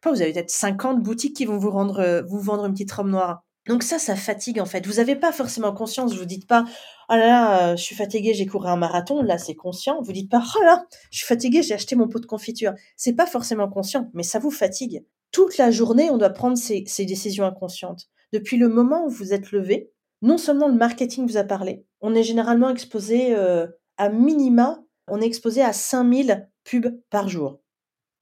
vous 0.05 0.23
avez 0.23 0.33
peut-être 0.33 0.51
50 0.51 1.03
boutiques 1.03 1.35
qui 1.35 1.47
vont 1.47 1.59
vous 1.59 1.71
rendre 1.71 2.25
vous 2.29 2.39
vendre 2.39 2.65
une 2.67 2.75
petite 2.75 2.93
robe 2.93 3.09
noire. 3.09 3.43
Donc 3.67 3.83
ça, 3.83 3.99
ça 3.99 4.15
fatigue 4.15 4.61
en 4.61 4.67
fait. 4.67 4.87
Vous 4.87 4.95
n'avez 4.95 5.17
pas 5.17 5.33
forcément 5.33 5.73
conscience. 5.73 6.15
Vous 6.15 6.27
dites 6.27 6.47
pas, 6.47 6.65
oh 7.09 7.15
là 7.15 7.27
là, 7.27 7.77
je 7.77 7.83
suis 7.83 7.97
fatigué, 7.97 8.35
j'ai 8.35 8.47
couru 8.47 8.69
un 8.69 8.77
marathon. 8.77 9.21
Là, 9.21 9.37
c'est 9.39 9.57
conscient. 9.57 10.01
Vous 10.01 10.13
dites 10.13 10.31
pas, 10.31 10.45
oh 10.57 10.63
là, 10.63 10.85
je 11.11 11.19
suis 11.19 11.27
fatigué, 11.27 11.65
j'ai 11.65 11.75
acheté 11.75 11.97
mon 11.97 12.07
pot 12.07 12.21
de 12.21 12.27
confiture. 12.27 12.73
C'est 12.97 13.15
pas 13.15 13.27
forcément 13.27 13.69
conscient, 13.69 14.11
mais 14.15 14.23
ça 14.23 14.39
vous 14.39 14.53
fatigue 14.53 15.05
toute 15.35 15.59
la 15.59 15.73
journée, 15.73 16.11
on 16.11 16.17
doit 16.17 16.31
prendre 16.31 16.57
ces, 16.57 16.85
décisions 17.05 17.45
inconscientes. 17.45 18.07
Depuis 18.33 18.57
le 18.57 18.69
moment 18.69 19.05
où 19.05 19.11
vous 19.11 19.33
êtes 19.33 19.51
levé, 19.51 19.91
non 20.23 20.39
seulement 20.39 20.69
le 20.69 20.75
marketing 20.75 21.27
vous 21.27 21.37
a 21.37 21.43
parlé, 21.43 21.85
on 22.01 22.15
est 22.15 22.23
généralement 22.23 22.71
exposé 22.71 23.35
euh, 23.35 23.67
à 23.97 24.11
minima, 24.11 24.81
on 25.09 25.21
est 25.21 25.27
exposé 25.27 25.61
à 25.61 25.73
5000 25.73 26.49
pubs 26.63 27.01
par 27.11 27.29
jour. 27.29 27.61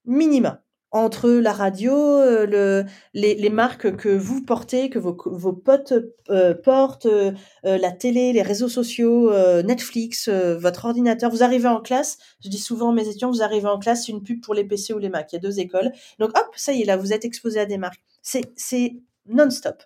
Minima 0.06 0.64
entre 0.92 1.30
la 1.30 1.52
radio, 1.52 1.94
euh, 1.94 2.46
le, 2.46 2.84
les, 3.14 3.50
marques 3.50 3.96
que 3.96 4.10
vous 4.10 4.42
portez, 4.42 4.90
que 4.90 4.98
vos, 4.98 5.16
vos 5.24 5.54
potes 5.54 5.94
euh, 6.28 6.54
portent, 6.54 7.06
euh, 7.06 7.32
la 7.64 7.90
télé, 7.90 8.32
les 8.34 8.42
réseaux 8.42 8.68
sociaux, 8.68 9.32
Netflix, 9.62 10.28
votre 10.28 10.84
ordinateur. 10.84 11.30
Vous 11.30 11.42
arrivez 11.42 11.68
en 11.68 11.80
classe, 11.80 12.18
je 12.44 12.50
dis 12.50 12.58
souvent 12.58 12.90
à 12.90 12.92
mes 12.92 13.08
étudiants, 13.08 13.30
vous 13.30 13.42
arrivez 13.42 13.68
en 13.68 13.78
classe, 13.78 14.08
une 14.08 14.22
pub 14.22 14.42
pour 14.42 14.54
les 14.54 14.64
PC 14.64 14.92
ou 14.92 14.98
les 14.98 15.08
Mac. 15.08 15.32
Il 15.32 15.36
y 15.36 15.38
a 15.38 15.40
deux 15.40 15.58
écoles. 15.60 15.90
Donc 16.18 16.30
hop, 16.36 16.46
ça 16.56 16.72
y 16.72 16.82
est, 16.82 16.84
là, 16.84 16.96
vous 16.96 17.12
êtes 17.12 17.24
exposé 17.24 17.58
à 17.60 17.66
des 17.66 17.78
marques. 17.78 18.02
C'est 18.22 18.94
non-stop. 19.26 19.82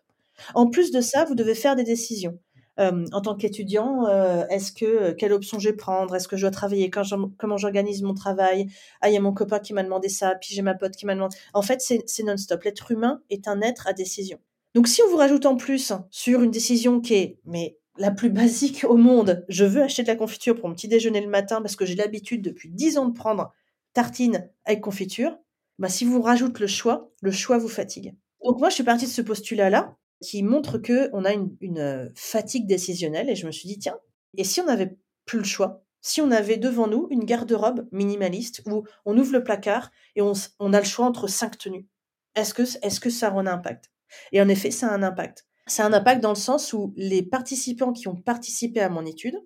En 0.55 0.69
plus 0.69 0.91
de 0.91 1.01
ça, 1.01 1.25
vous 1.25 1.35
devez 1.35 1.55
faire 1.55 1.77
des 1.77 1.85
décisions 1.85 2.39
en 2.79 3.21
tant 3.21 3.35
qu'étudiant, 3.37 4.07
est-ce 4.49 4.73
que 4.73 5.13
quelle 5.13 5.33
option 5.33 5.59
je 5.59 5.71
vais 5.71 5.77
prendre? 5.77 6.15
Est-ce 6.15 6.29
que 6.29 6.37
je 6.37 6.43
dois 6.43 6.51
travailler 6.51 6.91
Comment 6.91 7.57
j'organise 7.57 8.03
mon 8.03 8.15
travail? 8.15 8.67
Ah, 9.01 9.09
il 9.09 9.15
y 9.15 9.17
a 9.17 9.21
mon 9.21 9.33
copain 9.33 9.59
qui 9.59 9.73
m'a 9.73 9.83
demandé 9.83 10.09
ça, 10.09 10.35
puis 10.35 10.55
j'ai 10.55 10.63
ma 10.63 10.75
pote 10.75 10.95
qui 10.97 11.07
m'a 11.07 11.15
demandé. 11.15 11.37
En 11.55 11.63
fait, 11.63 11.81
c'est 11.81 12.23
non-stop. 12.23 12.63
L'être 12.65 12.91
humain 12.91 13.23
est 13.31 13.49
un 13.49 13.61
être 13.63 13.87
à 13.87 13.93
décision. 13.93 14.39
Donc, 14.75 14.89
si 14.89 15.01
on 15.03 15.09
vous 15.09 15.17
rajoute 15.17 15.47
en 15.47 15.57
plus 15.57 15.93
sur 16.11 16.43
une 16.43 16.51
décision 16.51 17.01
qui 17.01 17.15
est 17.15 17.39
mais 17.47 17.79
la 17.99 18.11
plus 18.11 18.29
basique 18.31 18.85
au 18.89 18.97
monde, 18.97 19.45
je 19.49 19.65
veux 19.65 19.83
acheter 19.83 20.03
de 20.03 20.09
la 20.09 20.17
confiture 20.17 20.55
pour 20.55 20.69
mon 20.69 20.75
petit 20.75 20.89
déjeuner 20.89 21.21
le 21.21 21.29
matin 21.29 21.63
parce 21.63 21.77
que 21.77 21.87
j'ai 21.87 21.95
l'habitude 21.95 22.43
depuis 22.43 22.69
10 22.69 22.99
ans 22.99 23.07
de 23.07 23.15
prendre 23.15 23.53
tartine 23.95 24.51
avec 24.67 24.83
confiture, 24.83 25.39
bah, 25.79 25.89
si 25.89 26.05
vous 26.05 26.21
rajoutez 26.21 26.61
le 26.61 26.67
choix, 26.67 27.11
le 27.23 27.31
choix 27.31 27.57
vous 27.57 27.69
fatigue. 27.69 28.15
Donc 28.45 28.59
moi, 28.59 28.69
je 28.69 28.75
suis 28.75 28.85
partie 28.85 29.07
de 29.07 29.11
ce 29.11 29.23
postulat-là 29.23 29.97
qui 30.23 30.43
montre 30.43 30.79
que 30.79 31.11
on 31.13 31.25
a 31.25 31.33
une, 31.33 31.79
euh, 31.79 32.09
fatigue 32.15 32.67
décisionnelle. 32.67 33.31
Et 33.31 33.37
je 33.37 33.47
me 33.47 33.53
suis 33.53 33.69
dit, 33.69 33.79
tiens, 33.79 33.99
et 34.37 34.45
si 34.45 34.61
on 34.61 34.67
n'avait 34.67 34.97
plus 35.25 35.39
le 35.39 35.45
choix? 35.45 35.83
Si 36.01 36.21
on 36.21 36.31
avait 36.31 36.57
devant 36.57 36.87
nous 36.87 37.09
une 37.11 37.25
garde-robe 37.25 37.89
minimaliste 37.91 38.63
où 38.67 38.85
on 39.05 39.19
ouvre 39.19 39.33
le 39.33 39.43
placard 39.43 39.91
et 40.15 40.23
on, 40.23 40.33
a 40.73 40.79
le 40.79 40.87
choix 40.87 41.07
entre 41.07 41.27
cinq 41.27 41.59
tenues, 41.59 41.87
est-ce 42.35 42.55
que, 42.55 43.11
ça 43.11 43.29
a 43.29 43.33
un 43.33 43.47
impact? 43.47 43.91
Et 44.31 44.41
en 44.41 44.49
effet, 44.49 44.71
ça 44.71 44.89
a 44.89 44.95
un 44.95 45.03
impact. 45.03 45.47
Ça 45.67 45.85
a 45.85 45.89
un 45.89 45.93
impact 45.93 46.23
dans 46.23 46.31
le 46.31 46.37
sens 46.37 46.73
où 46.73 46.95
les 46.97 47.23
participants 47.23 47.93
qui 47.93 48.07
ont 48.07 48.15
participé 48.15 48.81
à 48.81 48.89
mon 48.89 49.05
étude 49.05 49.37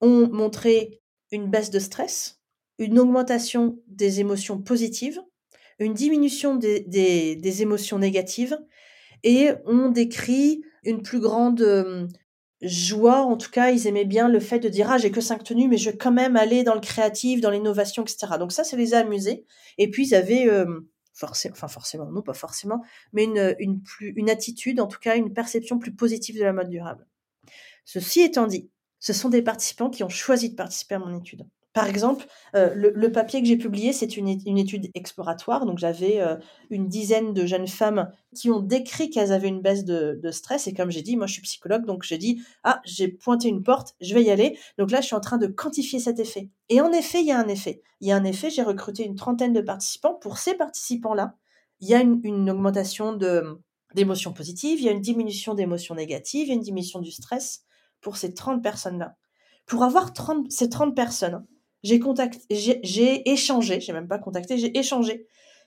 ont 0.00 0.28
montré 0.28 1.02
une 1.32 1.50
baisse 1.50 1.70
de 1.70 1.78
stress, 1.78 2.40
une 2.78 2.98
augmentation 2.98 3.78
des 3.88 4.20
émotions 4.20 4.62
positives, 4.62 5.20
une 5.78 5.92
diminution 5.92 6.56
des 6.56 7.62
émotions 7.62 7.98
négatives 7.98 8.58
et 9.24 9.50
on 9.66 9.88
décrit 9.90 10.62
une 10.84 11.02
plus 11.02 11.20
grande 11.20 12.08
joie. 12.62 13.20
En 13.20 13.36
tout 13.36 13.50
cas, 13.50 13.70
ils 13.70 13.86
aimaient 13.86 14.04
bien 14.04 14.28
le 14.28 14.40
fait 14.40 14.58
de 14.58 14.68
dire 14.68 14.90
ah 14.90 14.98
j'ai 14.98 15.10
que 15.10 15.20
cinq 15.20 15.44
tenues, 15.44 15.68
mais 15.68 15.76
je 15.76 15.90
vais 15.90 15.96
quand 15.96 16.12
même 16.12 16.36
aller 16.36 16.64
dans 16.64 16.74
le 16.74 16.80
créatif, 16.80 17.40
dans 17.40 17.50
l'innovation, 17.50 18.02
etc. 18.02 18.34
Donc 18.38 18.52
ça, 18.52 18.64
ça 18.64 18.76
les 18.76 18.94
a 18.94 18.98
amusés. 18.98 19.44
Et 19.78 19.90
puis 19.90 20.08
ils 20.08 20.14
avaient 20.14 20.48
forcément, 21.18 21.52
enfin 21.52 21.68
forcément, 21.68 22.10
non 22.10 22.22
pas 22.22 22.34
forcément, 22.34 22.82
mais 23.12 23.24
une, 23.24 24.30
attitude, 24.30 24.80
en 24.80 24.86
tout 24.86 25.00
cas 25.00 25.16
une 25.16 25.32
perception 25.32 25.78
plus 25.78 25.94
positive 25.94 26.38
de 26.38 26.44
la 26.44 26.52
mode 26.52 26.68
durable. 26.68 27.06
Ceci 27.84 28.20
étant 28.20 28.46
dit, 28.46 28.70
ce 29.00 29.12
sont 29.12 29.28
des 29.28 29.42
participants 29.42 29.90
qui 29.90 30.04
ont 30.04 30.08
choisi 30.08 30.50
de 30.50 30.54
participer 30.54 30.94
à 30.94 30.98
mon 31.00 31.18
étude. 31.18 31.46
Par 31.78 31.86
exemple, 31.86 32.26
euh, 32.56 32.74
le, 32.74 33.12
papier 33.12 33.40
que 33.40 33.46
j'ai 33.46 33.56
publié, 33.56 33.92
c'est 33.92 34.16
une, 34.16 34.26
étude 34.26 34.90
exploratoire. 34.94 35.64
Donc, 35.64 35.78
j'avais 35.78 36.20
euh, 36.20 36.34
une 36.70 36.88
dizaine 36.88 37.32
de 37.32 37.46
jeunes 37.46 37.68
femmes 37.68 38.10
qui 38.34 38.50
ont 38.50 38.58
décrit 38.58 39.10
qu'elles 39.10 39.30
avaient 39.30 39.46
une 39.46 39.60
baisse 39.60 39.84
de, 39.84 40.18
stress. 40.32 40.66
Et 40.66 40.74
comme 40.74 40.90
j'ai 40.90 41.02
dit, 41.02 41.16
moi, 41.16 41.28
je 41.28 41.34
suis 41.34 41.42
psychologue, 41.42 41.86
donc 41.86 42.02
j'ai 42.02 42.18
dit, 42.18 42.42
ah, 42.64 42.80
j'ai 42.84 43.06
pointé 43.06 43.46
une 43.46 43.62
porte, 43.62 43.94
je 44.00 44.12
vais 44.12 44.24
y 44.24 44.30
aller. 44.32 44.58
Donc 44.76 44.90
là, 44.90 45.00
je 45.00 45.06
suis 45.06 45.14
en 45.14 45.20
train 45.20 45.38
de 45.38 45.46
quantifier 45.46 46.00
cet 46.00 46.18
effet. 46.18 46.50
Et 46.68 46.80
en 46.80 46.90
effet, 46.90 47.20
il 47.20 47.26
y 47.26 47.30
a 47.30 47.38
un 47.38 47.46
effet. 47.46 47.80
Il 48.00 48.08
y 48.08 48.10
a 48.10 48.16
un 48.16 48.24
effet, 48.24 48.50
j'ai 48.50 48.62
recruté 48.62 49.04
une 49.04 49.14
trentaine 49.14 49.52
de 49.52 49.60
participants. 49.60 50.14
Pour 50.14 50.38
ces 50.38 50.54
participants-là, 50.54 51.36
il 51.78 51.88
y 51.88 51.94
a 51.94 52.00
une, 52.00 52.50
augmentation 52.50 53.16
d'émotions 53.94 54.32
positives, 54.32 54.80
il 54.80 54.86
y 54.86 54.88
a 54.88 54.92
une 54.92 55.00
diminution 55.00 55.54
d'émotions 55.54 55.94
négatives, 55.94 56.46
il 56.46 56.48
y 56.48 56.50
a 56.50 56.54
une 56.54 56.60
diminution 56.60 56.98
du 56.98 57.12
stress 57.12 57.62
pour 58.00 58.16
ces 58.16 58.34
30 58.34 58.64
personnes-là. 58.64 59.14
Pour 59.68 59.84
avoir 59.84 60.14
30, 60.14 60.50
ces 60.50 60.70
30 60.70 60.96
personnes, 60.96 61.46
j'ai 61.82 61.98
contacté, 61.98 62.40
j'ai 62.50 63.30
échangé, 63.30 63.80
j'ai 63.80 63.92
même 63.92 64.08
pas 64.08 64.18
contacté, 64.18 64.58
j'ai 64.58 64.76
échangé 64.76 65.26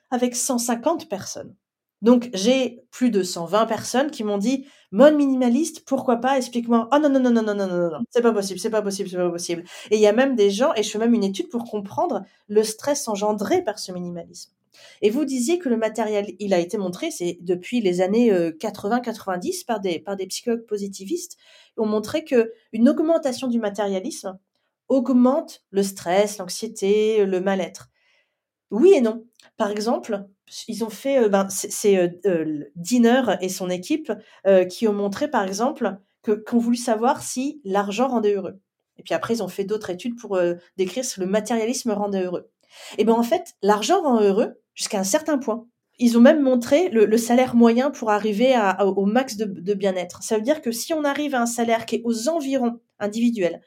avec 0.09 0.35
150 0.35 1.09
personnes. 1.09 1.55
Donc 2.01 2.29
j'ai 2.33 2.83
plus 2.89 3.11
de 3.11 3.21
120 3.21 3.67
personnes 3.67 4.09
qui 4.09 4.23
m'ont 4.23 4.39
dit 4.39 4.65
mode 4.91 5.15
minimaliste, 5.15 5.85
pourquoi 5.85 6.17
pas 6.17 6.37
Explique-moi. 6.37 6.89
Oh 6.91 6.97
non 6.97 7.09
non 7.09 7.19
non 7.19 7.31
non 7.31 7.43
non 7.43 7.55
non 7.55 7.67
non 7.67 7.91
non, 7.91 7.99
c'est 8.09 8.23
pas 8.23 8.33
possible, 8.33 8.59
c'est 8.59 8.71
pas 8.71 8.81
possible, 8.81 9.07
c'est 9.07 9.17
pas 9.17 9.29
possible. 9.29 9.63
Et 9.91 9.97
il 9.97 10.01
y 10.01 10.07
a 10.07 10.13
même 10.13 10.35
des 10.35 10.49
gens 10.49 10.73
et 10.75 10.83
je 10.83 10.89
fais 10.89 10.97
même 10.97 11.13
une 11.13 11.23
étude 11.23 11.49
pour 11.49 11.63
comprendre 11.63 12.23
le 12.47 12.63
stress 12.63 13.07
engendré 13.07 13.63
par 13.63 13.77
ce 13.77 13.91
minimalisme. 13.91 14.51
Et 15.03 15.11
vous 15.11 15.25
disiez 15.25 15.59
que 15.59 15.69
le 15.69 15.77
matériel, 15.77 16.33
il 16.39 16.53
a 16.53 16.59
été 16.59 16.77
montré, 16.77 17.11
c'est 17.11 17.37
depuis 17.41 17.81
les 17.81 18.01
années 18.01 18.31
80-90 18.31 19.65
par 19.65 19.79
des 19.79 19.99
par 19.99 20.15
des 20.15 20.25
psychologues 20.25 20.65
positivistes, 20.65 21.37
ont 21.77 21.85
montré 21.85 22.23
que 22.23 22.51
une 22.73 22.89
augmentation 22.89 23.47
du 23.47 23.59
matérialisme 23.59 24.39
augmente 24.91 25.63
le 25.71 25.83
stress, 25.83 26.37
l'anxiété, 26.37 27.25
le 27.25 27.39
mal-être. 27.39 27.89
Oui 28.71 28.93
et 28.93 29.01
non. 29.01 29.25
Par 29.55 29.71
exemple, 29.71 30.25
ils 30.67 30.83
ont 30.83 30.89
fait, 30.89 31.29
ben, 31.29 31.47
c'est 31.49 32.21
Dinner 32.75 33.23
et 33.39 33.49
son 33.49 33.69
équipe 33.69 34.11
qui 34.69 34.87
ont 34.87 34.93
montré, 34.93 35.29
par 35.29 35.43
exemple, 35.43 35.97
que 36.23 36.31
qu'ont 36.31 36.57
voulu 36.57 36.75
savoir 36.75 37.23
si 37.23 37.61
l'argent 37.63 38.09
rendait 38.09 38.35
heureux. 38.35 38.59
Et 38.97 39.03
puis 39.03 39.13
après, 39.13 39.35
ils 39.35 39.43
ont 39.43 39.47
fait 39.47 39.63
d'autres 39.63 39.89
études 39.89 40.19
pour 40.19 40.39
décrire 40.77 41.05
si 41.05 41.19
le 41.19 41.25
matérialisme 41.25 41.91
rendait 41.91 42.23
heureux. 42.23 42.51
Et 42.97 43.05
ben 43.05 43.13
en 43.13 43.23
fait, 43.23 43.55
l'argent 43.61 44.01
rend 44.01 44.21
heureux 44.21 44.61
jusqu'à 44.75 44.99
un 44.99 45.05
certain 45.05 45.37
point. 45.37 45.65
Ils 45.99 46.17
ont 46.17 46.21
même 46.21 46.41
montré 46.41 46.89
le, 46.89 47.17
salaire 47.17 47.55
moyen 47.55 47.91
pour 47.91 48.09
arriver 48.09 48.55
au 48.79 49.05
max 49.05 49.37
de, 49.37 49.45
de 49.45 49.73
bien-être. 49.73 50.23
Ça 50.23 50.35
veut 50.35 50.41
dire 50.41 50.61
que 50.61 50.71
si 50.71 50.93
on 50.93 51.03
arrive 51.03 51.35
à 51.35 51.41
un 51.41 51.45
salaire 51.45 51.85
qui 51.85 51.95
est 51.95 52.01
aux 52.03 52.27
environs 52.27 52.79
individuels, 52.99 53.61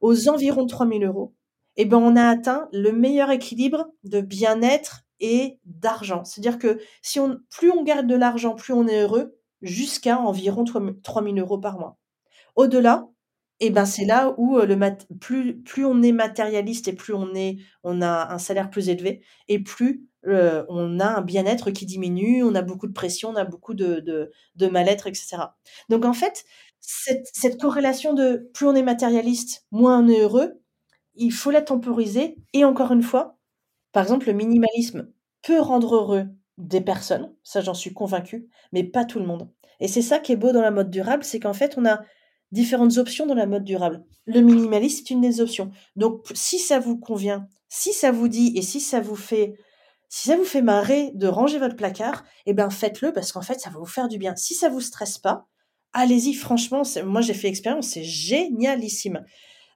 aux 0.00 0.28
environs 0.28 0.64
de 0.64 0.68
3000 0.68 1.04
euros, 1.04 1.34
eh 1.76 1.84
ben 1.84 1.98
on 1.98 2.16
a 2.16 2.28
atteint 2.28 2.68
le 2.72 2.92
meilleur 2.92 3.30
équilibre 3.30 3.88
de 4.04 4.20
bien-être 4.20 5.02
et 5.20 5.58
d'argent. 5.64 6.24
C'est-à-dire 6.24 6.58
que 6.58 6.78
si 7.02 7.20
on, 7.20 7.38
plus 7.50 7.70
on 7.70 7.82
garde 7.84 8.06
de 8.06 8.14
l'argent, 8.14 8.54
plus 8.54 8.72
on 8.72 8.86
est 8.86 9.02
heureux, 9.02 9.36
jusqu'à 9.62 10.18
environ 10.18 10.64
3000 11.02 11.38
euros 11.40 11.58
par 11.58 11.78
mois. 11.78 11.98
Au-delà, 12.56 13.08
eh 13.60 13.70
ben 13.70 13.86
c'est 13.86 14.04
là 14.04 14.34
où 14.36 14.58
le 14.58 14.78
plus, 15.18 15.62
plus 15.62 15.84
on 15.86 16.02
est 16.02 16.12
matérialiste 16.12 16.88
et 16.88 16.92
plus 16.92 17.14
on, 17.14 17.34
est, 17.34 17.56
on 17.84 18.02
a 18.02 18.32
un 18.32 18.38
salaire 18.38 18.68
plus 18.70 18.88
élevé, 18.88 19.22
et 19.48 19.62
plus 19.62 20.06
on 20.24 20.98
a 21.00 21.06
un 21.06 21.22
bien-être 21.22 21.70
qui 21.70 21.86
diminue, 21.86 22.42
on 22.42 22.54
a 22.54 22.62
beaucoup 22.62 22.86
de 22.88 22.92
pression, 22.92 23.30
on 23.30 23.36
a 23.36 23.44
beaucoup 23.44 23.74
de, 23.74 24.30
de, 24.56 24.66
mal-être, 24.66 25.06
etc. 25.06 25.36
Donc 25.88 26.04
en 26.04 26.12
fait, 26.12 26.44
cette, 26.86 27.60
corrélation 27.60 28.14
de 28.14 28.48
plus 28.54 28.66
on 28.66 28.74
est 28.74 28.82
matérialiste, 28.82 29.66
moins 29.72 29.98
on 29.98 30.08
est 30.08 30.20
heureux, 30.20 30.62
il 31.14 31.32
faut 31.32 31.50
la 31.50 31.62
temporiser. 31.62 32.36
Et 32.52 32.64
encore 32.64 32.92
une 32.92 33.02
fois, 33.02 33.38
par 33.92 34.04
exemple, 34.04 34.28
le 34.28 34.34
minimalisme 34.34 35.12
peut 35.42 35.60
rendre 35.60 35.96
heureux 35.96 36.26
des 36.58 36.80
personnes, 36.80 37.34
ça 37.42 37.60
j'en 37.60 37.74
suis 37.74 37.92
convaincue, 37.92 38.48
mais 38.72 38.84
pas 38.84 39.04
tout 39.04 39.18
le 39.18 39.26
monde. 39.26 39.50
Et 39.80 39.88
c'est 39.88 40.02
ça 40.02 40.20
qui 40.20 40.32
est 40.32 40.36
beau 40.36 40.52
dans 40.52 40.62
la 40.62 40.70
mode 40.70 40.90
durable, 40.90 41.24
c'est 41.24 41.40
qu'en 41.40 41.52
fait, 41.52 41.74
on 41.76 41.84
a 41.84 42.00
différentes 42.52 42.96
options 42.98 43.26
dans 43.26 43.34
la 43.34 43.46
mode 43.46 43.64
durable. 43.64 44.04
Le 44.26 44.40
minimalisme 44.40 45.00
est 45.00 45.10
une 45.10 45.20
des 45.20 45.40
options. 45.40 45.70
Donc, 45.96 46.24
si 46.34 46.58
ça 46.58 46.78
vous 46.78 46.96
convient, 46.98 47.48
si 47.68 47.92
ça 47.92 48.12
vous 48.12 48.28
dit 48.28 48.52
et 48.54 48.62
si 48.62 48.80
ça 48.80 49.00
vous 49.00 49.16
fait, 49.16 49.54
si 50.08 50.28
ça 50.28 50.36
vous 50.36 50.44
fait 50.44 50.62
marrer 50.62 51.10
de 51.14 51.26
ranger 51.26 51.58
votre 51.58 51.76
placard, 51.76 52.24
eh 52.46 52.54
ben 52.54 52.70
faites-le 52.70 53.12
parce 53.12 53.32
qu'en 53.32 53.42
fait, 53.42 53.58
ça 53.60 53.70
va 53.70 53.78
vous 53.78 53.86
faire 53.86 54.08
du 54.08 54.18
bien. 54.18 54.36
Si 54.36 54.54
ça 54.54 54.68
vous 54.68 54.80
stresse 54.80 55.18
pas, 55.18 55.46
allez-y. 55.96 56.34
Franchement, 56.34 56.82
moi 57.04 57.20
j'ai 57.20 57.34
fait 57.34 57.48
expérience, 57.48 57.88
c'est 57.88 58.04
génialissime. 58.04 59.24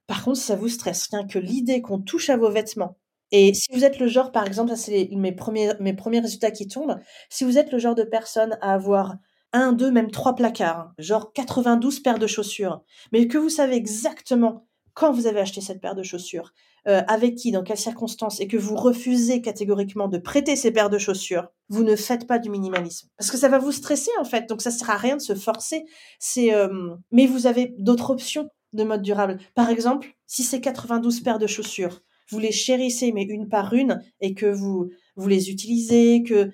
Par 0.07 0.25
contre, 0.25 0.39
ça 0.39 0.57
vous 0.57 0.69
stresse, 0.69 1.09
rien 1.11 1.27
que 1.27 1.39
l'idée 1.39 1.83
qu'on 1.83 2.01
touche 2.01 2.31
à 2.31 2.37
vos 2.37 2.51
vêtements, 2.51 2.97
et 3.33 3.55
si 3.55 3.69
vous 3.73 3.85
êtes 3.85 4.01
le 4.01 4.09
genre, 4.09 4.33
par 4.33 4.47
exemple, 4.47 4.71
ça 4.71 4.77
c'est 4.77 5.09
mes 5.13 5.33
premiers, 5.33 5.73
mes 5.79 5.95
premiers 5.95 6.21
résultats 6.21 6.51
qui 6.51 6.67
tombent, 6.67 6.99
si 7.29 7.45
vous 7.45 7.59
êtes 7.59 7.71
le 7.73 7.79
genre 7.79 7.95
de 7.95 8.03
personne 8.03 8.59
à 8.61 8.75
avoir 8.75 9.17
un, 9.53 9.73
deux, 9.73 9.91
même 9.91 10.11
trois 10.11 10.35
placards, 10.35 10.93
genre 10.99 11.33
92 11.33 12.01
paires 12.01 12.19
de 12.19 12.27
chaussures, 12.27 12.83
mais 13.13 13.29
que 13.29 13.39
vous 13.39 13.49
savez 13.49 13.77
exactement 13.77 14.67
quand 14.95 15.13
vous 15.13 15.27
avez 15.27 15.41
acheté 15.41 15.61
cette 15.61 15.81
paire 15.81 15.95
de 15.95 16.03
chaussures, 16.03 16.53
euh, 16.89 17.03
avec 17.09 17.37
qui, 17.37 17.53
dans 17.53 17.63
quelles 17.63 17.77
circonstances, 17.77 18.41
et 18.41 18.49
que 18.49 18.57
vous 18.57 18.77
refusez 18.77 19.41
catégoriquement 19.43 20.09
de 20.09 20.19
prêter 20.19 20.57
ces 20.57 20.71
paires 20.71 20.91
de 20.91 20.99
chaussures, 20.99 21.49
vous 21.69 21.83
ne 21.83 21.97
faites 21.97 22.27
pas 22.27 22.39
du 22.39 22.51
minimalisme. 22.51 23.09
Parce 23.17 23.31
que 23.31 23.37
ça 23.37 23.49
va 23.49 23.59
vous 23.59 23.73
stresser, 23.73 24.11
en 24.19 24.25
fait. 24.25 24.49
Donc, 24.49 24.63
ça 24.63 24.71
sert 24.71 24.91
à 24.91 24.97
rien 24.97 25.17
de 25.17 25.23
se 25.23 25.35
forcer. 25.35 25.85
C'est, 26.19 26.55
euh, 26.55 26.95
mais 27.13 27.27
vous 27.27 27.47
avez 27.47 27.75
d'autres 27.79 28.11
options 28.11 28.49
de 28.73 28.85
mode 28.85 29.03
durable. 29.03 29.39
Par 29.55 29.69
exemple, 29.69 30.15
si 30.27 30.43
c'est 30.43 30.61
92 30.61 31.21
paires 31.21 31.39
de 31.39 31.47
chaussures, 31.47 32.03
vous 32.31 32.39
les 32.39 32.53
chérissez, 32.53 33.13
mais 33.13 33.25
une 33.25 33.49
par 33.49 33.75
une, 33.75 34.03
et 34.21 34.35
que 34.35 34.47
vous, 34.47 34.91
vous 35.17 35.29
les 35.29 35.51
utilisez, 35.51 36.23
que, 36.23 36.51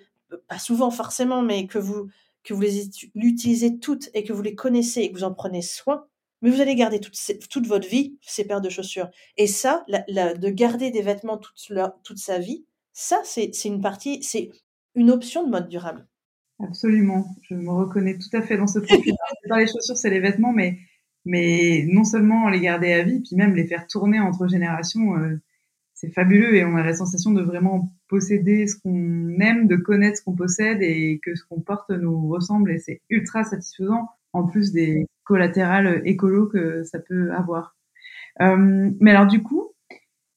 pas 0.49 0.59
souvent 0.59 0.91
forcément, 0.91 1.43
mais 1.43 1.67
que 1.67 1.79
vous, 1.79 2.09
que 2.43 2.55
vous 2.55 2.61
les 2.61 2.89
utilisez 3.15 3.79
toutes 3.79 4.09
et 4.15 4.25
que 4.25 4.33
vous 4.33 4.43
les 4.43 4.55
connaissez 4.55 5.03
et 5.03 5.13
que 5.13 5.19
vous 5.19 5.25
en 5.25 5.35
prenez 5.35 5.63
soin, 5.63 6.07
mais 6.43 6.51
vous 6.51 6.61
allez 6.61 6.75
garder 6.75 7.01
toute, 7.01 7.19
toute 7.51 7.67
votre 7.67 7.89
vie 7.89 8.19
ces 8.23 8.45
paires 8.45 8.61
de 8.61 8.69
chaussures. 8.69 9.09
Et 9.37 9.47
ça, 9.47 9.85
de 9.89 10.51
garder 10.51 10.91
des 10.91 11.03
vêtements 11.03 11.39
toute, 11.39 11.73
toute 12.03 12.19
sa 12.19 12.39
vie, 12.39 12.65
ça, 12.93 13.21
c'est 13.25 13.51
une 13.65 13.81
partie, 13.81 14.23
c'est 14.23 14.51
une 14.95 15.11
option 15.11 15.45
de 15.45 15.51
mode 15.51 15.69
durable. 15.69 16.07
Absolument, 16.59 17.27
je 17.43 17.55
me 17.55 17.71
reconnais 17.71 18.17
tout 18.17 18.35
à 18.35 18.41
fait 18.41 18.57
dans 18.57 18.67
ce 18.67 18.79
profil. 18.79 19.15
Les 19.55 19.67
chaussures, 19.67 19.97
c'est 19.99 20.11
les 20.11 20.21
vêtements, 20.21 20.53
mais, 20.53 20.79
mais 21.27 21.85
non 21.89 22.05
seulement 22.05 22.49
les 22.49 22.61
garder 22.61 22.93
à 22.93 23.03
vie, 23.03 23.21
puis 23.21 23.37
même 23.37 23.55
les 23.55 23.67
faire 23.67 23.87
tourner 23.87 24.19
entre 24.19 24.49
générations, 24.49 25.17
euh, 25.17 25.39
c'est 25.97 26.13
fabuleux 26.13 26.57
et 26.57 26.65
on 26.65 26.77
a 26.77 26.83
la 26.83 26.95
sensation 26.95 27.33
de 27.33 27.43
vraiment 27.43 27.91
posséder 28.09 28.67
ce 28.67 28.77
qu'on 28.77 29.41
aime, 29.41 29.67
de 29.67 29.77
connaître 29.77 30.19
ce 30.19 30.23
qu'on 30.23 30.37
possède 30.37 30.83
et 30.83 31.21
que 31.23 31.35
ce 31.35 31.43
qu'on 31.45 31.61
porte 31.61 31.91
nous 31.91 32.29
ressemble 32.29 32.71
et 32.71 32.79
c'est 32.79 33.01
ultra 33.09 33.45
satisfaisant 33.45 34.09
en 34.35 34.47
plus 34.47 34.73
des 34.73 35.07
collatérales 35.27 36.03
écolos 36.05 36.47
que 36.47 36.83
ça 36.85 36.99
peut 36.99 37.33
avoir. 37.33 37.77
Euh, 38.41 38.91
mais 39.01 39.11
alors 39.11 39.27
du 39.27 39.43
coup, 39.43 39.73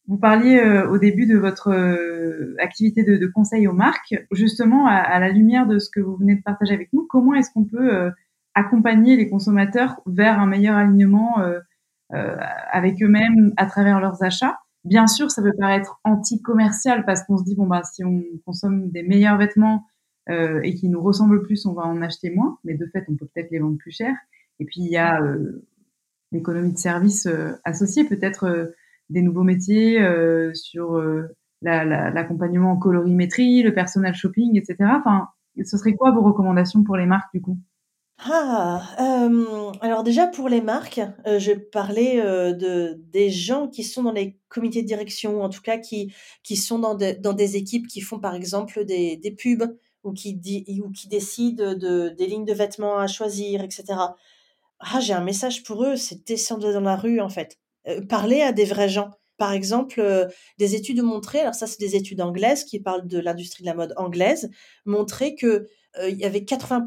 vous 0.07 0.17
parliez 0.17 0.57
euh, 0.59 0.89
au 0.89 0.97
début 0.97 1.27
de 1.27 1.37
votre 1.37 1.69
euh, 1.69 2.55
activité 2.59 3.03
de, 3.03 3.17
de, 3.17 3.27
conseil 3.27 3.67
aux 3.67 3.73
marques, 3.73 4.15
justement 4.31 4.87
à, 4.87 4.95
à, 4.95 5.19
la 5.19 5.29
lumière 5.29 5.67
de 5.67 5.77
ce 5.77 5.89
que 5.89 5.99
vous 5.99 6.15
venez 6.17 6.35
de 6.35 6.41
partager 6.41 6.73
avec 6.73 6.91
nous, 6.93 7.05
comment 7.07 7.35
est-ce 7.35 7.51
qu'on 7.53 7.65
peut 7.65 7.95
euh, 7.95 8.09
accompagner 8.55 9.15
les 9.15 9.29
consommateurs 9.29 10.01
vers 10.07 10.39
un 10.39 10.47
meilleur 10.47 10.75
alignement 10.75 11.37
avec 12.09 13.01
eux-mêmes 13.01 13.53
à 13.55 13.67
travers 13.67 13.99
leurs 14.01 14.23
achats? 14.23 14.57
Bien 14.83 15.07
sûr, 15.07 15.29
ça 15.29 15.41
peut 15.41 15.53
paraître 15.57 15.99
anti-commercial 16.03 17.05
parce 17.05 17.23
qu'on 17.23 17.37
se 17.37 17.43
dit, 17.43 17.55
bon, 17.55 17.67
bah, 17.67 17.83
si 17.83 18.03
on 18.03 18.23
consomme 18.45 18.89
des 18.89 19.03
meilleurs 19.03 19.37
vêtements 19.37 19.85
euh, 20.29 20.61
et 20.63 20.73
qui 20.73 20.89
nous 20.89 21.01
ressemblent 21.01 21.41
plus, 21.43 21.65
on 21.65 21.73
va 21.73 21.83
en 21.83 22.01
acheter 22.01 22.29
moins. 22.29 22.57
Mais 22.63 22.75
de 22.75 22.85
fait, 22.85 23.05
on 23.09 23.15
peut 23.15 23.27
peut-être 23.33 23.51
les 23.51 23.59
vendre 23.59 23.77
plus 23.77 23.91
cher. 23.91 24.15
Et 24.59 24.65
puis, 24.65 24.81
il 24.81 24.91
y 24.91 24.97
a 24.97 25.21
euh, 25.21 25.65
l'économie 26.31 26.73
de 26.73 26.77
service 26.77 27.25
euh, 27.25 27.51
associée, 27.63 28.03
peut-être 28.03 28.45
euh, 28.45 28.65
des 29.09 29.21
nouveaux 29.21 29.43
métiers 29.43 29.97
sur 30.53 31.01
l'accompagnement 31.63 32.67
la, 32.67 32.73
en 32.73 32.77
colorimétrie, 32.77 33.63
le 33.63 33.73
personal 33.73 34.13
shopping, 34.13 34.55
etc. 34.55 34.77
Enfin, 34.99 35.29
ce 35.65 35.77
serait 35.77 35.95
quoi 35.95 36.11
vos 36.11 36.21
recommandations 36.21 36.83
pour 36.83 36.95
les 36.95 37.07
marques, 37.07 37.33
du 37.33 37.41
coup? 37.41 37.57
Ah, 38.19 38.83
alors 39.81 40.03
déjà 40.03 40.27
pour 40.27 40.47
les 40.47 40.61
marques, 40.61 41.01
je 41.25 41.53
parlais 41.53 42.21
de 42.53 43.01
des 43.11 43.31
gens 43.31 43.67
qui 43.67 43.83
sont 43.83 44.03
dans 44.03 44.11
les 44.11 44.37
comités 44.47 44.83
de 44.83 44.87
direction, 44.87 45.41
en 45.41 45.49
tout 45.49 45.61
cas 45.61 45.79
qui 45.79 46.13
qui 46.43 46.55
sont 46.55 46.77
dans 46.77 46.93
des 46.93 47.15
dans 47.15 47.33
des 47.33 47.55
équipes 47.55 47.87
qui 47.87 48.01
font 48.01 48.19
par 48.19 48.35
exemple 48.35 48.85
des 48.85 49.17
des 49.17 49.31
pubs 49.31 49.75
ou 50.03 50.13
qui 50.13 50.39
ou 50.85 50.91
qui 50.91 51.07
décident 51.07 51.73
de 51.73 52.09
des 52.09 52.27
lignes 52.27 52.45
de 52.45 52.53
vêtements 52.53 52.99
à 52.99 53.07
choisir 53.07 53.63
etc. 53.63 53.85
Ah, 54.79 54.99
j'ai 54.99 55.13
un 55.13 55.23
message 55.23 55.63
pour 55.63 55.83
eux, 55.83 55.95
c'est 55.95 56.25
descendre 56.25 56.71
dans 56.73 56.81
la 56.81 56.95
rue 56.95 57.19
en 57.19 57.29
fait. 57.29 57.57
parler 58.07 58.41
à 58.41 58.51
des 58.51 58.65
vrais 58.65 58.89
gens. 58.89 59.11
Par 59.37 59.53
exemple, 59.53 60.27
des 60.57 60.75
études 60.75 60.99
ont 60.99 61.05
montré, 61.05 61.39
alors 61.39 61.55
ça 61.55 61.67
c'est 61.67 61.79
des 61.79 61.95
études 61.95 62.21
anglaises 62.21 62.65
qui 62.65 62.79
parlent 62.79 63.07
de 63.07 63.19
l'industrie 63.19 63.63
de 63.63 63.67
la 63.67 63.73
mode 63.73 63.93
anglaise, 63.97 64.49
montraient 64.85 65.35
que, 65.35 65.67
il 66.07 66.17
y 66.17 66.25
avait 66.25 66.43
80 66.45 66.85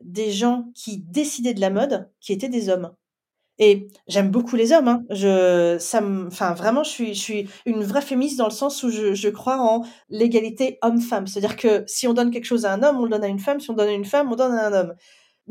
des 0.00 0.30
gens 0.30 0.70
qui 0.74 0.98
décidaient 0.98 1.54
de 1.54 1.60
la 1.60 1.70
mode 1.70 2.10
qui 2.20 2.32
étaient 2.32 2.48
des 2.48 2.68
hommes. 2.68 2.94
Et 3.62 3.88
j'aime 4.08 4.30
beaucoup 4.30 4.56
les 4.56 4.72
hommes. 4.72 4.88
Hein. 4.88 5.04
Je, 5.10 5.76
ça 5.78 6.02
enfin, 6.26 6.54
vraiment, 6.54 6.82
je 6.82 6.88
suis, 6.88 7.14
je 7.14 7.20
suis 7.20 7.48
une 7.66 7.82
vraie 7.84 8.00
féministe 8.00 8.38
dans 8.38 8.46
le 8.46 8.52
sens 8.52 8.82
où 8.82 8.90
je, 8.90 9.12
je 9.12 9.28
crois 9.28 9.58
en 9.60 9.84
l'égalité 10.08 10.78
homme-femme. 10.80 11.26
C'est-à-dire 11.26 11.56
que 11.56 11.84
si 11.86 12.08
on 12.08 12.14
donne 12.14 12.30
quelque 12.30 12.46
chose 12.46 12.64
à 12.64 12.72
un 12.72 12.82
homme, 12.82 12.98
on 12.98 13.04
le 13.04 13.10
donne 13.10 13.24
à 13.24 13.28
une 13.28 13.38
femme. 13.38 13.60
Si 13.60 13.70
on 13.70 13.74
donne 13.74 13.90
à 13.90 13.92
une 13.92 14.06
femme, 14.06 14.32
on 14.32 14.36
donne 14.36 14.52
à 14.52 14.68
un 14.68 14.72
homme. 14.72 14.94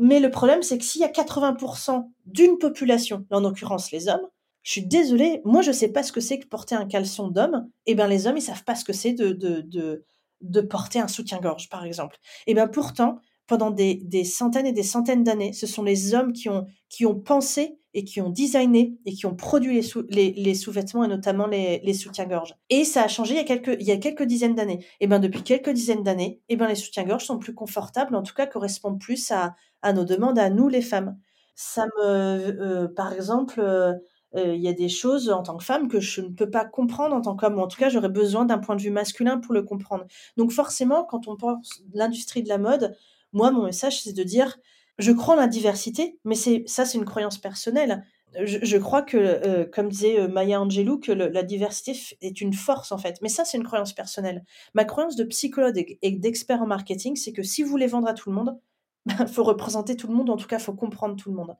Mais 0.02 0.18
le 0.18 0.30
problème, 0.30 0.62
c'est 0.62 0.78
que 0.78 0.84
s'il 0.84 1.02
y 1.02 1.04
a 1.04 1.08
80% 1.08 2.10
d'une 2.24 2.56
population, 2.56 3.26
en 3.30 3.40
l'occurrence 3.40 3.90
les 3.90 4.08
hommes, 4.08 4.26
je 4.62 4.72
suis 4.72 4.86
désolée, 4.86 5.42
moi 5.44 5.60
je 5.60 5.72
sais 5.72 5.88
pas 5.88 6.02
ce 6.02 6.10
que 6.10 6.22
c'est 6.22 6.38
que 6.38 6.46
porter 6.46 6.74
un 6.74 6.86
caleçon 6.86 7.28
d'homme. 7.28 7.68
Et 7.84 7.92
eh 7.92 7.94
ben 7.94 8.08
les 8.08 8.26
hommes, 8.26 8.38
ils 8.38 8.42
savent 8.42 8.64
pas 8.64 8.74
ce 8.74 8.84
que 8.84 8.94
c'est 8.94 9.12
de, 9.12 9.32
de, 9.32 10.04
de, 10.40 10.60
porter 10.62 11.00
un 11.00 11.08
soutien-gorge, 11.08 11.68
par 11.68 11.84
exemple. 11.84 12.16
Et 12.46 12.52
eh 12.52 12.54
ben 12.54 12.66
pourtant, 12.66 13.20
pendant 13.46 13.70
des, 13.70 14.24
centaines 14.24 14.66
et 14.66 14.72
des 14.72 14.82
centaines 14.84 15.22
d'années. 15.22 15.52
Ce 15.52 15.66
sont 15.66 15.82
les 15.82 16.14
hommes 16.14 16.32
qui 16.32 16.48
ont, 16.48 16.66
qui 16.88 17.04
ont 17.04 17.18
pensé 17.18 17.79
et 17.94 18.04
qui 18.04 18.20
ont 18.20 18.30
designé 18.30 18.96
et 19.06 19.12
qui 19.12 19.26
ont 19.26 19.34
produit 19.34 19.74
les, 19.74 19.82
sous, 19.82 20.04
les, 20.08 20.54
sous-vêtements 20.54 21.04
et 21.04 21.08
notamment 21.08 21.46
les, 21.46 21.94
soutiens-gorge. 21.94 22.54
Et 22.68 22.84
ça 22.84 23.04
a 23.04 23.08
changé 23.08 23.34
il 23.34 23.36
y 23.38 23.40
a 23.40 23.44
quelques, 23.44 23.76
il 23.80 23.86
y 23.86 23.92
a 23.92 23.96
quelques 23.96 24.22
dizaines 24.22 24.54
d'années. 24.54 24.84
Et 25.00 25.06
ben 25.06 25.18
depuis 25.18 25.42
quelques 25.42 25.70
dizaines 25.70 26.02
d'années, 26.02 26.40
et 26.48 26.56
ben 26.56 26.68
les 26.68 26.74
soutiens-gorge 26.74 27.24
sont 27.24 27.38
plus 27.38 27.54
confortables, 27.54 28.14
en 28.14 28.22
tout 28.22 28.34
cas 28.34 28.46
correspondent 28.46 29.00
plus 29.00 29.30
à, 29.30 29.54
à 29.82 29.92
nos 29.92 30.04
demandes 30.04 30.38
à 30.38 30.50
nous 30.50 30.68
les 30.68 30.82
femmes. 30.82 31.18
Ça 31.54 31.86
me, 31.98 32.04
euh, 32.04 32.88
par 32.88 33.12
exemple, 33.12 33.60
euh, 33.60 33.94
euh, 34.36 34.54
il 34.54 34.62
y 34.62 34.68
a 34.68 34.72
des 34.72 34.88
choses 34.88 35.28
en 35.28 35.42
tant 35.42 35.56
que 35.56 35.64
femme 35.64 35.88
que 35.88 36.00
je 36.00 36.20
ne 36.20 36.28
peux 36.28 36.48
pas 36.48 36.64
comprendre 36.64 37.14
en 37.16 37.20
tant 37.20 37.36
qu'homme, 37.36 37.56
ou 37.56 37.60
en 37.60 37.68
tout 37.68 37.78
cas 37.78 37.88
j'aurais 37.88 38.08
besoin 38.08 38.44
d'un 38.44 38.58
point 38.58 38.76
de 38.76 38.82
vue 38.82 38.90
masculin 38.90 39.38
pour 39.38 39.52
le 39.54 39.62
comprendre. 39.62 40.04
Donc 40.36 40.52
forcément, 40.52 41.04
quand 41.04 41.28
on 41.28 41.36
pense 41.36 41.82
l'industrie 41.92 42.42
de 42.42 42.48
la 42.48 42.58
mode, 42.58 42.96
moi, 43.32 43.50
mon 43.50 43.64
message, 43.64 44.02
c'est 44.02 44.12
de 44.12 44.22
dire, 44.22 44.58
je 45.00 45.12
crois 45.12 45.34
en 45.34 45.38
la 45.38 45.48
diversité, 45.48 46.18
mais 46.24 46.34
c'est 46.34 46.64
ça, 46.66 46.84
c'est 46.84 46.98
une 46.98 47.04
croyance 47.04 47.38
personnelle. 47.38 48.04
je, 48.44 48.76
crois 48.76 49.02
que, 49.02 49.16
euh, 49.16 49.64
comme 49.64 49.88
disait 49.88 50.20
euh, 50.20 50.28
Maya 50.28 50.60
Angelou, 50.60 50.98
que 51.00 51.10
la 51.10 51.42
diversité 51.42 51.98
est 52.20 52.40
une 52.40 52.52
force 52.52 52.92
en 52.92 52.98
fait. 52.98 53.18
Mais 53.22 53.28
ça, 53.28 53.44
c'est 53.44 53.56
une 53.56 53.64
croyance 53.64 53.92
personnelle. 53.92 54.44
Ma 54.74 54.84
croyance 54.84 55.16
de 55.16 55.24
psychologue 55.24 55.96
et 56.02 56.10
d'expert 56.12 56.62
en 56.62 56.66
marketing, 56.66 57.16
c'est 57.16 57.32
que 57.32 57.42
si 57.42 57.62
vous 57.62 57.70
voulez 57.70 57.88
vendre 57.88 58.08
à 58.08 58.14
tout 58.14 58.30
le 58.30 58.36
monde, 58.36 58.60
il 59.06 59.16
ben, 59.18 59.26
faut 59.26 59.44
représenter 59.44 59.96
tout 59.96 60.06
le 60.08 60.14
monde, 60.14 60.30
en 60.30 60.36
tout 60.36 60.46
cas, 60.46 60.58
faut 60.58 60.74
comprendre 60.74 61.16
tout 61.16 61.30
le 61.30 61.36
monde. 61.36 61.56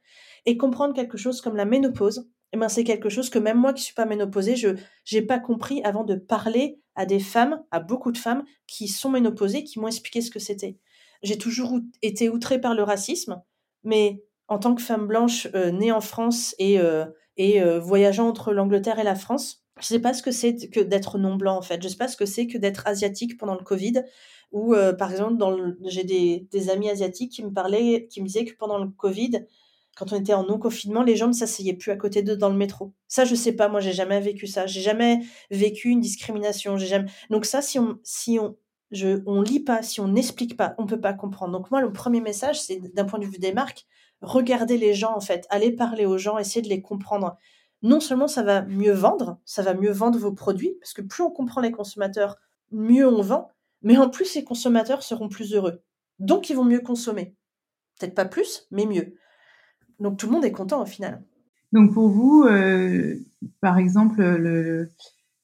Et 0.46 0.56
comprendre 0.56 0.94
quelque 0.94 1.16
chose 1.16 1.40
comme 1.40 1.56
la 1.56 1.64
ménopause, 1.64 2.28
eh 2.52 2.56
ben, 2.56 2.68
c'est 2.68 2.84
quelque 2.84 3.08
chose 3.08 3.30
que 3.30 3.38
même 3.38 3.58
moi 3.58 3.72
qui 3.72 3.82
suis 3.82 3.94
pas 3.94 4.06
ménopausée, 4.06 4.56
je 4.56 4.76
n'ai 5.12 5.22
pas 5.22 5.38
compris 5.38 5.82
avant 5.84 6.04
de 6.04 6.14
parler 6.16 6.80
à 6.94 7.06
des 7.06 7.20
femmes, 7.20 7.62
à 7.70 7.80
beaucoup 7.80 8.12
de 8.12 8.18
femmes 8.18 8.44
qui 8.66 8.88
sont 8.88 9.10
ménopausées, 9.10 9.64
qui 9.64 9.78
m'ont 9.78 9.88
expliqué 9.88 10.20
ce 10.20 10.30
que 10.30 10.38
c'était. 10.38 10.76
J'ai 11.22 11.38
toujours 11.38 11.78
été 12.02 12.28
outrée 12.28 12.60
par 12.60 12.74
le 12.74 12.82
racisme, 12.82 13.42
mais 13.84 14.22
en 14.48 14.58
tant 14.58 14.74
que 14.74 14.82
femme 14.82 15.06
blanche 15.06 15.48
euh, 15.54 15.70
née 15.70 15.92
en 15.92 16.00
France 16.00 16.54
et, 16.58 16.78
euh, 16.80 17.06
euh, 17.38 17.78
voyageant 17.78 18.28
entre 18.28 18.52
l'Angleterre 18.52 18.98
et 18.98 19.04
la 19.04 19.14
France, 19.14 19.64
je 19.76 19.82
ne 19.82 19.86
sais 19.86 20.00
pas 20.00 20.12
ce 20.12 20.22
que 20.22 20.32
c'est 20.32 20.68
que 20.68 20.80
d'être 20.80 21.18
non 21.18 21.36
blanc 21.36 21.56
en 21.56 21.62
fait. 21.62 21.80
Je 21.80 21.86
ne 21.86 21.90
sais 21.90 21.96
pas 21.96 22.08
ce 22.08 22.16
que 22.16 22.26
c'est 22.26 22.46
que 22.46 22.58
d'être 22.58 22.86
asiatique 22.86 23.38
pendant 23.38 23.54
le 23.54 23.64
Covid. 23.64 24.02
Ou 24.52 24.74
par 24.98 25.12
exemple, 25.12 25.76
j'ai 25.84 26.02
des, 26.02 26.70
amis 26.70 26.90
asiatiques 26.90 27.30
qui 27.32 27.44
me 27.44 27.52
parlaient, 27.52 28.08
qui 28.10 28.20
me 28.20 28.26
disaient 28.26 28.44
que 28.44 28.56
pendant 28.56 28.78
le 28.78 28.88
Covid, 28.88 29.46
quand 29.96 30.12
on 30.12 30.16
était 30.16 30.34
en 30.34 30.44
non 30.44 30.58
confinement, 30.58 31.04
les 31.04 31.14
gens 31.14 31.28
ne 31.28 31.32
s'asseyaient 31.32 31.74
plus 31.74 31.92
à 31.92 31.96
côté 31.96 32.22
d'eux 32.22 32.36
dans 32.36 32.50
le 32.50 32.56
métro. 32.56 32.92
Ça, 33.06 33.24
je 33.24 33.36
sais 33.36 33.52
pas. 33.52 33.68
Moi, 33.68 33.78
j'ai 33.80 33.92
jamais 33.92 34.20
vécu 34.20 34.48
ça. 34.48 34.66
J'ai 34.66 34.80
jamais 34.80 35.20
vécu 35.50 35.88
une 35.90 36.00
discrimination. 36.00 36.76
Donc 37.30 37.46
ça, 37.46 37.62
si 37.62 37.78
on 37.78 38.56
je, 38.90 39.22
on 39.26 39.42
lit 39.42 39.60
pas, 39.60 39.82
si 39.82 40.00
on 40.00 40.08
n'explique 40.08 40.56
pas, 40.56 40.74
on 40.78 40.86
peut 40.86 41.00
pas 41.00 41.12
comprendre. 41.12 41.52
Donc 41.52 41.70
moi, 41.70 41.80
le 41.80 41.92
premier 41.92 42.20
message, 42.20 42.60
c'est 42.60 42.80
d'un 42.94 43.04
point 43.04 43.18
de 43.18 43.26
vue 43.26 43.38
des 43.38 43.52
marques, 43.52 43.86
regarder 44.20 44.76
les 44.76 44.94
gens 44.94 45.14
en 45.14 45.20
fait, 45.20 45.46
aller 45.50 45.72
parler 45.72 46.06
aux 46.06 46.18
gens, 46.18 46.38
essayer 46.38 46.62
de 46.62 46.68
les 46.68 46.82
comprendre. 46.82 47.36
Non 47.82 48.00
seulement 48.00 48.28
ça 48.28 48.42
va 48.42 48.62
mieux 48.62 48.92
vendre, 48.92 49.38
ça 49.44 49.62
va 49.62 49.74
mieux 49.74 49.92
vendre 49.92 50.18
vos 50.18 50.32
produits, 50.32 50.76
parce 50.80 50.92
que 50.92 51.02
plus 51.02 51.22
on 51.22 51.30
comprend 51.30 51.60
les 51.60 51.70
consommateurs, 51.70 52.36
mieux 52.72 53.08
on 53.08 53.22
vend, 53.22 53.50
mais 53.82 53.96
en 53.96 54.10
plus 54.10 54.34
les 54.34 54.44
consommateurs 54.44 55.02
seront 55.02 55.28
plus 55.28 55.54
heureux. 55.54 55.82
Donc 56.18 56.50
ils 56.50 56.56
vont 56.56 56.64
mieux 56.64 56.80
consommer. 56.80 57.34
Peut-être 57.98 58.14
pas 58.14 58.26
plus, 58.26 58.66
mais 58.70 58.86
mieux. 58.86 59.14
Donc 59.98 60.18
tout 60.18 60.26
le 60.26 60.32
monde 60.32 60.44
est 60.44 60.52
content 60.52 60.82
au 60.82 60.86
final. 60.86 61.22
Donc 61.72 61.94
pour 61.94 62.08
vous, 62.08 62.44
euh, 62.44 63.16
par 63.60 63.78
exemple, 63.78 64.22
le, 64.22 64.90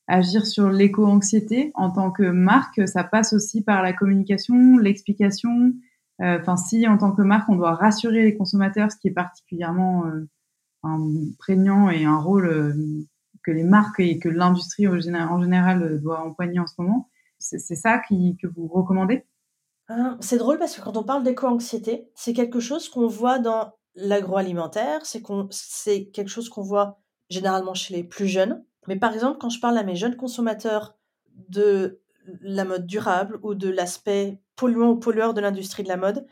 agir 0.08 0.46
sur 0.46 0.70
l'éco-anxiété 0.70 1.72
en 1.74 1.90
tant 1.90 2.10
que 2.10 2.22
marque, 2.22 2.86
ça 2.88 3.04
passe 3.04 3.32
aussi 3.32 3.62
par 3.62 3.82
la 3.82 3.92
communication, 3.92 4.78
l'explication, 4.78 5.72
euh, 6.22 6.38
enfin, 6.40 6.56
si 6.56 6.86
en 6.88 6.96
tant 6.96 7.12
que 7.12 7.22
marque, 7.22 7.48
on 7.48 7.56
doit 7.56 7.74
rassurer 7.74 8.22
les 8.22 8.36
consommateurs, 8.36 8.90
ce 8.90 8.96
qui 8.96 9.08
est 9.08 9.12
particulièrement 9.12 10.06
euh, 10.06 10.28
prégnant 11.38 11.90
et 11.90 12.04
un 12.04 12.18
rôle 12.18 12.46
euh, 12.46 12.72
que 13.42 13.50
les 13.50 13.64
marques 13.64 14.00
et 14.00 14.18
que 14.18 14.28
l'industrie 14.28 14.88
en 14.88 14.98
général 14.98 16.00
doit 16.00 16.20
empoigner 16.20 16.58
en 16.58 16.66
ce 16.66 16.74
moment, 16.78 17.08
c'est 17.38 17.58
ça 17.58 17.98
qui, 17.98 18.36
que 18.40 18.46
vous 18.46 18.66
recommandez? 18.66 19.24
C'est 20.20 20.38
drôle 20.38 20.58
parce 20.58 20.74
que 20.76 20.80
quand 20.80 20.96
on 20.96 21.04
parle 21.04 21.22
d'éco-anxiété, 21.22 22.10
c'est 22.16 22.32
quelque 22.32 22.58
chose 22.58 22.88
qu'on 22.88 23.06
voit 23.06 23.38
dans 23.38 23.72
l'agroalimentaire, 23.94 25.02
c'est 25.04 25.22
quelque 26.10 26.28
chose 26.28 26.48
qu'on 26.48 26.62
voit 26.62 26.98
généralement 27.30 27.74
chez 27.74 27.94
les 27.94 28.02
plus 28.02 28.26
jeunes. 28.26 28.64
Mais 28.88 28.96
par 28.96 29.12
exemple, 29.14 29.38
quand 29.38 29.50
je 29.50 29.60
parle 29.60 29.78
à 29.78 29.82
mes 29.82 29.96
jeunes 29.96 30.16
consommateurs 30.16 30.96
de 31.48 32.00
la 32.40 32.64
mode 32.64 32.86
durable 32.86 33.38
ou 33.42 33.54
de 33.54 33.68
l'aspect 33.68 34.40
polluant 34.56 34.90
ou 34.90 34.96
pollueur 34.96 35.34
de 35.34 35.40
l'industrie 35.40 35.82
de 35.82 35.88
la 35.88 35.96
mode. 35.96 36.26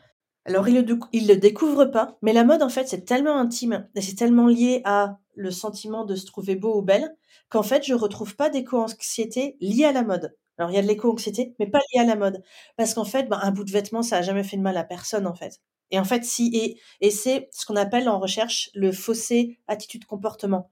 Alors, 0.45 0.67
ils 0.67 0.75
le, 0.75 0.81
le 1.13 1.35
découvrent 1.35 1.85
pas, 1.85 2.17
mais 2.21 2.33
la 2.33 2.43
mode, 2.43 2.61
en 2.61 2.69
fait, 2.69 2.87
c'est 2.87 3.05
tellement 3.05 3.37
intime 3.37 3.87
et 3.95 4.01
c'est 4.01 4.15
tellement 4.15 4.47
lié 4.47 4.81
à 4.85 5.17
le 5.35 5.51
sentiment 5.51 6.05
de 6.05 6.15
se 6.15 6.25
trouver 6.25 6.55
beau 6.55 6.77
ou 6.77 6.81
belle 6.81 7.15
qu'en 7.49 7.63
fait, 7.63 7.83
je 7.83 7.93
retrouve 7.93 8.35
pas 8.35 8.49
d'éco-anxiété 8.49 9.57
liée 9.61 9.85
à 9.85 9.91
la 9.91 10.03
mode. 10.03 10.35
Alors, 10.57 10.71
il 10.71 10.75
y 10.75 10.77
a 10.77 10.81
de 10.81 10.87
l'éco-anxiété, 10.87 11.55
mais 11.59 11.67
pas 11.69 11.79
liée 11.93 12.01
à 12.01 12.05
la 12.05 12.15
mode. 12.15 12.41
Parce 12.77 12.93
qu'en 12.93 13.05
fait, 13.05 13.23
ben, 13.29 13.39
un 13.41 13.51
bout 13.51 13.63
de 13.63 13.71
vêtement, 13.71 14.03
ça 14.03 14.17
a 14.17 14.21
jamais 14.21 14.43
fait 14.43 14.57
de 14.57 14.61
mal 14.61 14.77
à 14.77 14.83
personne, 14.83 15.27
en 15.27 15.33
fait. 15.35 15.59
Et 15.91 15.99
en 15.99 16.05
fait, 16.05 16.23
si, 16.23 16.51
et, 16.53 16.79
et 17.01 17.11
c'est 17.11 17.49
ce 17.51 17.65
qu'on 17.65 17.75
appelle 17.75 18.07
en 18.09 18.19
recherche 18.19 18.69
le 18.73 18.91
fossé 18.91 19.59
attitude-comportement. 19.67 20.71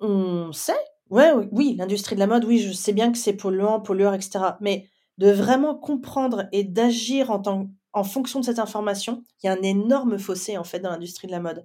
On 0.00 0.52
sait 0.52 0.74
Ouais, 1.10 1.32
oui, 1.52 1.74
l'industrie 1.78 2.16
de 2.16 2.20
la 2.20 2.26
mode, 2.26 2.44
oui, 2.44 2.58
je 2.58 2.72
sais 2.72 2.92
bien 2.92 3.10
que 3.10 3.18
c'est 3.18 3.32
polluant, 3.32 3.80
pollueur, 3.80 4.12
etc. 4.12 4.56
Mais 4.60 4.86
de 5.16 5.30
vraiment 5.30 5.74
comprendre 5.74 6.46
et 6.52 6.64
d'agir 6.64 7.30
en, 7.30 8.04
fonction 8.04 8.40
de 8.40 8.44
cette 8.44 8.58
information, 8.58 9.22
il 9.42 9.46
y 9.46 9.48
a 9.48 9.52
un 9.52 9.62
énorme 9.62 10.18
fossé 10.18 10.58
en 10.58 10.64
fait 10.64 10.80
dans 10.80 10.90
l'industrie 10.90 11.26
de 11.26 11.32
la 11.32 11.40
mode. 11.40 11.64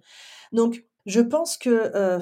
Donc, 0.54 0.86
je 1.06 1.20
pense 1.20 1.58
que 1.58 1.92
euh, 1.94 2.20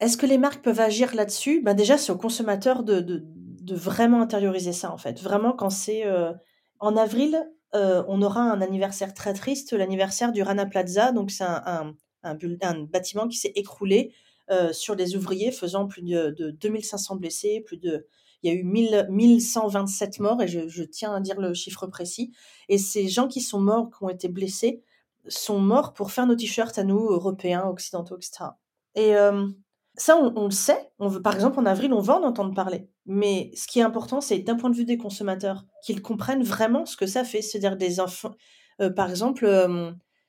est-ce 0.00 0.18
que 0.18 0.26
les 0.26 0.38
marques 0.38 0.62
peuvent 0.62 0.80
agir 0.80 1.14
là-dessus? 1.14 1.62
Ben 1.62 1.74
Déjà, 1.74 1.96
c'est 1.96 2.12
au 2.12 2.18
consommateur 2.18 2.82
de, 2.82 3.00
de, 3.00 3.74
vraiment 3.74 4.20
intérioriser 4.20 4.72
ça 4.72 4.92
en 4.92 4.98
fait. 4.98 5.20
Vraiment, 5.20 5.52
quand 5.52 5.70
c'est 5.70 6.06
euh, 6.06 6.32
en 6.78 6.96
avril, 6.96 7.50
euh, 7.74 8.04
on 8.06 8.22
aura 8.22 8.42
un 8.42 8.60
anniversaire 8.60 9.14
très 9.14 9.32
triste, 9.32 9.72
l'anniversaire 9.72 10.32
du 10.32 10.42
Rana 10.42 10.66
Plaza. 10.66 11.12
Donc, 11.12 11.30
c'est 11.30 11.44
un, 11.44 11.94
un 12.22 12.80
bâtiment 12.84 13.26
qui 13.26 13.38
s'est 13.38 13.52
écroulé 13.56 14.12
euh, 14.50 14.72
sur 14.72 14.96
des 14.96 15.16
ouvriers 15.16 15.52
faisant 15.52 15.86
plus 15.86 16.02
de, 16.02 16.30
de 16.30 16.50
2500 16.50 17.16
blessés, 17.16 17.62
plus 17.64 17.78
de 17.78 18.06
il 18.42 18.52
y 18.52 18.56
a 18.56 18.58
eu 18.58 18.64
1000, 18.64 19.08
1127 19.10 20.20
morts, 20.20 20.42
et 20.42 20.48
je, 20.48 20.82
tiens 20.82 21.14
à 21.14 21.20
dire 21.20 21.40
le 21.40 21.54
chiffre 21.54 21.86
précis. 21.86 22.32
Et 22.68 22.78
ces 22.78 23.08
gens 23.08 23.28
qui 23.28 23.40
sont 23.40 23.60
morts, 23.60 23.90
qui 23.90 24.04
ont 24.04 24.08
été 24.08 24.28
blessés, 24.28 24.82
sont 25.26 25.58
morts 25.58 25.94
pour 25.94 26.12
faire 26.12 26.26
nos 26.26 26.36
t-shirts 26.36 26.78
à 26.78 26.84
nous, 26.84 26.98
Européens, 26.98 27.64
Occidentaux, 27.66 28.16
etc. 28.16 28.50
Et 28.94 29.16
euh, 29.16 29.48
ça, 29.96 30.16
on, 30.16 30.44
le 30.44 30.50
sait. 30.50 30.90
On 30.98 31.08
veut, 31.08 31.22
par 31.22 31.34
exemple, 31.34 31.58
en 31.58 31.66
avril, 31.66 31.92
on 31.92 32.00
va 32.00 32.18
en 32.18 32.22
entendre 32.22 32.54
parler. 32.54 32.88
Mais 33.06 33.50
ce 33.56 33.66
qui 33.66 33.80
est 33.80 33.82
important, 33.82 34.20
c'est 34.20 34.38
d'un 34.38 34.56
point 34.56 34.70
de 34.70 34.76
vue 34.76 34.84
des 34.84 34.98
consommateurs, 34.98 35.64
qu'ils 35.82 36.02
comprennent 36.02 36.44
vraiment 36.44 36.86
ce 36.86 36.96
que 36.96 37.06
ça 37.06 37.24
fait. 37.24 37.42
C'est-à-dire 37.42 37.76
des 37.76 37.98
enfants. 37.98 38.34
Euh, 38.80 38.90
par 38.90 39.10
exemple, 39.10 39.46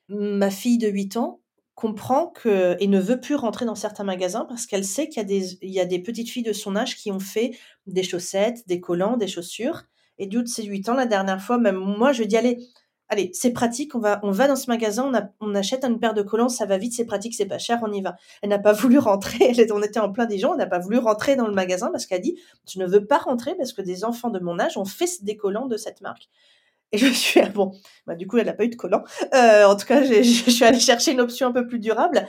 ma 0.10 0.50
fille 0.50 0.78
de 0.78 0.88
8 0.88 1.18
ans, 1.18 1.42
comprend 1.78 2.30
que 2.30 2.76
et 2.80 2.88
ne 2.88 3.00
veut 3.00 3.22
plus 3.22 3.36
rentrer 3.36 3.64
dans 3.68 3.76
certains 3.76 4.04
magasins 4.04 4.46
parce 4.50 4.66
qu'elle 4.66 4.84
sait 4.84 5.10
qu'il 5.10 5.18
y 5.18 5.20
a 5.20 5.24
des 5.24 5.60
il 5.62 5.88
des 5.88 6.00
petites 6.00 6.28
filles 6.28 6.42
de 6.42 6.52
son 6.52 6.76
âge 6.76 6.96
qui 6.96 7.12
ont 7.12 7.20
fait 7.20 7.52
des 7.86 8.02
chaussettes, 8.02 8.68
des 8.68 8.82
collants, 8.82 9.16
des 9.16 9.28
chaussures. 9.28 9.84
Et 10.18 10.26
du 10.26 10.38
haut 10.40 10.42
de 10.42 10.48
ses 10.48 10.64
8 10.64 10.90
ans 10.90 10.96
la 10.96 11.06
dernière 11.06 11.40
fois 11.40 11.60
même 11.60 11.76
moi 11.76 12.14
je 12.14 12.24
dis 12.24 12.36
allez 12.36 12.58
allez 13.10 13.30
c'est 13.34 13.52
pratique 13.52 13.94
on 13.94 14.00
va 14.00 14.48
dans 14.48 14.56
ce 14.56 14.72
magasin 14.72 15.12
on, 15.40 15.54
achète 15.54 15.86
une 15.86 16.00
paire 16.00 16.16
de 16.16 16.24
collants 16.24 16.50
ça 16.50 16.66
va 16.66 16.80
vite 16.80 16.94
c'est 16.94 17.06
pratique 17.06 17.36
c'est 17.36 17.46
pas 17.46 17.60
cher 17.60 17.78
on 17.84 17.94
y 17.94 18.02
va. 18.02 18.16
Elle 18.42 18.50
n'a 18.50 18.58
pas 18.58 18.74
voulu 18.74 18.98
rentrer 18.98 19.54
on 19.72 19.84
était 19.84 20.00
en 20.00 20.12
plein 20.12 20.26
Dijon 20.26 20.54
elle 20.54 20.58
n'a 20.58 20.66
pas 20.66 20.80
voulu 20.80 20.98
rentrer 20.98 21.36
dans 21.36 21.46
le 21.46 21.54
magasin 21.54 21.92
parce 21.92 22.08
qu'elle 22.08 22.22
dit 22.22 22.40
je 22.68 22.80
ne 22.80 22.88
veux 22.88 23.06
pas 23.06 23.20
rentrer 23.20 23.54
parce 23.54 23.72
que 23.72 23.84
des 23.84 24.04
enfants 24.04 24.32
de 24.32 24.40
mon 24.40 24.60
âge 24.60 24.80
ont 24.80 24.86
fait 24.86 25.24
des 25.24 25.38
collants 25.38 25.68
de 25.68 25.78
cette 25.78 26.02
marque 26.02 26.28
et 26.92 26.98
je 26.98 27.08
suis 27.08 27.42
bon, 27.54 27.72
bah, 28.06 28.16
du 28.16 28.28
coup, 28.28 28.38
elle 28.38 28.46
n'a 28.46 28.54
pas 28.54 28.66
eu 28.66 28.70
de 28.70 28.76
collant. 28.76 29.04
Euh, 29.34 29.66
en 29.66 29.76
tout 29.76 29.86
cas, 29.86 30.04
je 30.04 30.22
suis 30.22 30.66
allée 30.66 30.80
chercher 30.80 31.12
une 31.12 31.22
option 31.22 31.48
un 31.48 31.52
peu 31.52 31.68
plus 31.68 31.80
durable. 31.80 32.28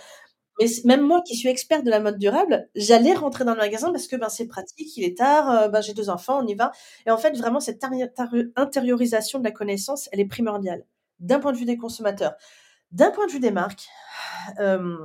Mais 0.61 0.67
même 0.85 1.03
moi 1.03 1.23
qui 1.23 1.37
suis 1.37 1.49
experte 1.49 1.85
de 1.85 1.91
la 1.91 2.01
mode 2.01 2.19
durable, 2.19 2.69
j'allais 2.75 3.15
rentrer 3.15 3.45
dans 3.45 3.53
le 3.53 3.59
magasin 3.59 3.93
parce 3.93 4.09
que 4.09 4.17
ben 4.17 4.29
c'est 4.29 4.47
pratique, 4.47 4.97
il 4.97 5.05
est 5.05 5.17
tard, 5.17 5.51
euh, 5.51 5.69
ben 5.69 5.81
j'ai 5.81 5.95
deux 5.95 6.11
enfants, 6.11 6.41
on 6.43 6.47
y 6.49 6.55
va. 6.55 6.73
Et 7.07 7.11
en 7.13 7.19
fait, 7.19 7.37
vraiment 7.37 7.61
cette 7.61 7.85
intériorisation 8.57 9.39
de 9.39 9.45
la 9.45 9.53
connaissance, 9.53 10.09
elle 10.11 10.21
est 10.21 10.27
primordiale 10.27 10.85
d'un 11.21 11.39
point 11.39 11.53
de 11.53 11.57
vue 11.57 11.65
des 11.65 11.77
consommateurs, 11.77 12.35
d'un 12.91 13.11
point 13.13 13.27
de 13.27 13.33
vue 13.33 13.41
des 13.41 13.51
marques. 13.53 13.87
Euh, 14.59 14.97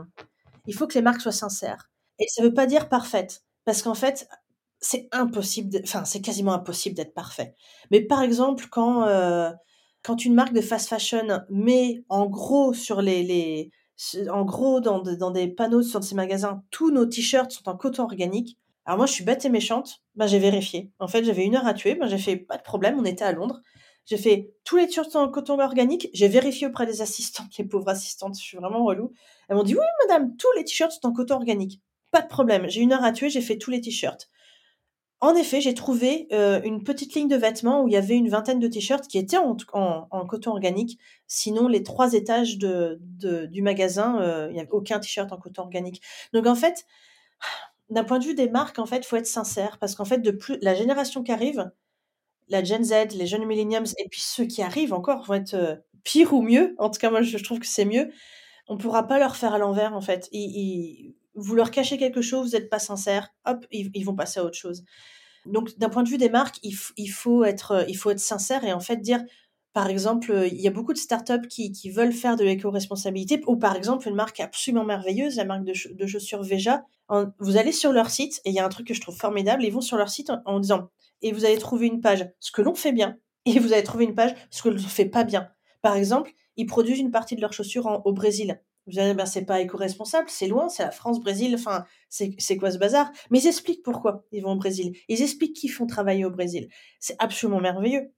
il 0.65 0.73
faut 0.73 0.87
que 0.87 0.95
les 0.95 1.01
marques 1.01 1.21
soient 1.21 1.31
sincères. 1.31 1.91
Et 2.19 2.25
ça 2.29 2.41
ne 2.41 2.47
veut 2.47 2.53
pas 2.53 2.65
dire 2.65 2.89
parfaites, 2.89 3.43
parce 3.65 3.81
qu'en 3.81 3.95
fait, 3.95 4.27
c'est 4.83 5.07
impossible, 5.11 5.79
enfin 5.83 6.05
c'est 6.05 6.21
quasiment 6.21 6.53
impossible 6.53 6.95
d'être 6.95 7.13
parfait. 7.13 7.55
Mais 7.89 8.01
par 8.01 8.21
exemple, 8.21 8.67
quand 8.69 9.07
euh, 9.07 9.49
quand 10.03 10.25
une 10.25 10.33
marque 10.33 10.53
de 10.53 10.61
fast 10.61 10.89
fashion 10.89 11.41
met 11.49 12.03
en 12.09 12.27
gros 12.27 12.73
sur 12.73 13.01
les, 13.01 13.23
les 13.23 13.71
en 14.29 14.43
gros 14.43 14.81
dans, 14.81 14.99
dans 15.01 15.31
des 15.31 15.47
panneaux 15.47 15.81
sur 15.81 16.03
ces 16.03 16.15
magasins, 16.15 16.63
tous 16.71 16.91
nos 16.91 17.05
t-shirts 17.05 17.51
sont 17.51 17.69
en 17.69 17.77
coton 17.77 18.03
organique. 18.03 18.57
Alors 18.85 18.97
moi 18.97 19.05
je 19.05 19.13
suis 19.13 19.23
bête 19.23 19.45
et 19.45 19.49
méchante, 19.49 20.03
ben 20.15 20.27
j'ai 20.27 20.39
vérifié. 20.39 20.91
En 20.99 21.07
fait 21.07 21.23
j'avais 21.23 21.45
une 21.45 21.55
heure 21.55 21.67
à 21.67 21.73
tuer, 21.73 21.95
ben 21.95 22.07
j'ai 22.07 22.17
fait 22.17 22.35
pas 22.35 22.57
de 22.57 22.63
problème, 22.63 22.99
on 22.99 23.05
était 23.05 23.23
à 23.23 23.31
Londres. 23.31 23.61
J'ai 24.05 24.17
fait 24.17 24.51
tous 24.65 24.75
les 24.75 24.87
t-shirts 24.87 25.15
en 25.15 25.29
coton 25.29 25.57
organique. 25.59 26.09
J'ai 26.13 26.27
vérifié 26.27 26.67
auprès 26.67 26.85
des 26.85 27.01
assistantes, 27.01 27.47
les 27.57 27.63
pauvres 27.63 27.87
assistantes, 27.87 28.37
je 28.37 28.43
suis 28.43 28.57
vraiment 28.57 28.83
relou. 28.83 29.13
Elles 29.47 29.55
m'ont 29.55 29.63
dit 29.63 29.75
oui 29.75 29.85
madame, 30.07 30.35
tous 30.35 30.51
les 30.57 30.65
t-shirts 30.65 30.91
sont 30.91 31.07
en 31.07 31.13
coton 31.13 31.35
organique. 31.35 31.81
Pas 32.11 32.21
de 32.21 32.27
problème. 32.27 32.67
J'ai 32.67 32.81
une 32.81 32.91
heure 32.91 33.03
à 33.05 33.13
tuer, 33.13 33.29
j'ai 33.29 33.41
fait 33.41 33.57
tous 33.57 33.71
les 33.71 33.79
t-shirts. 33.79 34.29
En 35.23 35.35
effet, 35.35 35.61
j'ai 35.61 35.73
trouvé 35.73 36.27
euh, 36.33 36.59
une 36.65 36.83
petite 36.83 37.13
ligne 37.13 37.29
de 37.29 37.37
vêtements 37.37 37.81
où 37.81 37.87
il 37.87 37.93
y 37.93 37.95
avait 37.95 38.17
une 38.17 38.27
vingtaine 38.27 38.59
de 38.59 38.67
t-shirts 38.67 39.07
qui 39.07 39.17
étaient 39.17 39.37
en, 39.37 39.55
coton 40.27 40.51
organique. 40.51 40.99
Sinon, 41.27 41.69
les 41.69 41.81
trois 41.81 42.11
étages 42.11 42.57
du 42.57 43.61
magasin, 43.61 44.19
euh, 44.19 44.47
il 44.49 44.55
n'y 44.55 44.59
avait 44.59 44.71
aucun 44.71 44.99
t-shirt 44.99 45.31
en 45.31 45.37
coton 45.37 45.61
organique. 45.61 46.01
Donc 46.33 46.45
en 46.45 46.55
fait, 46.55 46.85
d'un 47.89 48.03
point 48.03 48.19
de 48.19 48.25
vue 48.25 48.35
des 48.35 48.49
marques, 48.49 48.79
en 48.79 48.85
fait, 48.85 49.05
faut 49.05 49.15
être 49.15 49.25
sincère 49.25 49.77
parce 49.79 49.95
qu'en 49.95 50.03
fait, 50.03 50.21
la 50.61 50.75
génération 50.75 51.23
qui 51.23 51.31
arrive, 51.31 51.71
la 52.49 52.61
Gen 52.61 52.83
Z, 52.83 53.15
les 53.15 53.25
jeunes 53.25 53.45
millenniums 53.45 53.85
et 53.97 54.09
puis 54.09 54.19
ceux 54.19 54.43
qui 54.43 54.61
arrivent 54.61 54.93
encore 54.93 55.23
vont 55.23 55.35
être 55.35 55.53
euh, 55.53 55.77
pire 56.03 56.33
ou 56.33 56.41
mieux. 56.41 56.75
En 56.79 56.89
tout 56.89 56.99
cas, 56.99 57.09
moi, 57.09 57.21
je 57.21 57.37
trouve 57.37 57.59
que 57.59 57.65
c'est 57.65 57.85
mieux. 57.85 58.11
on 58.67 58.77
pourra 58.77 59.07
pas 59.07 59.19
leur 59.19 59.37
faire 59.37 59.53
à 59.53 59.57
l'envers 59.57 59.93
en 59.93 60.01
fait. 60.01 60.27
Vous 61.35 61.55
leur 61.55 61.71
cachez 61.71 61.97
quelque 61.97 62.21
chose, 62.21 62.51
vous 62.51 62.57
n'êtes 62.57 62.69
pas 62.69 62.79
sincère, 62.79 63.29
hop, 63.45 63.65
ils, 63.71 64.05
vont 64.05 64.15
passer 64.15 64.39
à 64.39 64.43
autre 64.43 64.57
chose. 64.57 64.83
Donc 65.45 65.77
d'un 65.77 65.89
point 65.89 66.03
de 66.03 66.09
vue 66.09 66.17
des 66.17 66.29
marques, 66.29 66.59
il, 66.63 66.75
il, 66.97 67.07
faut 67.09 67.43
être, 67.43 67.85
sincère 68.17 68.63
et 68.63 68.73
en 68.73 68.79
fait 68.79 68.97
dire, 68.97 69.23
par 69.73 69.87
exemple, 69.87 70.47
il 70.51 70.61
y 70.61 70.67
a 70.67 70.71
beaucoup 70.71 70.93
de 70.93 70.97
startups 70.97 71.47
qui, 71.49 71.71
qui 71.71 71.89
veulent 71.89 72.13
faire 72.13 72.35
de 72.35 72.43
l'éco-responsabilité, 72.43 73.41
ou 73.47 73.57
par 73.57 73.75
exemple 73.75 74.07
une 74.07 74.15
marque 74.15 74.39
absolument 74.39 74.85
merveilleuse, 74.85 75.37
la 75.37 75.45
marque 75.45 75.63
de, 75.63 76.05
chaussures 76.05 76.43
Veja. 76.43 76.85
vous 77.39 77.57
allez 77.57 77.71
sur 77.71 77.91
leur 77.91 78.11
site 78.11 78.39
et 78.45 78.51
il 78.51 78.55
y 78.55 78.59
a 78.59 78.65
un 78.65 78.69
truc 78.69 78.87
que 78.87 78.93
je 78.93 79.01
trouve 79.01 79.17
formidable. 79.17 79.63
Ils 79.63 79.73
vont 79.73 79.81
sur 79.81 79.97
leur 79.97 80.09
site 80.09 80.31
en, 80.45 80.59
disant 80.59 80.89
et 81.23 81.31
vous 81.31 81.45
allez 81.45 81.57
trouver 81.57 81.87
une 81.87 82.01
page 82.01 82.29
ce 82.39 82.51
que 82.51 82.61
l'on 82.61 82.75
fait 82.75 82.91
bien 82.91 83.17
et 83.45 83.59
vous 83.59 83.73
allez 83.73 83.83
trouver 83.83 84.05
une 84.05 84.15
page 84.15 84.35
ce 84.51 84.61
que 84.61 84.69
l'on 84.69 84.77
fait 84.77 85.05
pas 85.05 85.23
bien. 85.23 85.49
Par 85.81 85.95
exemple, 85.95 86.31
ils 86.55 86.67
produisent 86.67 86.99
une 86.99 87.11
partie 87.11 87.35
de 87.35 87.41
leurs 87.41 87.53
chaussures 87.53 88.01
au 88.05 88.13
Brésil. 88.13 88.61
Vous 88.87 88.99
allez 88.99 89.13
ben, 89.13 89.25
c'est 89.25 89.45
pas 89.45 89.61
éco-responsable, 89.61 90.29
c'est 90.29 90.47
loin, 90.47 90.67
c'est 90.67 90.83
la 90.83 90.91
France, 90.91 91.21
Brésil, 91.21 91.55
enfin, 91.55 91.85
c'est 92.09 92.57
quoi 92.57 92.69
ce 92.71 92.77
bazar? 92.77 93.11
Mais 93.31 93.39
ils 93.39 93.47
expliquent 93.47 93.83
pourquoi 93.83 94.25
ils 94.31 94.43
vont 94.43 94.53
au 94.53 94.57
Brésil. 94.57 94.93
Ils 95.07 95.21
expliquent 95.21 95.55
qu'ils 95.55 95.71
font 95.71 95.87
travailler 95.87 96.25
au 96.25 96.31
Brésil. 96.31 96.67
C'est 96.99 97.15
absolument 97.19 97.61
merveilleux. 97.61 98.11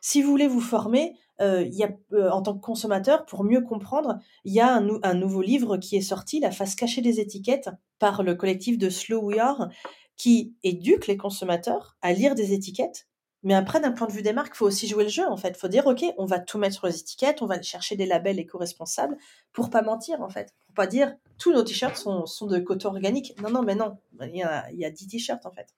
Si 0.00 0.22
vous 0.22 0.30
voulez 0.30 0.48
vous 0.48 0.60
former, 0.60 1.14
euh, 1.40 1.66
y 1.70 1.84
a, 1.84 1.90
euh, 2.12 2.30
en 2.30 2.40
tant 2.40 2.54
que 2.54 2.64
consommateur, 2.64 3.26
pour 3.26 3.44
mieux 3.44 3.60
comprendre, 3.60 4.18
il 4.44 4.54
y 4.54 4.60
a 4.60 4.74
un, 4.74 4.88
un, 5.02 5.14
nouveau 5.14 5.42
livre 5.42 5.76
qui 5.76 5.96
est 5.96 6.00
sorti, 6.00 6.40
La 6.40 6.50
face 6.50 6.74
cachée 6.74 7.02
des 7.02 7.20
étiquettes, 7.20 7.68
par 7.98 8.22
le 8.22 8.34
collectif 8.34 8.78
de 8.78 8.88
Slow 8.88 9.20
We 9.20 9.38
Are, 9.38 9.68
qui 10.16 10.54
éduque 10.62 11.06
les 11.08 11.18
consommateurs 11.18 11.96
à 12.00 12.12
lire 12.14 12.34
des 12.34 12.54
étiquettes 12.54 13.06
mais 13.46 13.54
après, 13.54 13.80
d'un 13.80 13.92
point 13.92 14.08
de 14.08 14.12
vue 14.12 14.22
des 14.22 14.32
marques, 14.32 14.54
il 14.54 14.58
faut 14.58 14.66
aussi 14.66 14.88
jouer 14.88 15.04
le 15.04 15.08
jeu, 15.08 15.22
en 15.24 15.36
fait. 15.36 15.50
Il 15.50 15.56
faut 15.56 15.68
dire, 15.68 15.86
OK, 15.86 16.02
on 16.18 16.26
va 16.26 16.40
tout 16.40 16.58
mettre 16.58 16.74
sur 16.74 16.88
les 16.88 16.98
étiquettes, 16.98 17.42
on 17.42 17.46
va 17.46 17.62
chercher 17.62 17.94
des 17.94 18.04
labels 18.04 18.40
éco-responsables 18.40 19.16
pour 19.52 19.70
pas 19.70 19.82
mentir, 19.82 20.20
en 20.20 20.28
fait. 20.28 20.52
Pour 20.66 20.74
pas 20.74 20.88
dire, 20.88 21.14
tous 21.38 21.52
nos 21.52 21.62
t-shirts 21.62 21.96
sont, 21.96 22.26
sont, 22.26 22.48
de 22.48 22.58
coton 22.58 22.88
organique. 22.88 23.40
Non, 23.40 23.50
non, 23.50 23.62
mais 23.62 23.76
non. 23.76 23.98
Il 24.20 24.34
y 24.34 24.42
a, 24.42 24.68
il 24.72 24.80
y 24.80 24.84
a 24.84 24.90
10 24.90 25.06
t-shirts, 25.06 25.46
en 25.46 25.52
fait. 25.52 25.68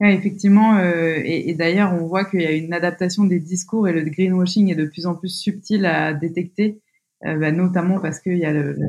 effectivement, 0.00 0.76
euh, 0.76 1.20
et, 1.24 1.52
d'ailleurs, 1.54 1.92
on 1.92 2.06
voit 2.06 2.24
qu'il 2.24 2.40
y 2.40 2.46
a 2.46 2.52
une 2.52 2.72
adaptation 2.72 3.24
des 3.24 3.40
discours 3.40 3.88
et 3.88 3.92
le 3.92 4.08
greenwashing 4.08 4.70
est 4.70 4.76
de 4.76 4.86
plus 4.86 5.06
en 5.06 5.16
plus 5.16 5.36
subtil 5.36 5.84
à 5.86 6.14
détecter, 6.14 6.82
euh, 7.26 7.36
bah, 7.36 7.50
notamment 7.50 7.98
parce 7.98 8.20
qu'il 8.20 8.38
y 8.38 8.44
a 8.44 8.52
une 8.52 8.88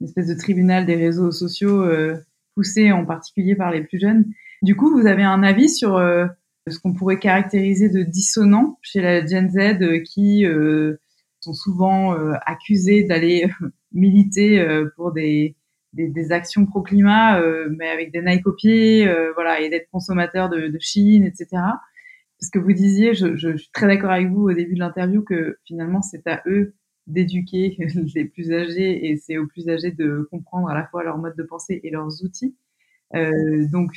espèce 0.00 0.28
de 0.28 0.34
tribunal 0.34 0.86
des 0.86 0.94
réseaux 0.94 1.32
sociaux 1.32 1.82
euh, 1.82 2.14
poussé 2.54 2.92
en 2.92 3.04
particulier 3.04 3.56
par 3.56 3.72
les 3.72 3.82
plus 3.82 3.98
jeunes. 3.98 4.26
Du 4.62 4.76
coup, 4.76 4.96
vous 4.96 5.08
avez 5.08 5.24
un 5.24 5.42
avis 5.42 5.68
sur 5.68 5.98
ce 6.68 6.78
qu'on 6.78 6.92
pourrait 6.92 7.18
caractériser 7.18 7.88
de 7.88 8.02
dissonant 8.02 8.78
chez 8.82 9.00
la 9.00 9.24
Gen 9.26 9.50
Z 9.50 9.82
euh, 9.82 10.00
qui 10.00 10.46
euh, 10.46 10.96
sont 11.40 11.54
souvent 11.54 12.14
euh, 12.14 12.34
accusés 12.46 13.04
d'aller 13.04 13.50
militer 13.92 14.64
pour 14.96 15.12
des, 15.12 15.56
des, 15.92 16.08
des, 16.08 16.32
actions 16.32 16.64
pro-climat, 16.64 17.42
mais 17.76 17.88
avec 17.88 18.10
des 18.10 18.22
Nike 18.22 18.46
au 18.46 18.52
pied, 18.52 19.06
voilà, 19.34 19.60
et 19.60 19.68
d'être 19.68 19.90
consommateurs 19.90 20.48
de, 20.48 20.68
de, 20.68 20.78
Chine, 20.80 21.24
etc. 21.24 21.48
Parce 22.40 22.50
que 22.50 22.58
vous 22.58 22.72
disiez, 22.72 23.12
je, 23.12 23.36
je, 23.36 23.54
suis 23.56 23.70
très 23.72 23.86
d'accord 23.86 24.12
avec 24.12 24.28
vous 24.28 24.48
au 24.48 24.52
début 24.54 24.74
de 24.74 24.78
l'interview, 24.78 25.22
que 25.22 25.58
finalement 25.66 26.00
c'est 26.00 26.26
à 26.26 26.42
eux 26.46 26.74
d'éduquer 27.06 27.76
les 28.14 28.24
plus 28.24 28.52
âgés 28.52 29.10
et 29.10 29.16
c'est 29.16 29.36
aux 29.36 29.46
plus 29.46 29.68
âgés 29.68 29.90
de 29.90 30.26
comprendre 30.30 30.68
à 30.68 30.74
la 30.74 30.86
fois 30.86 31.02
leur 31.02 31.18
mode 31.18 31.36
de 31.36 31.42
pensée 31.42 31.80
et 31.82 31.90
leurs 31.90 32.22
outils. 32.24 32.56
Euh, 33.14 33.66
donc 33.70 33.92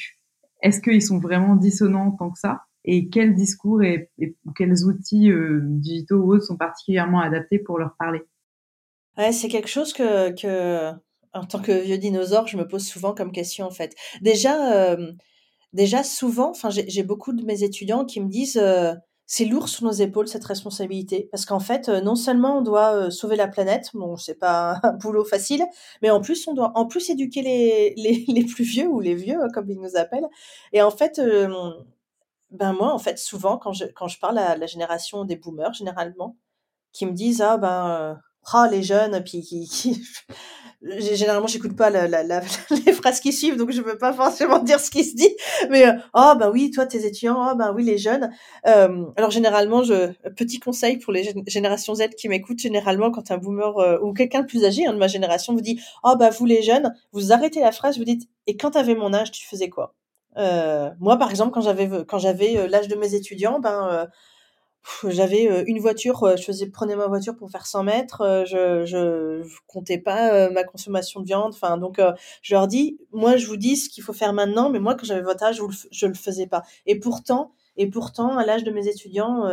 est-ce 0.66 0.82
qu'ils 0.82 1.02
sont 1.04 1.20
vraiment 1.20 1.56
dissonants 1.56 2.12
tant 2.12 2.32
que 2.32 2.40
ça 2.40 2.64
Et 2.84 3.08
quels 3.10 3.36
discours 3.36 3.84
et, 3.84 4.10
quels 4.58 4.84
outils 4.86 5.30
euh, 5.30 5.60
digitaux 5.64 6.18
ou 6.18 6.34
autres 6.34 6.46
sont 6.46 6.58
particulièrement 6.58 7.22
adaptés 7.22 7.60
pour 7.60 7.78
leur 7.78 7.96
parler? 8.00 8.22
Ouais, 9.16 9.32
c'est 9.32 9.48
quelque 9.48 9.70
chose 9.70 9.94
que, 9.94 10.92
en 11.34 11.46
tant 11.46 11.62
que 11.62 11.84
vieux 11.84 12.00
dinosaure, 12.00 12.48
je 12.48 12.58
me 12.58 12.68
pose 12.68 12.84
souvent 12.84 13.14
comme 13.14 13.32
question 13.32 13.68
en 13.68 13.70
fait. 13.70 13.96
Déjà, 14.22 14.74
euh, 14.74 15.14
souvent, 16.04 16.54
j'ai 16.88 17.04
beaucoup 17.04 17.34
de 17.34 17.46
mes 17.46 17.62
étudiants 17.62 18.04
qui 18.04 18.20
me 18.20 18.28
disent 18.28 18.58
euh, 18.58 18.96
c'est 19.28 19.46
lourd 19.46 19.70
sur 19.70 19.86
nos 19.86 19.92
épaules 19.92 20.28
cette 20.28 20.46
responsabilité. 20.46 21.30
Parce 21.32 21.46
qu'en 21.46 21.60
fait 21.60 21.90
euh, 21.90 22.02
non 22.02 22.16
seulement 22.16 22.60
on 22.60 22.62
doit 22.62 22.94
euh, 22.94 23.10
sauver 23.10 23.36
la 23.36 23.48
planète 23.48 23.90
bon 23.94 24.18
c'est 24.18 24.36
pas 24.40 24.80
un 24.84 24.94
boulot 24.94 25.26
facile 25.26 25.66
mais 26.02 26.10
en 26.10 26.22
plus 26.22 26.48
on 26.48 26.54
doit 26.54 26.72
en 26.76 26.86
plus 26.86 27.10
éduquer 27.10 27.42
les, 27.42 27.94
les, 27.98 28.26
les 28.28 28.46
plus 28.46 28.64
vieux 28.64 28.88
ou 28.88 29.00
les 29.00 29.16
vieux 29.16 29.40
comme 29.54 29.70
ils 29.70 29.80
nous 29.80 29.96
appellent. 29.96 30.28
Et 30.74 30.82
en 30.82 30.92
fait 30.92 31.20
euh, 31.20 31.72
ben 32.52 32.74
moi 32.74 32.94
en 32.94 33.00
fait 33.00 33.18
souvent 33.18 33.58
quand 33.58 33.74
je 33.74 33.86
quand 33.86 34.08
je 34.08 34.20
parle 34.20 34.38
à 34.38 34.56
la 34.56 34.66
génération 34.66 35.26
des 35.26 35.36
boomers 35.36 35.74
généralement 35.74 36.38
qui 36.94 37.06
me 37.06 37.12
disent 37.12 37.42
ah 37.42 37.58
ben 37.58 38.20
ah 38.54 38.68
les 38.72 38.84
jeunes 38.84 39.24
puis 39.24 39.42
qui, 39.42 39.68
qui 39.68 40.02
généralement 40.82 41.48
j'écoute 41.48 41.76
pas 41.76 41.90
la, 41.90 42.08
la, 42.08 42.24
les 42.86 42.94
phrases 42.94 43.20
qui 43.20 43.34
suivent 43.34 43.58
donc 43.58 43.72
je 43.72 43.82
peux 43.82 43.98
pas 43.98 44.14
forcément 44.14 44.60
dire 44.60 44.80
ce 44.80 44.90
qui 44.90 45.04
se 45.04 45.16
dit. 45.16 45.36
Mais 45.70 45.86
oh 46.14 46.34
bah 46.38 46.50
oui 46.52 46.72
toi 46.72 46.86
tes 46.86 47.06
étudiants 47.06 47.52
oh 47.52 47.56
bah 47.56 47.72
oui 47.76 47.84
les 47.84 47.98
jeunes. 47.98 48.32
Euh, 48.68 49.06
alors 49.18 49.32
généralement 49.32 49.84
je 49.84 50.12
petit 50.32 50.60
conseil 50.60 50.98
pour 50.98 51.14
les 51.14 51.34
générations 51.48 51.96
Z 51.96 52.10
qui 52.18 52.30
m'écoutent 52.30 52.60
généralement 52.60 53.12
quand 53.12 53.32
un 53.32 53.38
boomer 53.38 53.78
euh, 53.78 54.00
ou 54.02 54.14
quelqu'un 54.14 54.42
de 54.42 54.48
plus 54.48 54.66
âgé 54.66 54.86
hein, 54.86 54.94
de 54.94 54.98
ma 54.98 55.08
génération 55.08 55.54
vous 55.54 55.62
dit 55.62 55.80
oh 56.04 56.16
bah 56.18 56.30
vous 56.30 56.46
les 56.46 56.62
jeunes 56.62 56.94
vous 57.12 57.32
arrêtez 57.32 57.60
la 57.62 57.72
phrase 57.72 57.98
vous 57.98 58.06
dites 58.06 58.30
et 58.48 58.58
quand 58.58 58.72
t'avais 58.72 58.96
mon 58.96 59.14
âge 59.14 59.32
tu 59.32 59.46
faisais 59.48 59.70
quoi? 59.70 59.96
Euh, 60.38 60.90
moi 61.00 61.18
par 61.18 61.30
exemple 61.30 61.52
quand 61.52 61.62
j'avais 61.62 61.90
quand 62.06 62.20
j'avais 62.20 62.68
l'âge 62.68 62.88
de 62.88 62.96
mes 62.96 63.16
étudiants 63.16 63.60
ben 63.60 64.08
j'avais 65.08 65.50
euh, 65.50 65.64
une 65.68 65.80
voiture, 65.80 66.24
euh, 66.24 66.36
je 66.36 66.44
faisais, 66.44 66.68
prenais 66.68 66.96
ma 66.96 67.08
voiture 67.08 67.36
pour 67.36 67.50
faire 67.50 67.66
100 67.66 67.84
mètres, 67.84 68.22
euh, 68.22 68.46
je, 68.46 68.86
je, 68.86 69.44
comptais 69.68 69.98
pas 69.98 70.50
ma 70.52 70.64
consommation 70.64 71.22
de 71.22 71.26
viande. 71.26 71.54
Enfin, 71.54 71.78
donc, 71.78 72.00
je 72.42 72.54
leur 72.54 72.68
dis, 72.68 72.98
moi, 73.12 73.38
je 73.38 73.48
vous 73.48 73.58
dis 73.58 73.76
ce 73.76 73.90
qu'il 73.90 74.04
faut 74.04 74.14
faire 74.14 74.34
maintenant, 74.34 74.70
mais 74.70 74.80
moi, 74.80 74.96
quand 74.96 75.06
j'avais 75.06 75.22
votre 75.22 75.44
âge, 75.44 75.60
je, 75.92 76.06
le 76.06 76.14
faisais 76.14 76.48
pas. 76.48 76.64
Et 76.86 77.00
pourtant, 77.00 77.52
et 77.78 77.88
pourtant, 77.88 78.38
à 78.38 78.46
l'âge 78.46 78.64
de 78.64 78.72
mes 78.72 78.88
étudiants, 78.88 79.50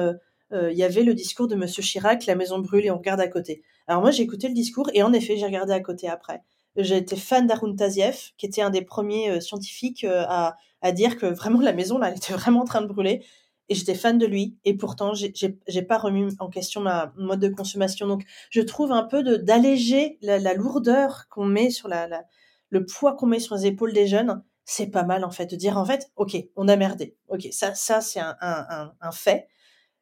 il 0.53 0.77
y 0.77 0.85
avait 0.85 1.03
le 1.03 1.15
discours 1.15 1.49
de 1.49 1.57
Monsieur 1.57 1.83
Chirac, 1.83 2.27
la 2.27 2.35
maison 2.35 2.59
brûle 2.59 2.85
et 2.87 2.91
on 2.91 2.99
regarde 2.99 3.21
à 3.21 3.29
côté. 3.29 3.63
Alors 3.89 4.03
moi, 4.03 4.11
j'ai 4.11 4.23
écouté 4.23 4.49
le 4.49 4.55
discours 4.55 4.91
et 4.95 5.03
en 5.03 5.13
effet, 5.13 5.37
j'ai 5.37 5.47
regardé 5.47 5.73
à 5.73 5.81
côté 5.81 6.09
après. 6.09 6.43
J'ai 6.77 6.97
été 6.97 7.17
fan 7.17 7.47
d'Arun 7.47 7.75
Taziev, 7.75 8.31
qui 8.39 8.47
était 8.47 8.63
un 8.63 8.71
des 8.71 8.83
premiers 8.83 9.41
scientifiques 9.41 10.05
à, 10.05 10.57
à 10.83 10.93
dire 10.93 11.17
que 11.17 11.27
vraiment 11.27 11.61
la 11.61 11.73
maison 11.73 11.99
là, 11.99 12.09
elle 12.09 12.17
était 12.17 12.33
vraiment 12.33 12.61
en 12.61 12.65
train 12.65 12.83
de 12.83 12.87
brûler 12.87 13.25
et 13.73 13.75
j'étais 13.75 13.95
fan 13.95 14.19
de 14.19 14.27
lui. 14.27 14.59
Et 14.65 14.75
pourtant 14.75 15.13
j'ai 15.15 15.83
pas 15.83 15.99
remis 15.99 16.37
en 16.39 16.49
question 16.49 16.83
ma 16.83 17.13
mode 17.17 17.41
de 17.41 17.49
consommation. 17.49 18.07
Donc 18.07 18.23
je 18.51 18.61
trouve 18.61 18.93
un 18.93 19.03
peu 19.03 19.23
d'alléger 19.39 20.19
la, 20.21 20.55
lourdeur 20.55 21.27
qu'on 21.31 21.47
met 21.47 21.71
sur 21.71 21.89
la, 21.89 22.25
le 22.69 22.85
poids 22.85 23.15
qu'on 23.15 23.27
met 23.27 23.41
sur 23.41 23.57
les 23.57 23.67
épaules 23.67 23.93
des 23.93 24.07
jeunes. 24.07 24.43
C'est 24.65 24.89
pas 24.89 25.03
mal 25.03 25.25
en 25.25 25.31
fait 25.31 25.47
de 25.47 25.57
dire 25.57 25.77
en 25.79 25.85
fait 25.85 26.13
ok 26.17 26.37
on 26.55 26.69
a 26.69 26.77
merdé. 26.77 27.17
Ok 27.29 27.49
ça 27.51 27.75
ça 27.75 28.01
c'est 28.03 28.21
un, 28.21 28.93
fait. 29.13 29.49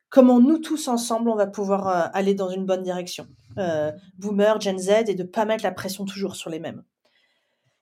Comment 0.08 0.40
nous 0.40 0.58
tous 0.58 0.88
ensemble 0.88 1.30
on 1.30 1.36
va 1.36 1.46
pouvoir 1.46 1.88
euh, 1.88 2.08
aller 2.12 2.34
dans 2.34 2.50
une 2.50 2.66
bonne 2.66 2.82
direction? 2.82 3.28
Euh, 3.58 3.92
boomer 4.18 4.60
Gen 4.60 4.78
Z 4.78 4.90
et 5.06 5.14
de 5.14 5.22
pas 5.22 5.44
mettre 5.44 5.62
la 5.62 5.70
pression 5.70 6.04
toujours 6.04 6.34
sur 6.34 6.50
les 6.50 6.58
mêmes. 6.58 6.82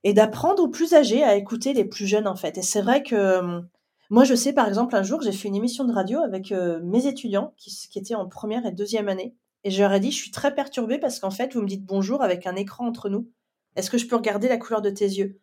Et 0.05 0.12
d'apprendre 0.12 0.62
aux 0.62 0.69
plus 0.69 0.93
âgés 0.93 1.24
à 1.24 1.36
écouter 1.36 1.73
les 1.73 1.86
plus 1.86 2.06
jeunes 2.06 2.28
en 2.28 2.36
fait. 2.36 2.59
Et 2.59 2.62
c'est 2.62 2.82
vrai 2.82 3.02
que 3.02 3.39
hum, 3.39 3.69
moi, 4.11 4.25
je 4.25 4.35
sais, 4.35 4.53
par 4.53 4.67
exemple, 4.69 4.97
un 4.97 5.03
jour, 5.03 5.21
j'ai 5.21 5.33
fait 5.33 5.49
une 5.49 5.55
émission 5.55 5.85
de 5.85 5.93
radio 5.93 6.21
avec 6.21 6.51
euh, 6.53 6.81
mes 6.83 7.07
étudiants 7.07 7.55
qui, 7.59 7.89
étaient 7.97 8.15
en 8.15 8.27
première 8.27 8.65
et 8.65 8.73
deuxième 8.73 9.09
année. 9.09 9.37
Et 9.65 9.71
je 9.71 9.83
leur 9.83 9.93
ai 9.93 10.01
dit, 10.01 10.11
je 10.11 10.17
suis 10.17 10.31
très 10.31 10.55
perturbée 10.55 10.99
parce 10.99 11.21
qu'en 11.21 11.31
fait, 11.31 11.55
vous 11.55 11.61
me 11.61 11.67
dites 11.67 11.85
bonjour 11.85 12.23
avec 12.23 12.47
un 12.47 12.57
écran 12.57 12.87
entre 12.87 13.11
nous. 13.11 13.31
Est-ce 13.77 13.91
que 13.91 13.99
je 13.99 14.07
peux 14.07 14.17
regarder 14.17 14.49
la 14.49 14.57
couleur 14.57 14.81
de 14.81 14.91
tes 14.91 15.05
yeux? 15.05 15.41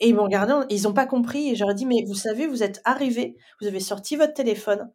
Et 0.00 0.08
ils 0.08 0.14
m'ont 0.14 0.24
regardé, 0.24 0.54
ils 0.70 0.82
n'ont 0.82 0.94
pas 0.94 1.06
compris. 1.06 1.50
Et 1.50 1.56
j'aurais 1.56 1.74
dit, 1.74 1.84
mais 1.84 2.04
vous 2.06 2.14
savez, 2.14 2.46
vous 2.46 2.62
êtes 2.62 2.80
arrivé, 2.84 3.36
vous 3.60 3.66
avez 3.66 3.80
sorti 3.80 4.16
votre 4.16 4.34
téléphone, 4.34 4.90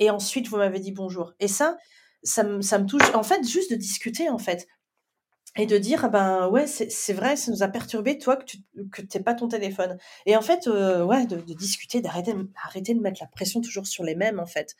et 0.00 0.10
ensuite 0.10 0.48
vous 0.48 0.56
m'avez 0.56 0.80
dit 0.80 0.92
bonjour. 0.92 1.32
Et 1.38 1.48
ça, 1.48 1.78
ça 2.24 2.42
me 2.42 2.86
touche. 2.86 3.14
En 3.14 3.22
fait, 3.22 3.46
juste 3.46 3.70
de 3.70 3.76
discuter, 3.76 4.28
en 4.28 4.38
fait 4.38 4.66
et 5.56 5.66
de 5.66 5.76
dire 5.76 6.10
ben 6.10 6.48
ouais 6.48 6.66
c'est 6.66 7.12
vrai 7.12 7.36
ça 7.36 7.50
nous 7.50 7.62
a 7.62 7.68
perturbé 7.68 8.16
toi 8.16 8.36
que 8.36 8.44
tu 8.44 8.58
que 8.90 9.02
t'es 9.02 9.20
pas 9.20 9.34
ton 9.34 9.48
téléphone. 9.48 9.98
Et 10.24 10.36
en 10.36 10.40
fait 10.40 10.66
euh, 10.66 11.04
ouais 11.04 11.26
de, 11.26 11.36
discuter 11.54 12.00
d'arrêter 12.00 12.34
arrêter 12.64 12.94
de 12.94 13.00
mettre 13.00 13.18
la 13.20 13.26
pression 13.26 13.60
toujours 13.60 13.86
sur 13.86 14.04
les 14.04 14.14
mêmes 14.14 14.40
en 14.40 14.46
fait. 14.46 14.76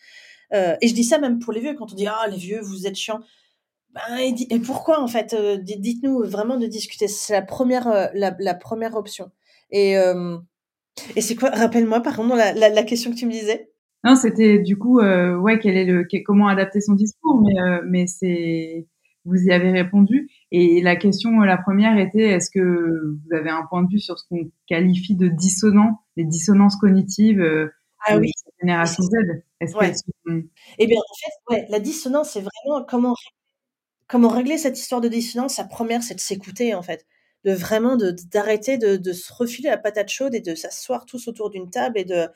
Euh, 0.54 0.76
et 0.80 0.88
je 0.88 0.94
dis 0.94 1.04
ça 1.04 1.18
même 1.18 1.38
pour 1.38 1.52
les 1.52 1.60
vieux 1.60 1.74
quand 1.74 1.92
on 1.92 1.94
dit 1.94 2.06
ah 2.06 2.26
les 2.28 2.38
vieux 2.38 2.60
vous 2.62 2.86
êtes 2.86 2.96
chiants. 2.96 3.20
Ben 3.92 4.16
et, 4.16 4.58
pourquoi 4.60 5.02
en 5.02 5.08
fait 5.08 5.34
euh, 5.34 5.58
dites-nous 5.58 6.24
vraiment 6.24 6.56
de 6.56 6.66
discuter 6.66 7.06
c'est 7.06 7.34
la 7.34 7.42
première 7.42 8.10
la, 8.14 8.54
première 8.54 8.96
option. 8.96 9.30
Et 9.70 9.94
et 11.16 11.20
c'est 11.20 11.36
quoi 11.36 11.50
rappelle-moi 11.50 12.00
par 12.00 12.16
contre 12.16 12.36
la, 12.36 12.54
la, 12.54 12.70
la, 12.70 12.82
question 12.82 13.10
que 13.10 13.16
tu 13.16 13.26
me 13.26 13.32
disais? 13.32 13.70
Non 14.04 14.16
c'était 14.16 14.58
du 14.58 14.78
coup 14.78 15.00
ouais 15.00 15.58
quel 15.58 15.76
est 15.76 15.84
le 15.84 16.06
comment 16.24 16.48
adapter 16.48 16.80
son 16.80 16.94
discours 16.94 17.42
mais 17.42 17.80
mais 17.84 18.06
c'est 18.06 18.86
vous 19.24 19.36
y 19.36 19.52
avez 19.52 19.70
répondu. 19.70 20.28
Et 20.54 20.82
la 20.82 20.96
question, 20.96 21.40
la 21.40 21.56
première 21.56 21.96
était, 21.96 22.28
est-ce 22.28 22.50
que 22.50 22.60
vous 22.60 23.34
avez 23.34 23.48
un 23.48 23.64
point 23.70 23.82
de 23.82 23.88
vue 23.88 24.00
sur 24.00 24.18
ce 24.18 24.24
qu'on 24.28 24.50
qualifie 24.66 25.16
de 25.16 25.28
dissonant, 25.28 26.02
les 26.18 26.24
dissonances 26.24 26.76
cognitives 26.76 27.40
euh, 27.40 27.72
ah 28.06 28.18
oui. 28.18 28.26
de 28.26 28.50
la 28.50 28.52
génération 28.60 29.02
Z? 29.02 29.74
Ouais. 29.74 29.94
Eh 30.78 30.86
bien, 30.86 30.98
en 30.98 31.14
fait, 31.14 31.54
ouais, 31.54 31.66
la 31.70 31.80
dissonance, 31.80 32.32
c'est 32.32 32.42
vraiment 32.42 32.84
comment, 32.84 33.14
comment 34.08 34.28
régler 34.28 34.58
cette 34.58 34.78
histoire 34.78 35.00
de 35.00 35.08
dissonance 35.08 35.54
Sa 35.54 35.64
première, 35.64 36.02
c'est 36.02 36.16
de 36.16 36.20
s'écouter, 36.20 36.74
en 36.74 36.82
fait. 36.82 37.06
De 37.44 37.52
vraiment 37.54 37.96
d'arrêter 37.96 38.76
de, 38.76 38.96
de, 38.96 39.12
se 39.14 39.32
refiler 39.32 39.70
la 39.70 39.78
patate 39.78 40.10
chaude 40.10 40.34
et 40.34 40.42
de 40.42 40.54
s'asseoir 40.54 41.06
tous 41.06 41.28
autour 41.28 41.48
d'une 41.48 41.70
table 41.70 41.98
et 41.98 42.04
de 42.04 42.28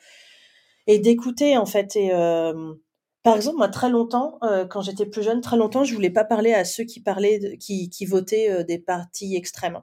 et 0.87 0.97
d'écouter, 0.97 1.55
en 1.55 1.67
fait. 1.67 1.95
Et 1.95 2.11
euh, 2.13 2.73
par 3.27 3.35
exemple, 3.35 3.57
moi, 3.57 3.67
très 3.67 3.89
longtemps, 3.89 4.37
euh, 4.41 4.65
quand 4.65 4.79
j'étais 4.79 5.05
plus 5.05 5.21
jeune, 5.21 5.41
très 5.41 5.57
longtemps, 5.57 5.83
je 5.83 5.93
voulais 5.93 6.09
pas 6.09 6.23
parler 6.23 6.53
à 6.53 6.63
ceux 6.63 6.85
qui 6.85 7.01
parlaient, 7.01 7.57
qui, 7.57 7.89
qui 7.89 8.05
votaient 8.05 8.49
euh, 8.49 8.63
des 8.63 8.79
partis 8.79 9.35
extrêmes. 9.35 9.81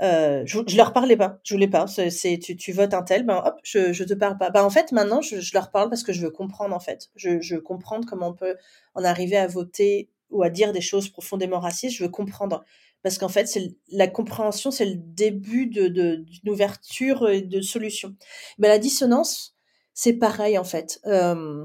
Euh, 0.00 0.42
je, 0.44 0.58
je 0.66 0.76
leur 0.76 0.92
parlais 0.92 1.16
pas, 1.16 1.38
je 1.44 1.54
voulais 1.54 1.68
pas. 1.68 1.86
C'est, 1.86 2.40
tu, 2.42 2.56
tu 2.56 2.72
votes 2.72 2.92
un 2.92 3.04
tel, 3.04 3.24
ben 3.24 3.40
hop, 3.44 3.60
je, 3.62 3.92
je 3.92 4.02
te 4.02 4.12
parle 4.12 4.38
pas. 4.38 4.50
Ben 4.50 4.64
en 4.64 4.70
fait, 4.70 4.90
maintenant, 4.90 5.20
je, 5.20 5.38
je 5.38 5.54
leur 5.54 5.70
parle 5.70 5.88
parce 5.88 6.02
que 6.02 6.12
je 6.12 6.22
veux 6.22 6.32
comprendre 6.32 6.74
en 6.74 6.80
fait. 6.80 7.10
Je, 7.14 7.40
je 7.40 7.54
veux 7.54 7.60
comprendre 7.60 8.06
comment 8.08 8.30
on 8.30 8.34
peut 8.34 8.56
en 8.94 9.04
arriver 9.04 9.36
à 9.36 9.46
voter 9.46 10.10
ou 10.30 10.42
à 10.42 10.50
dire 10.50 10.72
des 10.72 10.80
choses 10.80 11.08
profondément 11.08 11.60
racistes. 11.60 11.96
Je 11.96 12.02
veux 12.02 12.10
comprendre 12.10 12.64
parce 13.04 13.18
qu'en 13.18 13.28
fait, 13.28 13.46
c'est 13.46 13.76
la 13.92 14.08
compréhension, 14.08 14.72
c'est 14.72 14.86
le 14.86 14.96
début 14.96 15.68
de, 15.68 15.86
d'une 15.86 16.50
ouverture 16.50 17.28
et 17.28 17.42
de 17.42 17.60
solution. 17.60 18.16
Ben 18.58 18.66
la 18.66 18.80
dissonance, 18.80 19.54
c'est 19.92 20.14
pareil 20.14 20.58
en 20.58 20.64
fait. 20.64 21.00
Euh, 21.06 21.64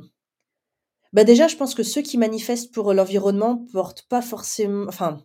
bah 1.13 1.23
déjà, 1.23 1.47
je 1.47 1.55
pense 1.55 1.75
que 1.75 1.83
ceux 1.83 2.01
qui 2.01 2.17
manifestent 2.17 2.73
pour 2.73 2.93
l'environnement 2.93 3.65
portent 3.71 4.03
pas 4.03 4.21
forcément, 4.21 4.85
enfin, 4.87 5.17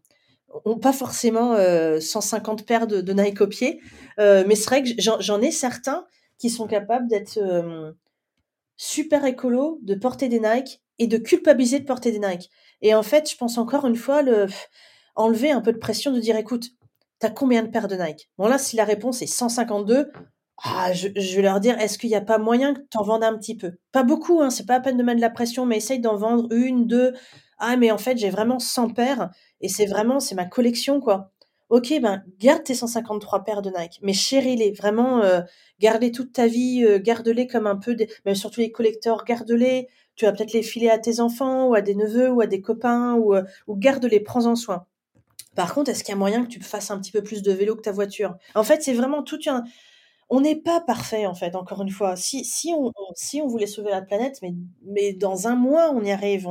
ont 0.64 0.78
pas 0.78 0.92
forcément 0.92 1.54
euh, 1.54 2.00
150 2.00 2.64
paires 2.64 2.86
de, 2.86 3.12
Nike 3.12 3.40
au 3.40 3.46
pied, 3.46 3.80
euh, 4.18 4.44
mais 4.46 4.54
c'est 4.54 4.66
vrai 4.66 4.82
que 4.82 4.90
j'en 4.98 5.40
ai 5.40 5.50
certains 5.50 6.06
qui 6.38 6.50
sont 6.50 6.66
capables 6.66 7.08
d'être 7.08 7.38
euh, 7.38 7.92
super 8.76 9.24
écolo, 9.24 9.78
de 9.82 9.94
porter 9.94 10.28
des 10.28 10.40
Nike 10.40 10.82
et 10.98 11.06
de 11.06 11.18
culpabiliser 11.18 11.80
de 11.80 11.84
porter 11.84 12.12
des 12.12 12.18
Nike. 12.18 12.50
Et 12.82 12.94
en 12.94 13.02
fait, 13.02 13.30
je 13.30 13.36
pense 13.36 13.58
encore 13.58 13.86
une 13.86 13.96
fois 13.96 14.22
le 14.22 14.46
enlever 15.16 15.50
un 15.50 15.60
peu 15.60 15.72
de 15.72 15.78
pression 15.78 16.12
de 16.12 16.18
dire, 16.18 16.36
écoute, 16.36 16.70
t'as 17.18 17.30
combien 17.30 17.62
de 17.62 17.68
paires 17.68 17.88
de 17.88 17.96
Nike? 17.96 18.28
Bon 18.36 18.48
là, 18.48 18.58
si 18.58 18.76
la 18.76 18.84
réponse 18.84 19.22
est 19.22 19.26
152, 19.26 20.10
ah, 20.62 20.92
je, 20.92 21.08
vais 21.08 21.42
leur 21.42 21.58
dire, 21.60 21.78
est-ce 21.80 21.98
qu'il 21.98 22.10
n'y 22.10 22.16
a 22.16 22.20
pas 22.20 22.38
moyen 22.38 22.74
que 22.74 22.80
tu 22.80 22.96
en 22.96 23.02
vendes 23.02 23.24
un 23.24 23.36
petit 23.36 23.56
peu? 23.56 23.72
Pas 23.92 24.04
beaucoup, 24.04 24.40
hein, 24.40 24.50
c'est 24.50 24.66
pas 24.66 24.76
à 24.76 24.80
peine 24.80 24.96
de 24.96 25.02
mettre 25.02 25.16
de 25.16 25.20
la 25.20 25.30
pression, 25.30 25.66
mais 25.66 25.78
essaye 25.78 25.98
d'en 25.98 26.16
vendre 26.16 26.52
une, 26.52 26.86
deux. 26.86 27.12
Ah, 27.58 27.76
mais 27.76 27.90
en 27.90 27.98
fait, 27.98 28.16
j'ai 28.16 28.30
vraiment 28.30 28.58
100 28.58 28.90
paires 28.90 29.30
et 29.60 29.68
c'est 29.68 29.86
vraiment, 29.86 30.20
c'est 30.20 30.34
ma 30.34 30.44
collection, 30.44 31.00
quoi. 31.00 31.32
Ok, 31.70 31.92
ben, 32.00 32.22
garde 32.38 32.62
tes 32.62 32.74
153 32.74 33.42
paires 33.42 33.62
de 33.62 33.70
Nike, 33.70 33.98
mais 34.02 34.12
chéris-les, 34.12 34.72
vraiment, 34.72 35.22
euh, 35.22 35.40
garde-les 35.80 36.12
toute 36.12 36.32
ta 36.32 36.46
vie, 36.46 36.84
euh, 36.84 36.98
garde-les 37.00 37.46
comme 37.46 37.66
un 37.66 37.76
peu, 37.76 37.94
des, 37.94 38.08
même 38.24 38.34
surtout 38.34 38.60
les 38.60 38.70
collecteurs, 38.70 39.24
garde-les. 39.24 39.88
Tu 40.14 40.24
vas 40.26 40.32
peut-être 40.32 40.52
les 40.52 40.62
filer 40.62 40.90
à 40.90 40.98
tes 40.98 41.18
enfants 41.20 41.66
ou 41.68 41.74
à 41.74 41.80
des 41.80 41.94
neveux 41.96 42.30
ou 42.30 42.40
à 42.40 42.46
des 42.46 42.60
copains 42.60 43.14
ou, 43.14 43.34
euh, 43.34 43.42
ou 43.66 43.76
garde-les, 43.76 44.20
prends-en 44.20 44.54
soin. 44.54 44.86
Par 45.56 45.74
contre, 45.74 45.90
est-ce 45.90 46.04
qu'il 46.04 46.12
y 46.12 46.16
a 46.16 46.18
moyen 46.18 46.44
que 46.44 46.48
tu 46.48 46.60
fasses 46.60 46.90
un 46.90 47.00
petit 47.00 47.12
peu 47.12 47.22
plus 47.22 47.42
de 47.42 47.52
vélo 47.52 47.76
que 47.76 47.82
ta 47.82 47.92
voiture? 47.92 48.36
En 48.54 48.62
fait, 48.62 48.82
c'est 48.82 48.92
vraiment 48.92 49.22
tout 49.22 49.40
un 49.46 49.64
on 50.34 50.40
n'est 50.40 50.56
pas 50.56 50.80
parfait 50.80 51.26
en 51.26 51.34
fait, 51.34 51.54
encore 51.54 51.82
une 51.82 51.90
fois. 51.90 52.16
Si, 52.16 52.44
si, 52.44 52.74
on, 52.74 53.46
voulait 53.46 53.68
sauver 53.68 53.90
la 53.90 54.02
planète, 54.02 54.40
mais, 54.82 55.12
dans 55.12 55.46
un 55.46 55.54
mois, 55.54 55.92
on 55.94 56.02
y 56.02 56.10
arrive. 56.10 56.48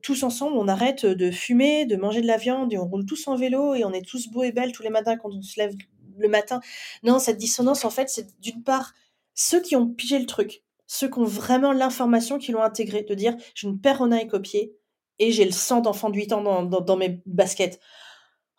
Tous 0.00 0.22
ensemble, 0.22 0.56
on 0.56 0.68
arrête 0.68 1.04
de 1.04 1.30
fumer, 1.30 1.84
de 1.84 1.96
manger 1.96 2.22
de 2.22 2.26
la 2.26 2.38
viande, 2.38 2.72
et 2.72 2.78
on 2.78 2.86
roule 2.86 3.04
tous 3.04 3.28
en 3.28 3.36
vélo, 3.36 3.74
et 3.74 3.84
on 3.84 3.92
est 3.92 4.06
tous 4.06 4.28
beaux 4.28 4.42
et 4.42 4.52
belles 4.52 4.72
tous 4.72 4.82
les 4.82 4.88
matins 4.88 5.18
quand 5.18 5.34
on 5.34 5.42
se 5.42 5.60
lève 5.60 5.74
le 6.16 6.28
matin. 6.28 6.60
Non, 7.02 7.18
cette 7.18 7.36
dissonance, 7.36 7.84
en 7.84 7.90
fait, 7.90 8.08
c'est 8.08 8.40
d'une 8.40 8.62
part 8.62 8.94
ceux 9.34 9.60
qui 9.60 9.76
ont 9.76 9.86
pigé 9.86 10.18
le 10.18 10.24
truc, 10.24 10.62
ceux 10.86 11.10
qui 11.10 11.18
ont 11.18 11.24
vraiment 11.24 11.72
l'information, 11.72 12.38
qui 12.38 12.52
l'ont 12.52 12.62
intégré, 12.62 13.02
de 13.02 13.14
dire 13.14 13.36
j'ai 13.54 13.68
une 13.68 13.78
paire 13.78 14.00
au 14.00 14.40
pied, 14.40 14.74
et 15.18 15.30
j'ai 15.30 15.44
le 15.44 15.52
sang 15.52 15.82
d'enfant 15.82 16.08
de 16.08 16.16
8 16.16 16.32
ans 16.32 16.62
dans, 16.64 16.96
mes 16.96 17.20
baskets. 17.26 17.80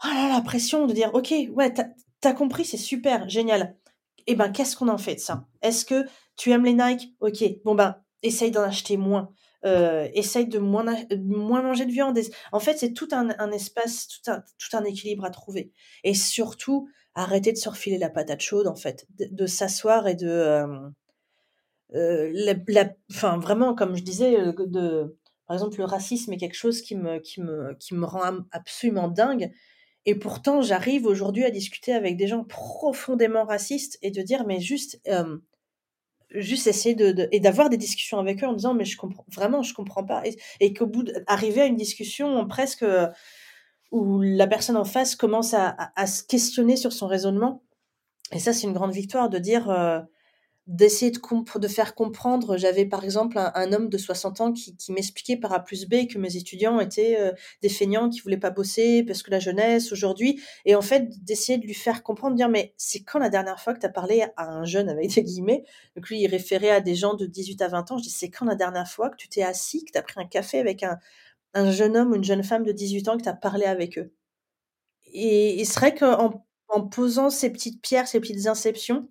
Oh 0.03 0.07
là 0.13 0.29
la 0.29 0.41
pression 0.41 0.85
de 0.85 0.93
dire 0.93 1.09
ok, 1.15 1.33
ouais, 1.51 1.73
t'as 1.73 1.87
as 2.23 2.33
compris, 2.33 2.65
c'est 2.65 2.77
super, 2.77 3.27
génial 3.27 3.75
eh 4.27 4.35
ben, 4.35 4.51
qu'est-ce 4.51 4.75
qu'on 4.75 4.87
en 4.89 4.97
fait 4.97 5.15
de 5.15 5.19
ça? 5.19 5.47
Est-ce 5.61 5.85
que 5.85 6.05
tu 6.35 6.51
aimes 6.51 6.65
les 6.65 6.73
Nike? 6.73 7.15
Ok, 7.19 7.43
bon 7.63 7.75
ben, 7.75 7.95
essaye 8.23 8.51
d'en 8.51 8.63
acheter 8.63 8.97
moins. 8.97 9.31
Euh, 9.65 10.07
essaye 10.13 10.47
de 10.47 10.59
moins, 10.59 10.83
manger 11.17 11.85
de 11.85 11.91
viande. 11.91 12.19
En 12.51 12.59
fait, 12.59 12.77
c'est 12.77 12.93
tout 12.93 13.07
un, 13.11 13.51
espace, 13.51 14.07
tout 14.07 14.77
un, 14.77 14.83
équilibre 14.83 15.25
à 15.25 15.31
trouver. 15.31 15.71
Et 16.03 16.13
surtout, 16.13 16.87
arrêter 17.15 17.51
de 17.51 17.57
se 17.57 17.69
refiler 17.69 17.97
la 17.97 18.09
patate 18.09 18.41
chaude, 18.41 18.67
en 18.67 18.75
fait, 18.75 19.07
de, 19.17 19.47
s'asseoir 19.47 20.07
et 20.07 20.15
de... 20.15 20.27
Euh, 20.27 20.67
euh, 21.95 22.55
vraiment, 23.37 23.73
comme 23.73 23.95
je 23.95 24.03
disais, 24.03 24.37
par 25.47 25.55
exemple, 25.55 25.79
le 25.79 25.85
racisme 25.85 26.33
est 26.33 26.37
quelque 26.37 26.55
chose 26.55 26.81
qui 26.81 26.95
me 26.95 28.05
rend 28.05 28.37
absolument 28.51 29.07
dingue. 29.07 29.51
Et 30.05 30.15
pourtant, 30.15 30.61
j'arrive 30.61 31.05
aujourd'hui 31.05 31.43
à 31.45 31.51
discuter 31.51 31.93
avec 31.93 32.15
des 32.15 32.27
gens 32.27 32.43
profondément 32.43 33.43
racistes 33.43 33.97
et 34.01 34.11
de 34.11 34.21
dire, 34.21 34.45
mais 34.45 34.59
juste, 34.59 35.01
euh, 35.07 35.37
juste 36.29 36.67
essayer 36.67 36.93
de, 36.93 37.27
et 37.31 37.39
d'avoir 37.39 37.69
des 37.69 37.77
discussions 37.77 38.19
avec 38.19 38.43
eux 38.43 38.47
en 38.47 38.53
disant, 38.53 38.75
mais 38.75 38.85
je 38.85 38.97
comprends 38.97 39.25
vraiment, 39.29 39.63
je 39.63 39.73
comprends 39.73 40.03
pas, 40.03 40.23
et, 40.59 40.73
qu'au 40.73 40.85
bout 40.85 41.03
d'arriver 41.03 41.61
à 41.61 41.65
une 41.65 41.75
discussion 41.75 42.47
presque 42.47 42.83
euh, 42.83 43.07
où 43.91 44.21
la 44.21 44.45
personne 44.45 44.77
en 44.77 44.85
face 44.85 45.15
commence 45.15 45.53
à, 45.53 45.75
à, 45.95 46.05
se 46.05 46.23
questionner 46.23 46.75
sur 46.75 46.93
son 46.93 47.07
raisonnement. 47.07 47.63
Et 48.31 48.39
ça, 48.39 48.53
c'est 48.53 48.67
une 48.67 48.73
grande 48.73 48.93
victoire 48.93 49.29
de 49.29 49.39
dire, 49.39 49.69
euh, 49.69 50.01
d'essayer 50.67 51.11
de, 51.11 51.59
de 51.59 51.67
faire 51.67 51.93
comprendre. 51.93 52.57
J'avais 52.57 52.85
par 52.85 53.03
exemple 53.03 53.37
un, 53.37 53.73
homme 53.73 53.89
de 53.89 53.97
60 53.97 54.41
ans 54.41 54.51
qui, 54.51 54.75
m'expliquait 54.89 55.37
par 55.37 55.53
A 55.53 55.63
plus 55.63 55.87
B 55.87 56.07
que 56.07 56.17
mes 56.17 56.37
étudiants 56.37 56.79
étaient 56.79 57.17
euh, 57.19 57.31
des 57.61 57.69
feignants 57.69 58.09
qui 58.09 58.21
voulaient 58.21 58.37
pas 58.37 58.49
bosser 58.49 59.03
parce 59.03 59.21
que 59.21 59.29
la 59.29 59.39
jeunesse 59.39 59.91
aujourd'hui. 59.91 60.41
Et 60.65 60.75
en 60.75 60.81
fait, 60.81 61.23
d'essayer 61.23 61.59
de 61.59 61.65
lui 61.65 61.75
faire 61.75 62.01
comprendre, 62.01 62.35
dire 62.35 62.49
mais 62.49 62.73
c'est 62.77 63.03
quand 63.03 63.19
la 63.19 63.29
dernière 63.29 63.59
fois 63.59 63.73
que 63.73 63.79
tu 63.79 63.85
as 63.85 63.89
parlé 63.89 64.25
à 64.37 64.49
un 64.49 64.65
jeune 64.65 64.89
avec 64.89 65.13
des 65.13 65.23
guillemets? 65.23 65.63
Donc 65.95 66.09
lui, 66.09 66.21
il 66.21 66.27
référait 66.27 66.71
à 66.71 66.81
des 66.81 66.95
gens 66.95 67.13
de 67.13 67.27
18 67.27 67.61
à 67.61 67.67
20 67.67 67.91
ans. 67.91 67.97
Je 67.97 68.03
dis 68.03 68.09
c'est 68.09 68.29
quand 68.29 68.45
la 68.45 68.55
dernière 68.55 68.87
fois 68.87 69.09
que 69.09 69.17
tu 69.17 69.29
t'es 69.29 69.43
assis, 69.43 69.85
que 69.85 69.91
tu 69.91 69.97
as 69.99 70.03
pris 70.03 70.19
un 70.19 70.25
café 70.25 70.59
avec 70.59 70.81
un, 70.81 70.97
un 71.53 71.71
jeune 71.71 71.95
homme 71.95 72.11
ou 72.11 72.15
une 72.15 72.23
jeune 72.23 72.43
femme 72.43 72.63
de 72.63 72.71
18 72.71 73.07
ans, 73.09 73.17
que 73.17 73.23
tu 73.23 73.29
as 73.29 73.33
parlé 73.33 73.65
avec 73.65 73.99
eux? 73.99 74.11
Et 75.13 75.59
il 75.59 75.65
serait 75.65 75.93
qu'en 75.93 76.43
en 76.67 76.81
posant 76.81 77.29
ces 77.29 77.51
petites 77.51 77.81
pierres, 77.81 78.07
ces 78.07 78.19
petites 78.19 78.47
inceptions, 78.47 79.07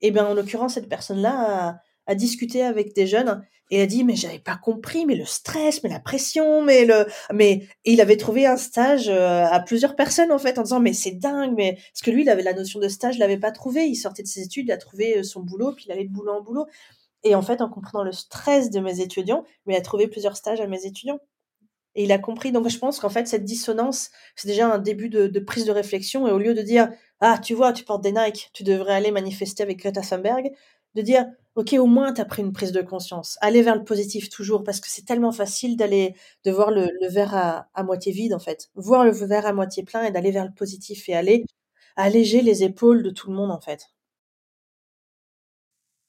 et 0.00 0.10
bien, 0.10 0.26
en 0.26 0.34
l'occurrence, 0.34 0.74
cette 0.74 0.88
personne-là 0.88 1.80
a, 2.06 2.14
discuté 2.14 2.62
avec 2.62 2.94
des 2.94 3.06
jeunes 3.06 3.44
et 3.72 3.82
a 3.82 3.86
dit 3.86 4.04
mais 4.04 4.14
j'avais 4.14 4.38
pas 4.38 4.56
compris 4.56 5.06
mais 5.06 5.16
le 5.16 5.24
stress 5.24 5.82
mais 5.82 5.88
la 5.88 5.98
pression 5.98 6.62
mais 6.62 6.84
le 6.84 7.04
mais 7.32 7.66
il 7.84 8.00
avait 8.00 8.16
trouvé 8.16 8.46
un 8.46 8.56
stage 8.56 9.08
euh, 9.08 9.44
à 9.44 9.58
plusieurs 9.58 9.96
personnes 9.96 10.30
en 10.30 10.38
fait 10.38 10.56
en 10.60 10.62
disant 10.62 10.78
mais 10.78 10.92
c'est 10.92 11.18
dingue 11.18 11.52
mais 11.56 11.74
parce 11.74 12.02
que 12.02 12.12
lui 12.12 12.22
il 12.22 12.28
avait 12.28 12.44
la 12.44 12.52
notion 12.52 12.78
de 12.78 12.86
stage 12.86 13.16
il 13.16 13.18
l'avait 13.18 13.38
pas 13.38 13.50
trouvé. 13.50 13.86
Il 13.88 13.96
sortait 13.96 14.22
de 14.22 14.28
ses 14.28 14.42
études 14.42 14.66
il 14.68 14.72
a 14.72 14.76
trouvé 14.76 15.18
euh, 15.18 15.22
son 15.24 15.40
boulot 15.40 15.72
puis 15.72 15.86
il 15.88 15.92
allait 15.92 16.04
de 16.04 16.12
boulot 16.12 16.32
en 16.34 16.42
boulot. 16.42 16.66
Et 17.24 17.34
en 17.34 17.42
fait 17.42 17.60
en 17.60 17.68
comprenant 17.68 18.04
le 18.04 18.12
stress 18.12 18.70
de 18.70 18.78
mes 18.78 19.00
étudiants 19.00 19.42
il 19.66 19.74
a 19.74 19.80
trouvé 19.80 20.06
plusieurs 20.06 20.36
stages 20.36 20.60
à 20.60 20.68
mes 20.68 20.86
étudiants. 20.86 21.18
Et 21.96 22.04
il 22.04 22.12
a 22.12 22.18
compris. 22.18 22.52
Donc 22.52 22.68
je 22.68 22.78
pense 22.78 23.00
qu'en 23.00 23.08
fait 23.08 23.26
cette 23.26 23.44
dissonance 23.44 24.10
c'est 24.36 24.46
déjà 24.46 24.72
un 24.72 24.78
début 24.78 25.08
de 25.08 25.40
prise 25.40 25.64
de 25.64 25.72
réflexion. 25.72 26.28
Et 26.28 26.30
au 26.30 26.38
lieu 26.38 26.54
de 26.54 26.62
dire 26.62 26.88
ah, 27.20 27.38
tu 27.42 27.54
vois, 27.54 27.72
tu 27.72 27.84
portes 27.84 28.02
des 28.02 28.12
Nike, 28.12 28.50
tu 28.52 28.62
devrais 28.64 28.94
aller 28.94 29.10
manifester 29.10 29.62
avec 29.62 29.78
Greta 29.78 30.02
Thunberg, 30.02 30.52
de 30.94 31.02
dire, 31.02 31.26
ok, 31.54 31.74
au 31.74 31.86
moins 31.86 32.12
tu 32.12 32.20
as 32.20 32.24
pris 32.24 32.42
une 32.42 32.52
prise 32.52 32.72
de 32.72 32.82
conscience. 32.82 33.38
Aller 33.40 33.62
vers 33.62 33.76
le 33.76 33.84
positif 33.84 34.28
toujours, 34.30 34.64
parce 34.64 34.80
que 34.80 34.88
c'est 34.88 35.04
tellement 35.04 35.32
facile 35.32 35.76
d'aller, 35.76 36.14
de 36.44 36.50
voir 36.50 36.70
le, 36.70 36.88
verre 37.08 37.34
à, 37.74 37.82
moitié 37.84 38.12
vide 38.12 38.34
en 38.34 38.38
fait. 38.38 38.70
Voir 38.74 39.04
le 39.04 39.12
verre 39.12 39.46
à 39.46 39.52
moitié 39.52 39.82
plein 39.84 40.04
et 40.04 40.10
d'aller 40.10 40.30
vers 40.30 40.44
le 40.44 40.52
positif 40.54 41.08
et 41.08 41.14
aller 41.14 41.44
alléger 41.96 42.42
les 42.42 42.64
épaules 42.64 43.02
de 43.02 43.10
tout 43.10 43.30
le 43.30 43.36
monde 43.36 43.50
en 43.50 43.60
fait. 43.60 43.90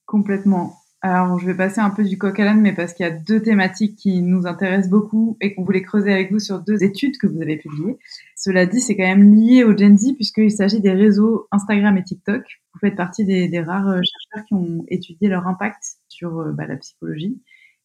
Complètement. 0.05 0.73
Alors, 1.01 1.37
je 1.37 1.45
vais 1.45 1.53
passer 1.55 1.79
un 1.79 1.91
peu 1.91 2.03
du 2.03 2.17
coq 2.17 2.39
à 2.39 2.45
l'âne, 2.45 2.61
mais 2.61 2.73
parce 2.73 2.93
qu'il 2.93 3.05
y 3.05 3.09
a 3.09 3.11
deux 3.11 3.39
thématiques 3.39 3.95
qui 3.97 4.19
nous 4.23 4.47
intéressent 4.47 4.89
beaucoup 4.89 5.37
et 5.41 5.53
qu'on 5.53 5.63
voulait 5.63 5.83
creuser 5.83 6.11
avec 6.11 6.31
vous 6.31 6.39
sur 6.39 6.59
deux 6.59 6.83
études 6.83 7.17
que 7.19 7.27
vous 7.27 7.39
avez 7.39 7.57
publiées. 7.57 7.99
Cela 8.35 8.65
dit, 8.65 8.81
c'est 8.81 8.97
quand 8.97 9.03
même 9.03 9.35
lié 9.35 9.63
au 9.63 9.77
Gen 9.77 9.95
Z 9.95 10.15
puisqu'il 10.15 10.51
s'agit 10.51 10.81
des 10.81 10.91
réseaux 10.91 11.47
Instagram 11.51 11.97
et 11.97 12.03
TikTok. 12.03 12.43
Vous 12.73 12.79
faites 12.79 12.95
partie 12.95 13.25
des, 13.25 13.59
rares 13.59 13.89
euh, 13.89 14.01
chercheurs 14.01 14.47
qui 14.47 14.55
ont 14.55 14.85
étudié 14.87 15.29
leur 15.29 15.45
impact 15.47 15.83
sur 16.07 16.39
euh, 16.39 16.51
bah, 16.51 16.65
la 16.65 16.77
psychologie. 16.77 17.39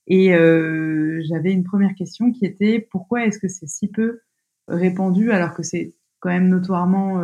Et 0.06 0.34
euh, 0.34 1.22
j'avais 1.28 1.52
une 1.52 1.64
première 1.64 1.94
question 1.94 2.32
qui 2.32 2.46
était 2.46 2.80
pourquoi 2.90 3.26
est-ce 3.26 3.38
que 3.38 3.48
c'est 3.48 3.68
si 3.68 3.88
peu 3.88 4.20
répandu 4.68 5.32
alors 5.32 5.54
que 5.54 5.62
c'est 5.62 5.92
quand 6.20 6.30
même 6.30 6.48
notoirement 6.48 7.22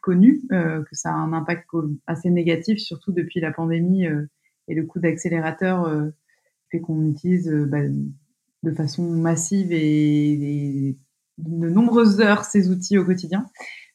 connu 0.00 0.42
que 0.50 0.84
ça 0.92 1.10
a 1.10 1.14
un 1.14 1.32
impact 1.32 1.66
assez 2.06 2.30
négatif, 2.30 2.78
surtout 2.78 3.12
depuis 3.12 3.40
la 3.40 3.50
pandémie 3.50 4.06
et 4.68 4.74
le 4.74 4.84
coup 4.84 4.98
d'accélérateur 4.98 5.84
euh, 5.84 6.10
fait 6.70 6.80
qu'on 6.80 7.06
utilise 7.06 7.48
euh, 7.48 7.66
bah, 7.66 7.82
de 8.62 8.74
façon 8.74 9.02
massive 9.02 9.72
et, 9.72 10.96
de 11.38 11.68
nombreuses 11.68 12.20
heures 12.20 12.44
ces 12.44 12.70
outils 12.70 12.98
au 12.98 13.04
quotidien. 13.04 13.46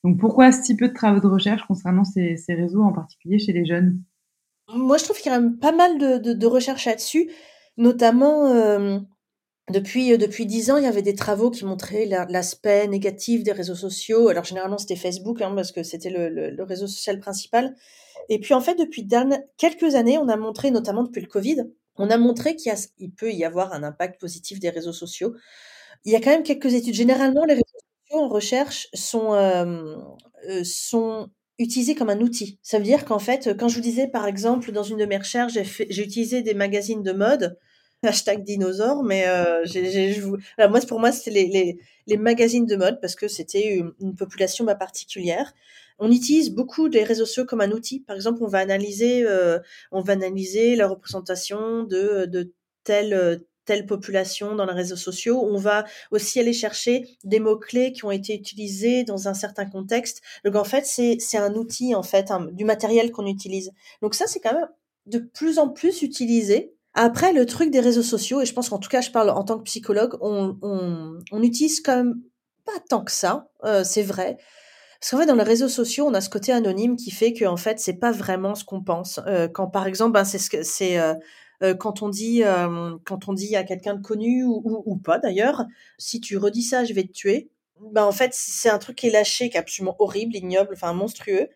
Donc 0.04 0.20
pourquoi 0.20 0.52
si 0.52 0.76
peu 0.76 0.88
de 0.88 0.94
travaux 0.94 1.20
de 1.20 1.28
recherche 1.28 1.64
concernant 1.68 2.04
ces, 2.04 2.38
réseaux, 2.50 2.84
en 2.84 2.94
particulier 2.94 3.40
chez 3.40 3.52
les 3.52 3.66
jeunes? 3.66 4.02
Moi, 4.74 4.98
je 4.98 5.04
trouve 5.04 5.18
qu'il 5.18 5.32
y 5.32 5.36
a 5.36 5.42
pas 5.60 5.72
mal 5.72 5.98
de, 5.98 6.46
recherches 6.46 6.86
là-dessus, 6.86 7.30
notamment 7.78 8.48
euh, 8.48 9.00
depuis, 9.72 10.18
depuis 10.18 10.46
10 10.46 10.72
ans, 10.72 10.78
il 10.78 10.84
y 10.84 10.88
avait 10.88 11.02
des 11.02 11.16
travaux 11.16 11.52
qui 11.52 11.66
montraient 11.66 12.06
l'aspect 12.06 12.88
négatif 12.88 13.44
des 13.44 13.52
réseaux 13.52 13.76
sociaux. 13.76 14.30
Alors, 14.30 14.44
généralement, 14.44 14.78
c'était 14.78 14.96
Facebook, 14.96 15.42
hein, 15.42 15.54
parce 15.56 15.72
que 15.72 15.84
c'était 15.84 16.10
le, 16.10 16.30
le, 16.30 16.64
réseau 16.64 16.88
social 16.88 17.20
principal. 17.20 17.76
Et 18.30 18.40
puis, 18.40 18.54
en 18.54 18.62
fait, 18.62 18.76
depuis 18.76 19.08
quelques 19.58 19.96
années, 19.96 20.18
on 20.18 20.30
a 20.30 20.38
montré, 20.38 20.72
notamment 20.72 21.04
depuis 21.04 21.22
le 21.22 21.28
Covid, 21.28 21.64
on 21.96 22.10
a 22.10 22.18
montré 22.18 22.56
qu'il 22.56 23.12
peut 23.12 23.32
y 23.32 23.44
avoir 23.44 23.74
un 23.74 23.84
impact 23.84 24.20
positif 24.20 24.60
des 24.60 24.70
réseaux 24.70 24.94
sociaux. 24.94 25.36
Il 26.06 26.12
y 26.12 26.16
a 26.16 26.20
quand 26.20 26.32
même 26.32 26.44
quelques 26.44 26.74
études. 26.74 26.94
Généralement, 26.94 27.46
les 27.46 27.54
réseaux 27.54 27.66
sociaux 28.10 28.24
en 28.24 28.30
recherche 28.30 28.88
sont, 28.94 29.34
euh, 29.34 29.96
euh, 30.50 30.64
sont 30.64 31.30
utilisés 31.60 31.96
comme 31.96 32.10
un 32.10 32.22
outil. 32.22 32.60
Ça 32.64 32.78
veut 32.78 32.84
dire 32.84 33.06
qu'en 33.06 33.20
fait, 33.20 33.56
quand 33.58 33.68
je 33.68 33.76
vous 33.76 33.82
disais, 33.82 34.08
par 34.08 34.26
exemple, 34.26 34.72
dans 34.72 34.84
une 34.84 34.98
de 34.98 35.06
mes 35.06 35.18
recherches, 35.18 35.54
j'ai 35.54 36.04
utilisé 36.04 36.42
des 36.42 36.54
magazines 36.54 37.04
de 37.04 37.12
mode, 37.12 37.58
hashtag 38.08 38.44
dinosaure, 38.44 39.04
mais 39.04 39.28
euh. 39.28 39.64
Alors 40.58 40.72
moi, 40.72 40.80
pour 40.82 41.00
moi, 41.00 41.12
c'était 41.12 41.32
les, 41.32 41.48
les, 41.48 41.80
les, 42.08 42.18
magazines 42.18 42.66
de 42.66 42.76
mode 42.76 43.00
parce 43.02 43.16
que 43.16 43.28
c'était 43.28 43.76
une, 43.76 43.94
une 44.00 44.16
population 44.16 44.66
particulière. 44.66 45.54
On 46.00 46.12
utilise 46.12 46.50
beaucoup 46.52 46.90
des 46.90 47.04
réseaux 47.04 47.26
sociaux 47.26 47.46
comme 47.46 47.62
un 47.62 47.72
outil. 47.72 48.00
Par 48.00 48.16
exemple, 48.16 48.40
on 48.44 48.48
va 48.48 48.60
analyser, 48.60 49.24
euh, 49.26 49.60
on 49.92 50.02
va 50.02 50.14
analyser 50.14 50.76
la 50.76 50.88
représentation 50.88 51.84
de, 51.84 52.26
de 52.26 52.54
telle 52.84 53.44
telle 53.66 53.86
population 53.86 54.56
dans 54.56 54.66
les 54.66 54.74
réseaux 54.74 54.96
sociaux. 54.96 55.42
On 55.42 55.58
va 55.58 55.86
aussi 56.12 56.40
aller 56.40 56.54
chercher 56.54 57.08
des 57.24 57.40
mots-clés 57.40 57.94
qui 57.94 58.06
ont 58.06 58.12
été 58.12 58.36
utilisés 58.36 59.04
dans 59.04 59.28
un 59.28 59.34
certain 59.34 59.66
contexte. 59.66 60.22
Donc 60.44 60.56
en 60.56 60.64
fait, 60.64 60.86
c'est, 60.86 61.38
un 61.38 61.54
outil, 61.54 61.96
en 61.96 62.04
fait, 62.04 62.32
du 62.52 62.66
matériel 62.66 63.12
qu'on 63.12 63.28
utilise. 63.28 63.72
Donc 64.02 64.16
ça, 64.16 64.28
c'est 64.28 64.40
quand 64.40 64.54
même 64.54 64.68
de 65.06 65.20
plus 65.20 65.60
en 65.60 65.70
plus 65.70 66.02
utilisé. 66.02 66.74
Après, 66.94 67.34
le 67.34 67.46
truc 67.46 67.72
des 67.72 67.80
réseaux 67.80 68.04
sociaux, 68.04 68.42
et 68.42 68.46
je 68.46 68.54
pense 68.54 68.70
qu'en 68.70 68.80
tout 68.80 68.90
cas, 68.90 69.02
je 69.02 69.12
parle 69.12 69.30
en 69.30 69.44
tant 69.44 69.58
que 69.58 69.64
psychologue, 69.64 70.18
on, 70.22 70.58
on, 70.62 71.20
on 71.32 71.44
utilise 71.44 71.82
quand 71.82 71.96
même 71.96 72.22
pas 72.66 72.80
tant 72.90 73.04
que 73.04 73.12
ça, 73.12 73.50
euh, 73.64 73.84
c'est 73.84 74.04
vrai. 74.04 74.38
Parce 75.00 75.12
qu'en 75.12 75.18
fait, 75.18 75.26
dans 75.26 75.36
les 75.36 75.44
réseaux 75.44 75.70
sociaux, 75.70 76.06
on 76.08 76.14
a 76.14 76.22
ce 76.22 76.30
côté 76.30 76.52
anonyme 76.52 76.96
qui 76.96 77.12
fait 77.12 77.34
que 77.34 77.46
en 77.46 77.58
fait, 77.58 77.80
c'est 77.80 77.96
pas 77.98 78.12
vraiment 78.12 78.56
ce 78.56 78.64
qu'on 78.64 78.84
pense. 78.84 79.20
Euh, 79.26 79.48
quand 79.48 79.68
par 79.68 79.88
exemple, 79.88 80.14
ben, 80.14 80.26
c'est 80.26 80.38
ce 80.38 80.50
que 80.50 80.64
c'est 80.64 81.00
euh, 81.00 81.16
euh, 81.64 81.76
quand 81.76 82.02
on 82.02 82.10
dit 82.10 82.44
euh, 82.44 82.98
quand 83.06 83.28
on 83.28 83.34
dit 83.34 83.56
à 83.56 83.64
quelqu'un 83.64 83.96
de 83.96 84.02
connu 84.02 84.44
ou, 84.44 84.84
ou, 84.86 84.98
pas 84.98 85.20
d'ailleurs, 85.20 85.66
si 85.98 86.20
tu 86.22 86.38
redis 86.38 86.64
ça, 86.64 86.86
je 86.86 86.94
vais 86.94 87.04
te 87.04 87.12
tuer. 87.12 87.50
Ben 87.94 88.04
en 88.04 88.12
fait, 88.12 88.32
c'est 88.34 88.70
un 88.70 88.78
truc 88.78 88.98
qui 88.98 89.08
est 89.08 89.12
lâché, 89.12 89.50
qui 89.50 89.58
est 89.58 89.60
absolument 89.60 89.96
horrible, 90.00 90.36
ignoble, 90.36 90.74
enfin 90.74 90.94
monstrueux. 90.94 91.50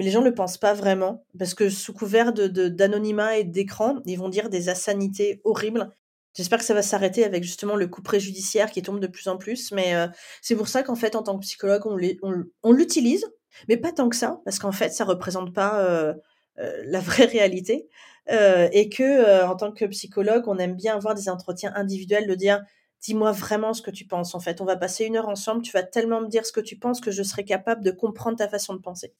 Mais 0.00 0.06
les 0.06 0.12
gens 0.12 0.20
ne 0.20 0.30
le 0.30 0.34
pensent 0.34 0.56
pas 0.56 0.72
vraiment 0.72 1.26
parce 1.38 1.52
que 1.52 1.68
sous 1.68 1.92
couvert 1.92 2.32
d'anonymat 2.32 3.36
et 3.36 3.44
d'écran, 3.44 3.98
ils 4.06 4.16
vont 4.16 4.30
dire 4.30 4.48
des 4.48 4.70
insanités 4.70 5.42
horribles. 5.44 5.90
J'espère 6.34 6.58
que 6.58 6.64
ça 6.64 6.72
va 6.72 6.80
s'arrêter 6.80 7.22
avec 7.22 7.44
justement 7.44 7.76
le 7.76 7.86
coup 7.86 8.00
préjudiciaire 8.00 8.70
qui 8.70 8.80
tombe 8.80 8.98
de 8.98 9.06
plus 9.06 9.28
en 9.28 9.36
plus. 9.36 9.72
Mais 9.72 9.94
euh, 9.94 10.06
c'est 10.40 10.56
pour 10.56 10.68
ça 10.68 10.82
qu'en 10.82 10.94
fait, 10.94 11.16
en 11.16 11.22
tant 11.22 11.36
que 11.36 11.42
psychologue, 11.42 11.82
on, 11.82 12.72
l'utilise, 12.72 13.26
mais 13.68 13.76
pas 13.76 13.92
tant 13.92 14.08
que 14.08 14.16
ça, 14.16 14.40
parce 14.46 14.58
qu'en 14.58 14.72
fait, 14.72 14.88
ça 14.88 15.04
représente 15.04 15.52
pas 15.52 15.84
euh, 15.84 16.14
la 16.56 17.00
vraie 17.00 17.24
réalité. 17.26 17.86
Euh, 18.30 18.68
et 18.72 18.88
que 18.88 19.02
euh, 19.02 19.46
en 19.46 19.56
tant 19.56 19.72
que 19.72 19.84
psychologue, 19.86 20.44
on 20.46 20.56
aime 20.58 20.76
bien 20.76 20.96
avoir 20.96 21.14
des 21.14 21.28
entretiens 21.28 21.72
individuels, 21.74 22.26
de 22.26 22.34
dire 22.34 22.62
dis-moi 23.00 23.32
vraiment 23.32 23.72
ce 23.72 23.82
que 23.82 23.90
tu 23.90 24.04
penses. 24.06 24.34
En 24.34 24.40
fait, 24.40 24.60
on 24.60 24.64
va 24.64 24.76
passer 24.76 25.04
une 25.04 25.16
heure 25.16 25.28
ensemble. 25.28 25.62
Tu 25.62 25.72
vas 25.72 25.82
tellement 25.82 26.20
me 26.20 26.28
dire 26.28 26.44
ce 26.44 26.52
que 26.52 26.60
tu 26.60 26.76
penses 26.76 27.00
que 27.00 27.10
je 27.10 27.22
serai 27.22 27.44
capable 27.44 27.82
de 27.82 27.90
comprendre 27.90 28.36
ta 28.36 28.48
façon 28.48 28.74
de 28.74 28.80
penser. 28.80 29.12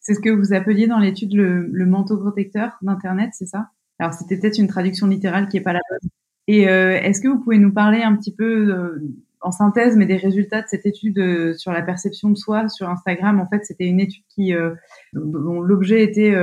C'est 0.00 0.14
ce 0.14 0.20
que 0.20 0.30
vous 0.30 0.52
appeliez 0.52 0.86
dans 0.86 0.98
l'étude 0.98 1.34
le, 1.34 1.86
manteau 1.86 2.16
protecteur 2.16 2.78
d'Internet, 2.82 3.30
c'est 3.32 3.46
ça? 3.46 3.70
Alors, 3.98 4.12
c'était 4.12 4.38
peut-être 4.38 4.58
une 4.58 4.68
traduction 4.68 5.06
littérale 5.06 5.48
qui 5.48 5.56
est 5.56 5.62
pas 5.62 5.72
la 5.72 5.80
bonne. 5.90 6.10
Et 6.46 6.68
euh, 6.68 7.00
est-ce 7.00 7.20
que 7.20 7.28
vous 7.28 7.40
pouvez 7.40 7.58
nous 7.58 7.72
parler 7.72 8.02
un 8.02 8.14
petit 8.16 8.34
peu 8.34 9.00
en 9.40 9.50
synthèse, 9.50 9.96
mais 9.96 10.06
des 10.06 10.16
résultats 10.16 10.62
de 10.62 10.68
cette 10.68 10.86
étude 10.86 11.56
sur 11.56 11.72
la 11.72 11.82
perception 11.82 12.30
de 12.30 12.36
soi 12.36 12.68
sur 12.68 12.88
Instagram? 12.88 13.40
En 13.40 13.48
fait, 13.48 13.64
c'était 13.64 13.86
une 13.86 14.00
étude 14.00 14.24
qui 14.28 14.52
dont 15.12 15.60
l'objet 15.60 16.02
était 16.02 16.34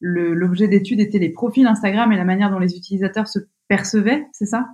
l'objet 0.00 0.68
d'étude 0.68 1.00
était 1.00 1.18
les 1.18 1.30
profils 1.30 1.66
Instagram 1.66 2.12
et 2.12 2.16
la 2.16 2.24
manière 2.24 2.50
dont 2.50 2.58
les 2.58 2.76
utilisateurs 2.76 3.28
se 3.28 3.40
percevaient, 3.68 4.26
c'est 4.32 4.46
ça? 4.46 4.68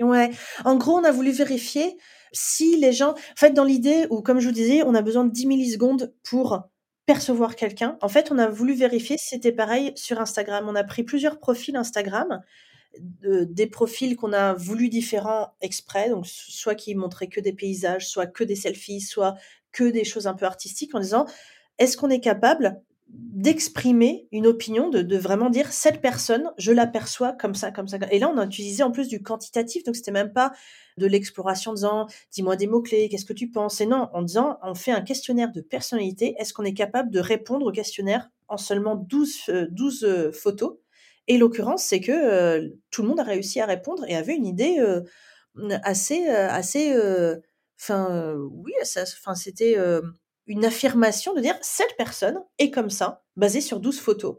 Ouais. 0.00 0.30
En 0.64 0.76
gros, 0.76 0.98
on 0.98 1.04
a 1.04 1.12
voulu 1.12 1.30
vérifier 1.30 1.96
si 2.32 2.76
les 2.76 2.92
gens, 2.92 3.10
en 3.12 3.36
fait, 3.36 3.50
dans 3.50 3.64
l'idée 3.64 4.06
où, 4.10 4.22
comme 4.22 4.40
je 4.40 4.46
vous 4.48 4.54
disais, 4.54 4.82
on 4.84 4.94
a 4.94 5.02
besoin 5.02 5.24
de 5.24 5.32
10 5.32 5.46
millisecondes 5.46 6.14
pour 6.22 6.62
percevoir 7.06 7.56
quelqu'un. 7.56 7.98
En 8.02 8.08
fait, 8.08 8.30
on 8.30 8.38
a 8.38 8.48
voulu 8.48 8.74
vérifier 8.74 9.18
si 9.18 9.28
c'était 9.28 9.52
pareil 9.52 9.92
sur 9.96 10.20
Instagram. 10.20 10.66
On 10.68 10.76
a 10.76 10.84
pris 10.84 11.02
plusieurs 11.02 11.38
profils 11.40 11.76
Instagram, 11.76 12.40
des 13.22 13.66
profils 13.66 14.16
qu'on 14.16 14.32
a 14.32 14.54
voulu 14.54 14.88
différents 14.88 15.48
exprès, 15.60 16.08
donc 16.08 16.26
soit 16.26 16.74
qui 16.74 16.94
montraient 16.94 17.28
que 17.28 17.40
des 17.40 17.52
paysages, 17.52 18.08
soit 18.08 18.26
que 18.26 18.44
des 18.44 18.56
selfies, 18.56 19.00
soit 19.00 19.34
que 19.72 19.84
des 19.84 20.04
choses 20.04 20.26
un 20.26 20.34
peu 20.34 20.46
artistiques, 20.46 20.94
en 20.94 21.00
disant 21.00 21.26
est-ce 21.78 21.96
qu'on 21.96 22.10
est 22.10 22.20
capable 22.20 22.80
d'exprimer 23.12 24.28
une 24.32 24.46
opinion, 24.46 24.90
de, 24.90 25.16
vraiment 25.16 25.50
dire 25.50 25.72
cette 25.72 26.00
personne, 26.00 26.50
je 26.58 26.72
l'aperçois 26.72 27.32
comme 27.32 27.54
ça, 27.54 27.70
comme 27.70 27.88
ça. 27.88 27.98
Et 28.10 28.18
là, 28.18 28.28
on 28.28 28.38
a 28.38 28.44
utilisé 28.44 28.82
en 28.82 28.90
plus 28.90 29.08
du 29.08 29.22
quantitatif, 29.22 29.82
donc 29.84 29.96
c'était 29.96 30.10
même 30.10 30.32
pas 30.32 30.52
de 30.98 31.06
l'exploration 31.06 31.70
en 31.70 31.74
disant 31.74 32.06
dis-moi 32.32 32.56
des 32.56 32.66
mots-clés, 32.66 33.08
qu'est-ce 33.08 33.24
que 33.24 33.32
tu 33.32 33.50
penses? 33.50 33.80
Et 33.80 33.86
non, 33.86 34.08
en 34.12 34.22
disant 34.22 34.58
on 34.62 34.74
fait 34.74 34.92
un 34.92 35.00
questionnaire 35.00 35.50
de 35.52 35.60
personnalité, 35.60 36.34
est-ce 36.38 36.52
qu'on 36.52 36.64
est 36.64 36.74
capable 36.74 37.10
de 37.10 37.20
répondre 37.20 37.66
au 37.66 37.72
questionnaire 37.72 38.30
en 38.48 38.56
seulement 38.56 38.96
12, 38.96 39.50
12 39.70 40.04
euh, 40.04 40.08
euh, 40.08 40.32
photos? 40.32 40.76
Et 41.26 41.38
l'occurrence, 41.38 41.84
c'est 41.84 42.00
que 42.00 42.12
euh, 42.12 42.68
tout 42.90 43.02
le 43.02 43.08
monde 43.08 43.20
a 43.20 43.24
réussi 43.24 43.60
à 43.60 43.66
répondre 43.66 44.04
et 44.08 44.16
avait 44.16 44.34
une 44.34 44.46
idée 44.46 44.78
assez, 45.84 46.26
assez, 46.26 46.94
enfin, 47.78 48.36
oui, 48.52 48.72
enfin, 48.82 49.34
c'était 49.34 49.76
une 50.50 50.64
affirmation 50.64 51.32
de 51.32 51.40
dire 51.40 51.56
cette 51.62 51.96
personne 51.96 52.42
est 52.58 52.72
comme 52.72 52.90
ça, 52.90 53.22
basée 53.36 53.60
sur 53.60 53.78
12 53.78 54.00
photos. 54.00 54.36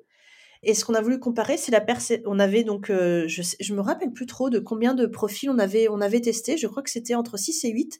Et 0.61 0.73
ce 0.73 0.83
qu'on 0.83 0.93
a 0.93 1.01
voulu 1.01 1.19
comparer, 1.19 1.55
c'est 1.55 1.71
la 1.71 1.79
personne. 1.79 2.21
On 2.25 2.37
avait 2.37 2.63
donc, 2.63 2.89
euh, 2.89 3.27
je, 3.27 3.73
me 3.73 3.79
rappelle 3.79 4.11
plus 4.11 4.25
trop 4.25 4.49
de 4.49 4.59
combien 4.59 4.93
de 4.93 5.05
profils 5.05 5.49
on 5.49 5.57
avait, 5.57 5.87
on 5.89 6.01
avait 6.01 6.19
testé. 6.19 6.57
Je 6.57 6.67
crois 6.67 6.83
que 6.83 6.89
c'était 6.89 7.15
entre 7.15 7.37
6 7.37 7.63
et 7.63 7.69
8. 7.69 7.99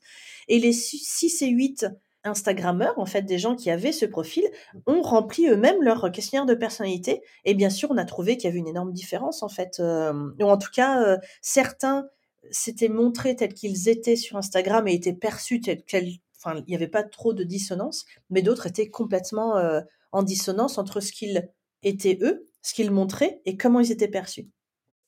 Et 0.50 0.60
les 0.60 0.74
6 0.74 1.42
et 1.42 1.48
8 1.48 1.88
Instagrammeurs, 2.26 3.00
en 3.00 3.06
fait, 3.08 3.24
des 3.24 3.40
gens 3.40 3.56
qui 3.56 3.72
avaient 3.72 3.94
ce 3.94 4.06
profil, 4.06 4.44
ont 4.86 5.02
rempli 5.02 5.48
eux-mêmes 5.48 5.82
leur 5.82 6.12
questionnaire 6.12 6.46
de 6.46 6.54
personnalité. 6.54 7.22
Et 7.46 7.56
bien 7.56 7.72
sûr, 7.72 7.90
on 7.92 7.98
a 7.98 8.06
trouvé 8.06 8.36
qu'il 8.36 8.50
y 8.50 8.52
avait 8.52 8.60
une 8.60 8.68
énorme 8.68 8.92
différence, 8.92 9.42
en 9.42 9.50
fait. 9.50 9.80
Euh, 9.80 10.14
ou 10.40 10.44
en 10.44 10.58
tout 10.58 10.70
cas, 10.72 11.02
euh, 11.02 11.18
certains 11.42 12.08
s'étaient 12.52 12.90
montrés 12.90 13.38
tels 13.38 13.54
qu'ils 13.54 13.88
étaient 13.88 14.18
sur 14.18 14.36
Instagram 14.38 14.88
et 14.88 14.94
étaient 14.94 15.14
perçus 15.14 15.62
tels 15.62 15.84
qu'ils 15.86 16.20
enfin, 16.44 16.62
il 16.68 16.70
n'y 16.70 16.76
avait 16.76 16.88
pas 16.88 17.04
trop 17.04 17.34
de 17.34 17.44
dissonance, 17.44 18.06
mais 18.30 18.42
d'autres 18.42 18.68
étaient 18.68 18.90
complètement 18.90 19.58
euh, 19.58 19.82
en 20.12 20.24
dissonance 20.24 20.78
entre 20.78 21.00
ce 21.00 21.12
qu'ils 21.12 21.50
étaient 21.84 22.20
eux, 22.22 22.46
ce 22.62 22.74
qu'ils 22.74 22.92
montraient 22.92 23.42
et 23.46 23.58
comment 23.58 23.80
ils 23.80 23.92
étaient 23.92 24.08
perçus. 24.08 24.48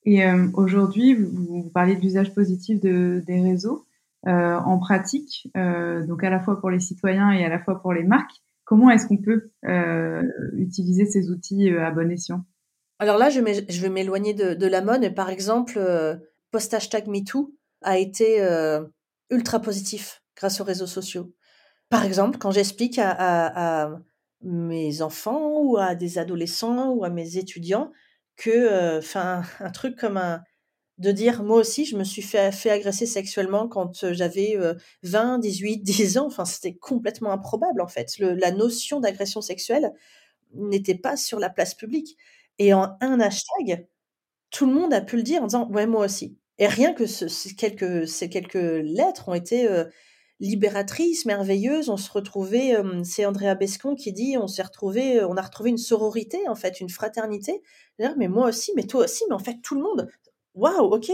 Et 0.05 0.25
euh, 0.25 0.47
aujourd'hui, 0.53 1.15
vous, 1.15 1.69
parlez 1.73 1.95
de 1.95 2.01
l'usage 2.01 2.33
positif 2.33 2.79
de, 2.79 3.23
des 3.25 3.41
réseaux 3.41 3.85
euh, 4.27 4.55
en 4.57 4.79
pratique, 4.79 5.49
donc 5.55 6.23
à 6.23 6.29
la 6.29 6.39
fois 6.39 6.59
pour 6.59 6.69
les 6.69 6.79
citoyens 6.79 7.31
et 7.31 7.43
à 7.43 7.49
la 7.49 7.59
fois 7.59 7.81
pour 7.81 7.93
les 7.93 8.03
marques. 8.03 8.41
Comment 8.65 8.89
est-ce 8.89 9.07
qu'on 9.07 9.17
peut 9.17 9.51
utiliser 10.53 11.05
ces 11.05 11.29
outils 11.29 11.69
à 11.69 11.91
bon 11.91 12.09
escient? 12.09 12.45
Alors 12.99 13.17
là, 13.17 13.29
je, 13.29 13.41
je 13.41 13.81
vais 13.81 13.89
m'éloigner 13.89 14.33
de, 14.33 14.53
de, 14.53 14.67
la 14.67 14.81
mode. 14.81 15.13
Par 15.13 15.29
exemple, 15.29 15.77
post 16.51 16.73
hashtag 16.73 17.07
MeToo 17.07 17.53
a 17.81 17.97
été 17.97 18.39
ultra 19.29 19.59
positif 19.59 20.22
grâce 20.35 20.61
aux 20.61 20.63
réseaux 20.63 20.87
sociaux. 20.87 21.33
Par 21.89 22.05
exemple, 22.05 22.37
quand 22.39 22.51
j'explique 22.51 22.99
à, 22.99 23.91
mes 24.41 25.01
enfants 25.01 25.61
ou 25.61 25.77
à 25.77 25.95
des 25.95 26.17
adolescents 26.17 26.89
ou 26.91 27.05
à 27.05 27.09
mes 27.09 27.37
étudiants 27.37 27.91
que, 28.35 28.49
euh, 28.49 28.99
enfin, 28.99 29.43
un 29.59 29.71
truc 29.71 29.97
comme 29.97 30.17
un, 30.17 30.43
de 30.97 31.11
dire 31.11 31.43
moi 31.43 31.57
aussi 31.57 31.85
je 31.85 31.95
me 31.97 32.03
suis 32.03 32.21
fait, 32.21 32.51
fait 32.51 32.69
agresser 32.69 33.05
sexuellement 33.05 33.67
quand 33.67 34.03
euh, 34.03 34.13
j'avais 34.13 34.57
20, 35.03 35.39
18, 35.39 35.83
10 35.83 36.17
ans, 36.17 36.27
enfin 36.27 36.45
c'était 36.45 36.75
complètement 36.75 37.31
improbable 37.31 37.81
en 37.81 37.87
fait. 37.87 38.17
la 38.19 38.51
notion 38.51 38.99
d'agression 38.99 39.41
sexuelle 39.41 39.93
n'était 40.53 40.95
pas 40.95 41.17
sur 41.17 41.39
la 41.39 41.49
place 41.49 41.73
publique. 41.75 42.17
Et 42.59 42.73
en 42.73 42.95
un 43.01 43.19
hashtag, 43.19 43.87
tout 44.51 44.65
le 44.65 44.73
monde 44.73 44.93
a 44.93 45.01
pu 45.01 45.17
le 45.17 45.23
dire 45.23 45.43
en 45.43 45.47
disant 45.47 45.69
ouais 45.69 45.87
moi 45.87 46.05
aussi. 46.05 46.37
Et 46.59 46.67
rien 46.67 46.93
que 46.93 47.05
ces 47.07 47.55
quelques, 47.55 48.53
lettres 48.53 49.29
ont 49.29 49.33
été 49.33 49.67
euh, 49.67 49.85
libératrice, 50.39 51.25
merveilleuse. 51.25 51.89
On 51.89 51.97
se 51.97 52.11
retrouvait, 52.11 52.75
c'est 53.03 53.25
Andrea 53.25 53.55
Bescon 53.55 53.95
qui 53.95 54.11
dit, 54.11 54.37
on 54.37 54.47
s'est 54.47 54.63
retrouvé, 54.63 55.23
on 55.23 55.37
a 55.37 55.41
retrouvé 55.41 55.69
une 55.69 55.77
sororité 55.77 56.47
en 56.47 56.55
fait, 56.55 56.81
une 56.81 56.89
fraternité. 56.89 57.61
Mais 58.17 58.27
moi 58.27 58.49
aussi, 58.49 58.71
mais 58.75 58.83
toi 58.83 59.05
aussi, 59.05 59.23
mais 59.29 59.35
en 59.35 59.39
fait 59.39 59.57
tout 59.63 59.75
le 59.75 59.81
monde. 59.81 60.09
Waouh, 60.55 60.93
ok. 60.95 61.11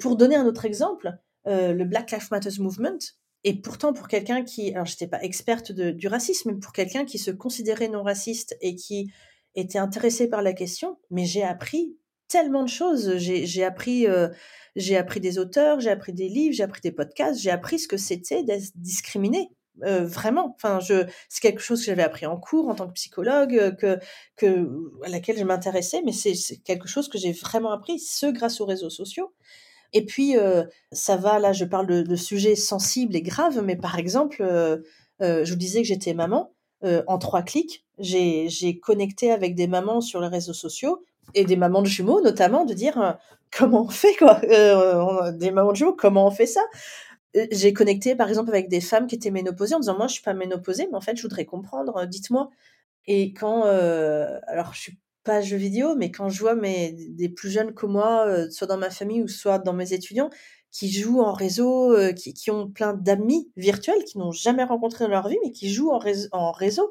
pour 0.00 0.16
donner 0.16 0.36
un 0.36 0.46
autre 0.46 0.64
exemple, 0.64 1.12
le 1.46 1.84
Black 1.84 2.10
Lives 2.10 2.28
Matter 2.30 2.50
Movement. 2.58 2.98
Et 3.44 3.60
pourtant, 3.60 3.92
pour 3.92 4.08
quelqu'un 4.08 4.42
qui, 4.42 4.72
alors 4.72 4.86
j'étais 4.86 5.06
pas 5.06 5.22
experte 5.22 5.70
du 5.72 6.08
racisme, 6.08 6.52
mais 6.52 6.58
pour 6.58 6.72
quelqu'un 6.72 7.04
qui 7.04 7.18
se 7.18 7.30
considérait 7.30 7.88
non 7.88 8.02
raciste 8.02 8.56
et 8.62 8.74
qui 8.74 9.12
était 9.54 9.78
intéressé 9.78 10.28
par 10.28 10.42
la 10.42 10.52
question, 10.52 10.98
mais 11.10 11.26
j'ai 11.26 11.42
appris 11.42 11.96
tellement 12.34 12.64
de 12.64 12.68
choses. 12.68 13.16
J'ai 13.18 13.64
appris, 13.64 14.08
euh, 14.08 14.28
j'ai 14.74 14.96
appris 14.96 15.20
des 15.20 15.38
auteurs, 15.38 15.78
j'ai 15.78 15.90
appris 15.90 16.12
des 16.12 16.28
livres, 16.28 16.52
j'ai 16.52 16.64
appris 16.64 16.80
des 16.80 16.90
podcasts, 16.90 17.40
j'ai 17.40 17.52
appris 17.52 17.78
ce 17.78 17.86
que 17.86 17.96
c'était 17.96 18.42
d'être 18.42 18.72
discriminé. 18.74 19.52
Euh, 19.84 20.04
vraiment, 20.04 20.56
enfin, 20.56 20.80
c'est 20.80 21.40
quelque 21.40 21.60
chose 21.60 21.78
que 21.78 21.86
j'avais 21.86 22.02
appris 22.02 22.26
en 22.26 22.36
cours 22.36 22.68
en 22.68 22.74
tant 22.74 22.88
que 22.88 22.94
psychologue, 22.94 23.54
euh, 23.54 23.70
que, 23.70 24.00
que 24.34 24.68
à 25.04 25.10
laquelle 25.10 25.38
je 25.38 25.44
m'intéressais, 25.44 26.02
mais 26.04 26.10
c'est 26.10 26.34
quelque 26.64 26.88
chose 26.88 27.08
que 27.08 27.18
j'ai 27.18 27.30
vraiment 27.30 27.70
appris, 27.70 28.00
ce 28.00 28.26
grâce 28.26 28.60
aux 28.60 28.66
réseaux 28.66 28.90
sociaux. 28.90 29.32
Et 29.92 30.04
puis, 30.04 30.34
ça 30.90 31.16
va, 31.16 31.38
là, 31.38 31.52
je 31.52 31.64
parle 31.64 31.86
de, 31.86 32.02
de, 32.02 32.16
sujets 32.16 32.56
sensibles 32.56 33.14
et 33.14 33.22
graves, 33.22 33.62
mais 33.62 33.76
par 33.76 33.96
exemple, 33.96 34.38
je 35.20 35.48
vous 35.48 35.56
disais 35.56 35.82
que 35.82 35.86
j'étais 35.86 36.14
maman. 36.14 36.52
en 36.82 37.18
trois 37.18 37.42
clics, 37.42 37.86
j'ai 38.00 38.80
connecté 38.82 39.30
avec 39.30 39.54
des 39.54 39.68
mamans 39.68 40.00
sur 40.00 40.20
les 40.20 40.26
réseaux 40.26 40.52
sociaux 40.52 41.04
et 41.34 41.44
des 41.44 41.56
mamans 41.56 41.82
de 41.82 41.86
jumeaux 41.86 42.20
notamment 42.20 42.64
de 42.64 42.74
dire 42.74 43.00
euh, 43.00 43.12
comment 43.56 43.84
on 43.84 43.88
fait 43.88 44.14
quoi. 44.16 44.40
Euh, 44.44 45.32
des 45.32 45.50
mamans 45.50 45.72
de 45.72 45.76
jumeaux 45.76 45.94
comment 45.94 46.26
on 46.26 46.30
fait 46.30 46.46
ça? 46.46 46.62
Euh, 47.36 47.46
j'ai 47.50 47.72
connecté 47.72 48.14
par 48.14 48.28
exemple 48.28 48.50
avec 48.50 48.68
des 48.68 48.80
femmes 48.80 49.06
qui 49.06 49.16
étaient 49.16 49.30
ménopausées 49.30 49.74
en 49.74 49.80
disant 49.80 49.96
moi 49.96 50.06
je 50.06 50.14
suis 50.14 50.22
pas 50.22 50.34
ménopausée 50.34 50.86
mais 50.90 50.96
en 50.96 51.00
fait 51.00 51.16
je 51.16 51.22
voudrais 51.22 51.44
comprendre 51.44 52.04
dites-moi. 52.06 52.50
Et 53.06 53.32
quand 53.34 53.64
alors 53.64 54.72
je 54.72 54.80
suis 54.80 54.98
pas 55.24 55.40
jeu 55.40 55.56
vidéo 55.56 55.94
mais 55.96 56.10
quand 56.10 56.28
je 56.28 56.40
vois 56.40 56.54
mes 56.54 56.92
des 56.92 57.28
plus 57.28 57.50
jeunes 57.50 57.74
que 57.74 57.86
moi 57.86 58.50
soit 58.50 58.66
dans 58.66 58.78
ma 58.78 58.90
famille 58.90 59.22
ou 59.22 59.28
soit 59.28 59.58
dans 59.58 59.72
mes 59.72 59.92
étudiants 59.92 60.30
qui 60.70 60.90
jouent 60.90 61.20
en 61.20 61.32
réseau 61.32 61.94
qui, 62.14 62.34
qui 62.34 62.50
ont 62.50 62.68
plein 62.68 62.94
d'amis 62.94 63.50
virtuels 63.56 64.04
qui 64.04 64.18
n'ont 64.18 64.32
jamais 64.32 64.64
rencontré 64.64 65.04
dans 65.04 65.10
leur 65.10 65.28
vie 65.28 65.38
mais 65.44 65.50
qui 65.50 65.72
jouent 65.72 65.90
en 65.90 65.98
réseau, 65.98 66.28
en 66.32 66.52
réseau 66.52 66.90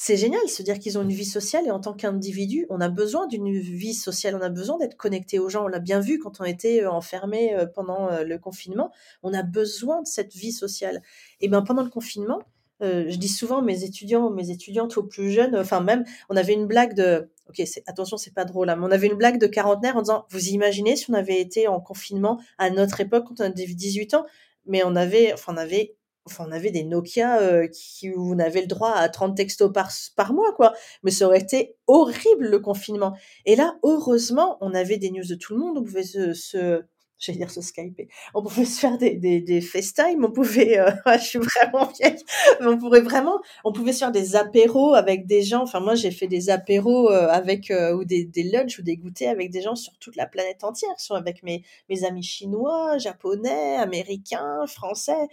c'est 0.00 0.16
génial, 0.16 0.48
se 0.48 0.62
dire 0.62 0.78
qu'ils 0.78 0.96
ont 0.96 1.02
une 1.02 1.10
vie 1.10 1.24
sociale 1.24 1.66
et 1.66 1.72
en 1.72 1.80
tant 1.80 1.92
qu'individu, 1.92 2.66
on 2.70 2.80
a 2.80 2.88
besoin 2.88 3.26
d'une 3.26 3.50
vie 3.58 3.94
sociale, 3.94 4.36
on 4.36 4.42
a 4.42 4.48
besoin 4.48 4.78
d'être 4.78 4.96
connecté 4.96 5.40
aux 5.40 5.48
gens. 5.48 5.64
On 5.64 5.66
l'a 5.68 5.80
bien 5.80 5.98
vu 5.98 6.20
quand 6.20 6.40
on 6.40 6.44
était 6.44 6.84
euh, 6.84 6.90
enfermé 6.92 7.52
euh, 7.52 7.66
pendant 7.66 8.08
euh, 8.08 8.22
le 8.22 8.38
confinement, 8.38 8.92
on 9.24 9.34
a 9.34 9.42
besoin 9.42 10.00
de 10.02 10.06
cette 10.06 10.32
vie 10.34 10.52
sociale. 10.52 11.02
Et 11.40 11.48
bien 11.48 11.62
pendant 11.62 11.82
le 11.82 11.90
confinement, 11.90 12.38
je 12.80 13.16
dis 13.16 13.28
souvent 13.28 13.60
mes 13.60 13.82
étudiants, 13.82 14.30
mes 14.30 14.50
étudiantes 14.50 14.96
aux 14.96 15.02
plus 15.02 15.32
jeunes, 15.32 15.56
enfin 15.56 15.80
même, 15.80 16.04
on 16.28 16.36
avait 16.36 16.54
une 16.54 16.68
blague 16.68 16.94
de, 16.94 17.28
ok, 17.48 17.60
attention, 17.88 18.16
c'est 18.16 18.32
pas 18.32 18.44
drôle, 18.44 18.70
hein, 18.70 18.76
mais 18.76 18.86
on 18.86 18.92
avait 18.92 19.08
une 19.08 19.16
blague 19.16 19.40
de 19.40 19.48
quarantenaire 19.48 19.96
en 19.96 20.02
disant, 20.02 20.26
vous 20.30 20.46
imaginez 20.50 20.94
si 20.94 21.10
on 21.10 21.14
avait 21.14 21.40
été 21.40 21.66
en 21.66 21.80
confinement 21.80 22.40
à 22.56 22.70
notre 22.70 23.00
époque 23.00 23.24
quand 23.26 23.40
on 23.40 23.46
avait 23.46 23.52
18 23.52 24.14
ans, 24.14 24.26
mais 24.64 24.84
on 24.84 24.94
avait, 24.94 25.32
enfin 25.32 25.52
on 25.52 25.56
avait 25.56 25.96
on 26.38 26.52
avait 26.52 26.70
des 26.70 26.84
Nokia 26.84 27.40
euh, 27.40 27.66
qui, 27.68 28.10
où 28.10 28.34
on 28.34 28.38
avait 28.38 28.60
le 28.60 28.66
droit 28.66 28.92
à 28.92 29.08
30 29.08 29.36
textos 29.36 29.72
par, 29.72 30.32
mois, 30.32 30.52
quoi. 30.54 30.74
Mais 31.02 31.10
ça 31.10 31.26
aurait 31.26 31.40
été 31.40 31.76
horrible 31.86 32.48
le 32.48 32.58
confinement. 32.58 33.16
Et 33.46 33.56
là, 33.56 33.76
heureusement, 33.82 34.58
on 34.60 34.74
avait 34.74 34.98
des 34.98 35.10
news 35.10 35.26
de 35.26 35.34
tout 35.34 35.54
le 35.54 35.60
monde. 35.60 35.78
On 35.78 35.84
pouvait 35.84 36.02
se, 36.02 36.34
se 36.34 36.82
j'allais 37.18 37.38
dire 37.38 37.50
se 37.50 37.60
skyper. 37.60 38.08
On 38.34 38.42
pouvait 38.42 38.64
se 38.64 38.80
faire 38.80 38.96
des, 38.96 39.16
des, 39.16 39.40
des 39.40 39.60
FaceTime, 39.60 40.24
on 40.24 40.30
pouvait, 40.30 40.78
euh, 40.78 40.90
je 41.18 41.24
suis 41.24 41.38
vraiment 41.38 41.86
vieille, 41.86 42.22
on 42.60 42.78
pourrait 42.78 43.00
vraiment, 43.00 43.40
on 43.64 43.72
pouvait 43.72 43.92
se 43.92 43.98
faire 43.98 44.12
des 44.12 44.36
apéros 44.36 44.94
avec 44.94 45.26
des 45.26 45.42
gens. 45.42 45.62
Enfin, 45.62 45.80
moi, 45.80 45.94
j'ai 45.94 46.10
fait 46.10 46.28
des 46.28 46.50
apéros 46.50 47.10
euh, 47.10 47.28
avec, 47.28 47.72
ou 47.94 48.04
des, 48.04 48.24
des 48.24 48.44
lunchs 48.44 48.78
ou 48.78 48.82
des 48.82 48.96
goûters 48.96 49.30
avec 49.30 49.50
des 49.50 49.62
gens 49.62 49.74
sur 49.74 49.96
toute 49.98 50.16
la 50.16 50.26
planète 50.26 50.64
entière, 50.64 50.98
sur, 50.98 51.16
avec 51.16 51.42
mes, 51.42 51.64
mes 51.88 52.04
amis 52.04 52.22
chinois, 52.22 52.98
japonais, 52.98 53.76
américains, 53.76 54.64
français 54.66 55.28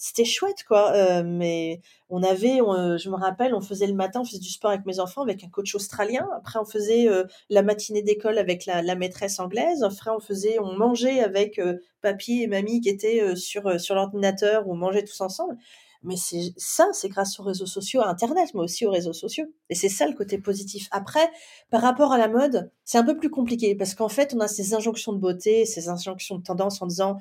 c'était 0.00 0.24
chouette 0.24 0.64
quoi 0.66 0.92
euh, 0.92 1.22
mais 1.24 1.80
on 2.08 2.22
avait 2.22 2.60
euh, 2.62 2.96
je 2.96 3.10
me 3.10 3.16
rappelle 3.16 3.54
on 3.54 3.60
faisait 3.60 3.86
le 3.86 3.92
matin 3.94 4.22
on 4.22 4.24
faisait 4.24 4.38
du 4.38 4.48
sport 4.48 4.70
avec 4.70 4.86
mes 4.86 4.98
enfants 4.98 5.22
avec 5.22 5.44
un 5.44 5.48
coach 5.48 5.74
australien. 5.74 6.26
Après 6.38 6.58
on 6.58 6.64
faisait 6.64 7.06
euh, 7.08 7.24
la 7.50 7.62
matinée 7.62 8.02
d'école 8.02 8.38
avec 8.38 8.64
la, 8.66 8.82
la, 8.82 8.94
maîtresse 8.94 9.38
anglaise. 9.38 9.82
Après 9.82 10.10
on 10.10 10.18
faisait 10.18 10.58
on 10.58 10.74
mangeait 10.74 11.20
avec 11.20 11.60
papy 12.00 12.42
et 12.42 12.46
mamie 12.46 12.80
qui 12.80 12.88
étaient 12.88 13.36
sur 13.36 13.78
sur 13.78 13.94
l'ordinateur. 13.94 14.66
On 14.68 14.74
mangeait 14.74 15.04
tous 15.04 15.20
ensemble. 15.20 15.56
Mais 16.02 16.16
c'est 16.16 16.54
ça 16.56 16.88
c'est 16.92 17.10
grâce 17.10 17.38
aux 17.38 17.42
réseaux 17.42 17.66
sociaux 17.66 18.00
à 18.00 18.08
internet 18.08 18.50
mais 18.54 18.60
aussi 18.60 18.86
aux 18.86 18.90
réseaux 18.90 19.12
sociaux. 19.12 19.46
Et 19.68 19.74
c'est 19.74 19.90
ça 19.90 20.06
le 20.08 20.14
côté 20.14 20.38
positif. 20.38 20.88
Après 20.92 21.30
par 21.70 21.82
rapport 21.82 22.12
à 22.12 22.18
la 22.18 22.28
mode 22.28 22.70
c'est 22.84 22.98
un 22.98 23.04
peu 23.04 23.16
plus 23.18 23.30
compliqué 23.30 23.74
parce 23.74 23.94
qu'en 23.94 24.08
fait 24.08 24.34
on 24.34 24.40
a 24.40 24.48
ces 24.48 24.72
injonctions 24.74 25.12
de 25.12 25.18
beauté 25.18 25.66
ces 25.66 25.90
injonctions 25.90 26.38
de 26.38 26.42
tendance 26.42 26.80
en 26.80 26.86
disant 26.86 27.18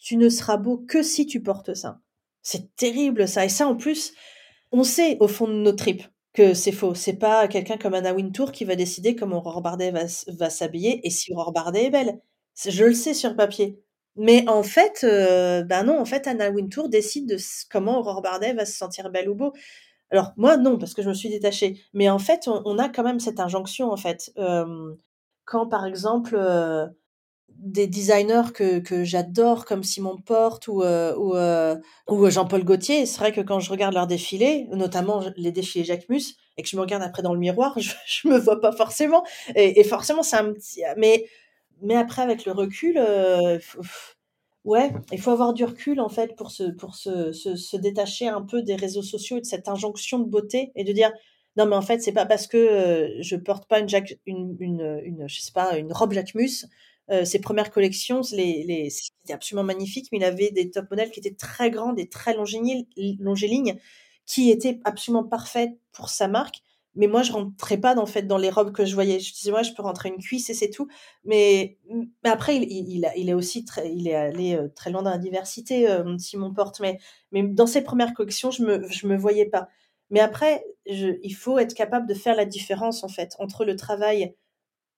tu 0.00 0.16
ne 0.16 0.28
seras 0.28 0.58
beau 0.58 0.78
que 0.78 1.02
si 1.02 1.26
tu 1.26 1.42
portes 1.42 1.74
ça 1.74 2.00
c'est 2.48 2.74
terrible 2.76 3.28
ça. 3.28 3.44
Et 3.44 3.50
ça, 3.50 3.68
en 3.68 3.76
plus, 3.76 4.14
on 4.72 4.82
sait 4.82 5.18
au 5.20 5.28
fond 5.28 5.46
de 5.46 5.52
nos 5.52 5.72
tripes 5.72 6.04
que 6.32 6.54
c'est 6.54 6.72
faux. 6.72 6.94
C'est 6.94 7.18
pas 7.18 7.46
quelqu'un 7.46 7.76
comme 7.76 7.92
Anna 7.92 8.14
Wintour 8.14 8.52
qui 8.52 8.64
va 8.64 8.74
décider 8.74 9.14
comment 9.14 9.38
Aurore 9.38 9.60
Bardet 9.60 9.92
va, 9.92 10.48
s'habiller 10.48 11.06
et 11.06 11.10
si 11.10 11.30
Aurore 11.32 11.52
Bardet 11.52 11.86
est 11.86 11.90
belle. 11.90 12.20
Je 12.66 12.84
le 12.84 12.94
sais 12.94 13.12
sur 13.12 13.36
papier. 13.36 13.82
Mais 14.16 14.48
en 14.48 14.62
fait, 14.62 15.04
euh, 15.04 15.62
ben 15.62 15.90
en 15.90 16.04
fait, 16.06 16.26
Anna 16.26 16.50
Wintour 16.50 16.88
décide 16.88 17.28
de 17.28 17.36
comment 17.70 17.98
Aurore 17.98 18.22
Bardet 18.22 18.54
va 18.54 18.64
se 18.64 18.76
sentir 18.78 19.10
belle 19.10 19.28
ou 19.28 19.34
beau. 19.34 19.52
Alors 20.10 20.32
moi, 20.38 20.56
non, 20.56 20.78
parce 20.78 20.94
que 20.94 21.02
je 21.02 21.08
me 21.10 21.14
suis 21.14 21.28
détachée. 21.28 21.82
Mais 21.92 22.08
en 22.08 22.18
fait, 22.18 22.48
on, 22.48 22.78
a 22.78 22.88
quand 22.88 23.02
même 23.02 23.20
cette 23.20 23.40
injonction, 23.40 23.92
en 23.92 23.98
fait. 23.98 24.32
Euh, 24.38 24.94
quand, 25.44 25.68
par 25.68 25.84
exemple, 25.84 26.34
euh, 26.34 26.86
des 27.58 27.88
designers 27.88 28.52
que, 28.54 28.78
que 28.78 29.02
j'adore 29.02 29.64
comme 29.64 29.82
Simon 29.82 30.16
Porte 30.16 30.68
ou, 30.68 30.82
euh, 30.82 31.14
ou, 31.16 31.34
euh, 31.34 31.76
ou 32.08 32.30
Jean-Paul 32.30 32.62
Gaultier, 32.64 33.04
c'est 33.04 33.18
vrai 33.18 33.32
que 33.32 33.40
quand 33.40 33.58
je 33.58 33.70
regarde 33.70 33.94
leurs 33.94 34.06
défilés, 34.06 34.68
notamment 34.70 35.22
les 35.36 35.50
défilés 35.50 35.84
Jacques 35.84 36.08
Mus, 36.08 36.36
et 36.56 36.62
que 36.62 36.68
je 36.68 36.76
me 36.76 36.80
regarde 36.80 37.02
après 37.02 37.22
dans 37.22 37.34
le 37.34 37.40
miroir, 37.40 37.74
je, 37.78 37.90
je 38.06 38.28
me 38.28 38.38
vois 38.38 38.60
pas 38.60 38.72
forcément. 38.72 39.24
Et, 39.56 39.82
forcément, 39.84 40.22
c'est 40.22 40.36
un 40.36 40.52
petit... 40.52 40.82
Mais, 40.96 41.26
mais 41.82 41.96
après, 41.96 42.22
avec 42.22 42.44
le 42.44 42.52
recul, 42.52 42.96
euh, 42.96 43.58
ouais, 44.64 44.92
il 45.10 45.20
faut 45.20 45.32
avoir 45.32 45.52
du 45.52 45.64
recul, 45.64 46.00
en 46.00 46.08
fait, 46.08 46.36
pour, 46.36 46.52
se, 46.52 46.64
pour 46.64 46.94
se, 46.94 47.32
se, 47.32 47.76
détacher 47.76 48.28
un 48.28 48.42
peu 48.42 48.62
des 48.62 48.76
réseaux 48.76 49.02
sociaux 49.02 49.38
et 49.38 49.40
de 49.40 49.46
cette 49.46 49.68
injonction 49.68 50.20
de 50.20 50.28
beauté 50.28 50.70
et 50.76 50.84
de 50.84 50.92
dire... 50.92 51.12
Non, 51.56 51.66
mais 51.66 51.74
en 51.74 51.82
fait, 51.82 52.00
c'est 52.00 52.12
pas 52.12 52.24
parce 52.24 52.46
que 52.46 53.16
je 53.20 53.34
porte 53.34 53.66
pas 53.68 53.80
une, 53.80 53.88
une, 54.26 54.56
une, 54.60 55.00
une, 55.02 55.28
je 55.28 55.40
sais 55.40 55.50
pas, 55.50 55.76
une 55.76 55.92
robe 55.92 56.12
Jacquemus 56.12 56.66
euh, 57.10 57.24
ses 57.24 57.40
premières 57.40 57.70
collections, 57.70 58.20
les, 58.32 58.64
les, 58.64 58.90
c'était 58.90 59.32
absolument 59.32 59.64
magnifique, 59.64 60.08
mais 60.12 60.18
il 60.18 60.24
avait 60.24 60.50
des 60.50 60.70
top 60.70 60.90
modèles 60.90 61.10
qui 61.10 61.20
étaient 61.20 61.34
très 61.34 61.70
grandes 61.70 61.98
et 61.98 62.08
très 62.08 62.34
longélignes, 62.34 63.78
qui 64.26 64.50
étaient 64.50 64.80
absolument 64.84 65.24
parfaites 65.24 65.72
pour 65.92 66.10
sa 66.10 66.28
marque. 66.28 66.56
Mais 66.94 67.06
moi, 67.06 67.22
je 67.22 67.32
rentrais 67.32 67.78
pas 67.78 67.96
en 67.96 68.06
fait 68.06 68.22
dans 68.22 68.38
les 68.38 68.50
robes 68.50 68.72
que 68.72 68.84
je 68.84 68.94
voyais. 68.94 69.20
Je 69.20 69.32
disais, 69.32 69.50
moi, 69.52 69.62
je 69.62 69.72
peux 69.72 69.82
rentrer 69.82 70.08
une 70.08 70.18
cuisse 70.18 70.50
et 70.50 70.54
c'est 70.54 70.70
tout. 70.70 70.88
Mais, 71.24 71.78
mais 72.24 72.30
après, 72.30 72.56
il, 72.56 72.64
il, 72.64 73.08
il, 73.16 73.28
est 73.28 73.34
aussi 73.34 73.64
très, 73.64 73.92
il 73.92 74.08
est 74.08 74.14
allé 74.14 74.56
euh, 74.56 74.68
très 74.74 74.90
loin 74.90 75.02
dans 75.02 75.10
la 75.10 75.18
diversité, 75.18 75.88
euh, 75.88 76.18
Simon 76.18 76.52
Porte. 76.52 76.80
Mais, 76.80 76.98
mais 77.30 77.42
dans 77.44 77.66
ses 77.68 77.82
premières 77.82 78.14
collections, 78.14 78.50
je 78.50 78.62
me, 78.64 78.88
je 78.90 79.06
me 79.06 79.16
voyais 79.16 79.46
pas. 79.46 79.68
Mais 80.10 80.20
après, 80.20 80.64
je, 80.86 81.18
il 81.22 81.34
faut 81.34 81.58
être 81.58 81.74
capable 81.74 82.08
de 82.08 82.14
faire 82.14 82.34
la 82.34 82.46
différence 82.46 83.04
en 83.04 83.08
fait 83.08 83.34
entre 83.38 83.64
le 83.64 83.76
travail 83.76 84.34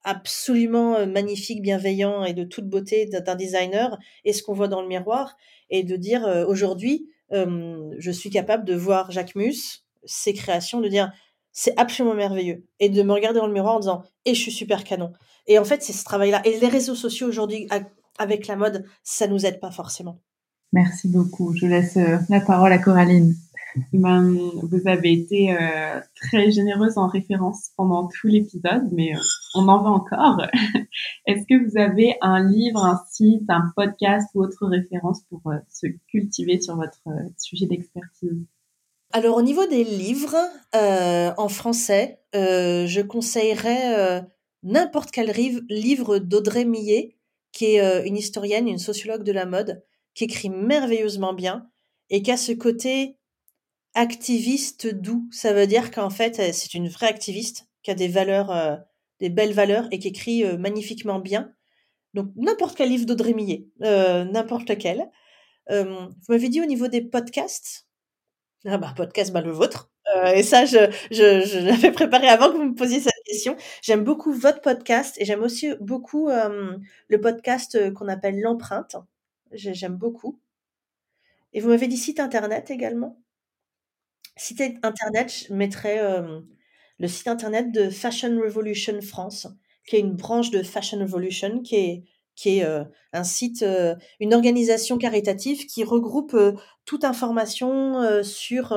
absolument 0.05 1.06
magnifique, 1.06 1.62
bienveillant 1.62 2.24
et 2.24 2.32
de 2.32 2.44
toute 2.44 2.68
beauté 2.68 3.06
d'un 3.06 3.35
designer 3.35 3.98
et 4.24 4.32
ce 4.32 4.43
qu'on 4.43 4.55
voit 4.55 4.68
dans 4.68 4.82
le 4.82 4.89
miroir 4.89 5.36
et 5.68 5.82
de 5.82 5.97
dire 5.97 6.44
aujourd'hui, 6.48 7.09
je 7.31 8.10
suis 8.10 8.31
capable 8.31 8.64
de 8.64 8.74
voir 8.74 9.10
Jacques 9.10 9.35
Mus, 9.35 9.85
ses 10.05 10.32
créations, 10.32 10.81
de 10.81 10.89
dire 10.89 11.12
c'est 11.52 11.78
absolument 11.78 12.14
merveilleux 12.14 12.64
et 12.78 12.89
de 12.89 13.02
me 13.02 13.12
regarder 13.12 13.40
dans 13.40 13.47
le 13.47 13.52
miroir 13.52 13.77
en 13.77 13.81
disant 13.81 14.02
et 14.24 14.35
je 14.35 14.40
suis 14.40 14.52
super 14.52 14.85
canon. 14.85 15.12
Et 15.47 15.59
en 15.59 15.64
fait, 15.64 15.82
c'est 15.82 15.93
ce 15.93 16.05
travail-là. 16.05 16.40
Et 16.44 16.59
les 16.59 16.68
réseaux 16.68 16.94
sociaux 16.94 17.28
aujourd'hui, 17.28 17.68
avec 18.18 18.47
la 18.47 18.56
mode, 18.56 18.85
ça 19.02 19.27
nous 19.27 19.44
aide 19.47 19.60
pas 19.60 19.70
forcément. 19.70 20.20
Merci 20.72 21.09
beaucoup. 21.09 21.55
Je 21.56 21.66
laisse 21.66 21.98
la 22.28 22.40
parole 22.40 22.72
à 22.72 22.78
Coraline. 22.78 23.35
Ben, 23.92 24.36
vous 24.62 24.88
avez 24.88 25.12
été 25.12 25.52
euh, 25.52 26.01
très 26.14 26.51
généreuse 26.51 26.98
en 26.98 27.06
référence 27.06 27.70
pendant 27.76 28.09
tout 28.09 28.26
l'épisode, 28.26 28.88
mais 28.92 29.14
euh, 29.14 29.20
on 29.55 29.68
en 29.68 29.82
veut 29.82 29.90
encore. 29.90 30.42
Est-ce 31.26 31.44
que 31.47 31.64
vous 31.64 31.78
avez 31.78 32.16
un 32.20 32.48
livre, 32.48 32.84
un 32.84 33.01
site, 33.10 33.48
un 33.48 33.70
podcast 33.76 34.28
ou 34.34 34.42
autre 34.42 34.66
référence 34.66 35.22
pour 35.28 35.40
euh, 35.47 35.56
se 35.68 35.86
cultiver 36.09 36.60
sur 36.60 36.76
votre 36.76 37.01
sujet 37.38 37.66
d'expertise? 37.66 38.44
Alors 39.12 39.36
au 39.36 39.42
niveau 39.42 39.66
des 39.66 39.82
livres 39.82 40.38
en 40.72 41.48
français, 41.48 42.20
je 42.32 43.01
conseillerais 43.02 44.24
n'importe 44.62 45.10
quel 45.10 45.32
livre 45.68 46.18
d'Audrey 46.18 46.64
Millet, 46.64 47.16
qui 47.51 47.74
est 47.74 48.06
une 48.06 48.16
historienne, 48.16 48.68
une 48.68 48.78
sociologue 48.78 49.24
de 49.24 49.32
la 49.32 49.47
mode, 49.47 49.82
qui 50.14 50.24
écrit 50.24 50.48
merveilleusement 50.48 51.34
bien 51.34 51.68
et 52.09 52.22
qui 52.22 52.30
a 52.30 52.36
ce 52.36 52.52
côté 52.52 53.16
activiste 53.95 54.87
doux. 54.87 55.29
Ça 55.33 55.53
veut 55.53 55.67
dire 55.67 55.91
qu'en 55.91 56.11
fait, 56.11 56.37
c'est 56.53 56.75
une 56.75 56.89
vraie 56.89 57.09
activiste 57.09 57.67
qui 57.83 57.91
a 57.91 57.95
des 57.95 58.09
valeurs, 58.09 58.51
euh, 58.51 58.77
des 59.21 59.31
belles 59.31 59.53
valeurs 59.53 59.89
et 59.91 59.99
qui 59.99 60.09
écrit 60.09 60.45
euh, 60.45 60.57
magnifiquement 60.59 61.19
bien. 61.19 61.53
Donc, 62.15 62.33
n'importe 62.37 62.77
quel 62.77 62.89
livre 62.89 63.07
d'Audrey 63.07 63.35
Millet, 63.35 63.67
euh, 63.83 64.25
n'importe 64.25 64.69
lequel. 64.69 65.09
vous 65.69 66.09
m'avez 66.29 66.49
dit 66.49 66.61
au 66.61 66.67
niveau 66.67 66.89
des 66.89 67.03
podcasts. 67.03 67.87
Ah 68.67 68.79
bah, 68.79 68.93
podcast, 68.97 69.33
bah, 69.33 69.41
le 69.41 69.53
vôtre. 69.53 69.91
Euh, 70.17 70.33
et 70.33 70.43
ça, 70.43 70.65
je, 70.65 70.79
je, 71.11 71.45
je 71.47 71.59
l'avais 71.67 71.93
préparé 71.93 72.29
avant 72.29 72.51
que 72.51 72.57
vous 72.57 72.65
me 72.65 72.75
posiez 72.75 73.01
cette 73.01 73.12
question. 73.25 73.57
J'aime 73.83 74.05
beaucoup 74.05 74.33
votre 74.33 74.61
podcast 74.61 75.17
et 75.19 75.25
j'aime 75.25 75.43
aussi 75.43 75.73
beaucoup 75.81 76.29
euh, 76.29 76.77
le 77.09 77.21
podcast 77.21 77.93
qu'on 77.95 78.09
appelle 78.09 78.41
L'Empreinte. 78.41 78.97
J'aime 79.53 79.97
beaucoup. 79.97 80.39
Et 81.53 81.61
vous 81.61 81.69
m'avez 81.69 81.89
dit 81.89 81.97
site 81.97 82.21
internet 82.21 82.71
également 82.71 83.19
Site 84.36 84.62
internet, 84.82 85.47
je 85.48 85.52
mettrais 85.52 86.01
euh, 86.01 86.40
le 86.98 87.09
site 87.09 87.28
internet 87.28 87.73
de 87.73 87.90
Fashion 87.90 88.39
Revolution 88.40 89.01
France, 89.02 89.47
qui 89.86 89.97
est 89.97 90.01
une 90.01 90.16
branche 90.16 90.51
de 90.51 90.62
Fashion 90.62 90.98
Revolution, 90.98 91.61
qui 91.62 91.77
est, 91.77 92.05
qui 92.36 92.59
est 92.59 92.65
euh, 92.65 92.85
un 93.12 93.24
site, 93.24 93.62
euh, 93.62 93.94
une 94.19 94.35
organisation 94.35 94.98
caritative 94.98 95.66
qui 95.66 95.85
regroupe 95.85 96.36
toute 96.85 97.05
information 97.05 98.23
sur, 98.23 98.77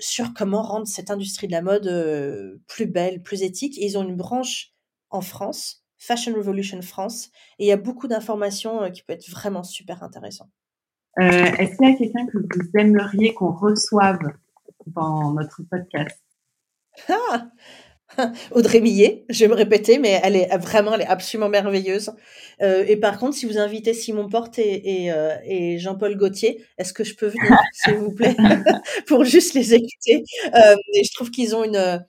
sur 0.00 0.34
comment 0.34 0.62
rendre 0.62 0.86
cette 0.86 1.10
industrie 1.10 1.46
de 1.46 1.52
la 1.52 1.62
mode 1.62 2.60
plus 2.66 2.86
belle, 2.86 3.22
plus 3.22 3.42
éthique. 3.42 3.78
Et 3.78 3.86
ils 3.86 3.98
ont 3.98 4.04
une 4.06 4.16
branche 4.16 4.72
en 5.10 5.20
France, 5.20 5.84
Fashion 5.98 6.34
Revolution 6.34 6.82
France, 6.82 7.30
et 7.58 7.64
il 7.64 7.66
y 7.66 7.72
a 7.72 7.76
beaucoup 7.76 8.08
d'informations 8.08 8.90
qui 8.90 9.02
peuvent 9.02 9.16
être 9.16 9.30
vraiment 9.30 9.62
super 9.62 10.02
intéressantes. 10.02 10.50
Euh, 11.18 11.44
est-ce 11.58 11.76
qu'il 11.76 11.88
y 11.88 11.92
a 11.92 11.96
quelqu'un 11.96 12.26
que 12.26 12.38
vous 12.38 12.70
aimeriez 12.78 13.34
qu'on 13.34 13.52
reçoive 13.52 14.20
dans 14.86 15.32
notre 15.32 15.62
podcast? 15.70 16.20
Ah 17.08 17.48
Audrey 18.50 18.80
Millet, 18.80 19.24
je 19.28 19.44
vais 19.44 19.48
me 19.48 19.54
répéter, 19.54 19.98
mais 19.98 20.20
elle 20.24 20.34
est 20.34 20.56
vraiment, 20.58 20.94
elle 20.94 21.02
est 21.02 21.06
absolument 21.06 21.48
merveilleuse. 21.48 22.10
Euh, 22.60 22.84
et 22.88 22.96
par 22.96 23.18
contre, 23.18 23.36
si 23.36 23.46
vous 23.46 23.56
invitez 23.56 23.94
Simon 23.94 24.28
Porte 24.28 24.58
euh, 24.58 25.36
et 25.44 25.78
Jean-Paul 25.78 26.16
Gaultier, 26.16 26.64
est-ce 26.76 26.92
que 26.92 27.04
je 27.04 27.14
peux 27.14 27.28
venir, 27.28 27.58
s'il 27.72 27.94
vous 27.94 28.12
plaît, 28.12 28.34
pour 29.06 29.24
juste 29.24 29.54
les 29.54 29.74
écouter? 29.74 30.24
Je 30.52 31.14
trouve 31.14 31.30
qu'ils 31.30 31.54
ont 31.54 31.62
une, 31.62 32.00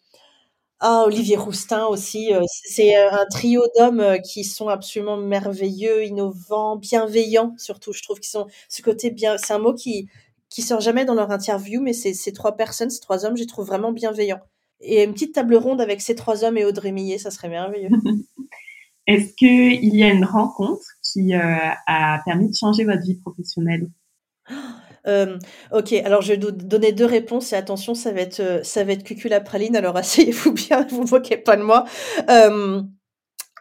ah, 0.83 1.03
Olivier 1.05 1.37
Roustin 1.37 1.85
aussi, 1.85 2.33
euh, 2.33 2.41
c'est 2.47 2.97
euh, 2.97 3.11
un 3.11 3.25
trio 3.29 3.61
d'hommes 3.77 3.99
euh, 3.99 4.17
qui 4.17 4.43
sont 4.43 4.67
absolument 4.67 5.15
merveilleux, 5.15 6.03
innovants, 6.05 6.75
bienveillants 6.75 7.53
surtout. 7.59 7.93
Je 7.93 8.01
trouve 8.01 8.19
qu'ils 8.19 8.31
sont 8.31 8.47
ce 8.67 8.81
côté 8.81 9.11
bien. 9.11 9.37
C'est 9.37 9.53
un 9.53 9.59
mot 9.59 9.75
qui 9.75 10.09
qui 10.49 10.63
sort 10.63 10.81
jamais 10.81 11.05
dans 11.05 11.13
leur 11.13 11.29
interview, 11.29 11.81
mais 11.81 11.93
c'est 11.93 12.15
ces 12.15 12.33
trois 12.33 12.57
personnes, 12.57 12.89
ces 12.89 12.99
trois 12.99 13.25
hommes, 13.25 13.37
je 13.37 13.41
les 13.43 13.47
trouve 13.47 13.67
vraiment 13.67 13.91
bienveillants. 13.91 14.41
Et 14.81 15.03
une 15.03 15.13
petite 15.13 15.35
table 15.35 15.55
ronde 15.55 15.81
avec 15.81 16.01
ces 16.01 16.15
trois 16.15 16.43
hommes 16.43 16.57
et 16.57 16.65
Audrey 16.65 16.91
Millet, 16.91 17.19
ça 17.19 17.29
serait 17.29 17.47
merveilleux. 17.47 17.89
Est-ce 19.07 19.33
qu'il 19.35 19.95
y 19.95 20.03
a 20.03 20.09
une 20.09 20.25
rencontre 20.25 20.83
qui 21.03 21.33
a 21.35 22.21
permis 22.25 22.49
de 22.49 22.55
changer 22.55 22.85
votre 22.85 23.01
vie 23.01 23.15
professionnelle? 23.15 23.87
Euh, 25.07 25.38
ok, 25.72 25.94
alors 25.94 26.22
je 26.22 26.34
vais 26.34 26.40
vous 26.40 26.52
donner 26.52 26.91
deux 26.91 27.06
réponses 27.06 27.53
et 27.53 27.56
attention, 27.56 27.95
ça 27.95 28.11
va 28.11 28.22
être, 28.22 28.40
euh, 28.40 28.64
ça 28.64 28.84
va 28.84 28.94
être 28.94 29.03
cucul 29.03 29.32
praline, 29.44 29.76
alors 29.76 29.98
asseyez-vous 29.98 30.53
bien, 30.53 30.86
vous 30.90 31.06
moquez 31.06 31.38
pas 31.38 31.57
de 31.57 31.64
moi. 31.64 31.86
Euh, 32.30 32.82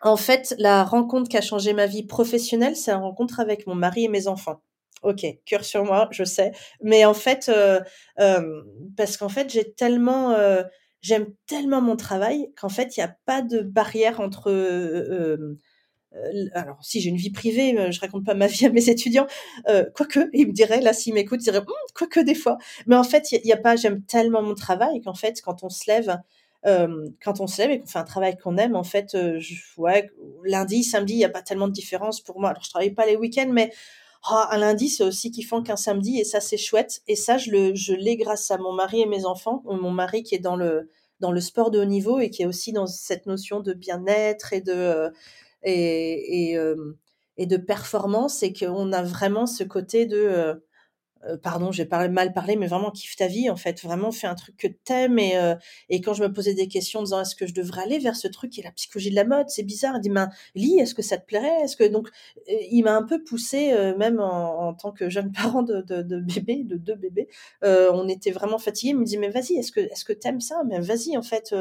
en 0.03 0.17
fait, 0.17 0.55
la 0.59 0.85
rencontre 0.85 1.29
qui 1.29 1.37
a 1.37 1.43
changé 1.43 1.73
ma 1.73 1.87
vie 1.87 2.05
professionnelle, 2.05 2.77
c'est 2.77 2.91
la 2.91 2.99
rencontre 2.99 3.41
avec 3.41 3.67
mon 3.67 3.75
mari 3.75 4.05
et 4.05 4.09
mes 4.09 4.29
enfants. 4.29 4.62
Ok, 5.03 5.25
cœur 5.47 5.65
sur 5.65 5.85
moi, 5.85 6.09
je 6.11 6.25
sais. 6.25 6.53
Mais 6.83 7.05
en 7.05 7.15
fait, 7.15 7.51
parce 8.97 9.17
qu'en 9.17 9.29
fait, 9.29 9.51
j'ai 9.51 9.73
tellement, 9.73 10.37
j'aime 11.01 11.27
tellement 11.47 11.81
mon 11.81 11.97
travail 11.97 12.53
qu'en 12.59 12.69
fait, 12.69 12.97
il 12.97 13.01
n'y 13.01 13.05
a 13.05 13.17
pas 13.25 13.43
de 13.43 13.61
barrière 13.61 14.21
entre 14.21 14.51
alors 16.55 16.78
si 16.82 17.01
j'ai 17.01 17.11
une 17.11 17.16
vie 17.16 17.31
privée, 17.31 17.78
euh, 17.78 17.91
je 17.91 18.01
raconte 18.01 18.24
pas 18.24 18.35
ma 18.35 18.47
vie 18.47 18.66
à 18.66 18.70
mes 18.70 18.89
étudiants, 18.89 19.27
euh, 19.69 19.85
quoique, 19.95 20.28
il 20.32 20.49
me 20.49 20.53
dirait, 20.53 20.81
là 20.81 20.93
s'il 20.93 21.15
m'écoute, 21.15 21.41
il 21.41 21.45
dirait, 21.45 21.59
«Hum, 21.59 21.66
quoique 21.95 22.20
des 22.20 22.35
fois. 22.35 22.59
Mais 22.87 22.97
en 22.97 23.05
fait, 23.05 23.32
il 23.32 23.47
y, 23.47 23.53
a 23.53 23.57
pas, 23.57 23.77
j'aime 23.77 24.03
tellement 24.03 24.43
mon 24.43 24.55
travail 24.55 25.01
qu'en 25.03 25.15
fait, 25.15 25.41
quand 25.43 25.62
on 25.62 25.69
se 25.69 25.91
lève, 25.91 26.19
euh, 26.66 27.09
quand 27.23 27.41
on 27.41 27.47
se 27.47 27.62
lève 27.62 27.70
et 27.70 27.81
qu'on 27.81 27.87
fait 27.87 27.99
un 27.99 28.05
travail 28.05 28.37
qu'on 28.37 28.57
aime, 28.57 28.77
en 28.77 28.85
fait, 28.85 29.16
ouais, 29.77 30.11
lundi, 30.45 30.82
samedi, 30.85 31.15
il 31.15 31.19
n'y 31.19 31.24
a 31.24 31.31
pas 31.31 31.43
tellement 31.43 31.69
de 31.69 31.73
différence 31.73 32.20
pour 32.20 32.41
moi. 32.41 32.51
Alors 32.51 32.62
je 32.65 32.70
travaille 32.70 32.93
pas 32.93 33.07
les 33.07 33.16
week-ends, 33.16 33.51
mais 33.51 33.70
oh, 34.31 34.43
un 34.51 34.59
lundi, 34.59 34.89
c'est 34.89 35.05
aussi 35.05 35.31
kiffant 35.31 35.62
qu'un 35.62 35.77
samedi, 35.77 36.19
et 36.19 36.24
ça, 36.24 36.41
c'est 36.41 36.57
chouette. 36.59 37.03
Et 37.07 37.16
ça, 37.16 37.39
je 37.39 37.51
le, 37.51 37.74
je 37.74 37.95
l'ai 37.95 38.16
grâce 38.16 38.51
à 38.51 38.59
mon 38.59 38.73
mari 38.73 39.01
et 39.01 39.07
mes 39.07 39.24
enfants. 39.27 39.62
Mon 39.65 39.91
mari 39.91 40.23
qui 40.23 40.35
est 40.35 40.39
dans 40.41 40.57
le 40.57 40.91
dans 41.20 41.32
le 41.32 41.41
sport 41.41 41.70
de 41.70 41.78
haut 41.78 41.85
niveau 41.85 42.19
et 42.19 42.31
qui 42.31 42.43
est 42.43 42.47
aussi 42.47 42.73
dans 42.73 42.87
cette 42.87 43.27
notion 43.27 43.61
de 43.61 43.74
bien-être 43.74 44.55
et 44.55 44.62
de 44.62 45.12
et, 45.62 46.57
de 47.39 47.57
performance 47.57 48.43
et 48.43 48.53
qu'on 48.53 48.93
a 48.93 49.03
vraiment 49.03 49.47
ce 49.47 49.65
côté 49.65 50.07
de 50.07 50.62
pardon, 51.43 51.70
j'ai 51.70 51.87
mal 51.87 52.32
parlé, 52.32 52.57
mais 52.57 52.66
vraiment 52.66 52.91
kiffe 52.91 53.16
ta 53.16 53.27
vie, 53.27 53.51
en 53.51 53.57
fait. 53.57 53.82
Vraiment, 53.82 54.11
fais 54.11 54.27
un 54.27 54.35
truc 54.35 54.57
que 54.57 54.69
t'aimes. 54.69 55.19
Et, 55.19 55.35
et 55.91 56.01
quand 56.01 56.15
je 56.15 56.23
me 56.23 56.32
posais 56.32 56.55
des 56.55 56.66
questions 56.66 57.01
en 57.01 57.03
disant 57.03 57.20
est-ce 57.20 57.37
que 57.37 57.47
je 57.47 57.53
devrais 57.53 57.82
aller 57.82 57.99
vers 57.99 58.16
ce 58.16 58.27
truc 58.27 58.51
qui 58.51 58.61
est 58.61 58.65
la 58.65 58.73
psychologie 58.73 59.11
de 59.11 59.16
la 59.16 59.24
mode, 59.24 59.49
c'est 59.51 59.62
bizarre. 59.62 59.97
Il 59.97 60.01
dit, 60.01 60.09
ben, 60.09 60.31
lis, 60.55 60.78
est-ce 60.78 60.95
que 60.95 61.03
ça 61.03 61.19
te 61.19 61.27
plairait? 61.27 61.61
Est-ce 61.62 61.77
que 61.77 61.85
donc, 61.85 62.09
il 62.47 62.82
m'a 62.82 62.97
un 62.97 63.03
peu 63.03 63.23
poussé, 63.23 63.73
même 63.99 64.19
en, 64.20 64.73
tant 64.74 64.93
que 64.93 65.11
jeune 65.11 65.31
parent 65.32 65.62
de 65.62 66.20
bébé, 66.20 66.65
de 66.65 66.77
deux 66.77 66.97
bébés. 66.97 67.28
on 67.62 68.09
était 68.09 68.31
vraiment 68.31 68.59
fatigués. 68.59 68.91
Il 68.91 68.99
me 68.99 69.05
dit, 69.05 69.19
mais 69.19 69.28
vas-y, 69.28 69.57
est-ce 69.57 69.73
que, 69.73 69.81
est-ce 69.81 70.05
que 70.05 70.15
t'aimes 70.15 70.41
ça? 70.41 70.62
Mais 70.66 70.81
vas-y, 70.81 71.19
en 71.19 71.23
fait 71.23 71.55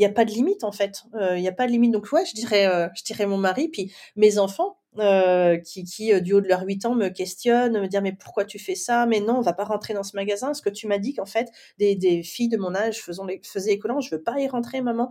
il 0.00 0.04
n'y 0.04 0.10
a 0.10 0.14
pas 0.14 0.24
de 0.24 0.30
limite 0.30 0.64
en 0.64 0.72
fait. 0.72 1.04
Euh, 1.14 1.36
il 1.36 1.42
n'y 1.42 1.48
a 1.48 1.52
pas 1.52 1.66
de 1.66 1.72
limite. 1.72 1.92
Donc 1.92 2.10
ouais, 2.10 2.24
je 2.24 2.32
dirais, 2.34 2.66
euh, 2.66 2.88
je 2.94 3.04
dirais 3.04 3.26
mon 3.26 3.36
mari, 3.36 3.68
puis 3.68 3.92
mes 4.16 4.38
enfants 4.38 4.78
euh, 4.98 5.58
qui, 5.58 5.84
qui 5.84 6.18
du 6.22 6.32
haut 6.32 6.40
de 6.40 6.48
leurs 6.48 6.64
8 6.64 6.86
ans 6.86 6.94
me 6.94 7.10
questionnent, 7.10 7.78
me 7.78 7.86
disent 7.86 8.00
mais 8.00 8.16
pourquoi 8.18 8.46
tu 8.46 8.58
fais 8.58 8.74
ça? 8.74 9.04
Mais 9.04 9.20
non, 9.20 9.36
on 9.36 9.40
va 9.42 9.52
pas 9.52 9.64
rentrer 9.64 9.92
dans 9.92 10.02
ce 10.02 10.16
magasin. 10.16 10.54
Ce 10.54 10.62
que 10.62 10.70
tu 10.70 10.86
m'as 10.86 10.96
dit 10.96 11.12
qu'en 11.12 11.26
fait 11.26 11.50
des, 11.78 11.96
des, 11.96 12.22
filles 12.22 12.48
de 12.48 12.56
mon 12.56 12.74
âge 12.74 13.02
faisant 13.02 13.26
les, 13.26 13.42
faisaient 13.44 13.72
écolant, 13.72 14.00
je 14.00 14.14
veux 14.14 14.22
pas 14.22 14.40
y 14.40 14.48
rentrer, 14.48 14.80
maman. 14.80 15.10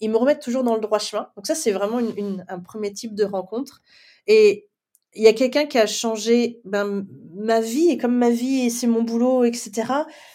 ils 0.00 0.10
me 0.10 0.16
remettent 0.16 0.40
toujours 0.40 0.64
dans 0.64 0.74
le 0.74 0.80
droit 0.80 0.98
chemin. 0.98 1.28
Donc 1.36 1.46
ça 1.46 1.54
c'est 1.54 1.72
vraiment 1.72 2.00
un 2.48 2.60
premier 2.60 2.90
type 2.94 3.14
de 3.14 3.24
rencontre. 3.24 3.82
Et 4.26 4.66
il 5.14 5.22
y 5.22 5.28
a 5.28 5.32
quelqu'un 5.32 5.66
qui 5.66 5.78
a 5.78 5.86
changé 5.86 6.60
ben, 6.64 7.06
ma 7.34 7.60
vie 7.60 7.90
et 7.90 7.98
comme 7.98 8.14
ma 8.14 8.30
vie 8.30 8.70
c'est 8.70 8.86
mon 8.86 9.02
boulot, 9.02 9.44
etc. 9.44 9.92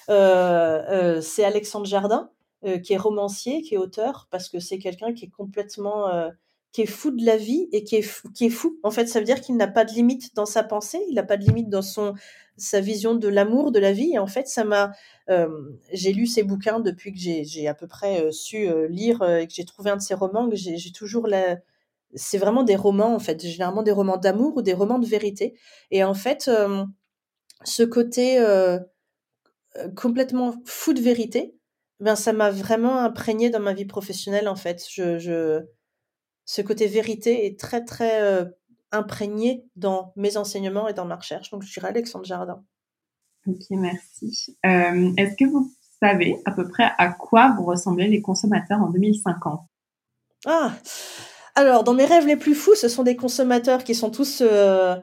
Euh, 0.10 1.22
c'est 1.22 1.44
Alexandre 1.44 1.86
Jardin. 1.86 2.30
Euh, 2.66 2.78
qui 2.78 2.94
est 2.94 2.98
romancier, 2.98 3.62
qui 3.62 3.76
est 3.76 3.78
auteur, 3.78 4.28
parce 4.32 4.48
que 4.48 4.62
c'est 4.62 4.78
quelqu'un 4.78 5.14
qui 5.14 5.26
est 5.26 5.30
complètement, 5.30 6.08
euh, 6.08 6.30
qui 6.72 6.84
est 6.84 6.86
fou 6.86 7.12
de 7.12 7.26
la 7.26 7.36
vie 7.36 7.68
et 7.74 7.84
qui 7.84 7.98
est 7.98 8.50
fou. 8.50 8.80
En 8.84 8.92
fait, 8.92 9.08
ça 9.08 9.20
veut 9.20 9.26
dire 9.26 9.42
qu'il 9.42 9.58
n'a 9.58 9.68
pas 9.68 9.84
de 9.84 9.92
limite 9.92 10.34
dans 10.34 10.46
sa 10.46 10.64
pensée, 10.64 11.02
il 11.10 11.16
n'a 11.16 11.24
pas 11.24 11.36
de 11.36 11.44
limite 11.44 11.68
dans 11.68 11.82
son 11.82 12.14
sa 12.56 12.80
vision 12.80 13.16
de 13.16 13.28
l'amour, 13.28 13.74
de 13.74 13.80
la 13.80 13.92
vie. 13.92 14.12
Et 14.14 14.20
en 14.20 14.28
fait, 14.28 14.48
ça 14.48 14.64
m'a, 14.64 14.94
euh, 15.30 15.50
j'ai 15.92 16.14
lu 16.14 16.26
ses 16.26 16.44
bouquins 16.44 16.80
depuis 16.80 17.12
que 17.12 17.20
j'ai 17.20 17.68
à 17.68 17.74
peu 17.74 17.88
près 17.88 18.32
su 18.32 18.70
lire 18.88 19.22
et 19.24 19.46
que 19.48 19.54
j'ai 19.54 19.66
trouvé 19.66 19.90
un 19.90 19.98
de 19.98 20.02
ses 20.02 20.14
romans. 20.14 20.48
Que 20.50 20.56
j'ai 20.56 20.92
toujours 20.94 21.28
la, 21.28 21.58
c'est 22.16 22.38
vraiment 22.38 22.64
des 22.64 22.78
romans 22.78 23.14
en 23.14 23.20
fait, 23.20 23.46
généralement 23.46 23.84
des 23.84 23.92
romans 23.92 24.18
d'amour 24.18 24.56
ou 24.56 24.62
des 24.62 24.74
romans 24.74 25.00
de 25.00 25.08
vérité. 25.08 25.60
Et 25.92 26.04
en 26.06 26.14
fait, 26.14 26.50
ce 27.66 27.84
côté 27.84 28.42
complètement 29.96 30.56
fou 30.66 30.94
de 30.94 31.02
vérité, 31.02 31.56
ben, 32.00 32.16
ça 32.16 32.34
m'a 32.34 32.52
vraiment 32.52 33.00
imprégné 33.00 33.50
dans 33.50 33.60
ma 33.60 33.74
vie 33.74 33.86
professionnelle, 33.86 34.48
en 34.48 34.56
fait. 34.56 34.84
Je, 34.90 35.18
je... 35.18 35.62
Ce 36.46 36.62
côté 36.62 36.88
vérité 36.88 37.46
est 37.46 37.60
très, 37.60 37.86
très 37.86 38.22
euh, 38.22 38.46
imprégné 38.92 39.66
dans 39.76 40.14
mes 40.16 40.38
enseignements 40.38 40.88
et 40.88 40.94
dans 40.94 41.06
ma 41.06 41.16
recherche. 41.16 41.50
Donc, 41.52 41.64
je 41.64 41.72
dirais 41.72 41.90
Alexandre 41.90 42.26
Jardin. 42.26 42.64
Ok, 43.48 43.64
merci. 43.72 44.58
Euh, 44.66 45.12
est-ce 45.18 45.36
que 45.38 45.50
vous 45.50 45.72
savez 46.02 46.38
à 46.46 46.52
peu 46.52 46.68
près 46.68 46.92
à 46.98 47.12
quoi 47.12 47.56
vous 47.58 47.66
ressemblez 47.66 48.08
les 48.08 48.22
consommateurs 48.22 48.82
en 48.82 48.90
2050 48.90 49.62
Ah 50.46 50.74
alors, 51.56 51.84
dans 51.84 51.94
mes 51.94 52.06
rêves 52.06 52.26
les 52.26 52.36
plus 52.36 52.56
fous, 52.56 52.74
ce 52.74 52.88
sont 52.88 53.04
des 53.04 53.16
consommateurs 53.16 53.84
qui 53.84 53.94
sont 53.94 54.10
tous 54.10 54.42
euh, 54.42 54.96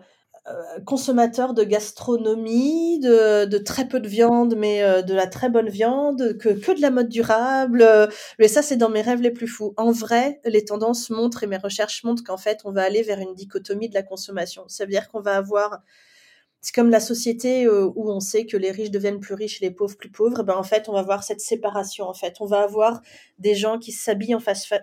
consommateur 0.85 1.55
de 1.55 1.62
gastronomie, 1.65 2.99
de, 3.01 3.59
très 3.59 3.89
peu 3.89 4.01
de 4.01 4.09
viande, 4.09 4.55
mais 4.57 4.83
euh, 4.83 5.03
de 5.03 5.15
la 5.15 5.27
très 5.27 5.49
bonne 5.49 5.69
viande, 5.69 6.37
que, 6.39 6.49
que 6.49 6.73
de 6.73 6.81
la 6.81 6.91
mode 6.91 7.09
durable. 7.09 7.87
mais 8.39 8.49
ça, 8.49 8.62
c'est 8.62 8.77
dans 8.77 8.89
mes 8.89 9.03
rêves 9.03 9.21
les 9.21 9.31
plus 9.31 9.49
fous. 9.49 9.75
En 9.77 9.93
vrai, 9.93 10.41
les 10.45 10.65
tendances 10.65 11.11
montrent 11.11 11.43
et 11.45 11.47
mes 11.47 11.59
recherches 11.59 12.05
montrent 12.05 12.25
qu'en 12.25 12.39
fait, 12.39 12.61
on 12.65 12.73
va 12.73 12.83
aller 12.83 13.03
vers 13.03 13.19
une 13.19 13.35
dichotomie 13.35 13.89
de 13.89 13.95
la 13.95 14.03
consommation. 14.03 14.65
Ça 14.69 14.85
veut 14.85 14.91
dire 14.91 15.09
qu'on 15.09 15.21
va 15.21 15.37
avoir 15.37 15.81
c'est 16.62 16.75
comme 16.75 16.91
la 16.91 17.01
société 17.01 17.65
euh, 17.65 17.91
où 17.95 18.11
on 18.11 18.21
sait 18.21 18.45
que 18.45 18.57
les 18.57 18.71
riches 18.71 18.91
deviennent 18.91 19.21
plus 19.21 19.35
riches 19.35 19.62
et 19.62 19.65
les 19.65 19.71
pauvres 19.71 19.97
plus 19.97 20.11
pauvres. 20.11 20.43
Ben 20.43 20.57
en 20.57 20.62
fait, 20.62 20.91
on 20.91 20.93
va 20.93 21.03
voir 21.03 21.25
cette 21.25 21.41
séparation. 21.41 22.07
En 22.07 22.12
fait, 22.12 22.37
on 22.41 22.47
va 22.47 22.61
avoir 22.61 23.01
des 23.39 23.55
gens 23.55 23.79
qui 23.79 23.93
s'habillent 23.93 24.37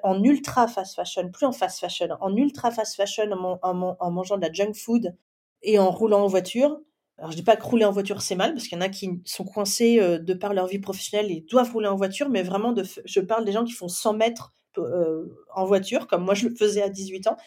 en 0.03 0.23
ultra 0.23 0.67
fast 0.67 0.95
fashion, 0.95 1.29
plus 1.29 1.45
en 1.45 1.51
fast 1.51 1.79
fashion, 1.79 2.09
en 2.19 2.35
ultra 2.35 2.71
fast 2.71 2.95
fashion, 2.95 3.29
en 3.61 4.11
mangeant 4.11 4.38
de 4.38 4.41
la 4.41 4.51
junk 4.51 4.73
food, 4.73 5.15
et 5.63 5.79
en 5.79 5.91
roulant 5.91 6.23
en 6.23 6.27
voiture. 6.27 6.79
Alors, 7.17 7.31
je 7.31 7.35
dis 7.35 7.43
pas 7.43 7.55
que 7.55 7.63
rouler 7.63 7.85
en 7.85 7.91
voiture, 7.91 8.21
c'est 8.21 8.35
mal, 8.35 8.53
parce 8.53 8.67
qu'il 8.67 8.77
y 8.77 8.81
en 8.81 8.85
a 8.85 8.89
qui 8.89 9.21
sont 9.25 9.43
coincés 9.43 9.99
euh, 9.99 10.19
de 10.19 10.34
par 10.34 10.53
leur 10.53 10.67
vie 10.67 10.79
professionnelle 10.79 11.31
et 11.31 11.45
doivent 11.49 11.71
rouler 11.71 11.88
en 11.88 11.95
voiture, 11.95 12.29
mais 12.29 12.43
vraiment, 12.43 12.73
de, 12.73 12.84
je 13.05 13.19
parle 13.19 13.43
des 13.43 13.51
gens 13.51 13.63
qui 13.63 13.73
font 13.73 13.88
100 13.88 14.13
mètres 14.13 14.53
euh, 14.77 15.25
en 15.55 15.65
voiture, 15.65 16.05
comme 16.07 16.23
moi 16.23 16.35
je 16.35 16.47
le 16.47 16.55
faisais 16.55 16.84
à 16.84 16.89
18 16.89 17.27
ans. 17.27 17.38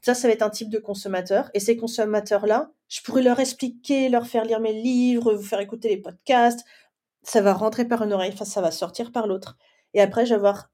Ça, 0.00 0.14
ça 0.14 0.28
va 0.28 0.34
être 0.34 0.42
un 0.42 0.50
type 0.50 0.70
de 0.70 0.78
consommateur. 0.78 1.50
Et 1.54 1.60
ces 1.60 1.76
consommateurs-là, 1.76 2.72
je 2.88 3.02
pourrais 3.02 3.22
leur 3.22 3.38
expliquer, 3.38 4.08
leur 4.08 4.26
faire 4.26 4.44
lire 4.44 4.60
mes 4.60 4.72
livres, 4.72 5.34
vous 5.34 5.44
faire 5.44 5.60
écouter 5.60 5.88
les 5.90 5.98
podcasts. 5.98 6.64
ça 7.22 7.40
va 7.42 7.52
rentrer 7.52 7.86
par 7.86 8.02
une 8.02 8.12
oreille, 8.12 8.34
ça 8.44 8.60
va 8.60 8.70
sortir 8.70 9.12
par 9.12 9.26
l'autre. 9.26 9.56
Et 9.94 10.00
après, 10.00 10.24
je 10.26 10.30
vais 10.30 10.36
avoir 10.36 10.70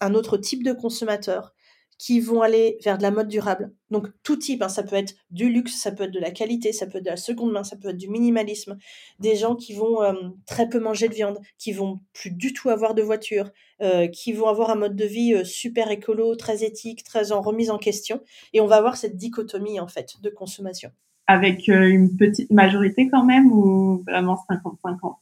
un 0.00 0.14
autre 0.14 0.38
type 0.38 0.64
de 0.64 0.72
consommateur 0.72 1.54
qui 1.98 2.20
vont 2.20 2.42
aller 2.42 2.78
vers 2.84 2.96
de 2.96 3.02
la 3.02 3.10
mode 3.10 3.26
durable. 3.26 3.72
Donc 3.90 4.06
tout 4.22 4.36
type, 4.36 4.62
hein, 4.62 4.68
ça 4.68 4.84
peut 4.84 4.94
être 4.94 5.14
du 5.30 5.50
luxe, 5.50 5.74
ça 5.74 5.90
peut 5.90 6.04
être 6.04 6.12
de 6.12 6.20
la 6.20 6.30
qualité, 6.30 6.72
ça 6.72 6.86
peut 6.86 6.98
être 6.98 7.04
de 7.04 7.10
la 7.10 7.16
seconde 7.16 7.50
main, 7.50 7.64
ça 7.64 7.76
peut 7.76 7.88
être 7.88 7.96
du 7.96 8.08
minimalisme. 8.08 8.78
Des 9.18 9.34
gens 9.34 9.56
qui 9.56 9.74
vont 9.74 10.02
euh, 10.02 10.12
très 10.46 10.68
peu 10.68 10.78
manger 10.78 11.08
de 11.08 11.14
viande, 11.14 11.40
qui 11.58 11.72
vont 11.72 11.98
plus 12.12 12.30
du 12.30 12.52
tout 12.52 12.70
avoir 12.70 12.94
de 12.94 13.02
voiture, 13.02 13.50
euh, 13.82 14.06
qui 14.06 14.32
vont 14.32 14.46
avoir 14.46 14.70
un 14.70 14.76
mode 14.76 14.94
de 14.94 15.04
vie 15.04 15.34
euh, 15.34 15.44
super 15.44 15.90
écolo, 15.90 16.36
très 16.36 16.62
éthique, 16.64 17.02
très 17.02 17.32
en 17.32 17.40
remise 17.40 17.70
en 17.70 17.78
question. 17.78 18.20
Et 18.52 18.60
on 18.60 18.66
va 18.66 18.76
avoir 18.76 18.96
cette 18.96 19.16
dichotomie 19.16 19.80
en 19.80 19.88
fait 19.88 20.14
de 20.22 20.30
consommation. 20.30 20.90
Avec 21.26 21.68
une 21.68 22.16
petite 22.16 22.50
majorité 22.50 23.08
quand 23.10 23.24
même 23.24 23.52
ou 23.52 24.02
vraiment 24.06 24.38
50-50 24.48 25.16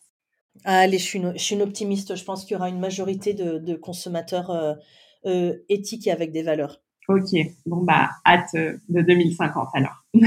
Allez, 0.65 0.99
je 0.99 1.03
suis, 1.03 1.19
une, 1.19 1.33
je 1.37 1.43
suis 1.43 1.55
une 1.55 1.63
optimiste. 1.63 2.17
Je 2.17 2.25
pense 2.25 2.45
qu'il 2.45 2.53
y 2.53 2.57
aura 2.57 2.69
une 2.69 2.79
majorité 2.79 3.35
de, 3.35 3.59
de 3.59 3.75
consommateurs 3.75 4.79
euh, 5.27 5.55
éthique 5.69 6.07
et 6.07 6.13
avec 6.13 6.31
des 6.31 6.45
valeurs. 6.45 6.81
Ok, 7.09 7.31
bon 7.67 7.83
bah 7.83 8.11
hâte 8.25 8.55
euh, 8.55 8.77
de 8.89 9.01
2050 9.01 9.69
alors. 9.75 10.05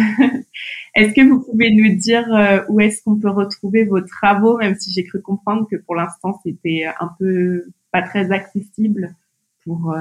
est-ce 0.96 1.14
que 1.14 1.26
vous 1.28 1.42
pouvez 1.42 1.72
nous 1.72 1.96
dire 1.96 2.34
euh, 2.34 2.62
où 2.68 2.82
est-ce 2.82 3.04
qu'on 3.04 3.18
peut 3.18 3.30
retrouver 3.30 3.86
vos 3.86 4.02
travaux, 4.02 4.58
même 4.58 4.76
si 4.76 4.92
j'ai 4.92 5.06
cru 5.06 5.22
comprendre 5.22 5.68
que 5.72 5.78
pour 5.78 5.96
l'instant 5.96 6.40
c'était 6.46 6.86
un 7.00 7.12
peu 7.18 7.64
pas 7.92 8.02
très 8.02 8.32
accessible 8.32 9.16
pour 9.64 9.96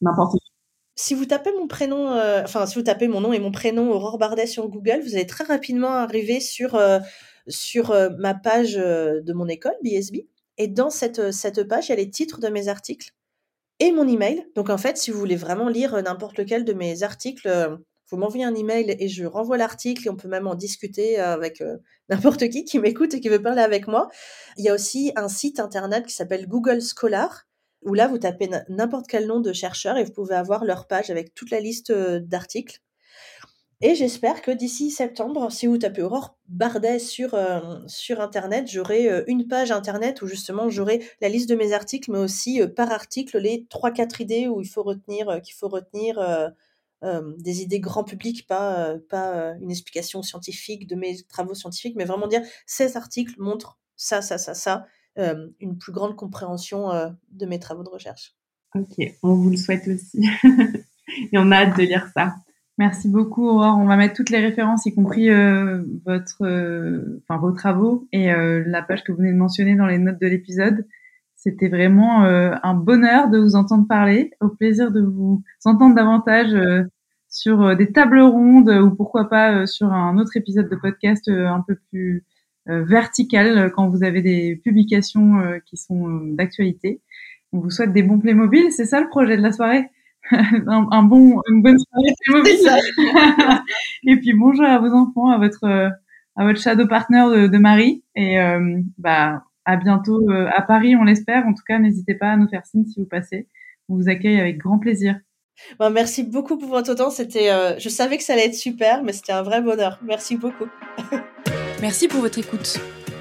n'importe 0.00 0.38
qui? 0.38 0.52
Si 0.94 1.14
vous 1.14 1.26
tapez 1.26 1.50
mon 1.58 1.66
prénom, 1.66 2.08
enfin 2.44 2.66
si 2.66 2.76
vous 2.76 2.84
tapez 2.84 3.08
mon 3.08 3.20
nom 3.20 3.32
et 3.32 3.40
mon 3.40 3.50
prénom 3.50 3.90
Aurore 3.90 4.18
Bardet 4.18 4.46
sur 4.46 4.68
Google, 4.68 5.00
vous 5.02 5.16
allez 5.16 5.26
très 5.26 5.44
rapidement 5.44 5.94
arriver 5.94 6.38
sur 6.38 6.80
sur 7.48 7.92
ma 8.18 8.34
page 8.34 8.74
de 8.74 9.32
mon 9.32 9.48
école 9.48 9.74
BSB. 9.82 10.18
Et 10.56 10.66
dans 10.66 10.90
cette, 10.90 11.30
cette 11.32 11.62
page, 11.68 11.88
il 11.88 11.90
y 11.90 11.92
a 11.92 11.96
les 11.96 12.10
titres 12.10 12.40
de 12.40 12.48
mes 12.48 12.66
articles 12.66 13.12
et 13.80 13.92
mon 13.92 14.06
email. 14.06 14.46
Donc 14.54 14.70
en 14.70 14.78
fait, 14.78 14.96
si 14.96 15.10
vous 15.10 15.18
voulez 15.18 15.36
vraiment 15.36 15.68
lire 15.68 15.94
euh, 15.94 16.02
n'importe 16.02 16.38
lequel 16.38 16.64
de 16.64 16.72
mes 16.72 17.02
articles, 17.02 17.48
euh, 17.48 17.76
vous 18.10 18.16
m'envoyez 18.16 18.44
un 18.44 18.54
email 18.54 18.96
et 18.98 19.08
je 19.08 19.24
renvoie 19.24 19.58
l'article 19.58 20.06
et 20.06 20.10
on 20.10 20.16
peut 20.16 20.28
même 20.28 20.46
en 20.46 20.54
discuter 20.54 21.20
euh, 21.20 21.34
avec 21.34 21.62
n'importe 22.08 22.48
qui 22.48 22.64
qui 22.64 22.78
m'écoute 22.78 23.14
et 23.14 23.20
qui 23.20 23.28
veut 23.28 23.42
parler 23.42 23.62
avec 23.62 23.86
moi. 23.86 24.08
Il 24.56 24.64
y 24.64 24.68
a 24.68 24.74
aussi 24.74 25.12
un 25.16 25.28
site 25.28 25.60
internet 25.60 26.06
qui 26.06 26.14
s'appelle 26.14 26.46
Google 26.48 26.80
Scholar 26.80 27.44
où 27.82 27.94
là 27.94 28.08
vous 28.08 28.18
tapez 28.18 28.50
n'importe 28.68 29.06
quel 29.06 29.26
nom 29.26 29.40
de 29.40 29.52
chercheur 29.52 29.96
et 29.96 30.04
vous 30.04 30.12
pouvez 30.12 30.34
avoir 30.34 30.64
leur 30.64 30.88
page 30.88 31.10
avec 31.10 31.32
toute 31.34 31.50
la 31.50 31.60
liste 31.60 31.92
d'articles. 31.92 32.80
Et 33.80 33.94
j'espère 33.94 34.42
que 34.42 34.50
d'ici 34.50 34.90
septembre, 34.90 35.52
si 35.52 35.68
vous 35.68 35.78
tapez 35.78 36.02
Aurore 36.02 36.36
Bardet 36.48 36.98
sur, 36.98 37.34
euh, 37.34 37.78
sur 37.86 38.20
Internet, 38.20 38.68
j'aurai 38.68 39.08
euh, 39.08 39.22
une 39.28 39.46
page 39.46 39.70
Internet 39.70 40.20
où 40.20 40.26
justement 40.26 40.68
j'aurai 40.68 41.00
la 41.20 41.28
liste 41.28 41.48
de 41.48 41.54
mes 41.54 41.72
articles, 41.72 42.10
mais 42.10 42.18
aussi 42.18 42.60
euh, 42.60 42.66
par 42.66 42.90
article 42.90 43.38
les 43.38 43.68
3-4 43.70 44.20
idées 44.20 44.48
où 44.48 44.60
il 44.60 44.66
faut 44.66 44.82
retenir, 44.82 45.40
qu'il 45.42 45.54
faut 45.54 45.68
retenir 45.68 46.18
des 47.02 47.62
idées 47.62 47.78
grand 47.78 48.02
public, 48.02 48.48
pas, 48.48 48.96
pas 49.08 49.54
une 49.60 49.70
explication 49.70 50.20
scientifique 50.22 50.88
de 50.88 50.96
mes 50.96 51.22
travaux 51.28 51.54
scientifiques, 51.54 51.94
mais 51.94 52.04
vraiment 52.04 52.26
dire 52.26 52.42
ces 52.66 52.96
articles 52.96 53.34
montrent 53.38 53.78
ça, 53.94 54.20
ça, 54.20 54.36
ça, 54.36 54.54
ça, 54.54 54.86
une 55.16 55.78
plus 55.78 55.92
grande 55.92 56.16
compréhension 56.16 56.90
de 57.30 57.46
mes 57.46 57.60
travaux 57.60 57.84
de 57.84 57.88
recherche. 57.88 58.34
Ok, 58.74 58.96
on 59.22 59.34
vous 59.34 59.50
le 59.50 59.56
souhaite 59.56 59.86
aussi. 59.86 60.26
Et 61.32 61.38
on 61.38 61.52
a 61.52 61.58
hâte 61.58 61.78
de 61.78 61.84
lire 61.84 62.08
ça. 62.12 62.34
Merci 62.78 63.08
beaucoup, 63.08 63.48
Aurore. 63.48 63.76
On 63.76 63.86
va 63.86 63.96
mettre 63.96 64.14
toutes 64.14 64.30
les 64.30 64.38
références, 64.38 64.86
y 64.86 64.94
compris 64.94 65.30
euh, 65.30 65.82
votre, 66.06 66.42
euh, 66.42 67.20
enfin, 67.28 67.40
vos 67.40 67.50
travaux 67.50 68.06
et 68.12 68.32
euh, 68.32 68.62
la 68.64 68.82
page 68.82 69.02
que 69.02 69.10
vous 69.10 69.18
venez 69.18 69.32
de 69.32 69.36
mentionner 69.36 69.74
dans 69.74 69.86
les 69.86 69.98
notes 69.98 70.20
de 70.20 70.28
l'épisode. 70.28 70.86
C'était 71.34 71.68
vraiment 71.68 72.24
un 72.24 72.74
bonheur 72.74 73.30
de 73.30 73.38
vous 73.38 73.54
entendre 73.54 73.86
parler, 73.86 74.32
au 74.40 74.48
plaisir 74.48 74.90
de 74.90 75.00
vous 75.00 75.44
entendre 75.64 75.94
davantage 75.94 76.52
sur 77.28 77.76
des 77.76 77.92
tables 77.92 78.20
rondes 78.20 78.68
ou 78.68 78.90
pourquoi 78.90 79.28
pas 79.28 79.64
sur 79.64 79.92
un 79.92 80.18
autre 80.18 80.36
épisode 80.36 80.68
de 80.68 80.74
podcast 80.74 81.28
un 81.28 81.64
peu 81.66 81.76
plus 81.90 82.24
vertical 82.66 83.70
quand 83.70 83.88
vous 83.88 84.02
avez 84.02 84.20
des 84.20 84.56
publications 84.56 85.60
qui 85.64 85.76
sont 85.76 86.08
d'actualité. 86.32 87.02
On 87.52 87.60
vous 87.60 87.70
souhaite 87.70 87.92
des 87.92 88.02
bons 88.02 88.18
Playmobil, 88.18 88.72
c'est 88.72 88.86
ça 88.86 89.00
le 89.00 89.08
projet 89.08 89.36
de 89.36 89.42
la 89.42 89.52
soirée? 89.52 89.88
un, 90.66 91.02
bon, 91.02 91.40
une 91.50 91.62
bonne 91.62 91.78
soirée 91.78 92.42
et 94.06 94.16
puis 94.16 94.34
bonjour 94.34 94.64
à 94.64 94.78
vos 94.78 94.92
enfants, 94.92 95.28
à 95.28 95.38
votre, 95.38 95.64
à 96.36 96.44
votre 96.44 96.60
shadow 96.60 96.86
partner 96.86 97.48
de, 97.48 97.58
Marie. 97.58 98.04
Et 98.14 98.40
euh, 98.40 98.80
bah, 98.98 99.42
à 99.68 99.76
bientôt 99.76 100.30
euh, 100.30 100.48
à 100.56 100.62
Paris, 100.62 100.96
on 100.96 101.04
l'espère. 101.04 101.46
En 101.46 101.52
tout 101.52 101.62
cas, 101.66 101.78
n'hésitez 101.78 102.14
pas 102.14 102.30
à 102.30 102.36
nous 102.38 102.48
faire 102.48 102.64
signe 102.64 102.86
si 102.86 102.98
vous 102.98 103.06
passez. 103.06 103.46
On 103.90 103.96
vous 103.96 104.08
accueille 104.08 104.40
avec 104.40 104.56
grand 104.56 104.78
plaisir. 104.78 105.20
Bon, 105.78 105.90
merci 105.90 106.22
beaucoup 106.22 106.56
pour 106.56 106.70
votre 106.70 106.94
temps. 106.94 107.10
C'était, 107.10 107.50
euh, 107.50 107.78
je 107.78 107.90
savais 107.90 108.16
que 108.16 108.22
ça 108.22 108.32
allait 108.32 108.46
être 108.46 108.54
super, 108.54 109.02
mais 109.02 109.12
c'était 109.12 109.32
un 109.32 109.42
vrai 109.42 109.60
bonheur. 109.60 109.98
Merci 110.02 110.36
beaucoup. 110.36 110.68
merci 111.82 112.08
pour 112.08 112.20
votre 112.20 112.38
écoute. 112.38 112.80